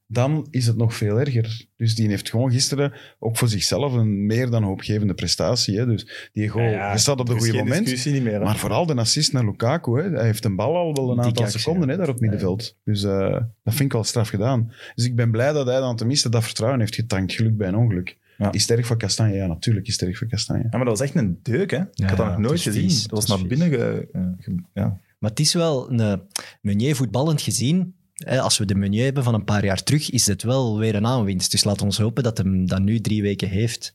dan 0.08 0.48
is 0.50 0.68
het 0.68 0.78
nog 0.78 0.96
veel 0.96 1.20
erger. 1.20 1.66
Dus 1.78 1.96
die 1.96 2.08
heeft 2.08 2.30
gewoon 2.30 2.52
gisteren 2.52 2.94
ook 3.20 3.38
voor 3.38 3.48
zichzelf 3.48 3.94
een 3.94 4.26
meer 4.26 4.50
dan 4.50 4.64
hoopgevende 4.64 5.14
prestatie. 5.14 5.78
Hè. 5.78 5.86
Dus 5.86 6.30
die 6.34 6.48
goal, 6.48 6.66
Ja, 6.66 6.72
ja, 6.72 6.92
je 6.92 6.98
staat 6.98 7.20
op 7.20 7.28
het 7.28 7.38
goede 7.38 7.58
moment, 7.58 8.06
meer. 8.24 8.42
maar 8.42 8.58
vooral 8.58 8.86
de 8.86 8.96
assist 8.96 9.34
naar 9.34 9.46
Lukaku. 9.46 10.02
Hè. 10.02 10.10
Hij 10.10 10.26
heeft 10.26 10.46
een 10.46 10.56
bal 10.56 10.76
al 10.76 10.94
wel 10.94 11.12
een 11.12 11.22
aantal 11.22 11.44
actie, 11.44 11.60
seconden 11.60 11.90
hè, 11.90 11.98
daar 11.98 12.08
op 12.08 12.14
het 12.14 12.22
middenveld. 12.22 12.76
Dus 12.84 13.04
eh, 13.04 13.32
dat 13.64 13.74
vind 13.74 13.80
ik 13.80 13.92
wel 13.94 14.04
straf 14.04 14.30
gedaan. 14.30 14.72
Dus 14.96 15.06
ik 15.06 15.16
ben 15.16 15.32
blij 15.32 15.52
dat 15.54 15.66
hij 15.68 15.80
dan 15.80 15.96
tenminste 15.96 16.30
dat 16.30 16.44
vertrouwen 16.44 16.80
heeft 16.80 16.96
getankt. 16.96 17.34
Geluk 17.34 17.58
bij 17.58 17.68
een 17.68 17.76
ongeluk. 17.76 18.18
Ja. 18.38 18.52
Is 18.52 18.64
sterk 18.64 18.86
voor 18.86 18.98
Kastanje? 18.98 19.36
Ja, 19.36 19.48
natuurlijk 19.48 19.88
is 19.88 19.94
sterk 19.94 20.18
voor 20.18 20.28
Kastanje. 20.28 20.64
Ja, 20.64 20.70
maar 20.78 20.86
dat 20.86 20.98
was 20.98 21.08
echt 21.08 21.16
een 21.16 21.40
deuk, 21.42 21.72
hè? 21.72 21.78
ik 21.78 21.86
had 22.10 22.18
dat 22.18 22.26
ja, 22.26 22.32
nog 22.32 22.38
nooit 22.40 22.62
gezien. 22.62 22.82
vies, 22.82 23.08
dat 23.08 23.26
was 23.28 23.40
naar 23.40 23.48
binnen 23.48 23.70
ge, 23.70 24.08
ge- 24.40 24.56
ja. 24.74 25.00
Maar 25.20 25.30
het 25.30 25.40
is 25.40 25.54
wel 25.54 25.92
een 25.92 26.00
eh, 26.00 26.14
Meunier 26.62 26.96
voetballend 26.96 27.42
gezien. 27.42 27.96
Als 28.16 28.58
we 28.58 28.66
de 28.66 28.76
Meunier 28.76 29.04
hebben 29.04 29.24
van 29.24 29.34
een 29.34 29.44
paar 29.44 29.66
jaar 29.66 29.84
terug, 29.84 30.10
is 30.10 30.28
het 30.28 30.44
wel 30.44 30.78
weer 30.78 30.96
een 30.96 31.06
aanwinst. 31.06 31.52
Dus 31.52 31.64
laat 31.64 31.82
ons 31.82 31.98
hopen 31.98 32.24
dat 32.24 32.38
hem 32.38 32.68
dat 32.68 32.82
nu 32.82 33.00
drie 33.02 33.22
weken 33.22 33.50
heeft. 33.50 33.94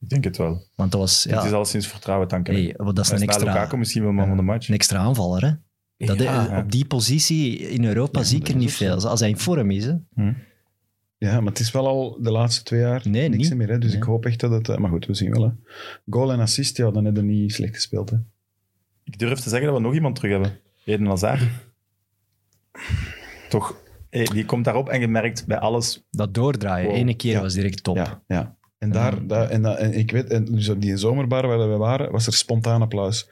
Ik 0.00 0.08
denk 0.08 0.24
het 0.24 0.36
wel. 0.36 0.66
Want 0.74 0.92
dat 0.92 1.00
was 1.00 1.24
Het 1.24 1.42
is 1.44 1.50
ja, 1.50 1.56
al 1.56 1.64
sinds 1.64 1.86
vertrouwen 1.86 2.28
tanken. 2.28 2.74
wat 2.76 2.96
dat 2.96 3.04
is 3.04 3.10
Hij 3.10 3.20
een 3.20 3.26
extra, 3.28 3.46
Lukaku 3.52 3.76
misschien 3.76 4.02
wel 4.02 4.12
man 4.12 4.26
van 4.28 4.36
de 4.36 4.42
match. 4.42 4.68
een 4.68 4.74
extra 4.74 4.98
aanvaller. 4.98 5.42
Hè? 5.96 6.06
Dat 6.06 6.18
Ja. 6.18 6.48
hij- 6.48 6.58
op 6.60 6.70
die 6.72 6.84
positie 6.84 7.58
in 7.58 7.84
Europa 7.84 8.18
Ja, 8.18 8.24
zie 8.24 8.38
ik 8.40 8.48
er 8.48 8.56
niet 8.56 8.72
veel. 8.72 9.06
Als 9.06 9.20
hij 9.20 9.28
in 9.28 9.38
vorm 9.38 9.70
is. 9.70 9.84
Hè? 9.84 9.94
Ja, 11.18 11.40
maar 11.40 11.50
het 11.52 11.60
is 11.60 11.70
wel 11.70 11.86
al 11.86 12.18
de 12.22 12.30
laatste 12.30 12.62
twee 12.62 12.80
jaar 12.80 13.02
Nee, 13.08 13.28
niks 13.28 13.48
niet. 13.48 13.58
meer. 13.58 13.68
Hè? 13.68 13.78
Dus 13.78 13.88
Nee. 13.90 13.98
ik 13.98 14.06
hoop 14.06 14.26
echt 14.26 14.40
dat 14.40 14.50
het... 14.50 14.68
eh, 14.68 14.76
Maar 14.76 14.90
goed, 14.90 15.06
we 15.06 15.14
zien 15.14 15.30
wel. 15.30 15.42
Hè. 15.42 15.50
Goal 16.10 16.32
en 16.32 16.40
assist, 16.40 16.76
ja, 16.76 16.90
dan 16.90 17.04
hebben 17.04 17.26
we 17.26 17.32
niet 17.32 17.52
slecht 17.54 17.74
gespeeld. 17.74 18.10
Hè. 18.10 18.16
Ik 19.04 19.18
durf 19.18 19.38
te 19.40 19.48
zeggen 19.48 19.68
dat 19.68 19.76
we 19.76 19.82
nog 19.82 19.94
iemand 19.94 20.14
terug 20.16 20.30
hebben. 20.30 20.58
Eden 20.84 21.06
Hazard. 21.06 21.42
Toch, 23.48 23.76
hey, 24.10 24.24
die 24.24 24.44
komt 24.44 24.64
daarop 24.64 24.88
en 24.88 25.00
je 25.00 25.08
merkt 25.08 25.46
bij 25.46 25.58
alles... 25.58 26.06
Dat 26.10 26.34
doordraaien. 26.34 26.88
Wow. 26.88 26.96
Ene 26.96 27.14
keer 27.14 27.32
Ja. 27.32 27.40
was 27.40 27.54
direct 27.54 27.82
top. 27.82 27.96
Ja, 27.96 28.22
ja. 28.26 28.56
En, 28.78 28.90
daar, 28.90 29.14
Ja. 29.14 29.20
daar, 29.26 29.50
en, 29.50 29.62
dat- 29.62 29.78
en 29.78 29.92
ik 29.94 30.10
weet, 30.10 30.30
en 30.30 30.44
dus 30.44 30.70
die 30.78 30.96
zomerbar 30.96 31.46
waar 31.46 31.70
we 31.70 31.76
waren, 31.76 32.12
was 32.12 32.26
er 32.26 32.32
spontaan 32.32 32.82
applaus. 32.82 33.28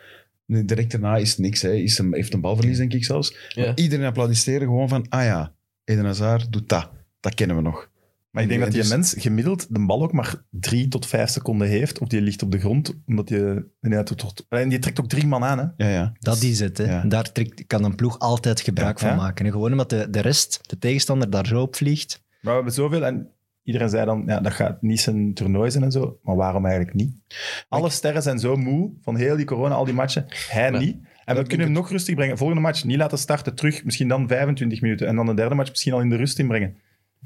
Nu, 0.46 0.64
direct 0.64 0.90
daarna 0.90 1.16
is 1.16 1.30
het 1.30 1.38
niks. 1.38 1.62
Hè. 1.62 1.72
Is 1.72 1.98
hem, 1.98 2.14
heeft 2.14 2.34
een 2.34 2.40
balverlies, 2.40 2.76
denk 2.76 2.92
ik 2.92 3.04
zelfs. 3.04 3.36
Ja. 3.48 3.74
Iedereen 3.74 4.06
applaudisseerde 4.06 4.64
gewoon 4.64 4.88
van, 4.88 5.06
ah 5.08 5.24
ja, 5.24 5.52
Eden 5.84 6.04
Hazard 6.04 6.52
doet 6.52 6.68
dat. 6.68 6.88
Dat 7.20 7.34
kennen 7.34 7.56
we 7.56 7.62
nog. 7.62 7.90
Maar 8.36 8.44
ik 8.44 8.50
denk 8.50 8.62
dat 8.64 8.72
die 8.72 8.80
Dus- 8.80 8.90
mens 8.90 9.14
gemiddeld 9.18 9.74
de 9.74 9.86
bal 9.86 10.02
ook 10.02 10.12
maar 10.12 10.34
drie 10.50 10.88
tot 10.88 11.06
vijf 11.06 11.30
seconden 11.30 11.68
heeft. 11.68 11.98
Of 11.98 12.08
die 12.08 12.20
ligt 12.20 12.42
op 12.42 12.50
de 12.52 12.58
grond, 12.58 12.94
omdat 13.06 13.28
je... 13.28 13.66
En 14.48 14.68
die 14.68 14.78
trekt 14.78 15.00
ook 15.00 15.08
drie 15.08 15.26
man 15.26 15.44
aan, 15.44 15.58
hè. 15.58 15.64
Ja, 15.86 15.92
ja. 15.92 16.12
Dat 16.18 16.42
is 16.42 16.60
het. 16.60 16.78
Hè. 16.78 16.84
Ja. 16.84 17.02
Daar 17.02 17.32
trekt, 17.32 17.66
kan 17.66 17.84
een 17.84 17.94
ploeg 17.94 18.18
altijd 18.18 18.60
gebruik 18.60 18.98
Ja, 19.00 19.06
van 19.06 19.16
ja. 19.16 19.22
maken. 19.22 19.50
Gewoon 19.50 19.70
omdat 19.70 19.90
de, 19.90 20.10
de 20.10 20.20
rest, 20.20 20.60
de 20.68 20.78
tegenstander, 20.78 21.30
daar 21.30 21.46
zo 21.46 21.60
op 21.60 21.76
vliegt. 21.76 22.22
Maar 22.40 22.50
we 22.50 22.50
hebben 22.50 22.72
zoveel... 22.72 23.04
En 23.06 23.28
iedereen 23.62 23.88
zei 23.88 24.04
dan, 24.04 24.22
ja, 24.26 24.40
dat 24.40 24.52
gaat 24.52 24.82
niet 24.82 25.00
zijn 25.00 25.34
toernooi 25.34 25.70
zijn 25.70 25.84
en 25.84 25.92
zo. 25.92 26.18
Maar 26.22 26.36
waarom 26.36 26.64
eigenlijk 26.66 26.96
niet? 26.96 27.14
Alle 27.68 27.90
sterren 27.90 28.22
zijn 28.22 28.38
zo 28.38 28.56
moe 28.56 28.90
van 29.02 29.16
heel 29.16 29.36
die 29.36 29.46
corona, 29.46 29.74
al 29.74 29.84
die 29.84 29.94
matchen. 29.94 30.24
Hij 30.48 30.70
Maar- 30.70 30.80
niet. 30.80 30.96
En 31.24 31.36
we 31.36 31.42
kunnen 31.46 31.66
hem 31.66 31.74
nog 31.74 31.90
rustig 31.90 32.14
brengen. 32.14 32.38
Volgende 32.38 32.62
match 32.62 32.84
niet 32.84 32.96
laten 32.96 33.18
starten, 33.18 33.54
terug. 33.54 33.84
Misschien 33.84 34.08
dan 34.08 34.28
25 34.28 34.80
minuten. 34.80 35.06
En 35.06 35.16
dan 35.16 35.26
de 35.26 35.34
derde 35.34 35.54
match 35.54 35.70
misschien 35.70 35.92
al 35.92 36.00
in 36.00 36.08
de 36.08 36.16
rust 36.16 36.38
inbrengen. 36.38 36.76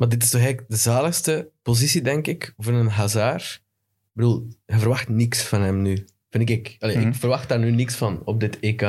Maar 0.01 0.09
dit 0.09 0.23
is 0.23 0.31
toch 0.31 0.41
eigenlijk 0.41 0.71
de 0.71 0.77
zaligste 0.77 1.51
positie, 1.63 2.03
denk 2.03 2.27
ik, 2.27 2.55
voor 2.57 2.73
een 2.73 2.89
Hazard. 2.89 3.43
Ik 3.43 4.11
bedoel, 4.13 4.47
je 4.67 4.79
verwacht 4.79 5.09
niks 5.09 5.43
van 5.43 5.61
hem 5.61 5.83
nu. 5.83 6.05
Vind 6.31 6.49
ik. 6.51 6.77
Allee, 6.79 6.97
Mhm. 6.97 7.09
Ik 7.09 7.15
verwacht 7.15 7.49
daar 7.49 7.59
nu 7.59 7.71
niks 7.71 7.95
van 7.95 8.23
op 8.25 8.41
dit 8.41 8.59
EK. 8.61 8.81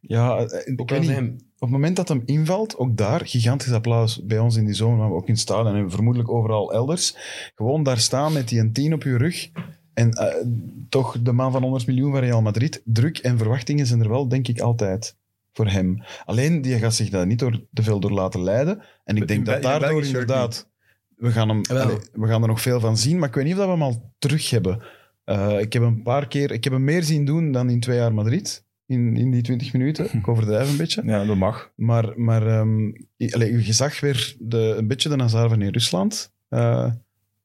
Ja, 0.00 0.36
eh, 0.38 0.72
ik 0.72 0.80
Ook 0.80 0.88
weet 0.90 0.98
als 0.98 1.06
niet. 1.08 1.16
hem... 1.16 1.36
Op 1.54 1.68
het 1.68 1.70
moment 1.70 1.96
dat 1.96 2.08
hem 2.08 2.22
invalt, 2.24 2.76
ook 2.76 2.96
daar, 2.96 3.26
gigantisch 3.26 3.72
applaus 3.72 4.24
bij 4.24 4.38
ons 4.38 4.56
in 4.56 4.64
die 4.64 4.74
zone, 4.74 4.96
maar 4.96 5.10
ook 5.10 5.26
in 5.26 5.32
het 5.32 5.42
stadion 5.42 5.74
en 5.76 5.90
vermoedelijk 5.90 6.30
overal 6.30 6.72
elders. 6.72 7.16
Gewoon 7.54 7.82
daar 7.82 7.98
staan 7.98 8.32
met 8.32 8.48
die 8.48 8.60
een 8.60 8.72
10 8.72 8.92
op 8.94 9.02
je 9.02 9.16
rug. 9.16 9.50
En 9.94 10.10
eh, 10.12 10.46
toch 10.88 11.22
de 11.22 11.32
man 11.32 11.52
van 11.52 11.62
100 11.62 11.86
miljoen 11.86 12.10
van 12.12 12.20
Real 12.20 12.42
Madrid. 12.42 12.82
Druk 12.84 13.18
en 13.18 13.38
verwachtingen 13.38 13.86
zijn 13.86 14.00
er 14.00 14.08
wel, 14.08 14.28
denk 14.28 14.48
ik, 14.48 14.60
altijd 14.60 15.16
voor 15.52 15.68
hem. 15.68 16.02
Alleen, 16.24 16.62
die 16.62 16.78
gaat 16.78 16.94
zich 16.94 17.08
daar 17.10 17.26
niet 17.26 17.38
door, 17.38 17.64
te 17.72 17.82
veel 17.82 18.00
door 18.00 18.12
laten 18.12 18.42
leiden. 18.42 18.82
En 19.04 19.16
ik 19.16 19.28
denk 19.28 19.38
In 19.40 19.52
dat 19.52 19.62
daardoor 19.62 20.04
inderdaad... 20.04 20.70
We 21.16 21.30
gaan, 21.30 21.48
hem, 21.48 21.60
allee, 21.68 21.96
we 22.12 22.26
gaan 22.26 22.42
er 22.42 22.48
nog 22.48 22.60
veel 22.60 22.80
van 22.80 22.96
zien, 22.96 23.18
maar 23.18 23.28
ik 23.28 23.34
weet 23.34 23.44
niet 23.44 23.52
of 23.52 23.58
dat 23.58 23.66
we 23.68 23.72
hem 23.72 23.82
al 23.82 24.12
terug 24.18 24.50
hebben. 24.50 24.82
Eh, 25.24 25.60
ik 25.60 25.72
heb 25.72 25.82
een 25.82 26.02
paar 26.02 26.28
keer... 26.28 26.50
Ik 26.50 26.64
heb 26.64 26.72
hem 26.72 26.84
meer 26.84 27.02
zien 27.02 27.24
doen 27.24 27.52
dan 27.52 27.70
in 27.70 27.80
twee 27.80 27.96
jaar 27.96 28.14
Madrid. 28.14 28.64
In, 28.86 29.16
in 29.16 29.30
die 29.30 29.42
20 29.42 29.72
minuten. 29.72 30.08
Ik 30.12 30.28
overdrijf 30.28 30.70
een 30.70 30.76
beetje. 30.76 31.02
Ja, 31.10 31.24
dat 31.24 31.36
mag. 31.36 31.72
Maar, 31.74 32.12
maar 32.20 32.46
ehm, 32.46 32.92
allee, 33.30 33.64
je 33.64 33.72
zag 33.72 34.00
weer 34.00 34.36
de, 34.38 34.74
een 34.78 34.86
beetje 34.88 35.08
de 35.08 35.16
Nazar 35.16 35.48
van 35.48 35.62
in 35.62 35.72
Rusland. 35.72 36.32
eh, 36.48 36.90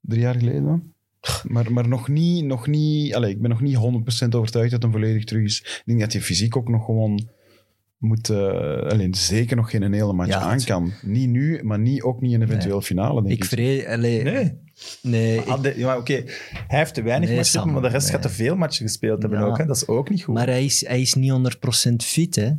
drie 0.02 0.22
jaar 0.22 0.36
geleden 0.36 0.64
dan. 0.64 0.94
Maar, 1.48 1.72
maar 1.72 1.88
nog 1.88 2.08
niet... 2.08 2.46
Nog 2.46 2.68
niet 2.68 3.16
allee, 3.16 3.32
ik 3.32 3.42
ben 3.42 3.50
nog 3.50 3.62
niet 3.62 3.76
100% 4.26 4.30
overtuigd 4.30 4.72
dat 4.72 4.84
hij 4.84 4.92
volledig 4.92 5.24
terug 5.24 5.44
is. 5.44 5.60
Ik 5.60 5.84
denk 5.86 6.00
dat 6.00 6.14
hij 6.14 6.22
fysiek 6.22 6.58
ook 6.58 6.70
nog 6.70 6.86
gewoon 6.86 7.30
moet... 7.98 8.30
eh, 8.30 8.38
alleen 8.82 9.14
zeker 9.16 9.56
nog 9.56 9.70
geen 9.70 9.94
hele 9.94 10.14
match 10.14 10.30
Ja, 10.30 10.40
aan 10.40 10.64
kan. 10.64 10.92
Niet 11.02 11.30
nu, 11.30 11.64
maar 11.64 11.80
niet, 11.80 12.02
ook 12.02 12.22
niet 12.22 12.32
in 12.34 12.42
een 12.42 12.48
eventueel 12.48 12.82
finale, 12.82 13.22
denk 13.22 13.34
ik. 13.36 13.44
Ik 13.44 13.50
vrees... 13.50 13.86
allee, 13.86 14.24
Nee. 14.24 14.54
nee, 15.02 15.42
ja, 15.76 15.98
Oké, 15.98 16.14
hij 16.68 16.80
heeft 16.80 16.94
te 16.94 17.02
weinig 17.02 17.28
Nee, 17.30 17.38
matchen, 17.38 17.72
maar 17.72 17.82
de 17.82 17.88
rest 17.88 18.04
nee. 18.04 18.12
gaat 18.16 18.22
te 18.22 18.30
veel 18.36 18.56
matchen 18.56 18.86
gespeeld 18.86 19.22
hebben 19.22 19.40
Ja. 19.40 19.46
ook. 19.46 19.58
Hè. 19.58 19.66
Dat 19.66 19.76
is 19.76 19.88
ook 19.88 20.10
niet 20.10 20.24
goed. 20.24 20.34
Maar 20.34 20.48
hij 20.48 20.66
is, 20.66 20.88
hij 20.88 21.02
is 21.02 21.14
niet 21.14 21.32
100% 21.90 21.96
fit, 21.96 22.36
hè. 22.36 22.52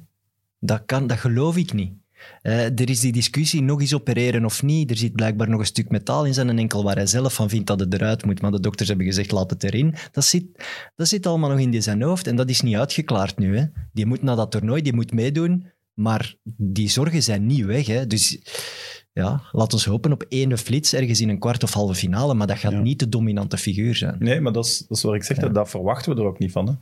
Dat, 0.61 0.83
kan, 0.87 1.07
dat 1.07 1.19
geloof 1.19 1.57
ik 1.57 1.73
niet. 1.73 1.93
Eh, 2.43 2.65
er 2.65 2.91
is 2.91 3.01
die 3.01 3.13
discussie, 3.13 3.63
nog 3.63 3.81
eens 3.81 3.95
opereren 3.95 4.45
of 4.45 4.63
niet. 4.63 4.91
Er 4.91 4.97
zit 4.97 5.13
blijkbaar 5.13 5.49
nog 5.49 5.61
een 5.61 5.67
stuk 5.67 5.89
metaal 5.91 6.25
in 6.25 6.35
zijn 6.35 6.59
enkel 6.59 6.85
waar 6.85 6.97
hij 6.97 7.07
zelf 7.07 7.35
van 7.35 7.49
vindt 7.49 7.67
dat 7.67 7.81
het 7.81 7.95
eruit 7.95 8.25
moet. 8.25 8.41
Maar 8.41 8.51
de 8.51 8.61
dokters 8.61 8.89
hebben 8.89 9.07
gezegd, 9.07 9.31
laat 9.31 9.51
het 9.51 9.65
erin. 9.65 9.95
Dat 10.13 10.25
zit, 10.25 10.45
dat 10.97 11.09
zit 11.09 11.27
allemaal 11.27 11.51
nog 11.51 11.59
in 11.59 11.71
die 11.71 11.81
zijn 11.81 12.03
hoofd 12.03 12.27
en 12.27 12.37
dat 12.37 12.51
is 12.51 12.61
niet 12.61 12.77
uitgeklaard 12.77 13.39
nu. 13.39 13.57
Hè. 13.59 13.65
Die 13.93 14.07
moet 14.07 14.23
naar 14.23 14.37
dat 14.37 14.51
toernooi, 14.51 14.83
die 14.83 14.95
moet 14.95 15.13
meedoen. 15.13 15.67
Maar 15.95 16.35
die 16.57 16.89
zorgen 16.89 17.23
zijn 17.23 17.47
niet 17.47 17.65
weg. 17.65 17.87
Hè. 17.87 18.07
Dus 18.07 18.39
ja, 19.13 19.43
laat 19.53 19.73
ons 19.73 19.85
hopen 19.85 20.13
op 20.13 20.23
één 20.29 20.59
flits 20.59 20.93
ergens 20.95 21.21
in 21.21 21.29
een 21.29 21.39
kwart 21.39 21.63
of 21.63 21.73
halve 21.73 21.95
finale. 21.95 22.35
Maar 22.35 22.47
dat 22.47 22.59
gaat 22.59 22.73
Ja. 22.73 22.81
niet 22.81 22.99
de 22.99 23.09
dominante 23.09 23.57
figuur 23.57 23.95
zijn. 23.95 24.17
Nee, 24.19 24.41
maar 24.41 24.53
dat 24.53 24.65
is, 24.67 24.79
dat 24.89 24.97
is 24.97 25.03
wat 25.03 25.15
ik 25.15 25.23
zeg, 25.25 25.37
dat, 25.39 25.55
dat 25.55 25.71
verwachten 25.71 26.15
we 26.15 26.21
er 26.21 26.27
ook 26.27 26.39
niet 26.39 26.53
van. 26.53 26.67
Hè. 26.69 26.73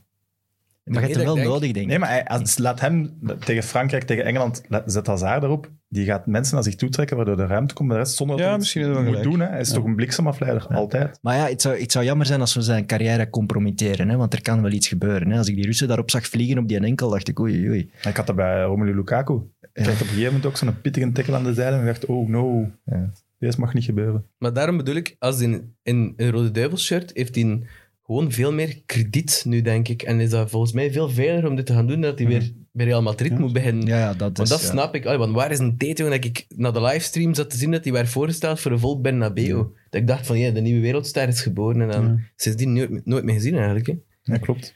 Maar 0.93 1.01
je 1.01 1.07
hebt 1.07 1.15
hem 1.17 1.25
wel 1.25 1.35
dat 1.35 1.45
ik 1.45 1.51
nodig, 1.51 1.73
denk 1.73 1.77
ik. 1.77 1.87
Nee, 1.87 1.99
maar 1.99 2.09
hij, 2.09 2.25
als, 2.25 2.59
laat 2.59 2.81
hem 2.81 3.19
tegen 3.45 3.63
Frankrijk, 3.63 4.03
tegen 4.05 4.25
Engeland, 4.25 4.63
laat- 4.69 4.93
zet 4.93 5.07
Hazard 5.07 5.43
erop. 5.43 5.71
Die 5.89 6.05
gaat 6.05 6.27
mensen 6.27 6.55
naar 6.55 6.65
zich 6.65 6.75
toe 6.75 6.89
trekken, 6.89 7.17
waardoor 7.17 7.37
de 7.37 7.47
ruimte 7.47 7.75
komt. 7.75 7.91
De 7.91 7.97
rest 7.97 8.17
zonder 8.17 8.37
dat 8.37 8.45
Ja, 8.45 8.51
hij 8.51 8.61
misschien 8.61 8.93
wel 8.93 9.03
moet 9.03 9.23
doen. 9.23 9.41
Hè. 9.41 9.47
Hij 9.47 9.61
is 9.61 9.69
Ja. 9.69 9.75
toch 9.75 9.85
een 9.85 9.95
bliksemafleider, 9.97 10.67
altijd. 10.67 11.19
Maar 11.23 11.37
ja, 11.37 11.49
het 11.49 11.63
zou, 11.63 11.81
het 11.81 11.93
zou 11.93 12.05
jammer 12.05 12.27
zijn 12.27 12.41
als 12.41 12.55
we 12.55 12.61
zijn 12.63 12.87
carrière 12.87 13.31
compromitteren, 13.31 14.09
hè, 14.09 14.17
want 14.17 14.33
er 14.33 14.43
kan 14.43 14.63
wel 14.63 14.71
iets 14.73 14.89
gebeuren. 14.89 15.31
Hè. 15.31 15.39
Als 15.39 15.49
ik 15.49 15.55
die 15.55 15.65
Russen 15.65 15.89
daarop 15.89 16.11
zag 16.11 16.27
vliegen 16.27 16.59
op 16.59 16.69
die 16.69 16.79
enkel, 16.81 17.11
dacht 17.11 17.29
ik 17.29 17.41
oei, 17.41 17.69
oei. 17.69 17.91
Ik 18.05 18.17
had 18.17 18.27
dat 18.27 18.37
bij 18.37 18.63
Romelu 18.63 18.95
Lukaku. 18.95 19.35
Hij 19.61 19.85
kreeg 19.85 19.95
op 19.95 20.01
een 20.01 20.07
gegeven 20.07 20.25
moment 20.27 20.47
ook 20.47 20.57
zo'n 20.57 20.81
pittige 20.81 21.13
tikkel 21.13 21.35
aan 21.35 21.45
de 21.45 21.55
zijde. 21.55 21.75
En 21.77 21.81
ik 21.81 21.87
dacht, 21.87 22.05
oh 22.07 22.29
no, 22.29 22.71
Ja. 22.85 23.11
deze 23.39 23.61
mag 23.61 23.75
niet 23.75 23.85
gebeuren. 23.85 24.25
Maar 24.39 24.53
daarom 24.53 24.77
bedoel 24.77 24.95
ik, 24.95 25.17
als 25.19 25.41
in, 25.41 25.75
in 25.83 26.13
een 26.17 26.31
Rode 26.31 26.51
Duivels 26.51 26.85
shirt 26.85 27.11
heeft 27.15 27.35
hij 27.35 27.61
gewoon 28.07 28.33
veel 28.33 28.53
meer 28.53 28.83
krediet 28.87 29.43
nu, 29.47 29.63
denk 29.63 29.89
ik. 29.89 30.03
En 30.03 30.21
is 30.21 30.31
dat 30.31 30.51
volgens 30.51 30.73
mij 30.73 30.93
veel 30.93 31.09
veiliger 31.11 31.49
om 31.49 31.57
dit 31.57 31.67
te 31.67 31.73
gaan 31.73 31.87
doen, 31.87 32.01
dat 32.01 32.19
hij 32.19 32.29
weer 32.29 32.53
bij 32.73 32.87
Real 32.87 33.03
Madrid 33.03 33.39
moet 33.39 33.53
beginnen. 33.53 33.87
Ja, 33.87 33.99
ja, 33.99 34.09
dat 34.15 34.19
Want 34.37 34.41
is... 34.41 34.49
dat 34.49 34.61
ja. 34.61 34.67
snap 34.67 34.95
ik. 34.95 35.05
Allee, 35.07 35.19
want 35.19 35.35
waar 35.35 35.51
is 35.51 35.59
een 35.59 35.77
tijd 35.77 35.97
toen 35.97 36.11
dat 36.11 36.25
ik 36.25 36.47
naar 36.49 36.73
de 36.73 36.81
livestream 36.83 37.35
zat 37.35 37.51
te 37.51 37.57
zien 37.57 37.71
dat 37.71 37.85
hij 37.85 37.93
werd 37.93 38.09
voorgesteld 38.09 38.61
voor 38.61 38.73
een 38.73 38.79
vol 38.79 39.01
Bernabeu? 39.01 39.55
Dat 39.91 40.01
ik 40.01 40.07
dacht 40.07 40.27
van, 40.27 40.39
ja, 40.39 40.51
de 40.51 40.61
nieuwe 40.61 40.81
wereldster 40.81 41.29
is 41.29 41.41
geboren. 41.41 41.81
En 41.81 41.89
dan 41.91 42.05
Ja. 42.05 42.19
sindsdien 42.37 42.73
nooit, 42.73 43.07
nooit 43.07 43.25
meer 43.25 43.35
gezien 43.35 43.55
eigenlijk. 43.55 43.87
Hè. 43.87 43.95
Ja, 44.23 44.37
klopt. 44.39 44.75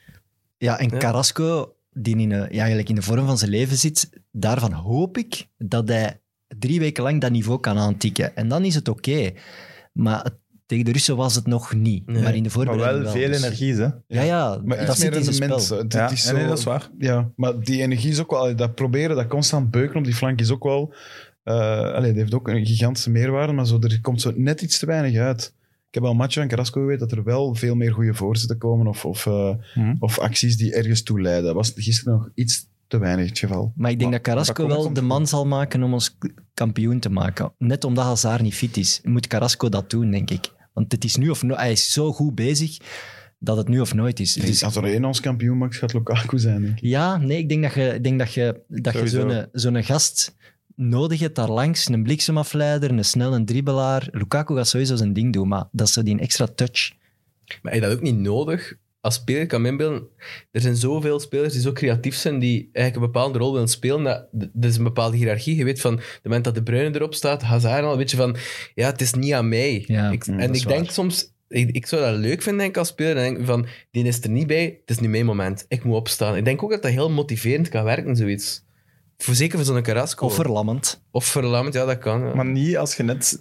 Ja, 0.57 0.79
en 0.79 0.89
Ja. 0.89 0.97
Carrasco, 0.99 1.75
die 1.93 2.17
in, 2.17 2.31
ja, 2.31 2.49
eigenlijk 2.49 2.89
in 2.89 2.95
de 2.95 3.03
vorm 3.03 3.27
van 3.27 3.39
zijn 3.39 3.51
leven 3.51 3.77
zit, 3.77 4.11
daarvan 4.33 4.73
hoop 4.73 5.19
ik 5.19 5.47
dat 5.59 5.89
hij 5.89 6.21
drie 6.59 6.79
weken 6.81 7.03
lang 7.03 7.21
dat 7.21 7.31
niveau 7.31 7.61
kan 7.61 7.79
aantikken. 7.79 8.37
En 8.37 8.49
dan 8.49 8.65
is 8.65 8.75
het 8.75 8.89
oké. 8.89 9.31
Maar 9.93 10.23
het- 10.23 10.39
tegen 10.71 10.85
de 10.85 10.93
Russen 10.93 11.17
was 11.17 11.35
het 11.35 11.47
nog 11.47 11.75
niet. 11.75 12.07
Nee. 12.07 12.23
Maar 12.23 12.35
in 12.35 12.43
de 12.43 12.51
Maar 12.55 12.67
voorbereiding 12.67 13.03
wel 13.05 13.13
veel 13.13 13.29
dus- 13.29 13.43
energie, 13.43 13.75
hè. 13.75 13.89
Ja, 14.07 14.23
ja, 14.23 14.61
Maar 14.65 14.77
dat 14.77 14.89
iets 14.89 14.99
zit 14.99 15.11
meer 15.11 15.21
in. 15.21 15.51
Het, 15.51 15.93
Ja, 15.93 16.03
het 16.03 16.13
is 16.13 16.23
zo, 16.23 16.37
nee, 16.37 16.47
dat 16.47 16.59
is 16.59 16.65
waar. 16.65 16.91
Ja, 16.99 17.31
maar 17.37 17.61
die 17.61 17.83
energie 17.83 18.11
is 18.11 18.21
ook 18.21 18.31
wel... 18.31 18.57
Dat 18.57 18.75
proberen, 18.75 19.17
dat 19.17 19.27
constant 19.27 19.71
beuken 19.71 19.97
op 19.99 20.05
die 20.05 20.15
flank 20.15 20.41
is 20.41 20.51
ook 20.51 20.63
wel... 20.65 20.95
eh 21.43 21.55
allee, 21.95 22.11
dat 22.11 22.21
heeft 22.21 22.35
ook 22.35 22.49
een 22.49 22.67
gigantische 22.67 23.11
meerwaarde, 23.11 23.53
maar 23.53 23.67
zo, 23.67 23.79
er 23.81 24.01
komt 24.01 24.21
zo 24.21 24.33
net 24.37 24.63
iets 24.63 24.79
te 24.79 24.87
weinig 24.87 25.21
uit. 25.21 25.55
Ik 25.89 25.95
heb 25.95 26.05
al 26.05 26.15
matchen 26.15 26.41
van 26.41 26.49
Carrasco 26.51 26.81
geweten 26.81 27.09
dat 27.09 27.19
er 27.19 27.25
wel 27.25 27.55
veel 27.55 27.75
meer 27.75 27.93
goede 27.93 28.15
voorzetten 28.15 28.59
komen 28.59 28.87
of, 28.87 29.05
of, 29.05 29.27
eh, 29.27 29.51
Mhm. 29.75 29.95
of 29.99 30.19
acties 30.19 30.57
die 30.57 30.75
ergens 30.75 31.03
toe 31.03 31.21
leiden. 31.21 31.45
Dat 31.45 31.55
was 31.55 31.73
gisteren 31.77 32.13
nog 32.13 32.29
iets 32.35 32.69
te 32.87 32.99
weinig 32.99 33.29
het 33.29 33.39
geval. 33.39 33.73
Maar 33.77 33.91
ik 33.91 33.99
denk 33.99 34.11
Maar- 34.11 34.19
dat 34.23 34.29
Carrasco 34.29 34.67
maar 34.67 34.75
dat 34.77 34.85
wel 34.85 34.93
de 34.93 35.03
man 35.03 35.27
zal 35.27 35.47
maken 35.47 35.83
om 35.83 35.93
ons 35.93 36.17
kampioen 36.55 36.99
te 36.99 37.11
maken. 37.11 37.53
Net 37.59 37.85
omdat 37.85 38.05
Hazard 38.05 38.43
niet 38.43 38.55
fit 38.55 38.77
is, 38.77 39.01
moet 39.03 39.27
Carrasco 39.27 39.69
dat 39.69 39.91
doen, 39.91 40.11
denk 40.11 40.31
ik. 40.31 40.51
Want 40.81 40.93
het 40.93 41.05
is 41.05 41.17
nu 41.17 41.29
of 41.29 41.43
nooit. 41.43 41.61
Hij 41.61 41.73
is 41.73 41.93
zo 41.93 42.13
goed 42.13 42.35
bezig 42.35 42.77
dat 43.39 43.57
het 43.57 43.69
nu 43.69 43.81
of 43.81 43.95
nooit 43.95 44.21
is. 44.21 44.33
Dus 44.33 44.45
Dus, 44.45 44.65
als 44.65 44.77
er 44.77 44.85
één 44.85 45.05
ons 45.05 45.21
kampioen 45.21 45.59
maakt, 45.59 45.77
gaat 45.77 45.93
Lukaku 45.93 46.39
zijn, 46.39 46.63
denk 46.63 46.79
ik. 46.79 46.85
ja, 46.85 47.17
nee, 47.17 47.39
ik 47.39 47.49
denk 47.49 47.63
dat 47.63 47.75
je, 47.75 47.95
ik 47.95 48.05
denk 48.05 48.19
dat 48.19 48.35
je, 48.35 48.61
dat 48.69 48.93
je 48.93 49.09
zo'n, 49.09 49.47
zo'n 49.53 49.85
gast 49.85 50.37
nodig 50.75 51.21
hebt 51.21 51.37
daar 51.37 51.51
langs. 51.51 51.89
Een 51.89 52.03
bliksemafleider, 52.03 52.91
een 52.91 53.05
snelle 53.05 53.45
dribbelaar. 53.45 54.09
Lukaku 54.11 54.55
gaat 54.55 54.69
sowieso 54.69 54.97
zijn 54.97 55.13
ding 55.13 55.33
doen, 55.33 55.49
maar 55.49 55.65
dat 55.73 55.87
is 55.87 55.93
zo 55.93 56.03
die 56.03 56.19
extra 56.19 56.47
touch. 56.47 56.93
Maar 57.63 57.73
heb 57.73 57.83
je 57.83 57.89
dat 57.89 57.97
ook 57.97 58.03
niet 58.03 58.19
nodig? 58.19 58.75
Als 59.01 59.15
speler 59.15 59.47
kan 59.47 59.63
me 59.63 59.69
inbeelden, 59.69 60.09
er 60.51 60.61
zijn 60.61 60.77
zoveel 60.77 61.21
spelers 61.21 61.53
die 61.53 61.63
zo 61.63 61.73
creatief 61.73 62.15
zijn, 62.15 62.39
die 62.39 62.71
eigenlijk 62.73 62.97
een 62.97 63.13
bepaalde 63.13 63.39
rol 63.39 63.53
willen 63.53 63.69
spelen. 63.69 64.05
Dat, 64.05 64.29
dat 64.33 64.71
is 64.71 64.77
een 64.77 64.85
bepaalde 64.85 65.17
hiërarchie. 65.17 65.57
Je 65.57 65.65
weet 65.65 65.81
van, 65.81 65.97
de 65.97 66.03
moment 66.23 66.45
dat 66.45 66.55
de 66.55 66.63
Bruyne 66.63 66.95
erop 66.95 67.15
staat, 67.15 67.43
Hazard 67.43 67.85
al, 67.85 67.97
weet 67.97 68.11
je 68.11 68.17
van, 68.17 68.37
ja, 68.75 68.87
het 68.87 69.01
is 69.01 69.15
niet 69.15 69.33
aan 69.33 69.49
mij. 69.49 69.85
Ja, 69.87 70.11
ik, 70.11 70.27
mm, 70.27 70.39
en 70.39 70.55
ik 70.55 70.69
denk 70.69 70.91
soms, 70.91 71.33
ik, 71.49 71.71
ik 71.71 71.87
zou 71.87 72.03
dat 72.03 72.15
leuk 72.15 72.43
vinden 72.43 72.61
denk 72.61 72.71
ik, 72.71 72.77
als 72.77 72.89
speler, 72.89 73.15
dan 73.15 73.23
denk 73.23 73.39
ik 73.39 73.45
van, 73.45 73.67
die 73.91 74.05
is 74.05 74.23
er 74.23 74.31
niet 74.31 74.47
bij, 74.47 74.65
het 74.81 74.91
is 74.91 74.99
nu 74.99 75.09
mijn 75.09 75.27
moment. 75.27 75.65
Ik 75.69 75.85
moet 75.85 75.97
opstaan. 75.97 76.37
Ik 76.37 76.45
denk 76.45 76.63
ook 76.63 76.71
dat 76.71 76.83
dat 76.83 76.93
heel 76.93 77.11
motiverend 77.11 77.69
kan 77.69 77.85
werken, 77.85 78.17
zoiets. 78.17 78.69
Voor, 79.23 79.35
zeker 79.35 79.59
voor 79.59 79.67
zo'n 79.75 79.83
Carrasco. 79.83 80.27
Of 80.27 80.35
verlammend. 80.35 81.01
Of 81.11 81.25
verlammend, 81.25 81.75
ja, 81.75 81.85
dat 81.85 81.99
kan. 81.99 82.21
ja. 82.27 82.35
Maar 82.35 82.47
niet 82.47 82.77
als 82.77 82.97
je 82.97 83.03
net 83.03 83.41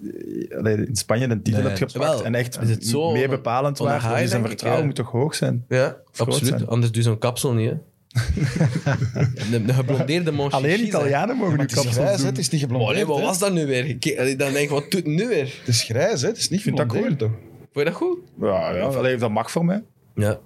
allee, 0.57 0.75
in 0.87 0.95
Spanje 0.95 1.27
een 1.29 1.41
titel 1.43 1.61
Nee. 1.61 1.69
hebt 1.77 1.91
gepakt 1.91 2.13
Wel, 2.13 2.25
en 2.25 2.35
echt 2.35 2.61
is 2.61 2.69
het 2.69 2.87
zo 2.87 3.11
meer 3.11 3.29
bepalend 3.29 3.77
waard. 3.77 4.01
high, 4.01 4.19
Dus 4.19 4.29
zijn 4.29 4.41
ik, 4.41 4.47
vertrouwen 4.47 4.81
ja. 4.81 4.87
moet 4.87 4.95
toch 4.97 5.11
hoog 5.11 5.35
zijn? 5.35 5.65
Ja, 5.67 5.97
absoluut. 6.17 6.47
zijn. 6.49 6.67
Anders 6.67 6.91
doe 6.91 7.01
je 7.01 7.07
zo'n 7.09 7.17
kapsel 7.17 7.53
niet, 7.53 7.69
hè. 7.69 7.75
de, 9.51 9.65
de 9.65 9.73
geblondeerde 9.73 10.31
Monchichi. 10.31 10.63
Alleen 10.63 10.85
Italianen 10.85 11.35
mogen 11.37 11.57
nu 11.57 11.65
kapsels 11.65 11.95
hè? 11.95 12.15
doen. 12.17 12.25
het 12.25 12.37
is 12.37 12.49
niet 12.49 12.61
geblondeerd. 12.61 12.95
nee, 12.95 13.05
wat 13.05 13.21
was 13.21 13.39
dat 13.39 13.53
nu 13.53 13.65
weer? 13.65 13.85
Ik- 13.85 14.15
allee, 14.19 14.35
Dan 14.35 14.51
denk 14.51 14.63
ik, 14.63 14.69
wat 14.69 14.81
doet 14.91 14.93
het 14.93 15.05
nu 15.05 15.27
weer? 15.27 15.55
Het 15.59 15.67
is 15.67 15.83
grijs, 15.83 16.21
hè? 16.21 16.27
het 16.27 16.37
is 16.37 16.49
niet 16.49 16.61
vind 16.61 16.77
dat 16.77 16.85
geblondeerd, 16.85 17.19
toch? 17.19 17.31
Vond 17.57 17.69
je 17.73 17.83
dat 17.83 17.93
goed? 17.93 18.17
Ja, 18.41 18.75
ja 18.75 18.83
allee, 18.83 19.17
dat 19.17 19.29
mag 19.29 19.51
voor 19.51 19.65
mij. 19.65 19.83
Ja. 20.15 20.39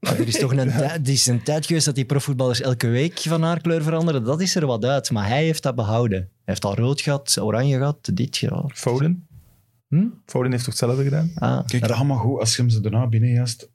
Maar 0.00 0.18
er 0.18 0.26
is 0.28 0.38
toch 0.38 0.52
een, 0.56 0.70
tijd- 0.78 1.06
er 1.06 1.12
is 1.12 1.26
een 1.26 1.42
tijd 1.42 1.66
geweest 1.66 1.84
dat 1.86 1.94
die 1.94 2.04
profvoetballers 2.04 2.60
elke 2.60 2.86
week 2.88 3.18
van 3.18 3.42
haar 3.42 3.60
kleur 3.60 3.82
veranderen. 3.82 4.24
Dat 4.24 4.40
is 4.40 4.54
er 4.54 4.66
wat 4.66 4.84
uit. 4.84 5.10
Maar 5.10 5.28
hij 5.28 5.44
heeft 5.44 5.62
dat 5.62 5.74
behouden. 5.74 6.18
Hij 6.18 6.28
heeft 6.44 6.64
al 6.64 6.74
rood 6.76 7.00
gehad, 7.00 7.36
oranje 7.40 7.76
gehad, 7.78 8.10
dit 8.14 8.36
gehad. 8.36 8.70
Foden. 8.74 9.26
Hm? 9.88 10.06
Foden 10.26 10.50
heeft 10.50 10.64
toch 10.64 10.74
hetzelfde 10.78 11.04
gedaan? 11.04 11.30
Ah, 11.34 11.66
Kijk, 11.66 11.90
allemaal 11.90 12.16
goed. 12.18 12.40
Als 12.40 12.56
je 12.56 12.62
hem 12.62 12.70
ze 12.70 12.80
daarna 12.80 13.06
binnenjast. 13.06 13.68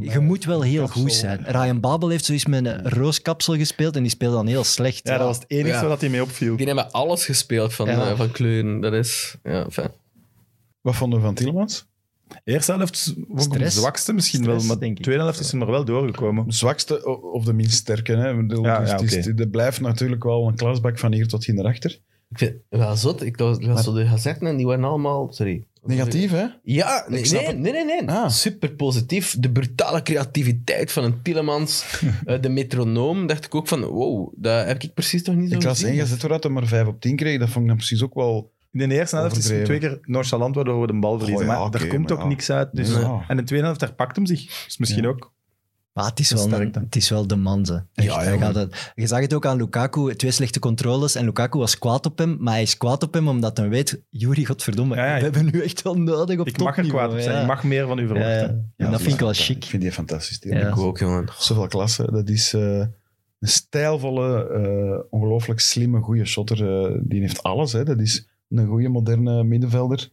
Je 0.00 0.18
moet 0.20 0.44
wel 0.44 0.62
heel 0.62 0.82
kapsel. 0.84 1.00
goed 1.02 1.12
zijn. 1.12 1.44
Ryan 1.46 1.80
Babel 1.80 2.08
heeft 2.08 2.24
zoiets 2.24 2.46
met 2.46 2.64
een 2.66 2.88
rooskapsel 2.90 3.54
gespeeld 3.56 3.96
en 3.96 4.02
die 4.02 4.10
speelde 4.10 4.36
dan 4.36 4.46
heel 4.46 4.64
slecht. 4.64 5.08
Ja, 5.08 5.16
dat 5.18 5.26
was 5.26 5.36
het 5.36 5.44
enige 5.50 5.68
Ja. 5.68 5.88
dat 5.88 6.00
hij 6.00 6.10
mee 6.10 6.22
opviel. 6.22 6.56
Die 6.56 6.66
hebben 6.66 6.90
alles 6.90 7.24
gespeeld 7.24 7.74
van, 7.74 7.86
Ja. 7.86 8.10
eh, 8.10 8.16
van 8.16 8.30
kleuren. 8.30 8.80
Dat 8.80 8.92
is... 8.92 9.36
Ja, 9.42 9.70
fijn. 9.70 9.90
Wat 10.80 10.96
vonden 10.96 11.18
we 11.18 11.24
van 11.24 11.34
Tielemans? 11.34 11.86
Eerste 12.44 12.72
helft 12.72 13.14
hem 13.36 13.48
de 13.58 13.70
zwakste 13.70 14.12
misschien 14.12 14.40
Stress, 14.42 14.58
wel, 14.58 14.66
maar 14.66 14.78
denk 14.78 14.92
de 14.92 14.98
ik. 14.98 15.04
tweede 15.04 15.22
helft 15.22 15.40
is 15.40 15.52
hem 15.52 15.60
er 15.60 15.70
wel 15.70 15.84
doorgekomen. 15.84 16.46
De 16.46 16.52
zwakste 16.52 17.06
of 17.32 17.44
de 17.44 17.52
minst 17.52 17.72
sterke. 17.76 18.12
Hè? 18.16 18.30
Ik 18.40 18.46
bedoel, 18.48 18.64
Ja, 18.64 18.80
dus 18.80 19.10
ja, 19.12 19.18
is- 19.18 19.26
er 19.26 19.48
blijft 19.48 19.80
natuurlijk 19.80 20.24
wel 20.24 20.48
een 20.48 20.56
klasbak 20.56 20.98
van 20.98 21.12
hier 21.12 21.28
tot 21.28 21.44
hier 21.44 21.54
naar 21.54 21.64
achter. 21.64 21.90
Ik 22.30 22.38
vind 22.38 22.52
het 22.68 22.80
wel 22.80 22.96
zot. 22.96 23.22
Ik 23.22 23.36
was, 23.36 23.58
was 23.66 23.84
zo 23.84 23.92
de 23.92 24.06
gazetten 24.06 24.46
en 24.46 24.56
die 24.56 24.66
waren 24.66 24.84
allemaal... 24.84 25.32
Sorry. 25.32 25.64
Negatief, 25.82 26.30
hè? 26.30 26.46
Ja, 26.62 27.04
nee, 27.08 27.18
Ik 27.18 27.26
snap 27.26 27.40
nee, 27.40 27.48
het. 27.50 27.58
nee, 27.58 27.72
nee, 27.72 27.84
nee. 27.84 28.08
Ah. 28.10 28.28
Super 28.30 28.70
positief. 28.72 29.36
De 29.38 29.50
brutale 29.50 30.02
creativiteit 30.02 30.92
van 30.92 31.04
een 31.04 31.22
Tielemans, 31.22 31.84
eh, 32.24 32.40
de 32.40 32.48
metronoom, 32.48 33.26
dacht 33.26 33.44
ik 33.44 33.54
ook 33.54 33.68
van, 33.68 33.84
wow, 33.84 34.32
dat 34.36 34.66
heb 34.66 34.82
ik 34.82 34.94
precies 34.94 35.22
toch 35.22 35.34
niet 35.34 35.50
zo 35.50 35.56
Ik 35.70 35.78
één 35.78 35.96
gazet 35.96 36.20
waaruit 36.20 36.42
hij 36.42 36.52
maar 36.52 36.66
5 36.66 36.86
op 36.86 37.00
10 37.00 37.16
kreeg. 37.16 37.38
Dat 37.38 37.48
vond 37.48 37.60
ik 37.62 37.68
dan 37.68 37.76
precies 37.76 38.02
ook 38.02 38.14
wel... 38.14 38.52
In 38.72 38.88
de 38.88 38.94
eerste 38.94 39.16
helft 39.16 39.36
is 39.36 39.48
hij 39.48 39.64
twee 39.64 39.78
keer 39.78 39.98
nonchalant 40.02 40.54
waardoor 40.54 40.80
we 40.80 40.86
de 40.86 40.98
bal 40.98 41.18
verliezen. 41.18 41.46
Oh 41.46 41.52
ja, 41.52 41.58
maar 41.68 41.80
er 41.80 41.86
komt 41.88 42.08
maar 42.08 42.16
ook 42.18 42.22
ja. 42.22 42.28
niks 42.28 42.50
uit. 42.50 42.68
Dus. 42.72 42.90
Ja. 42.92 43.00
En 43.12 43.24
in 43.28 43.36
de 43.36 43.42
tweede 43.42 43.64
helft 43.64 43.80
herpakt 43.80 44.16
hem 44.16 44.26
zich. 44.26 44.64
Dus 44.64 44.78
misschien 44.78 45.02
Ja. 45.02 45.08
ook. 45.08 45.32
Maar 45.92 46.04
het 46.08 46.18
is, 46.18 46.30
wel, 46.30 46.42
sterk 46.46 46.62
een- 46.62 46.72
dan. 46.72 46.82
het 46.82 46.96
is 46.96 47.08
wel 47.08 47.26
de 47.26 47.36
man, 47.36 47.66
ze. 47.66 47.72
Ja, 47.92 48.22
ja, 48.22 48.36
gaat 48.36 48.54
het, 48.54 48.92
je 48.94 49.06
zag 49.06 49.20
het 49.20 49.34
ook 49.34 49.46
aan 49.46 49.56
Lukaku, 49.56 50.14
twee 50.14 50.30
slechte 50.30 50.58
controles. 50.58 51.14
En 51.14 51.24
Lukaku 51.24 51.58
was 51.58 51.78
kwaad 51.78 52.06
op 52.06 52.18
hem, 52.18 52.36
maar 52.40 52.52
hij 52.52 52.62
is 52.62 52.76
kwaad 52.76 53.02
op 53.02 53.14
hem 53.14 53.28
omdat 53.28 53.56
hij 53.56 53.68
weet, 53.68 54.02
Juri, 54.10 54.46
godverdomme, 54.46 54.96
Ja, 54.96 55.06
ja. 55.06 55.16
we 55.16 55.22
hebben 55.22 55.44
nu 55.52 55.62
echt 55.62 55.82
wel 55.82 55.94
nodig 55.94 56.38
op 56.38 56.46
Ik 56.46 56.58
mag 56.58 56.76
er 56.78 56.86
kwaad 56.88 57.12
op 57.12 57.18
zijn. 57.20 57.34
ja. 57.34 57.40
Ik 57.40 57.46
mag 57.46 57.64
meer 57.64 57.86
van 57.86 57.98
u 57.98 58.02
Ja, 58.02 58.06
verwachten. 58.08 58.72
ja. 58.76 58.84
En 58.84 58.90
dat 58.90 59.00
vind 59.00 59.14
ik 59.14 59.20
wel 59.20 59.30
Ik 59.30 59.36
chic. 59.36 59.64
vind 59.64 59.82
die 59.82 59.92
fantastisch. 59.92 60.40
Die 60.40 60.52
Ik 60.52 60.76
ook, 60.78 60.98
jongen. 60.98 61.28
Zoveel 61.38 61.66
klasse. 61.66 62.08
Dat 62.12 62.28
is 62.28 62.52
eh, 62.54 62.78
een 63.40 63.48
stijlvolle, 63.48 64.48
eh, 64.48 65.06
ongelooflijk 65.10 65.60
slimme, 65.60 66.00
goede 66.00 66.24
shotter. 66.24 66.84
eh, 66.92 66.98
die 67.02 67.20
heeft 67.20 67.42
alles. 67.42 67.72
Hè. 67.72 67.84
Dat 67.84 67.98
is 68.00 68.28
een 68.58 68.66
goede, 68.66 68.88
moderne 68.88 69.44
middenvelder. 69.44 70.10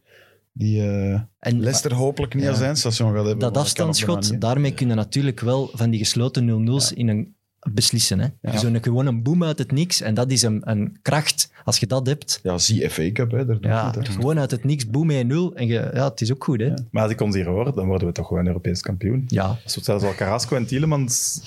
Die 0.52 0.82
eh 0.82 1.20
En 1.38 1.60
Leicester 1.60 1.94
hopelijk 1.94 2.34
niet 2.34 2.42
Ja. 2.42 2.50
als 2.50 2.60
eindstation 2.60 3.08
gaat 3.14 3.24
hebben. 3.24 3.38
dat 3.38 3.56
afstandsschot, 3.56 4.40
daarmee 4.40 4.74
kunnen 4.74 4.96
natuurlijk 4.96 5.40
wel 5.40 5.70
van 5.72 5.90
die 5.90 5.98
gesloten 5.98 6.44
0-0's 6.70 6.92
in 6.92 7.08
een 7.08 7.34
beslissen. 7.72 8.18
Hè? 8.20 8.26
Ja. 8.40 8.56
Zo'n 8.56 8.82
gewoon 8.82 9.06
een 9.06 9.22
boom 9.22 9.44
uit 9.44 9.58
het 9.58 9.72
niks. 9.72 10.00
En 10.00 10.14
dat 10.14 10.30
is 10.30 10.42
een, 10.42 10.60
een 10.70 10.98
kracht. 11.02 11.50
Als 11.64 11.78
je 11.78 11.86
dat 11.86 12.06
hebt, 12.06 12.40
Ja, 12.42 12.58
zie 12.58 12.90
FA 12.90 13.12
Cup. 13.12 13.30
Hè. 13.30 13.36
Daar 13.46 13.54
doet 13.54 13.64
ja, 13.64 13.92
hè. 13.98 14.04
gewoon 14.04 14.38
uit 14.38 14.50
het 14.50 14.64
niks, 14.64 14.86
boom 14.90 15.10
1-0. 15.10 15.14
En 15.54 15.66
je, 15.66 15.90
ja, 15.94 16.08
het 16.08 16.20
is 16.20 16.32
ook 16.32 16.44
goed, 16.44 16.60
hè? 16.60 16.66
Ja. 16.66 16.74
Maar 16.90 17.02
als 17.02 17.12
ik 17.12 17.20
ons 17.20 17.34
hier 17.34 17.46
hoor, 17.46 17.74
dan 17.74 17.86
worden 17.86 18.06
we 18.08 18.12
toch 18.14 18.26
gewoon 18.26 18.46
Europees 18.46 18.80
kampioen. 18.80 19.24
Ja. 19.26 19.58
Zelfs 19.64 20.04
al 20.04 20.14
Carrasco 20.14 20.56
en 20.56 20.66
Tielemans 20.66 21.40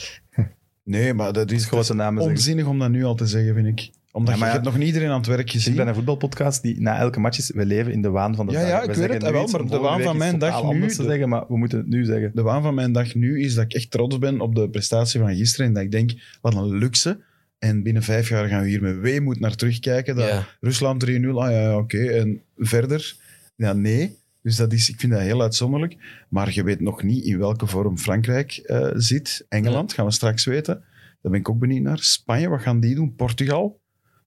Nee, 0.84 1.14
maar 1.14 1.34
dat 1.34 1.52
is, 1.52 1.66
grote 1.66 1.94
namen 1.94 2.22
zeggen. 2.22 2.38
onzinnig 2.38 2.66
om 2.66 2.80
dat 2.80 2.90
nu 2.90 3.04
al 3.04 3.16
te 3.16 3.26
zeggen, 3.26 3.54
vind 3.54 3.68
ik. 3.68 3.92
Omdat 4.12 4.38
Ja, 4.38 4.46
je 4.46 4.52
hebt 4.52 4.64
nog 4.64 4.78
niet 4.78 4.88
iedereen 4.88 5.10
aan 5.10 5.18
het 5.18 5.26
werk 5.28 5.40
Ik 5.42 5.52
gezien. 5.52 5.76
ben 5.76 5.88
een 5.88 5.94
voetbalpodcast 5.96 6.62
die 6.62 6.82
na 6.82 6.98
elke 6.98 7.20
match 7.20 7.38
is, 7.38 7.52
we 7.54 7.66
leven 7.66 7.92
in 7.92 8.02
de 8.02 8.10
waan 8.10 8.36
van 8.36 8.46
de 8.46 8.52
Ja, 8.52 8.60
dag. 8.60 8.68
ja, 8.70 8.76
We 8.76 8.82
ik 8.92 8.96
weet 8.98 9.14
het, 9.14 9.22
wel, 9.32 9.48
maar 9.48 9.66
de 9.66 9.78
waan 9.78 10.02
van 10.02 10.18
mijn 10.18 10.40
dag 10.40 10.64
nu- 10.74 10.88
te 10.88 10.98
de- 10.98 11.04
zeggen, 11.04 11.30
maar 11.30 11.44
we 11.48 11.58
moeten 11.58 11.78
het 11.78 11.88
nu 11.88 12.04
zeggen. 12.06 12.32
De 12.34 12.42
waan 12.42 12.62
van 12.62 12.74
mijn 12.74 12.92
dag 12.92 13.16
nu 13.16 13.42
is 13.42 13.54
dat 13.54 13.64
ik 13.64 13.74
echt 13.74 13.92
trots 13.92 14.18
ben 14.18 14.42
op 14.42 14.56
de 14.56 14.70
prestatie 14.70 15.20
van 15.20 15.36
gisteren. 15.36 15.66
En 15.68 15.74
dat 15.74 15.84
ik 15.84 15.92
denk, 15.92 16.12
wat 16.42 16.56
een 16.56 16.78
luxe. 16.78 17.20
En 17.60 17.84
binnen 17.84 18.04
vijf 18.04 18.30
jaar 18.30 18.48
gaan 18.48 18.62
we 18.62 18.68
hier 18.70 18.82
met 18.82 19.00
weemoed 19.00 19.40
naar 19.40 19.56
terugkijken. 19.56 20.16
Dat 20.16 20.28
Ja. 20.28 20.48
Rusland 20.60 21.00
3-0, 21.00 21.44
ah 21.44 21.52
ja, 21.52 21.62
ja 21.62 21.78
oké. 21.78 22.06
En 22.06 22.42
verder, 22.58 23.16
ja, 23.56 23.74
nee. 23.74 24.18
Dus 24.44 24.56
dat 24.56 24.74
is, 24.74 24.90
ik 24.90 25.00
vind 25.00 25.12
dat 25.12 25.22
heel 25.22 25.42
uitzonderlijk. 25.42 25.96
Maar 26.30 26.54
je 26.54 26.64
weet 26.64 26.80
nog 26.80 27.04
niet 27.04 27.24
in 27.26 27.38
welke 27.38 27.68
vorm 27.68 27.98
Frankrijk 27.98 28.52
eh, 28.52 28.88
zit. 28.94 29.46
Engeland, 29.50 29.94
gaan 29.94 30.06
we 30.06 30.12
straks 30.12 30.46
weten. 30.46 30.84
Daar 31.22 31.32
ben 31.32 31.40
ik 31.40 31.50
ook 31.50 31.60
benieuwd 31.60 31.84
naar. 31.84 32.00
Spanje, 32.00 32.50
wat 32.50 32.62
gaan 32.62 32.80
die 32.80 32.96
doen? 32.96 33.16
Portugal. 33.16 33.81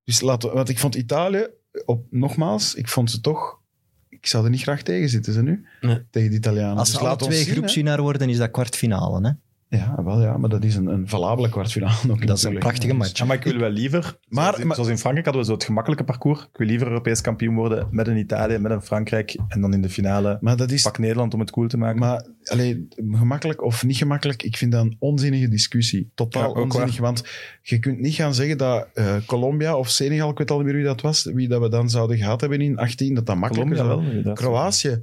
Dus 0.05 0.21
laten 0.21 0.49
we, 0.49 0.55
want 0.55 0.69
ik 0.69 0.79
vond 0.79 0.95
Italië, 0.95 1.49
op, 1.85 2.07
nogmaals, 2.11 2.75
ik 2.75 2.89
vond 2.89 3.11
ze 3.11 3.21
toch... 3.21 3.63
Ik 4.09 4.27
zou 4.27 4.45
er 4.45 4.51
niet 4.51 4.63
graag 4.63 4.83
tegen 4.83 5.09
zitten, 5.09 5.33
ze 5.33 5.43
nu. 5.43 5.67
Nee. 5.81 6.03
Tegen 6.11 6.31
de 6.31 6.37
Italianen. 6.37 6.77
Als 6.77 6.89
dus 6.89 6.95
ze 6.95 7.01
alle 7.01 7.09
laat 7.09 7.23
ons 7.23 7.31
twee 7.31 7.43
zien, 7.45 7.53
hè. 7.53 7.59
groepswinnaar 7.59 8.01
worden, 8.01 8.29
is 8.29 8.37
dat 8.37 8.51
kwartfinale. 8.51 9.27
Hè? 9.29 9.33
Ja, 9.77 10.03
wel 10.05 10.23
ja, 10.23 10.37
maar 10.37 10.51
dat 10.51 10.65
is 10.65 10.77
een, 10.77 10.87
een 10.87 11.09
valabele 11.09 11.49
kwartfinale 11.49 11.95
ook 12.11 12.27
Dat 12.27 12.37
is 12.37 12.43
een 12.43 12.59
prachtige 12.59 12.95
match. 12.95 13.19
Ja, 13.19 13.25
maar 13.25 13.37
ik 13.37 13.45
wil 13.45 13.57
wel 13.59 13.71
liever, 13.71 14.19
Maar- 14.29 14.43
zoals, 14.45 14.59
in, 14.59 14.67
maar- 14.67 14.75
zoals 14.77 14.91
in 14.91 14.99
Frankrijk 14.99 15.27
hadden 15.27 15.43
we 15.45 15.49
zo 15.51 15.55
het 15.55 15.65
gemakkelijke 15.65 16.05
parcours. 16.05 16.41
Ik 16.41 16.57
wil 16.59 16.67
liever 16.67 16.87
Europees 16.89 17.21
kampioen 17.21 17.55
worden 17.55 17.89
met 17.91 18.07
een 18.09 18.17
Italië, 18.17 18.59
met 18.59 18.73
een 18.73 18.83
Frankrijk 18.83 19.37
en 19.49 19.61
dan 19.61 19.73
in 19.73 19.83
de 19.83 19.89
finale 19.89 20.39
Maar 20.41 20.57
dat 20.57 20.71
is... 20.71 20.83
pak 20.83 20.99
Nederland 20.99 21.35
om 21.35 21.41
het 21.41 21.51
cool 21.51 21.69
te 21.69 21.77
maken. 21.77 21.99
Maar 22.01 22.27
allee, 22.45 22.89
gemakkelijk 23.11 23.63
of 23.65 23.85
niet 23.85 23.97
gemakkelijk, 23.97 24.43
ik 24.43 24.57
vind 24.57 24.73
dat 24.73 24.85
een 24.85 24.97
onzinnige 24.99 25.49
discussie. 25.49 26.11
Totaal 26.15 26.43
Ja, 26.43 26.49
ook 26.49 26.57
onzinnig, 26.57 26.99
want 26.99 27.25
je 27.63 27.79
kunt 27.79 28.01
niet 28.01 28.15
gaan 28.15 28.35
zeggen 28.35 28.59
dat 28.59 28.87
eh, 28.95 29.17
Colombia 29.27 29.77
of 29.77 29.89
Senegal, 29.89 30.31
ik 30.31 30.39
weet 30.39 30.51
al 30.51 30.57
niet 30.57 30.67
meer 30.67 30.75
wie 30.75 30.85
dat 30.85 31.01
was, 31.01 31.25
wie 31.25 31.49
dat 31.49 31.61
we 31.61 31.69
dan 31.69 31.91
zouden 31.91 32.17
gehad 32.17 32.41
hebben 32.41 32.61
in 32.61 32.77
18, 32.79 33.15
dat 33.15 33.27
dat 33.27 33.37
makkelijker 33.37 33.77
Colombia 33.77 34.05
zou 34.13 34.23
wel. 34.25 34.35
Kroatië. 34.35 35.03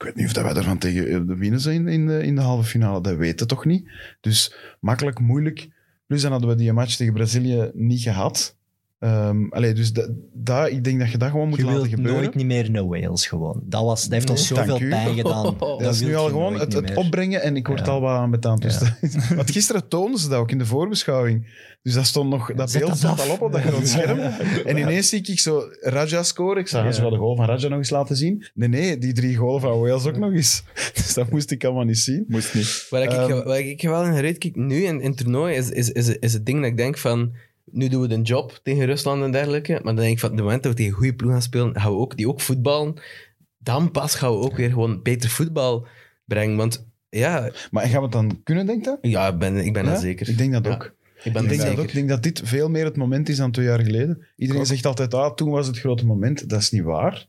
Ik 0.00 0.06
weet 0.06 0.14
niet 0.14 0.26
of 0.26 0.32
dat 0.32 0.44
wij 0.44 0.52
daarvan 0.52 0.78
tegen 0.78 1.06
eh, 1.06 1.20
de 1.26 1.36
winnen 1.36 1.60
zijn 1.60 1.88
in 1.88 2.06
de, 2.06 2.22
in 2.22 2.34
de 2.34 2.40
halve 2.40 2.68
finale. 2.68 3.00
Dat 3.00 3.16
weten 3.16 3.46
toch 3.46 3.64
niet. 3.64 3.90
Dus 4.20 4.54
makkelijk, 4.80 5.18
moeilijk. 5.18 5.68
Plus 6.06 6.22
dan 6.22 6.30
hadden 6.30 6.50
we 6.50 6.56
die 6.56 6.72
match 6.72 6.96
tegen 6.96 7.14
Brazilië 7.14 7.70
niet 7.74 8.00
gehad. 8.00 8.58
Ehm 9.00 9.46
allee, 9.50 9.72
dus 9.72 9.92
da, 9.92 10.08
da- 10.34 10.66
ik 10.66 10.84
denk 10.84 10.98
dat 10.98 11.10
je 11.10 11.18
dat 11.18 11.30
gewoon 11.30 11.48
moet 11.48 11.58
Je 11.58 11.64
laten 11.64 11.78
wilt 11.80 11.94
gebeuren. 11.94 12.20
nooit 12.22 12.34
niet 12.34 12.46
meer 12.46 12.70
naar 12.70 12.86
Wales 12.86 13.26
gewoon. 13.26 13.62
Dat, 13.64 13.82
was, 13.84 14.02
dat 14.02 14.12
heeft 14.12 14.26
Nee, 14.28 14.36
ons 14.36 14.46
zoveel 14.46 14.78
pijn 14.88 15.14
gedaan. 15.14 15.56
Dat 15.78 15.94
is 15.94 16.00
nu 16.00 16.06
wil 16.06 16.18
al 16.18 16.24
je 16.24 16.30
gewoon 16.30 16.58
het, 16.60 16.94
opbrengen 16.96 17.42
en 17.42 17.56
ik 17.56 17.66
word 17.66 17.78
Ja. 17.86 17.92
al 17.92 18.00
wat 18.00 18.10
aanbetaald. 18.16 18.62
Dus 18.62 18.78
Ja. 18.78 18.96
dat- 19.00 19.28
want 19.36 19.50
gisteren 19.50 19.88
toonden 19.88 20.20
ze 20.20 20.28
dat 20.28 20.38
ook 20.38 20.50
in 20.50 20.58
de 20.58 20.66
voorbeschouwing. 20.66 21.46
Dus 21.82 21.94
dat 21.94 22.06
stond 22.06 22.30
nog, 22.30 22.54
dat 22.54 22.70
Zet 22.70 22.78
beeld 22.80 22.90
dat 22.90 23.00
stond 23.00 23.20
af. 23.20 23.28
al 23.28 23.34
op 23.34 23.40
op 23.42 23.52
dat 23.52 23.60
groot 23.60 23.88
scherm. 23.88 24.18
En 24.66 24.76
ineens 24.76 25.08
zie 25.08 25.22
ik 25.22 25.38
zo 25.38 25.62
Raja 25.80 26.22
scoren. 26.22 26.60
Ik 26.60 26.68
zag, 26.68 26.84
Ja. 26.84 26.92
ze 26.92 27.00
gaan 27.00 27.10
de 27.10 27.16
goal 27.16 27.36
van 27.36 27.44
Raja 27.46 27.68
nog 27.68 27.78
eens 27.78 27.90
laten 27.90 28.16
zien. 28.16 28.46
Nee, 28.54 28.68
nee, 28.68 28.98
die 28.98 29.12
drie 29.12 29.36
goalen 29.36 29.60
van 29.60 29.80
Wales 29.80 30.06
ook 30.06 30.16
nog 30.18 30.32
eens. 30.32 30.62
Dus 30.94 31.14
dat 31.14 31.30
moest 31.30 31.50
ik 31.50 31.64
allemaal 31.64 31.84
niet 31.84 31.98
zien. 31.98 32.24
Moest 32.28 32.54
niet. 32.54 32.86
Waar 32.90 33.02
ik, 33.02 33.10
Ehm, 33.10 33.44
waar 33.44 33.58
ik 33.58 33.82
wel 33.82 34.04
in 34.04 34.38
kijk 34.38 34.56
nu 34.56 34.82
in, 34.84 35.00
in 35.00 35.08
het 35.08 35.16
toernooi 35.16 35.54
is, 35.54 35.70
is, 35.70 35.90
is, 35.90 36.08
is 36.08 36.32
het 36.32 36.46
ding 36.46 36.60
dat 36.60 36.70
ik 36.70 36.76
denk 36.76 36.98
van... 36.98 37.32
Nu 37.72 37.88
doen 37.88 38.00
we 38.00 38.08
de 38.08 38.20
job 38.22 38.60
tegen 38.62 38.84
Rusland 38.86 39.22
en 39.22 39.30
dergelijke. 39.30 39.72
Maar 39.72 39.82
dan 39.82 39.96
denk 39.96 40.12
ik 40.12 40.18
van, 40.18 40.36
de 40.36 40.42
moment 40.42 40.62
dat 40.62 40.72
we 40.72 40.78
tegen 40.78 40.92
goede 40.92 41.14
ploeg 41.14 41.30
gaan 41.30 41.42
spelen, 41.42 41.80
gaan 41.80 41.92
we 41.92 41.98
ook, 41.98 42.16
die 42.16 42.28
ook 42.28 42.40
voetballen, 42.40 42.94
dan 43.58 43.90
pas 43.90 44.14
gaan 44.14 44.30
we 44.30 44.36
ook 44.38 44.56
weer 44.56 44.70
gewoon 44.70 45.02
beter 45.02 45.30
voetbal 45.30 45.86
brengen. 46.24 46.56
Want 46.56 46.88
ja, 47.08 47.50
Maar 47.70 47.82
gaan 47.82 47.96
we 47.96 48.02
het 48.02 48.12
dan 48.12 48.40
kunnen, 48.42 48.66
denk 48.66 48.84
je? 48.84 48.98
ja 49.00 49.28
ik 49.28 49.38
ben, 49.38 49.56
ik 49.56 49.72
ben 49.72 49.84
Ja? 49.84 49.90
dat 49.90 50.00
zeker. 50.00 50.28
Ik 50.28 50.38
denk 50.38 50.52
dat 50.52 50.64
Ja, 50.64 50.72
ook. 50.72 50.94
Ik 51.22 51.32
ben 51.32 51.42
Ik 51.42 51.48
denk, 51.48 51.60
dat 51.60 51.78
ook. 51.78 51.84
ik 51.84 51.92
denk 51.92 52.08
dat 52.08 52.22
dit 52.22 52.40
veel 52.44 52.68
meer 52.68 52.84
het 52.84 52.96
moment 52.96 53.28
is 53.28 53.36
dan 53.36 53.50
twee 53.50 53.66
jaar 53.66 53.80
geleden. 53.80 54.26
Iedereen 54.36 54.66
zegt 54.66 54.86
altijd, 54.86 55.14
ah, 55.14 55.34
toen 55.34 55.50
was 55.50 55.66
het 55.66 55.78
grote 55.78 56.06
moment. 56.06 56.48
Dat 56.48 56.60
is 56.60 56.70
niet 56.70 56.82
waar. 56.82 57.26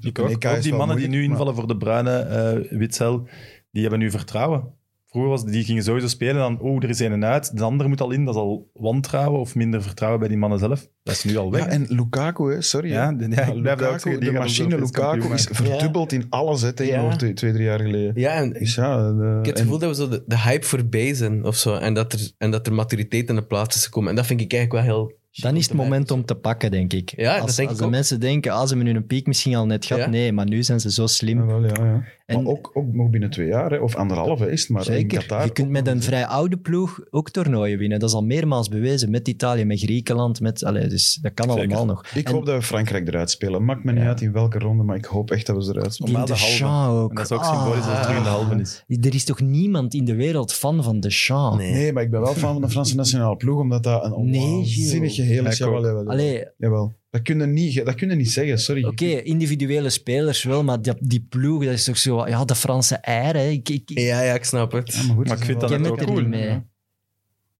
Ik 0.00 0.18
ook. 0.18 0.30
Ook 0.46 0.62
die 0.62 0.74
mannen 0.74 0.96
die 0.96 1.08
nu 1.08 1.22
invallen 1.22 1.54
voor 1.54 1.66
de 1.68 1.76
bruine 1.76 2.18
eh 2.18 2.78
Witzel, 2.78 3.28
die 3.70 3.80
hebben 3.82 4.00
nu 4.00 4.10
vertrouwen. 4.10 4.72
Vroeger 5.10 5.30
was 5.30 5.44
die 5.44 5.64
gingen 5.64 5.82
sowieso 5.82 6.06
spelen 6.08 6.34
en 6.34 6.40
dan, 6.40 6.60
oh, 6.60 6.82
er 6.82 6.88
is 6.88 6.98
een 6.98 7.24
uit. 7.24 7.56
De 7.56 7.62
andere 7.64 7.88
moet 7.88 8.00
al 8.00 8.10
in. 8.10 8.24
Dat 8.24 8.34
is 8.34 8.40
al 8.40 8.70
wantrouwen 8.72 9.40
of 9.40 9.54
minder 9.54 9.82
vertrouwen 9.82 10.20
bij 10.20 10.28
die 10.28 10.38
mannen 10.38 10.58
zelf. 10.58 10.88
Dat 11.02 11.14
is 11.14 11.24
nu 11.24 11.36
al 11.36 11.50
weg. 11.50 11.60
Ja, 11.64 11.68
en 11.70 11.86
Lukaku, 11.88 12.52
hè, 12.52 12.62
sorry. 12.62 12.90
Ja, 12.90 13.12
de- 13.12 13.28
ja, 13.30 13.44
ik 13.44 13.60
blijf 13.60 13.78
dat 13.78 13.88
ook 13.88 13.94
Lukaku, 13.94 14.00
zeggen, 14.00 14.20
die 14.20 14.30
de 14.32 14.38
machine 14.38 14.78
Lukaku 14.78 15.32
is 15.34 15.48
verdubbeld 15.52 16.12
in 16.12 16.26
alles 16.28 16.62
hè, 16.62 16.72
tegenover 16.72 17.10
Ja. 17.10 17.16
twee, 17.16 17.32
twee, 17.32 17.52
drie 17.52 17.64
jaar 17.64 17.80
geleden. 17.80 18.12
Ja, 18.14 18.32
en 18.34 18.52
Dus 18.52 18.74
ja, 18.74 19.12
de- 19.12 19.38
ik 19.40 19.46
heb 19.46 19.46
het 19.46 19.56
en- 19.58 19.62
gevoel 19.62 19.78
dat 19.78 19.88
we 19.96 20.02
zo 20.02 20.08
de, 20.08 20.22
de 20.26 20.38
hype 20.38 20.66
voorbij 20.66 21.14
zijn 21.14 21.44
of 21.44 21.56
zo. 21.56 21.74
En 21.74 21.94
dat 21.94 22.12
er, 22.12 22.30
en 22.38 22.50
dat 22.50 22.66
er 22.66 22.72
maturiteit 22.72 23.28
in 23.28 23.34
de 23.34 23.44
plaats 23.44 23.76
is 23.76 23.84
gekomen. 23.84 24.10
En 24.10 24.16
dat 24.16 24.26
vind 24.26 24.40
ik 24.40 24.52
eigenlijk 24.52 24.86
wel 24.86 24.94
heel... 24.96 25.16
Dan 25.32 25.56
is 25.56 25.64
het 25.68 25.74
moment 25.76 26.10
om 26.10 26.24
te 26.24 26.34
pakken, 26.34 26.70
denk 26.70 26.92
ik. 26.92 27.12
Ja, 27.16 27.32
dat 27.32 27.42
als 27.42 27.56
denk 27.56 27.68
als 27.68 27.76
ik 27.76 27.82
de 27.82 27.86
ook. 27.88 27.94
mensen 27.94 28.20
denken, 28.20 28.52
ah, 28.52 28.62
ze 28.62 28.66
hebben 28.68 28.86
nu 28.86 28.94
een 28.94 29.06
piek 29.06 29.26
misschien 29.26 29.54
al 29.54 29.66
net 29.66 29.84
gehad. 29.86 30.02
Ja. 30.04 30.08
Nee, 30.10 30.32
maar 30.32 30.46
nu 30.48 30.62
zijn 30.62 30.80
ze 30.80 30.92
zo 30.92 31.06
slim. 31.06 31.38
Ja, 31.38 31.46
wel, 31.46 31.62
ja, 31.64 31.72
ja. 31.84 32.02
En- 32.26 32.42
maar 32.42 32.52
ook, 32.52 32.70
ook 32.74 32.92
nog 32.92 33.10
binnen 33.10 33.30
twee 33.30 33.46
jaar, 33.46 33.70
hè, 33.70 33.76
of 33.78 33.94
anderhalf 33.96 34.40
is 34.40 34.60
het 34.60 34.70
maar. 34.70 34.80
In 34.86 34.92
Zeker. 34.92 35.18
Qatar, 35.18 35.44
je 35.44 35.52
kunt 35.52 35.68
met 35.68 35.86
een 35.86 36.02
vrij 36.02 36.26
oude 36.26 36.56
ploeg 36.58 37.00
ook 37.10 37.30
toernooien 37.30 37.78
winnen. 37.78 37.98
Dat 37.98 38.08
is 38.08 38.14
al 38.14 38.24
meermaals 38.24 38.68
bewezen. 38.68 39.10
Met 39.10 39.28
Italië, 39.28 39.64
met 39.64 39.78
Griekenland. 39.80 40.40
Met, 40.40 40.64
allee, 40.64 40.86
dus 40.86 41.18
dat 41.22 41.34
kan 41.34 41.48
Zeker. 41.50 41.62
allemaal 41.62 41.86
nog. 41.86 42.06
Ik 42.14 42.26
En 42.28 42.32
hoop 42.34 42.46
dat 42.46 42.54
we 42.54 42.62
Frankrijk 42.62 43.08
eruit 43.08 43.30
spelen. 43.30 43.64
Maakt 43.64 43.84
me 43.84 43.92
niet 43.92 44.02
Ja. 44.02 44.08
uit 44.08 44.20
in 44.20 44.32
welke 44.32 44.58
ronde, 44.58 44.82
maar 44.82 44.96
ik 44.96 45.04
hoop 45.04 45.30
echt 45.30 45.46
dat 45.46 45.56
we 45.56 45.64
ze 45.64 45.70
eruit 45.70 45.94
spelen. 45.94 46.12
Normaal 46.12 46.36
de 46.36 46.42
halve. 46.60 46.92
Ook. 47.02 47.08
En 47.10 47.14
dat 47.16 47.24
is 47.30 47.36
ook 47.36 47.44
symbolisch 47.44 47.84
als 47.84 47.92
het 47.92 48.02
terug 48.02 48.16
in 48.16 48.22
de 48.22 48.28
halve 48.28 48.60
is. 48.60 48.84
Ah. 48.88 49.04
Er 49.06 49.14
is 49.14 49.24
toch 49.24 49.40
niemand 49.40 49.94
in 49.94 50.04
de 50.04 50.14
wereld 50.14 50.52
fan 50.52 50.82
van 50.82 51.00
Deschamps? 51.00 51.56
Nee. 51.58 51.72
Nee, 51.72 51.92
maar 51.92 52.02
ik 52.02 52.10
ben 52.10 52.20
wel 52.20 52.34
fan 52.34 52.52
van 52.52 52.62
de 52.62 52.68
Franse 52.70 52.96
nationale 52.96 53.36
ploeg, 53.36 53.60
omdat 53.60 53.82
dat 53.82 54.04
een 54.04 54.64
Gilles. 54.64 55.17
Geheel 55.24 55.42
Ja, 55.42 55.48
is. 55.50 55.58
Jawel, 55.58 55.82
jawel, 55.84 56.04
jawel. 56.16 56.52
Jawel. 56.58 56.96
Dat 57.10 57.22
kun 57.22 57.38
je 57.40 57.46
niet, 57.46 57.84
dat 57.84 57.94
kun 57.94 58.08
je 58.10 58.14
niet 58.14 58.30
zeggen, 58.30 58.58
sorry. 58.58 58.84
Oké, 58.84 59.04
individuele 59.04 59.90
spelers 59.90 60.42
wel, 60.42 60.64
maar 60.64 60.82
die, 60.82 60.92
die 61.00 61.26
ploeg, 61.28 61.64
dat 61.64 61.72
is 61.72 61.84
toch 61.84 61.98
zo... 61.98 62.26
Ja, 62.28 62.44
de 62.44 62.54
Franse 62.54 62.94
eier, 62.96 63.34
hè. 63.34 63.48
Ik, 63.48 63.68
ik, 63.68 63.90
ik- 63.90 63.98
Ja, 63.98 64.22
ja, 64.22 64.34
ik 64.34 64.44
snap 64.44 64.72
het. 64.72 64.94
Ja, 64.94 65.02
maar 65.02 65.16
goed, 65.16 65.26
Maar 65.28 65.36
ik 65.38 65.44
vind 65.44 65.60
dat 65.60 65.70
net 65.70 65.88
ook 65.90 66.00
er 66.00 66.06
cool. 66.06 66.18
niet 66.20 66.28
mee. 66.28 66.60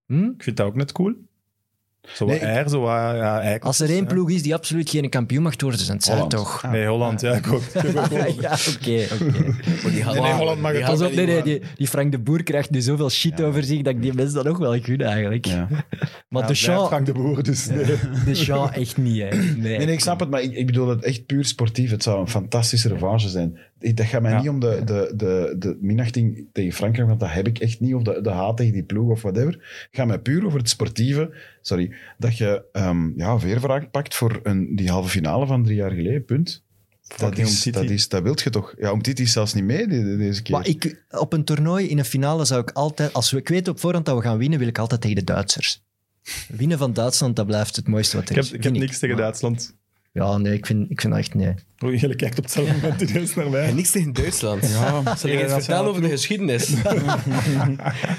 Hm? 0.05 0.23
Ik 0.23 0.43
vind 0.43 0.57
dat 0.57 0.67
ook 0.67 0.75
net 0.75 0.91
cool. 0.91 1.13
Zo 2.13 2.25
wat 2.25 2.27
Nee, 2.27 2.37
ik- 2.49 2.55
eier, 2.55 2.69
zo 2.69 2.79
wat, 2.79 2.89
ja, 2.91 3.57
Als 3.59 3.79
er 3.79 3.89
één 3.89 3.97
ja. 4.03 4.05
ploeg 4.05 4.29
is 4.29 4.41
die 4.43 4.53
absoluut 4.53 4.89
geen 4.89 5.09
kampioen 5.09 5.43
mag 5.43 5.53
worden, 5.61 5.87
dan 5.87 6.01
zijn 6.01 6.19
het 6.19 6.29
toch. 6.29 6.63
Nee, 6.71 6.87
Holland, 6.87 7.21
ja, 7.21 7.33
ik 7.33 7.51
ook. 7.51 7.61
Ja, 8.41 8.57
oké, 8.75 9.05
oké. 9.13 9.31
Maar 9.83 9.91
die 9.91 10.03
Nee, 10.03 10.21
nee, 10.21 10.31
Holland 10.33 10.61
mag 10.61 10.71
het 10.71 11.01
ook 11.03 11.13
nee, 11.13 11.25
nee, 11.25 11.41
die, 11.43 11.61
die 11.75 11.87
Frank 11.87 12.11
de 12.11 12.19
Boer 12.19 12.43
krijgt 12.43 12.69
nu 12.69 12.81
zoveel 12.81 13.09
shit 13.09 13.41
over 13.41 13.63
zich 13.63 13.81
dat 13.81 13.93
ik 13.93 14.01
die 14.01 14.13
mensen 14.13 14.35
dat 14.35 14.47
ook 14.47 14.57
wel 14.57 14.79
gun 14.81 15.01
eigenlijk. 15.01 15.45
Ja. 15.45 15.67
Maar 16.29 16.41
Ja, 16.41 16.47
de 16.47 16.55
Champ, 16.55 16.87
Frank 16.87 17.05
de 17.05 17.11
Boer, 17.13 17.43
dus 17.43 17.65
nee. 17.67 17.85
de 18.25 18.35
Champ 18.35 18.71
echt 18.71 18.97
niet, 18.97 19.21
hè. 19.21 19.27
Nee. 19.29 19.55
Nee, 19.55 19.77
nee, 19.77 19.91
ik 19.93 19.99
snap 19.99 20.19
het, 20.19 20.29
maar 20.29 20.41
ik, 20.41 20.53
ik 20.55 20.65
bedoel 20.65 20.87
het 20.87 21.03
echt 21.03 21.25
puur 21.25 21.45
sportief. 21.45 21.91
Het 21.91 22.03
zou 22.03 22.19
een 22.19 22.27
fantastische 22.29 22.87
revanche 22.89 23.29
zijn. 23.29 23.57
Ik- 23.79 23.97
Dat 23.97 24.05
gaat 24.05 24.21
mij 24.21 24.31
Ja. 24.31 24.39
niet 24.39 24.49
om 24.49 24.59
de, 24.59 24.81
de, 24.85 25.13
de, 25.15 25.55
de 25.59 25.77
minachting 25.81 26.47
tegen 26.53 26.73
Frankrijk, 26.73 27.07
want 27.07 27.19
dat 27.19 27.31
heb 27.31 27.47
ik 27.47 27.59
echt 27.59 27.79
niet, 27.79 27.93
of 27.93 28.03
de, 28.03 28.21
de 28.21 28.29
haat 28.29 28.57
tegen 28.57 28.73
die 28.73 28.83
ploeg 28.83 29.09
of 29.09 29.21
whatever. 29.21 29.51
Het 29.53 29.87
gaat 29.91 30.07
mij 30.07 30.19
puur 30.19 30.45
over 30.45 30.59
het 30.59 30.69
sportieve. 30.69 31.35
Sorry, 31.61 31.93
dat 32.17 32.37
je 32.37 32.65
ehm 32.71 33.11
ja, 33.19 33.39
veervraag 33.39 33.91
pakt 33.91 34.15
voor 34.15 34.39
een, 34.43 34.75
die 34.75 34.89
halve 34.89 35.09
finale 35.09 35.45
van 35.45 35.63
drie 35.63 35.75
jaar 35.75 35.91
geleden, 35.91 36.25
punt. 36.25 36.63
Dat, 37.17 37.37
is, 37.37 37.63
dat, 37.63 37.89
is, 37.89 38.07
dat 38.09 38.23
wilt 38.23 38.41
je 38.41 38.49
toch? 38.49 38.73
Ja, 38.77 38.91
om 38.91 39.01
Titi 39.01 39.23
is 39.23 39.31
zelfs 39.31 39.53
niet 39.53 39.63
mee 39.63 39.87
de- 39.87 40.17
deze 40.17 40.41
keer. 40.41 40.55
Maar 40.55 40.67
ik, 40.67 41.03
op 41.09 41.33
een 41.33 41.43
toernooi 41.43 41.87
in 41.87 41.97
een 41.97 42.05
finale 42.05 42.45
zou 42.45 42.61
ik 42.61 42.71
altijd, 42.71 43.13
als 43.13 43.31
we, 43.31 43.37
ik 43.37 43.47
weet 43.47 43.67
op 43.67 43.79
voorhand 43.79 44.05
dat 44.05 44.15
we 44.15 44.21
gaan 44.21 44.37
winnen, 44.37 44.59
wil 44.59 44.67
ik 44.67 44.77
altijd 44.77 45.01
tegen 45.01 45.15
de 45.15 45.23
Duitsers. 45.23 45.83
Winnen 46.47 46.77
van 46.77 46.93
Duitsland, 46.93 47.35
dat 47.35 47.45
blijft 47.45 47.75
het 47.75 47.87
mooiste 47.87 48.17
wat 48.17 48.29
er 48.29 48.35
Ik 48.35 48.41
is. 48.41 48.47
heb, 48.49 48.57
ik 48.57 48.63
heb 48.63 48.73
niks 48.73 48.99
tegen 48.99 49.15
Maar- 49.15 49.23
Duitsland. 49.23 49.77
Ja, 50.19 50.37
nee, 50.37 50.53
ik 50.53 50.65
vind, 50.65 50.91
ik 50.91 51.01
vind 51.01 51.13
dat 51.13 51.21
echt 51.21 51.33
nee. 51.33 51.53
Oh, 51.79 51.95
jullie 51.99 52.15
kijkt 52.15 52.37
op 52.37 52.43
hetzelfde 52.43 52.73
moment 52.81 53.01
ineens 53.01 53.35
naar 53.35 53.49
mij. 53.49 53.67
En 53.67 53.75
niks 53.75 53.91
tegen 53.91 54.13
Duitsland. 54.13 54.69
Ja, 54.69 55.15
Zal 55.15 55.29
ik 55.29 55.49
vertellen 55.49 55.89
over 55.89 56.01
de 56.01 56.09
geschiedenis? 56.09 56.69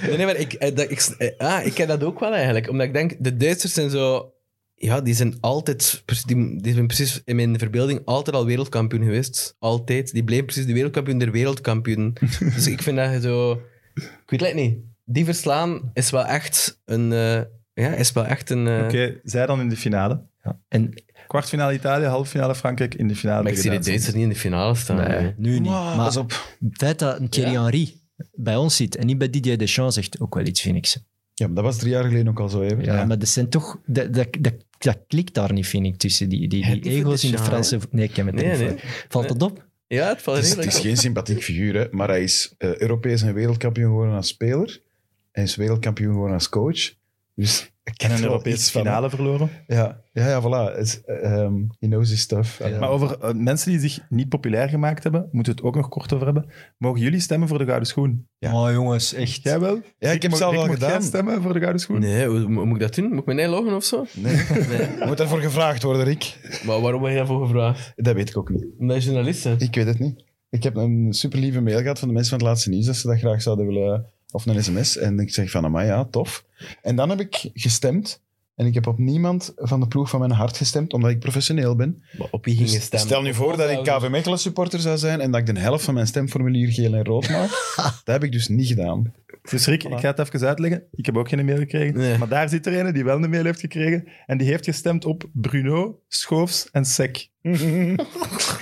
nee, 0.06 0.16
nee, 0.16 0.26
maar 0.26 0.36
ik, 0.36 0.52
eh, 0.52 0.74
dat, 0.74 0.90
ik, 0.90 1.14
eh, 1.18 1.28
ah, 1.38 1.66
ik 1.66 1.74
ken 1.74 1.88
dat 1.88 2.02
ook 2.04 2.20
wel 2.20 2.34
eigenlijk. 2.34 2.68
Omdat 2.70 2.86
ik 2.86 2.92
denk, 2.92 3.14
de 3.18 3.36
Duitsers 3.36 3.72
zijn 3.72 3.90
zo... 3.90 4.32
Ja, 4.74 5.00
die 5.00 5.14
zijn 5.14 5.34
altijd... 5.40 6.02
precies- 6.04 6.24
Die, 6.24 6.60
die 6.62 6.72
zijn 6.72 6.86
precies 6.86 7.22
in 7.24 7.36
mijn 7.36 7.58
verbeelding 7.58 8.00
altijd 8.04 8.36
al 8.36 8.46
wereldkampioen 8.46 9.02
geweest. 9.04 9.56
Altijd. 9.58 10.12
Die 10.12 10.24
bleven 10.24 10.44
precies 10.44 10.66
de 10.66 10.72
wereldkampioen 10.72 11.18
der 11.18 11.30
wereldkampioen. 11.30 12.16
dus 12.54 12.66
ik 12.66 12.82
vind 12.82 12.96
dat 12.96 13.12
je 13.12 13.20
zo... 13.20 13.52
Ik 13.94 14.24
weet 14.26 14.40
het 14.40 14.54
niet. 14.54 14.76
Die 15.04 15.24
verslaan 15.24 15.90
is 15.94 16.10
wel 16.10 16.24
echt 16.24 16.80
een... 16.84 17.12
eh, 17.12 17.40
ja, 17.74 17.92
is 17.94 18.12
wel 18.12 18.26
echt 18.26 18.50
een... 18.50 18.84
Oké, 18.84 19.20
zij 19.22 19.46
dan 19.46 19.60
in 19.60 19.68
de 19.68 19.76
finale. 19.76 20.22
En 20.68 20.94
Kwartfinale 21.26 21.72
Italië, 21.72 22.04
halve 22.04 22.30
finale 22.30 22.54
Frankrijk, 22.54 22.94
in 22.94 23.08
de 23.08 23.16
finale 23.16 23.42
Maar 23.42 23.52
ik 23.52 23.58
zie 23.58 23.70
de. 23.70 23.78
Duitsers 23.78 24.14
niet 24.14 24.22
in 24.22 24.28
de 24.28 24.34
finale 24.36 24.74
staan. 24.74 24.96
nee, 24.96 25.20
nee. 25.20 25.34
nu 25.36 25.58
niet. 25.58 25.70
Maar, 25.70 25.96
maar 25.96 26.04
pas 26.04 26.16
op. 26.16 26.30
het 26.60 26.76
feit 26.76 26.98
dat 26.98 27.20
een 27.20 27.28
Thierry 27.28 27.52
Henry 27.52 27.94
bij 28.34 28.56
ons 28.56 28.76
zit 28.76 28.96
en 28.96 29.06
niet 29.06 29.18
bij 29.18 29.30
Didier 29.30 29.58
Deschamps 29.58 29.94
zegt 29.94 30.20
ook 30.20 30.34
wel 30.34 30.46
iets, 30.46 30.60
vind 30.60 30.76
ik. 30.76 30.86
ze. 30.86 31.00
Ja, 31.34 31.46
maar 31.46 31.54
dat 31.54 31.64
was 31.64 31.76
drie 31.76 31.90
jaar 31.92 32.04
geleden 32.04 32.28
ook 32.28 32.40
al 32.40 32.48
zo 32.48 32.62
even. 32.62 32.84
Ja, 32.84 33.04
maar 33.04 33.18
dat 33.18 33.28
zijn 33.28 33.48
toch... 33.48 33.78
Dat, 33.86 34.14
dat, 34.14 34.28
dat, 34.40 34.54
dat 34.78 34.98
klikt 35.06 35.34
daar 35.34 35.52
niet, 35.52 35.66
vind 35.66 35.86
ik, 35.86 35.96
tussen 35.96 36.28
die, 36.28 36.48
die, 36.48 36.64
Ja, 36.64 36.70
die 36.72 36.80
die 36.80 36.92
ego's 36.92 37.24
in 37.24 37.30
de 37.30 37.38
Franse... 37.38 37.78
Nee, 37.90 38.04
ik 38.08 38.16
heb 38.16 38.26
het 38.26 38.34
Nee, 38.34 38.50
niet 38.50 38.58
nee. 38.58 38.68
voor. 38.68 38.80
Valt 39.08 39.28
dat 39.28 39.42
op? 39.42 39.68
Ja, 39.86 40.08
het 40.08 40.22
valt 40.22 40.36
Het 40.36 40.46
is, 40.46 40.52
heel 40.52 40.62
het 40.62 40.68
is 40.68 40.74
erg 40.74 40.82
op. 40.84 40.88
geen 40.88 40.96
sympathiek 40.96 41.42
figuur, 41.42 41.74
hè, 41.74 41.86
maar 41.90 42.08
hij 42.08 42.22
is 42.22 42.54
eh, 42.58 42.76
Europees 42.76 43.22
en 43.22 43.34
wereldkampioen 43.34 43.88
geworden 43.88 44.14
als 44.14 44.26
speler. 44.28 44.80
En 45.32 45.42
is 45.42 45.56
wereldkampioen 45.56 46.12
geworden 46.12 46.34
als 46.34 46.48
coach. 46.48 46.92
Dus 47.34 47.70
En 47.96 48.10
een 48.10 48.16
er 48.16 48.22
wel 48.22 48.30
Europese 48.30 48.56
iets 48.56 48.70
van, 48.70 48.82
finale 48.82 49.10
verloren. 49.10 49.50
Ja, 49.66 50.00
ja, 50.12 50.28
ja 50.28 50.42
voilà. 50.42 50.76
Het 50.76 50.86
is, 50.86 51.04
ehm, 51.04 51.54
he 51.78 51.86
knows 51.86 52.10
his 52.10 52.20
stuff. 52.20 52.58
Ja. 52.58 52.78
Maar 52.78 52.88
over 52.88 53.18
eh, 53.20 53.34
mensen 53.34 53.70
die 53.70 53.80
zich 53.80 53.98
niet 54.08 54.28
populair 54.28 54.68
gemaakt 54.68 55.02
hebben, 55.02 55.28
moeten 55.32 55.52
we 55.52 55.58
het 55.58 55.68
ook 55.68 55.76
nog 55.76 55.88
kort 55.88 56.12
over 56.12 56.24
hebben. 56.26 56.46
Mogen 56.78 57.00
jullie 57.00 57.20
stemmen 57.20 57.48
voor 57.48 57.58
de 57.58 57.64
Gouden 57.64 57.88
Schoen? 57.88 58.28
Ja. 58.38 58.62
Oh, 58.62 58.72
jongens, 58.72 59.14
echt. 59.14 59.42
Jij 59.42 59.60
wel? 59.60 59.80
Ja, 59.98 60.10
ik 60.10 60.22
heb 60.22 60.30
het 60.32 60.42
al 60.42 60.52
gedaan. 60.52 60.90
jij 60.90 61.00
stemmen 61.00 61.42
voor 61.42 61.52
de 61.52 61.58
Gouden 61.58 61.80
Schoen? 61.80 62.00
Nee, 62.00 62.26
hoe, 62.26 62.48
moet 62.48 62.74
ik 62.74 62.80
dat 62.80 62.94
doen? 62.94 63.08
Moet 63.08 63.18
ik 63.18 63.26
mijn 63.26 63.38
eigen 63.38 63.56
loggen 63.56 63.76
of 63.76 63.84
zo? 63.84 64.06
Nee. 64.14 64.36
Je 65.00 65.04
moet 65.06 65.16
daarvoor 65.16 65.40
gevraagd 65.40 65.82
worden, 65.82 66.04
Rick. 66.04 66.38
Maar 66.66 66.80
waarom 66.80 67.02
heb 67.02 67.10
je 67.10 67.18
daarvoor 67.18 67.46
gevraagd? 67.46 67.92
Dat 67.96 68.14
weet 68.14 68.28
ik 68.28 68.36
ook 68.36 68.50
niet. 68.50 68.66
Omdat 68.78 68.96
je 68.96 69.02
journalist 69.02 69.44
bent. 69.44 69.62
Ik 69.62 69.74
weet 69.74 69.86
het 69.86 69.98
niet. 69.98 70.24
Ik 70.50 70.62
heb 70.62 70.76
een 70.76 71.12
super 71.12 71.38
lieve 71.38 71.60
mail 71.60 71.80
gehad 71.80 71.98
van 71.98 72.08
de 72.08 72.14
mensen 72.14 72.30
van 72.30 72.38
het 72.38 72.48
laatste 72.48 72.70
nieuws 72.70 72.86
dat 72.86 72.96
ze 72.96 73.06
dat 73.06 73.18
graag 73.18 73.42
zouden 73.42 73.66
willen. 73.66 74.06
Of 74.32 74.46
een 74.46 74.64
sms. 74.64 74.96
En 74.96 75.18
ik 75.18 75.30
zeg 75.30 75.50
van, 75.50 75.64
amai, 75.64 75.86
ja, 75.86 76.04
tof. 76.04 76.44
En 76.82 76.96
dan 76.96 77.08
heb 77.10 77.20
ik 77.20 77.50
gestemd. 77.54 78.22
En 78.56 78.66
ik 78.66 78.74
heb 78.74 78.86
op 78.86 78.98
niemand 78.98 79.52
van 79.56 79.80
de 79.80 79.88
ploeg 79.88 80.10
van 80.10 80.18
mijn 80.20 80.30
hart 80.30 80.56
gestemd, 80.56 80.92
omdat 80.92 81.10
ik 81.10 81.18
professioneel 81.18 81.76
ben. 81.76 82.02
Maar 82.18 82.28
op 82.30 82.44
wie 82.44 82.56
ging 82.56 82.68
je 82.68 82.74
Dus 82.74 82.84
stemmen? 82.84 83.08
stel 83.08 83.22
nu 83.22 83.34
voor 83.34 83.56
dat 83.56 83.70
ik 83.70 83.82
KV 83.82 84.08
Mechelen 84.08 84.38
supporter 84.38 84.80
zou 84.80 84.98
zijn 84.98 85.20
en 85.20 85.30
dat 85.30 85.40
ik 85.40 85.54
de 85.54 85.60
helft 85.60 85.84
van 85.84 85.94
mijn 85.94 86.06
stemformulier 86.06 86.72
geel 86.72 86.94
en 86.94 87.04
rood 87.04 87.28
maak. 87.28 87.48
dat 88.04 88.14
heb 88.14 88.24
ik 88.24 88.32
dus 88.32 88.48
niet 88.48 88.66
gedaan. 88.66 89.12
Dus 89.50 89.66
Rick, 89.66 89.84
ik 89.84 89.98
ga 90.00 90.14
het 90.14 90.18
even 90.18 90.48
uitleggen. 90.48 90.82
Ik 90.92 91.06
heb 91.06 91.16
ook 91.16 91.28
geen 91.28 91.44
mail 91.44 91.58
gekregen. 91.58 91.96
Nee. 91.96 92.18
Maar 92.18 92.28
daar 92.28 92.48
zit 92.48 92.66
er 92.66 92.86
een 92.86 92.92
die 92.92 93.04
wel 93.04 93.22
een 93.22 93.30
mail 93.30 93.44
heeft 93.44 93.60
gekregen. 93.60 94.08
En 94.26 94.38
die 94.38 94.46
heeft 94.46 94.64
gestemd 94.64 95.04
op 95.04 95.28
Bruno, 95.32 96.00
Schoofs 96.08 96.70
en 96.70 96.84
Sek. 96.84 97.28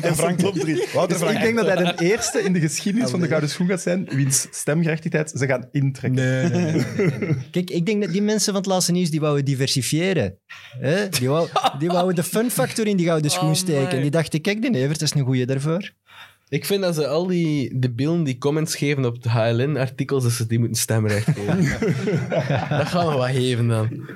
En 0.02 0.16
Frank 0.16 0.38
top. 0.38 0.54
Wouter 0.54 1.08
Dus 1.08 1.16
Frank. 1.16 1.36
ik 1.36 1.42
denk 1.42 1.56
dat 1.56 1.66
hij 1.66 1.76
de 1.76 2.04
eerste 2.04 2.40
in 2.40 2.52
de 2.52 2.60
geschiedenis 2.60 3.10
van 3.10 3.20
de 3.20 3.26
Gouden 3.26 3.50
Schoen 3.50 3.66
gaat 3.66 3.80
zijn 3.80 4.08
wiens 4.10 4.46
stemgerechtigheid 4.50 5.32
ze 5.36 5.46
gaan 5.46 5.68
intrekken. 5.72 6.22
Nee, 6.22 6.48
nee, 6.50 6.72
nee, 6.72 7.18
nee. 7.18 7.36
Kijk, 7.50 7.70
ik 7.70 7.86
denk 7.86 8.02
dat 8.02 8.12
die 8.12 8.22
mensen 8.22 8.52
van 8.52 8.62
het 8.62 8.70
laatste 8.70 8.92
nieuws, 8.92 9.10
die 9.10 9.20
wouden 9.20 9.44
diversifiëren. 9.44 10.38
Hè? 10.78 11.08
Die, 11.08 11.28
wou, 11.28 11.48
die 11.78 11.88
wouden 11.88 12.14
de 12.14 12.22
fun 12.22 12.50
factor 12.50 12.86
in 12.86 12.96
die 12.96 13.06
gouden 13.06 13.30
schoen 13.30 13.48
Oh, 13.48 13.54
steken. 13.54 13.90
En 13.90 14.02
die 14.02 14.10
dachten, 14.10 14.40
kijk, 14.40 14.62
de 14.62 14.78
Evert 14.78 15.02
is 15.02 15.14
een 15.14 15.24
goeie 15.24 15.46
daarvoor. 15.46 15.92
Ik 16.48 16.64
vind 16.64 16.82
dat 16.82 16.94
ze 16.94 17.06
al 17.06 17.26
die 17.26 17.78
debielen 17.78 18.24
die 18.24 18.38
comments 18.38 18.76
geven 18.76 19.04
op 19.04 19.22
de 19.22 19.28
HLN-artikels, 19.28 20.22
dat 20.22 20.32
ze 20.32 20.46
die 20.46 20.58
moeten 20.58 20.80
stemrecht 20.80 21.28
geven. 21.34 21.58
dat 22.78 22.86
gaan 22.86 23.06
we 23.08 23.14
wat 23.16 23.30
geven 23.30 23.68
dan. 23.68 24.08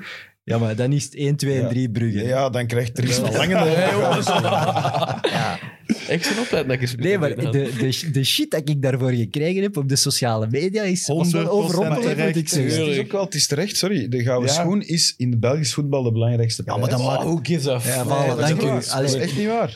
Ja, 0.44 0.58
maar 0.58 0.76
dan 0.76 0.92
is 0.92 1.04
het 1.04 1.14
1, 1.14 1.36
2 1.36 1.60
en 1.60 1.68
3 1.68 1.90
Brugge. 1.90 2.24
Ja, 2.24 2.50
dan 2.50 2.66
krijgt 2.66 2.94
Dries 2.94 3.14
van 3.16 3.32
Langen 3.32 3.64
de 3.64 5.20
Ik 6.08 6.22
zal 6.24 6.32
opletten 6.42 6.66
dat 6.66 6.76
ik 6.76 6.80
eens 6.82 6.94
Nee, 6.94 7.18
maar 7.18 7.34
de, 7.36 7.50
de, 7.50 8.10
de 8.12 8.24
shit 8.24 8.50
dat 8.50 8.68
ik 8.68 8.82
daarvoor 8.82 9.10
gekregen 9.12 9.62
heb 9.62 9.76
op 9.76 9.88
de 9.88 9.96
sociale 9.96 10.46
media 10.50 10.82
is 10.82 11.06
was 11.06 11.32
wel 11.32 11.44
100% 11.44 11.48
overrompelend, 11.48 12.18
moet 12.18 12.26
ik 12.28 12.34
Het 12.34 12.56
is 12.58 12.74
zeggen. 12.74 13.04
ook 13.04 13.12
wel, 13.12 13.24
het 13.24 13.34
is 13.34 13.46
terecht, 13.46 13.76
sorry. 13.76 14.08
De 14.08 14.22
gouden 14.22 14.48
Ja. 14.48 14.54
schoen 14.60 14.82
is 14.82 15.14
in 15.16 15.30
het 15.30 15.40
Belgisch 15.40 15.74
voetbal 15.74 16.02
de 16.02 16.12
belangrijkste 16.12 16.62
Ja, 16.66 16.76
maar 16.76 16.88
dat 16.90 16.98
Oh, 17.00 17.06
maakt... 17.06 17.22
who 17.22 17.38
gives 17.42 17.66
a 17.66 17.80
Ja, 17.84 18.04
voilà, 18.04 18.08
dat, 18.28 18.38
dank 18.58 18.62
is 18.80 18.88
dat 18.88 19.02
is 19.02 19.14
echt 19.14 19.36
niet 19.36 19.46
waar. 19.46 19.74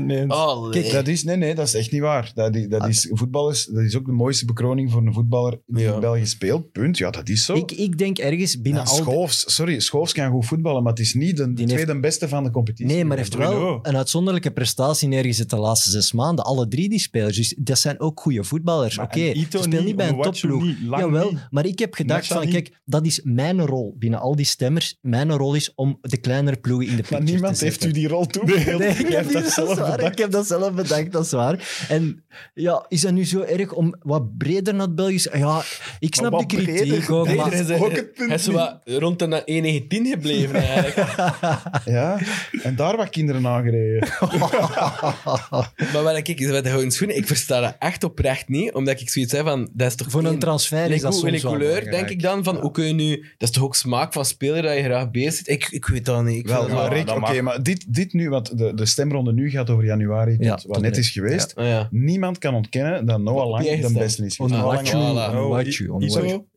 100% 0.00 0.02
mee 0.04 0.20
eens. 0.20 0.34
Kijk, 0.70 0.90
dat 0.92 1.08
is, 1.08 1.24
nee, 1.24 1.36
nee, 1.36 1.54
dat 1.54 1.66
is 1.66 1.74
echt 1.74 1.92
niet 1.92 2.00
waar. 2.00 2.30
Dat, 2.34 2.52
die- 2.52 2.68
dat 2.68 2.88
is, 2.88 3.08
voetbal 3.10 3.50
is, 3.50 3.64
dat 3.66 3.82
is 3.84 3.96
ook 3.96 4.06
de 4.06 4.12
mooiste 4.12 4.44
bekroning 4.44 4.90
voor 4.90 5.06
een 5.06 5.12
voetballer 5.12 5.60
die 5.66 5.82
Ja. 5.84 5.94
in 5.94 6.00
België 6.00 6.26
speelt. 6.26 6.72
Punt. 6.72 6.98
Ja, 6.98 7.10
dat 7.10 7.28
is 7.28 7.44
zo. 7.44 7.54
Ik, 7.54 7.72
ik 7.72 7.98
denk 7.98 8.18
ergens 8.18 8.60
binnen 8.60 8.82
Ja, 8.82 8.88
al... 8.90 8.96
Schoofs, 8.96 9.54
sorry, 9.54 9.80
Schoofs 9.80 10.12
kan 10.18 10.30
goed 10.30 10.46
voetballen, 10.46 10.82
maar 10.82 10.92
het 10.92 11.00
is 11.00 11.14
niet 11.14 11.36
de, 11.36 11.42
de 11.46 11.52
Die 11.52 11.66
heeft- 11.66 11.82
tweede 11.82 12.00
beste 12.00 12.28
van 12.28 12.44
de 12.44 12.50
competitie. 12.50 12.94
Nee, 12.94 13.04
maar 13.04 13.16
heeft 13.16 13.34
wel 13.34 13.78
een 13.82 13.96
uitzonderlijke 13.96 14.50
prestatie 14.50 15.08
neergezet 15.08 15.50
de 15.50 15.56
laatste 15.56 15.90
zes 15.90 16.12
maanden. 16.12 16.44
Alle 16.44 16.68
drie 16.68 16.88
die 16.88 16.98
spelers. 16.98 17.36
Dus 17.36 17.54
dat 17.58 17.78
zijn 17.78 18.00
ook 18.00 18.20
goede 18.20 18.44
voetballers. 18.44 18.96
Maar 18.96 19.06
Oké, 19.06 19.32
spelen 19.34 19.70
niet, 19.70 19.84
niet 19.84 19.96
bij 19.96 20.08
een 20.08 20.20
topploeg. 20.20 20.64
Jawel, 20.90 21.30
niet. 21.30 21.46
maar 21.50 21.66
ik 21.66 21.78
heb 21.78 21.94
gedacht 21.94 22.26
van, 22.26 22.40
niet. 22.40 22.50
kijk, 22.52 22.70
dat 22.84 23.06
is 23.06 23.20
mijn 23.24 23.66
rol 23.66 23.94
binnen 23.98 24.20
al 24.20 24.36
die 24.36 24.46
stemmers. 24.46 24.98
Mijn 25.00 25.32
rol 25.32 25.54
is 25.54 25.72
om 25.74 25.98
de 26.00 26.16
kleinere 26.16 26.56
ploegen 26.56 26.86
in 26.88 26.96
de 26.96 27.02
Maar 27.02 27.10
picture 27.10 27.32
niemand 27.32 27.58
te 27.58 27.64
heeft 27.64 27.84
u 27.84 27.92
die 27.92 28.08
rol 28.08 28.26
toebedeeld. 28.26 28.78
Nee, 28.78 28.88
ik 29.04 29.08
heb, 29.08 29.32
dat 29.32 29.42
dat 29.42 29.52
zelf 29.52 29.78
waar, 29.78 29.96
bedacht. 29.96 30.12
ik 30.12 30.18
heb 30.18 30.30
dat 30.30 30.46
zelf 30.46 30.72
bedacht, 30.72 31.12
dat 31.12 31.24
is 31.24 31.30
waar. 31.30 31.84
En 31.88 32.24
ja, 32.54 32.84
is 32.88 33.00
dat 33.00 33.12
nu 33.12 33.24
zo 33.24 33.40
erg 33.40 33.72
om 33.72 33.94
wat 34.02 34.36
breder 34.38 34.74
naar 34.74 34.86
het 34.86 34.94
Belgisch... 34.94 35.28
Ja, 35.32 35.62
ik 35.98 36.14
snap 36.14 36.38
de 36.38 36.46
kritiek 36.46 36.74
breder? 36.74 37.12
ook, 37.14 37.34
maar... 37.34 37.50
hij 37.50 37.60
is, 37.60 37.70
ook 37.70 37.92
het 37.92 38.14
punt 38.14 38.46
rond 38.84 39.18
de 39.18 39.82
1,19 39.88 39.97
gebleven 40.06 40.54
eigenlijk. 40.54 41.16
Ja, 41.84 42.18
en 42.62 42.76
daar 42.76 42.96
wat 42.96 43.08
kinderen 43.08 43.46
aangereden. 43.46 44.08
maar 45.92 46.02
wat 46.02 46.16
ik, 46.16 46.40
met 46.40 46.64
de 46.64 46.70
gouden 46.70 46.90
schoenen, 46.90 47.16
ik 47.16 47.26
versta 47.26 47.60
dat 47.60 47.76
echt 47.78 48.04
oprecht 48.04 48.48
niet, 48.48 48.72
omdat 48.74 49.00
ik 49.00 49.10
zoiets 49.10 49.32
heb 49.32 49.44
van, 49.46 49.68
dat 49.72 49.86
is 49.88 49.94
toch 49.94 50.10
Voor 50.10 50.24
een 50.24 50.38
transfer 50.38 50.90
is 50.90 51.00
dat 51.00 51.12
hoe- 51.14 51.28
soms 51.28 51.42
wel 51.42 51.50
couleur, 51.52 51.68
belangrijk. 51.68 51.96
denk 51.96 52.08
ik 52.08 52.22
dan, 52.22 52.44
van 52.44 52.56
hoe 52.56 52.70
kun 52.70 52.84
je 52.86 52.92
nu... 52.92 53.16
Dat 53.38 53.48
is 53.48 53.54
toch 53.54 53.62
ook 53.64 53.74
smaak 53.74 54.12
van 54.12 54.24
speler 54.24 54.62
dat 54.62 54.74
je 54.76 54.82
graag 54.82 55.10
bezig 55.10 55.34
zit? 55.34 55.48
Ik, 55.48 55.68
ik 55.70 55.86
weet 55.86 56.04
dat 56.04 56.24
niet. 56.24 56.38
Ik 56.38 56.46
Wel, 56.46 56.68
maar 56.68 56.84
zo- 56.86 56.92
Rick, 56.92 57.10
oké, 57.10 57.42
maar 57.42 57.62
dit, 57.62 57.84
dit 57.94 58.12
nu, 58.12 58.28
want 58.30 58.58
de, 58.58 58.74
de 58.74 58.86
stemronde 58.86 59.32
nu 59.32 59.50
gaat 59.50 59.70
over 59.70 59.84
januari, 59.84 60.36
tot 60.36 60.44
Ja, 60.44 60.58
wat 60.66 60.80
net 60.80 60.96
is 60.96 61.10
geweest. 61.10 61.52
Ja. 61.56 61.88
Niemand 61.90 62.38
kan 62.38 62.54
ontkennen 62.54 63.06
dat 63.06 63.20
Noah 63.20 63.48
Lang 63.48 63.64
de 63.80 63.92
beste 63.92 64.24
is. 64.26 64.40
Ah, 64.40 64.48
voilà. 64.50 65.34
Onuachu, 65.34 65.88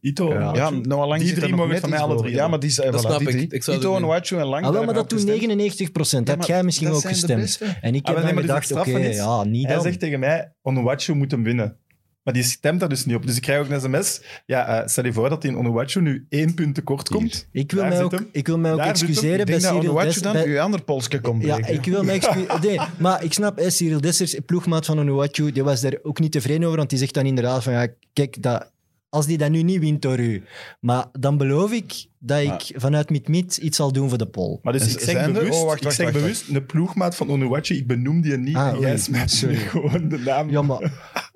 Ito, 0.01 0.33
Ja. 0.33 0.53
Ja, 0.55 0.69
Noah 0.69 1.07
Lang 1.07 1.19
Die 1.19 1.27
zit 1.27 1.37
er 1.37 1.43
drie 1.43 1.55
mogen 1.55 1.79
van 1.79 1.89
mij 1.89 1.99
alle 1.99 2.15
drie 2.15 2.33
Ja, 2.33 2.47
maar 2.47 2.59
die 2.59 2.69
zijn 2.69 2.91
Dat 2.91 3.01
voilà, 3.03 3.05
snap 3.07 3.19
die 3.19 3.27
ik. 3.27 3.33
drie. 3.35 3.47
Ik 3.49 3.63
zou 3.63 3.77
Ito. 3.77 3.95
Onuachu 3.95 4.37
en 4.37 4.45
Lang. 4.45 4.53
Ah, 4.55 4.61
wel, 4.61 4.71
daar 4.71 4.85
maar 4.85 4.93
dat 4.93 5.03
heb 5.03 5.11
ik 5.11 5.17
gestemd. 5.17 5.37
99 5.39 5.91
procent. 5.91 6.27
Ja, 6.27 6.33
Dat 6.35 6.41
maar 6.47 6.55
jij 6.55 6.63
misschien 6.63 6.87
ook 6.91 7.01
gestemd. 7.07 7.57
En 7.81 7.95
ik 7.95 8.07
Ah, 8.07 8.07
heb 8.07 8.23
nee, 8.23 8.25
dan 8.25 8.45
maar 8.45 8.57
dus 8.57 8.67
gedacht, 8.67 8.87
oké, 8.87 8.97
ja, 8.97 9.43
niet 9.43 9.65
Hij 9.65 9.73
dan. 9.73 9.83
zegt 9.83 9.99
tegen 9.99 10.19
mij, 10.19 10.53
Onuachu 10.61 11.13
moet 11.15 11.31
hem 11.31 11.43
winnen. 11.43 11.75
Maar 12.23 12.33
die 12.33 12.43
stemt 12.43 12.79
daar 12.79 12.89
dus 12.89 13.05
niet 13.05 13.15
op. 13.15 13.25
Dus 13.25 13.35
ik 13.35 13.41
krijg 13.41 13.59
ook 13.59 13.69
een 13.69 13.81
sms. 13.81 14.21
Ja, 14.45 14.67
eh, 14.81 14.87
stel 14.87 15.05
je 15.05 15.13
voor 15.13 15.29
dat 15.29 15.41
die 15.41 15.51
in 15.51 15.57
Onuachu 15.57 16.01
nu 16.01 16.25
één 16.29 16.53
punt 16.53 16.75
tekort 16.75 17.09
komt. 17.09 17.47
Ik 17.51 17.71
wil 17.71 17.81
Daar 17.81 17.89
mij 17.89 18.03
ook, 18.03 18.23
ik 18.31 18.47
wil 18.47 18.57
mij 18.57 18.71
ook 18.71 18.77
Daar 18.77 18.87
excuseren 18.87 19.39
Ik 19.39 19.45
bij 19.45 19.45
denk 19.45 19.61
dat 19.61 19.71
Cyril 19.73 19.89
Onuachu 19.89 20.07
Des- 20.13 20.21
dan 20.21 20.33
bij- 20.33 20.45
uw 20.47 20.59
ander 20.59 20.83
polsje 20.83 21.19
komt 21.21 21.43
Ja, 21.43 21.55
breken. 21.55 21.73
ik 21.73 21.85
wil 21.85 22.03
mij 22.03 22.15
excuseren. 22.15 22.61
Nee, 22.67 22.79
maar 22.97 23.23
ik 23.23 23.33
snap, 23.33 23.59
Cyril 23.67 24.01
Dessers, 24.01 24.39
ploegmaat 24.45 24.85
van 24.85 24.99
Onuachu, 24.99 25.51
die 25.51 25.63
was 25.63 25.81
daar 25.81 25.97
ook 26.03 26.19
niet 26.19 26.31
tevreden 26.31 26.63
over, 26.63 26.77
want 26.77 26.89
die 26.89 26.99
zegt 26.99 27.13
dan 27.13 27.25
inderdaad 27.25 27.63
van, 27.63 27.73
ja, 27.73 27.87
kijk, 28.13 28.41
dat 28.43 28.70
als 29.11 29.25
die 29.25 29.37
dat 29.37 29.49
nu 29.49 29.61
niet 29.63 29.79
wint 29.79 30.01
door 30.01 30.19
u. 30.19 30.43
Maar 30.79 31.05
dan 31.19 31.37
beloof 31.37 31.71
ik 31.71 32.05
dat 32.19 32.41
ik 32.41 32.71
vanuit 32.75 33.09
Mid-Mid 33.09 33.57
iets 33.57 33.77
zal 33.77 33.91
doen 33.91 34.09
voor 34.09 34.17
de 34.17 34.25
pol. 34.27 34.59
Maar 34.63 34.73
dus 34.73 34.93
ik 34.93 34.99
zeg 34.99 35.15
er- 35.15 35.31
bewust, 35.31 35.59
oh, 35.59 35.65
wacht, 35.65 35.77
ik 35.77 35.83
wacht, 35.83 35.95
zeg 35.95 36.05
wacht, 36.05 36.17
bewust 36.19 36.49
een 36.49 36.65
ploegmaat 36.65 37.15
van 37.15 37.29
Onuwachi, 37.29 37.77
ik 37.77 37.87
benoem 37.87 38.21
die 38.21 38.37
niet. 38.37 38.55
Ah, 38.55 38.79
jij 38.79 38.99
nu 39.47 39.55
gewoon 39.73 40.09
de 40.09 40.17
naam. 40.17 40.49
Ja, 40.49 40.61
maar 40.61 40.91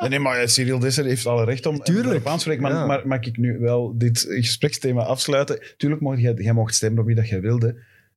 Nee, 0.09 0.19
maar 0.19 0.49
Cyril 0.49 0.80
Desser 0.80 1.05
heeft 1.05 1.26
alle 1.26 1.43
recht 1.45 1.65
om 1.65 1.80
Tuurlijk. 1.80 2.26
aan 2.26 2.36
te 2.36 2.41
spreken. 2.41 2.61
Maar, 2.63 2.71
Ja. 2.71 2.86
maar 2.86 3.07
mag 3.07 3.19
ik 3.19 3.38
nu 3.38 3.57
wel 3.59 3.93
dit 3.97 4.26
gespreksthema 4.30 5.03
afsluiten? 5.03 5.59
Tuurlijk, 5.78 6.01
mocht 6.01 6.19
jij, 6.19 6.34
jij 6.38 6.53
mocht 6.53 6.76
stemmen 6.76 6.99
op 6.99 7.05
wie 7.05 7.15
dat 7.15 7.30
jij 7.30 7.41
wilde. 7.41 7.76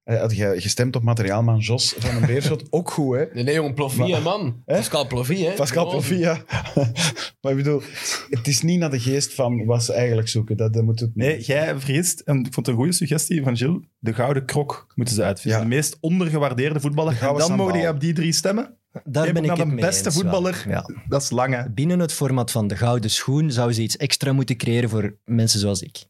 Eh, 0.08 0.20
Had 0.20 0.36
jij 0.36 0.60
gestemd 0.60 0.96
op 0.96 1.02
materiaalman 1.02 1.58
Jos 1.58 1.94
van 1.98 2.16
een 2.16 2.26
Beerschot, 2.26 2.64
ook 2.70 2.90
goed, 2.90 3.16
hè? 3.16 3.24
Nee, 3.32 3.44
nee 3.44 3.54
jongen, 3.54 3.74
Plovie, 3.74 4.14
hè, 4.14 4.20
man. 4.20 4.62
Hè? 4.64 4.74
Pascal 4.76 5.06
Plovie, 5.06 5.46
hè. 5.46 5.54
Pascal. 5.54 5.88
Provia. 5.88 6.42
maar 7.40 7.52
ik 7.52 7.56
bedoel, 7.56 7.82
het 8.30 8.46
is 8.46 8.62
niet 8.62 8.78
naar 8.78 8.90
de 8.90 9.00
geest 9.00 9.34
van 9.34 9.64
wat 9.64 9.84
ze 9.84 9.92
eigenlijk 9.92 10.28
zoeken. 10.28 10.56
Dat, 10.56 10.72
dat 10.72 10.82
moet 10.84 11.00
het 11.00 11.14
niet. 11.14 11.26
Nee, 11.26 11.40
jij 11.40 11.66
vergist, 11.78 12.20
en 12.20 12.38
ik 12.38 12.52
vond 12.52 12.56
het 12.56 12.68
een 12.68 12.74
goede 12.74 12.92
suggestie 12.92 13.42
van 13.42 13.56
Gilles, 13.56 13.80
de 13.98 14.14
gouden 14.14 14.44
krok 14.44 14.86
moeten 14.94 15.14
ze 15.14 15.22
uitvinden. 15.22 15.60
Ja. 15.60 15.66
De 15.68 15.74
meest 15.74 15.96
ondergewaardeerde 16.00 16.80
voetballer. 16.80 17.22
En 17.22 17.34
dan 17.36 17.56
mogen 17.56 17.78
jij 17.78 17.88
op 17.88 18.00
die 18.00 18.12
drie 18.12 18.32
stemmen. 18.32 18.76
daar 19.04 19.24
Jij 19.24 19.32
ben 19.32 19.44
ik 19.44 19.50
het 19.50 19.58
de 19.58 19.66
mee 19.66 19.84
beste 19.84 20.04
eens 20.04 20.14
voetballer. 20.14 20.64
Ja. 20.68 20.90
Dat 21.08 21.22
is 21.22 21.30
lang, 21.30 21.54
hè. 21.54 21.70
Binnen 21.70 21.98
het 21.98 22.12
format 22.12 22.50
van 22.50 22.66
de 22.68 22.76
gouden 22.76 23.10
schoen 23.10 23.50
zou 23.50 23.72
ze 23.72 23.82
iets 23.82 23.96
extra 23.96 24.32
moeten 24.32 24.56
creëren 24.56 24.88
voor 24.88 25.16
mensen 25.24 25.60
zoals 25.60 25.82
ik. 25.82 26.06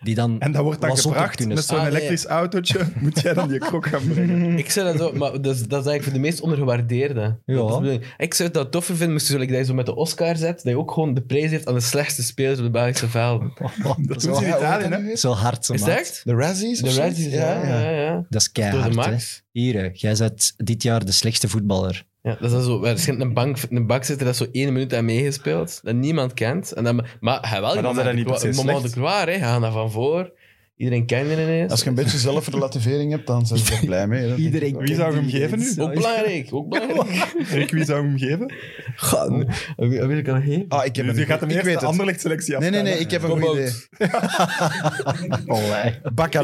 Die 0.00 0.14
dan 0.14 0.40
En 0.40 0.52
dat 0.52 0.62
wordt 0.62 0.80
dan 0.80 0.96
gebracht 0.96 1.46
met 1.46 1.64
zo'n 1.64 1.76
Ah, 1.76 1.82
nee. 1.82 1.90
elektrisch 1.90 2.24
autootje. 2.24 2.78
Moet 3.00 3.20
jij 3.20 3.34
dan 3.34 3.48
die 3.48 3.58
krok 3.58 3.86
gaan 3.86 4.08
brengen? 4.08 4.58
Ik 4.58 4.70
zou 4.70 4.86
dat 4.86 4.98
zo, 4.98 5.18
maar 5.18 5.40
dat 5.40 5.54
is, 5.54 5.60
dat 5.60 5.80
is 5.80 5.86
eigenlijk 5.86 6.02
voor 6.02 6.12
de 6.12 6.18
meest 6.18 6.40
ondergewaardeerde. 6.40 7.38
Ja. 7.44 7.80
Is 7.82 7.98
ik 8.16 8.34
zou 8.34 8.50
dat 8.50 8.70
toffer 8.70 8.96
vinden, 8.96 9.12
moest 9.12 9.26
je 9.26 9.32
zo, 9.32 9.38
like, 9.38 9.52
dat 9.52 9.60
je 9.60 9.66
zo 9.66 9.74
met 9.74 9.86
de 9.86 9.94
Oscar 9.94 10.36
zet, 10.36 10.62
dat 10.62 10.72
je 10.72 10.78
ook 10.78 10.92
gewoon 10.92 11.14
de 11.14 11.22
prijs 11.22 11.50
heeft 11.50 11.66
aan 11.66 11.74
de 11.74 11.80
slechtste 11.80 12.22
spelers 12.22 12.58
op 12.58 12.64
de 12.64 12.70
Belgische 12.70 13.08
velden. 13.08 13.52
Dat 14.06 14.20
doen 14.20 14.34
ze 14.34 14.42
in 14.42 14.48
ja, 14.48 14.56
Italië, 14.56 14.84
hè. 14.84 15.16
Zo 15.16 15.32
hard, 15.32 15.64
zo 15.64 15.72
Is 15.72 15.80
dat 15.80 15.88
echt? 15.88 16.20
De 16.24 16.34
Razzies? 16.34 16.80
De? 16.80 16.94
Razzies, 16.94 17.32
ja, 17.32 17.66
ja, 17.66 17.90
ja. 17.90 18.24
Dat 18.28 18.40
is 18.40 18.52
Door 18.52 18.64
de 18.82 18.90
keihard. 18.90 19.42
Hier, 19.52 19.74
hè, 19.74 19.88
jij 19.92 20.14
bent 20.18 20.54
dit 20.56 20.82
jaar 20.82 21.04
de 21.04 21.12
slechtste 21.12 21.48
voetballer. 21.48 22.04
Ja, 22.22 22.34
dat 22.34 22.42
is 22.42 22.50
dan 22.50 22.62
zo, 22.62 22.80
waarschijnlijk 22.80 23.28
een, 23.28 23.34
bank, 23.34 23.56
een 23.70 23.86
bak 23.86 24.04
zitten 24.04 24.26
dat 24.26 24.36
zo 24.36 24.46
één 24.52 24.72
minuut 24.72 24.94
aan 24.94 25.04
meegespeeld, 25.04 25.80
dat 25.82 25.94
niemand 25.94 26.34
kent. 26.34 26.72
En 26.72 26.84
dan, 26.84 27.04
maar 27.20 27.48
hij 27.50 27.60
wel, 27.60 27.74
Maar 27.74 27.82
dan 27.82 27.94
zijn 27.94 28.06
dat 28.06 28.14
niet 28.14 28.24
moment 28.54 28.56
slecht. 28.56 28.82
de 28.82 28.90
Croix, 28.90 29.24
hè. 29.24 29.30
Hij 29.30 29.38
gaat 29.38 29.60
daar 29.60 29.72
van 29.72 29.90
voor. 29.90 30.32
Iedereen 30.76 31.06
kent 31.06 31.26
je 31.30 31.32
ineens. 31.32 31.70
Als 31.70 31.82
je 31.82 31.88
een 31.88 31.94
beetje 31.94 32.18
zelfrelativering 32.18 33.10
hebt, 33.12 33.26
dan 33.26 33.46
zijn 33.46 33.60
ze 33.60 33.74
er 33.74 33.84
blij 33.84 34.06
mee. 34.06 34.20
hè. 34.20 34.26
Wel. 34.70 34.80
Wie 34.82 34.94
zou 34.94 35.14
hem 35.14 35.28
geven 35.28 35.58
nu? 35.58 35.82
Ook 35.82 35.94
belangrijk, 35.94 36.48
ook 36.54 36.68
belangrijk. 36.78 37.32
Rick, 37.50 37.70
wie 37.70 37.84
zou 37.84 38.06
hem 38.06 38.18
geven? 38.18 38.52
Ga, 38.96 39.28
wie 39.76 40.00
wil 40.00 40.18
ik 40.18 40.28
al 40.28 40.40
geven? 40.40 40.64
Ah, 40.68 40.84
ik 40.84 40.96
heb 40.96 41.04
Dus 41.06 41.14
een 41.14 41.20
je 41.20 41.26
gaat 41.26 41.40
hem 41.40 41.48
ik 41.48 41.54
eerst 41.54 41.66
weet 41.66 41.74
de 41.74 41.80
het. 41.80 41.90
Anderlecht 41.90 42.20
selectie 42.20 42.56
Nee, 42.56 42.70
nee, 42.70 42.82
nee, 42.82 42.92
afgaan, 42.92 43.04
ik 43.04 43.10
heb 43.10 43.22
een 43.22 43.30
goed 43.30 43.54
idee. 43.54 43.70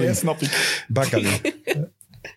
Ja, 0.07 0.15
snap 0.15 0.41
ik. 0.41 0.85
Bakali. 0.89 1.29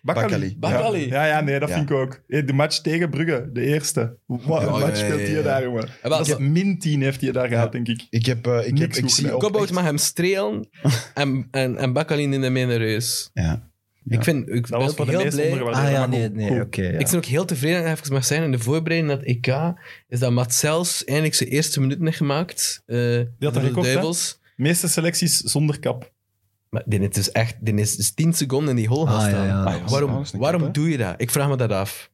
Bakali. 0.02 0.28
Bakali. 0.32 0.56
Bakali. 0.58 1.08
Ja, 1.08 1.24
ja, 1.26 1.40
nee, 1.40 1.58
dat 1.58 1.68
Ja. 1.68 1.74
vind 1.74 1.90
ik 1.90 1.96
ook. 1.96 2.20
De 2.26 2.52
match 2.52 2.78
tegen 2.78 3.10
Brugge, 3.10 3.50
de 3.52 3.60
eerste. 3.60 4.16
Wat 4.26 4.62
een 4.62 4.66
Ja, 4.72 4.78
match 4.78 5.00
ja, 5.00 5.04
speelt 5.06 5.20
ja, 5.20 5.26
hij 5.26 5.34
ja. 5.34 5.42
daar, 5.42 5.62
jongen. 5.62 5.88
Dat 6.02 6.28
is 6.28 6.36
min 6.38 6.78
10 6.78 7.02
heeft 7.02 7.20
hij 7.20 7.32
daar 7.32 7.48
gehad, 7.48 7.72
denk 7.72 7.88
ik. 7.88 8.06
Ik 8.10 8.26
heb, 8.26 8.46
eh, 8.46 8.66
ik, 8.66 8.78
heb, 8.78 8.92
ik 8.94 9.08
zie 9.10 9.24
echt- 9.62 9.72
mag 9.72 9.84
hem 9.84 9.98
strelen 9.98 10.68
en, 11.14 11.48
en, 11.50 11.76
en 11.76 11.92
Bakkalin 11.92 12.32
in 12.32 12.40
de 12.40 12.50
menereus. 12.50 13.30
Ja. 13.32 13.68
Ik, 14.04 14.24
vind, 14.24 14.48
ik 14.48 14.52
ben 14.52 14.70
Dat 14.70 14.82
was 14.82 14.94
voor 14.94 15.06
de 15.06 15.10
heel 15.10 15.20
blij. 15.30 15.62
Ah 15.62 15.90
ja, 15.90 16.06
nee, 16.06 16.28
nee, 16.30 16.60
oké. 16.60 16.82
ja. 16.82 16.98
Ik 16.98 17.06
ben 17.06 17.16
ook 17.16 17.24
heel 17.24 17.44
tevreden, 17.44 17.82
dat 17.82 17.90
ik 17.90 17.98
even 17.98 18.12
mag 18.12 18.24
zijn, 18.24 18.42
in 18.42 18.50
de 18.52 18.58
voorbereiding 18.58 19.12
dat 19.12 19.22
EK 19.22 19.74
is 20.08 20.18
dat 20.18 20.32
Marcels 20.32 21.04
eindelijk 21.04 21.34
zijn 21.34 21.48
eerste 21.48 21.80
minuten 21.80 22.04
heeft 22.04 22.16
gemaakt. 22.16 22.82
eh 22.86 22.96
had 22.96 23.56
een 23.56 23.62
de 23.62 23.66
record, 23.68 23.86
hè? 23.86 23.92
Duivels. 23.92 24.40
meeste 24.56 24.88
selecties 24.88 25.36
zonder 25.36 25.78
kap. 25.80 26.12
Maar 26.70 26.82
dit 26.86 27.00
is 27.02 27.08
dus 27.14 27.32
echt, 27.32 27.56
dit 27.60 27.78
is 27.78 27.96
dus 27.96 28.14
10 28.14 28.32
seconden 28.32 28.68
in 28.70 28.76
die 28.76 28.88
hol 28.88 29.06
gaan 29.06 29.14
Ah, 29.14 29.20
ja, 29.22 29.28
staan. 29.28 29.46
ja. 29.46 29.62
Ah, 29.62 29.74
ja, 29.76 29.84
waarom 29.84 30.22
waarom 30.38 30.72
doe 30.72 30.90
je 30.90 30.96
dat? 30.96 31.14
Ik 31.16 31.30
vraag 31.30 31.48
me 31.48 31.56
dat 31.56 31.70
af. 31.72 32.10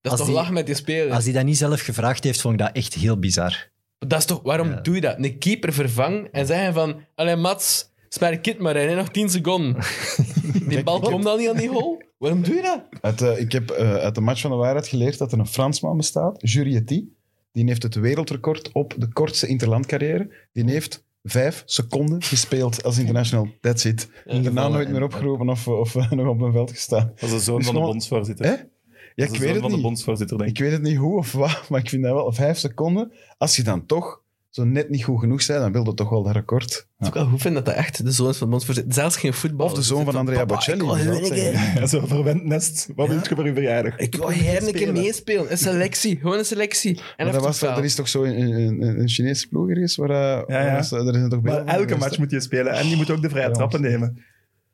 Dat 0.00 0.12
is 0.12 0.18
Als 0.18 0.28
toch 0.28 0.36
lachen 0.38 0.54
met 0.54 0.66
die 0.66 0.74
spelers? 0.74 1.14
Als 1.14 1.24
hij 1.24 1.32
dat 1.32 1.44
niet 1.44 1.56
zelf 1.56 1.80
gevraagd 1.80 2.24
heeft, 2.24 2.40
vond 2.40 2.54
ik 2.54 2.60
dat 2.60 2.76
echt 2.76 2.94
heel 2.94 3.18
bizar. 3.18 3.70
Dat 3.98 4.18
is 4.18 4.24
toch, 4.24 4.40
waarom 4.42 4.68
Ja. 4.68 4.80
doe 4.80 4.94
je 4.94 5.00
dat? 5.00 5.16
Een 5.18 5.38
keeper 5.38 5.72
vervangen 5.72 6.32
en 6.32 6.46
zeggen 6.46 6.74
van, 6.74 7.00
allee 7.14 7.36
Mats, 7.36 7.90
smaak 8.08 8.42
kit 8.42 8.58
maar 8.58 8.76
in, 8.76 8.96
nog 8.96 9.08
10 9.10 9.30
seconden. 9.30 9.76
Die 10.68 10.82
bal 10.82 11.00
komt 11.00 11.26
al 11.26 11.36
niet 11.36 11.48
aan 11.48 11.56
die 11.56 11.68
hol. 11.68 12.02
Waarom 12.18 12.42
doe 12.42 12.54
je 12.54 12.62
dat? 12.62 12.82
Uit, 13.00 13.20
eh, 13.22 13.40
ik 13.40 13.52
heb 13.52 13.70
eh, 13.70 13.94
uit 13.94 14.14
de 14.14 14.20
match 14.20 14.40
van 14.40 14.50
de 14.50 14.56
waarheid 14.56 14.88
geleerd 14.88 15.18
dat 15.18 15.32
er 15.32 15.38
een 15.38 15.46
Fransman 15.46 15.96
bestaat, 15.96 16.50
Jurietti. 16.50 17.14
Die 17.52 17.64
heeft 17.64 17.82
het 17.82 17.94
wereldrecord 17.94 18.72
op 18.72 18.94
de 18.98 19.08
kortste 19.12 19.46
interlandcarrière. 19.46 20.30
Die 20.52 20.70
heeft 20.70 21.04
vijf 21.22 21.62
seconden 21.66 22.22
gespeeld 22.22 22.82
als 22.82 22.98
international. 22.98 23.48
That's 23.60 23.84
it. 23.84 24.08
Daarna 24.24 24.68
nooit 24.68 24.88
meer 24.88 25.02
opgeroepen 25.02 25.48
of, 25.48 25.68
of 25.84 26.10
nog 26.10 26.28
op 26.28 26.40
een 26.40 26.52
veld 26.52 26.70
gestaan. 26.70 27.12
Is 27.16 27.30
de 27.30 27.40
zoon 27.40 27.56
Dus 27.56 27.66
van 27.66 27.74
de 27.74 27.80
bondsvoorzitter. 27.80 28.46
Hè? 28.46 28.52
Ja, 29.14 29.24
ik 29.24 29.32
de 29.32 29.38
weet 29.38 29.40
zoon 29.40 29.48
het 29.48 29.58
van 29.60 29.68
de 29.68 29.74
niet. 29.74 29.84
bondsvoorzitter, 29.84 30.38
denk 30.38 30.50
ik. 30.50 30.56
Ik 30.56 30.62
weet 30.62 30.72
het 30.72 30.82
niet 30.82 30.96
hoe 30.96 31.18
of 31.18 31.32
wat, 31.32 31.68
maar 31.68 31.80
ik 31.80 31.88
vind 31.88 32.02
dat 32.02 32.12
wel 32.12 32.32
vijf 32.32 32.58
seconden. 32.58 33.12
Als 33.38 33.56
je 33.56 33.62
dan 33.62 33.86
toch 33.86 34.21
zo 34.52 34.64
net 34.64 34.88
niet 34.90 35.04
goed 35.04 35.20
genoeg 35.20 35.46
bent, 35.46 35.60
dan 35.60 35.72
wil 35.72 35.84
je 35.84 35.94
toch 35.94 36.08
wel 36.10 36.22
dat 36.22 36.32
record. 36.32 36.86
Is 36.98 37.06
ook 37.06 37.14
wel 37.14 37.26
goed 37.26 37.40
vind 37.40 37.54
dat 37.54 37.64
dat 37.64 37.74
echt 37.74 38.04
de 38.04 38.10
zoon 38.10 38.28
is 38.28 38.36
van 38.36 38.52
ons 38.52 38.64
voorzitter. 38.64 38.92
Zelfs 38.94 39.16
geen 39.16 39.32
voetbal. 39.34 39.66
Of 39.66 39.72
de 39.74 39.82
zoon 39.82 40.04
van 40.04 40.16
Andrea 40.16 40.46
Bocelli. 40.46 40.86
Keer- 41.28 41.52
Ja, 41.80 41.86
zo 41.86 42.06
verwend 42.06 42.44
nest. 42.44 42.88
Wat 42.94 43.08
wil 43.08 43.16
je 43.28 43.34
voor 43.34 43.46
je 43.46 43.52
verjaardag? 43.54 43.96
ik 43.96 44.14
wil 44.14 44.30
hier 44.30 44.66
een 44.66 44.72
keer 44.72 44.92
meespelen. 44.92 45.50
Een 45.50 45.58
selectie. 45.58 46.16
Gewoon 46.16 46.38
een 46.38 46.44
selectie. 46.44 46.96
En 47.16 47.24
Maar 47.24 47.34
dat 47.34 47.42
was, 47.44 47.62
er 47.62 47.84
is 47.84 47.94
toch 47.94 48.08
zo 48.08 48.22
een, 48.24 48.40
een, 48.40 48.82
een, 48.82 49.00
een 49.00 49.08
Chinese 49.08 49.48
ploeg 49.48 49.68
ergens 49.68 49.96
waar... 49.96 50.10
eh, 50.10 50.42
Ja, 50.46 50.60
ja. 50.66 50.76
er 50.76 50.84
zijn 50.84 51.28
toch 51.28 51.42
Maar 51.42 51.64
elke 51.64 51.96
match 51.96 52.18
moet 52.18 52.30
je 52.30 52.40
spelen. 52.40 52.72
En 52.72 52.86
die 52.86 52.96
moet 52.96 53.10
ook 53.10 53.22
de 53.22 53.28
vrije 53.30 53.46
Ja, 53.46 53.52
trappen 53.52 53.80
nemen. 53.80 54.18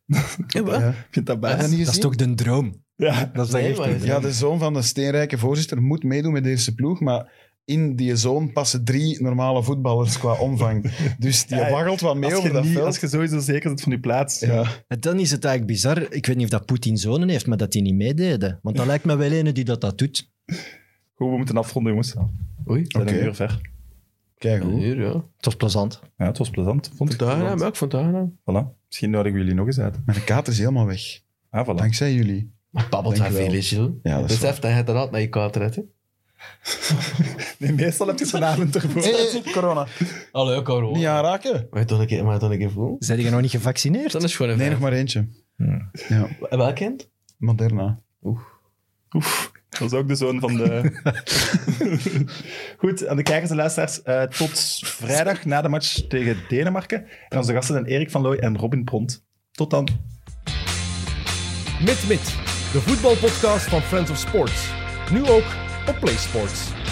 Ja, 0.46 0.62
wat? 0.62 0.80
Ja. 0.80 0.88
Ik 0.88 0.94
vind 1.10 1.26
dat 1.26 1.42
dat 1.42 1.60
Dat 1.60 1.70
is 1.70 1.98
toch 1.98 2.14
de 2.16 2.34
droom? 2.34 2.82
Ja, 2.96 3.30
Dat 3.34 3.46
is 3.46 3.52
Nee, 3.52 3.68
echt 3.68 3.78
maar- 3.78 3.90
Ja, 3.90 3.98
droom. 3.98 4.22
de 4.22 4.32
zoon 4.32 4.58
van 4.58 4.74
de 4.74 4.82
steenrijke 4.82 5.38
voorzitter 5.38 5.82
moet 5.82 6.02
meedoen 6.02 6.32
met 6.32 6.44
de 6.44 6.50
eerste 6.50 6.74
ploeg, 6.74 7.00
maar 7.00 7.32
in 7.68 7.96
die 7.96 8.16
zoon 8.16 8.52
passen 8.52 8.84
drie 8.84 9.22
normale 9.22 9.62
voetballers 9.62 10.18
qua 10.18 10.32
omvang. 10.38 10.90
Dus 11.18 11.46
die 11.46 11.56
Ja, 11.56 11.66
ja. 11.66 11.72
waggelt 11.72 12.00
wat 12.00 12.16
mee 12.16 12.36
over 12.36 12.52
dat 12.52 12.64
niet, 12.64 12.72
veld. 12.72 12.86
als 12.86 12.98
je 12.98 13.08
sowieso 13.08 13.38
zeker 13.38 13.70
zit 13.70 13.80
van 13.80 13.92
je 13.92 14.00
plaats. 14.00 14.40
Ja. 14.40 14.66
Dan 14.88 15.18
is 15.18 15.30
het 15.30 15.44
eigenlijk 15.44 15.74
bizar. 15.74 16.12
Ik 16.12 16.26
weet 16.26 16.36
niet 16.36 16.44
of 16.44 16.50
dat 16.50 16.66
Poetin 16.66 16.96
zonen 16.96 17.28
heeft, 17.28 17.46
maar 17.46 17.56
dat 17.56 17.72
die 17.72 17.82
niet 17.82 17.94
meededen. 17.94 18.58
Want 18.62 18.76
dat 18.76 18.86
lijkt 18.86 19.04
me 19.04 19.16
wel 19.16 19.32
een 19.32 19.54
die 19.54 19.64
dat, 19.64 19.80
dat 19.80 19.98
doet. 19.98 20.30
Goed, 21.14 21.30
we 21.30 21.36
moeten 21.36 21.56
afronden, 21.56 21.92
jongens. 21.92 22.14
We 22.14 22.70
Oei. 22.70 22.84
zijn 22.88 23.02
Oké. 23.02 23.12
een 23.18 23.24
uur 23.24 23.34
ver. 23.34 23.60
Kijk 24.38 24.62
Een 24.62 24.70
hoe. 24.70 24.84
uur, 24.84 25.00
ja. 25.00 25.12
Het 25.12 25.44
was 25.44 25.56
plezant. 25.56 26.00
Ja, 26.16 26.26
het 26.26 26.38
was 26.38 26.50
plezant. 26.50 26.90
Vond 26.96 27.10
ik 27.12 27.16
plezant. 27.16 27.58
maar 27.58 27.66
ook 27.66 27.76
vandaag 27.76 28.04
gedaan. 28.06 28.32
Voilà. 28.40 28.76
Misschien 28.86 29.10
nodigen 29.10 29.32
we 29.32 29.38
jullie 29.38 29.54
nog 29.54 29.66
eens 29.66 29.78
uit. 29.78 29.96
Mijn 30.06 30.24
kater 30.24 30.52
is 30.52 30.58
helemaal 30.58 30.86
weg. 30.86 31.20
Ah, 31.50 31.68
voilà. 31.68 31.74
Dankzij 31.74 32.14
jullie. 32.14 32.52
Maar 32.70 32.86
babbelt 32.90 33.18
wel. 33.18 33.30
veel, 33.30 33.52
is, 33.52 33.70
joh. 33.70 33.90
Ja, 34.02 34.18
dat 34.18 34.26
Besef 34.26 34.58
dat 34.58 34.76
je 34.76 34.84
dat 34.84 34.96
altijd 34.96 35.32
naar 35.32 35.50
je 35.60 35.70
hè. 35.74 35.82
Nee, 37.58 37.72
meestal 37.72 38.06
heb 38.06 38.18
je 38.18 38.26
vanavond 38.26 38.74
ervoor. 38.76 39.42
corona. 39.52 39.86
Allee, 40.32 40.62
Caro. 40.62 40.92
Niet 40.92 41.06
aanraken. 41.06 41.66
Maar 41.70 41.90
een 41.90 42.06
keer, 42.06 42.24
maar 42.24 42.42
een 42.42 42.58
keer 42.58 42.70
voelen. 42.70 42.96
Zijn 42.98 43.20
je 43.20 43.30
nog 43.30 43.40
niet 43.40 43.50
gevaccineerd? 43.50 44.12
Dat 44.12 44.22
is 44.22 44.36
gewoon 44.36 44.52
een 44.52 44.58
Nee, 44.58 44.70
nog 44.70 44.78
maar 44.78 44.92
eentje. 44.92 45.28
Hmm. 45.56 45.90
Ja, 46.08 46.28
Welk 46.50 46.74
kind? 46.74 47.08
Moderna. 47.36 47.98
Oef, 49.12 49.52
dat 49.68 49.80
is 49.80 49.92
ook 49.92 50.08
de 50.08 50.14
zoon 50.14 50.40
van 50.40 50.56
de... 50.56 50.92
Goed, 52.78 53.06
aan 53.06 53.16
de 53.16 53.22
kijkers 53.22 53.50
en 53.50 53.56
luisteraars, 53.56 54.02
eh, 54.02 54.22
tot 54.22 54.80
vrijdag 54.84 55.44
na 55.44 55.62
de 55.62 55.68
match 55.68 56.00
tegen 56.08 56.36
Denemarken. 56.48 57.06
En 57.28 57.38
onze 57.38 57.52
gasten 57.52 57.74
zijn 57.74 57.86
Erik 57.86 58.10
van 58.10 58.22
Looy 58.22 58.36
en 58.36 58.58
Robin 58.58 58.84
Pront. 58.84 59.24
Tot 59.50 59.70
dan. 59.70 59.88
Mit 61.80 62.08
Mit, 62.08 62.24
de 62.72 62.80
voetbalpodcast 62.80 63.68
van 63.68 63.80
Friends 63.80 64.10
of 64.10 64.16
Sports. 64.16 64.70
Nu 65.12 65.26
ook 65.28 65.44
op 65.88 65.98
PlaySports. 66.00 66.87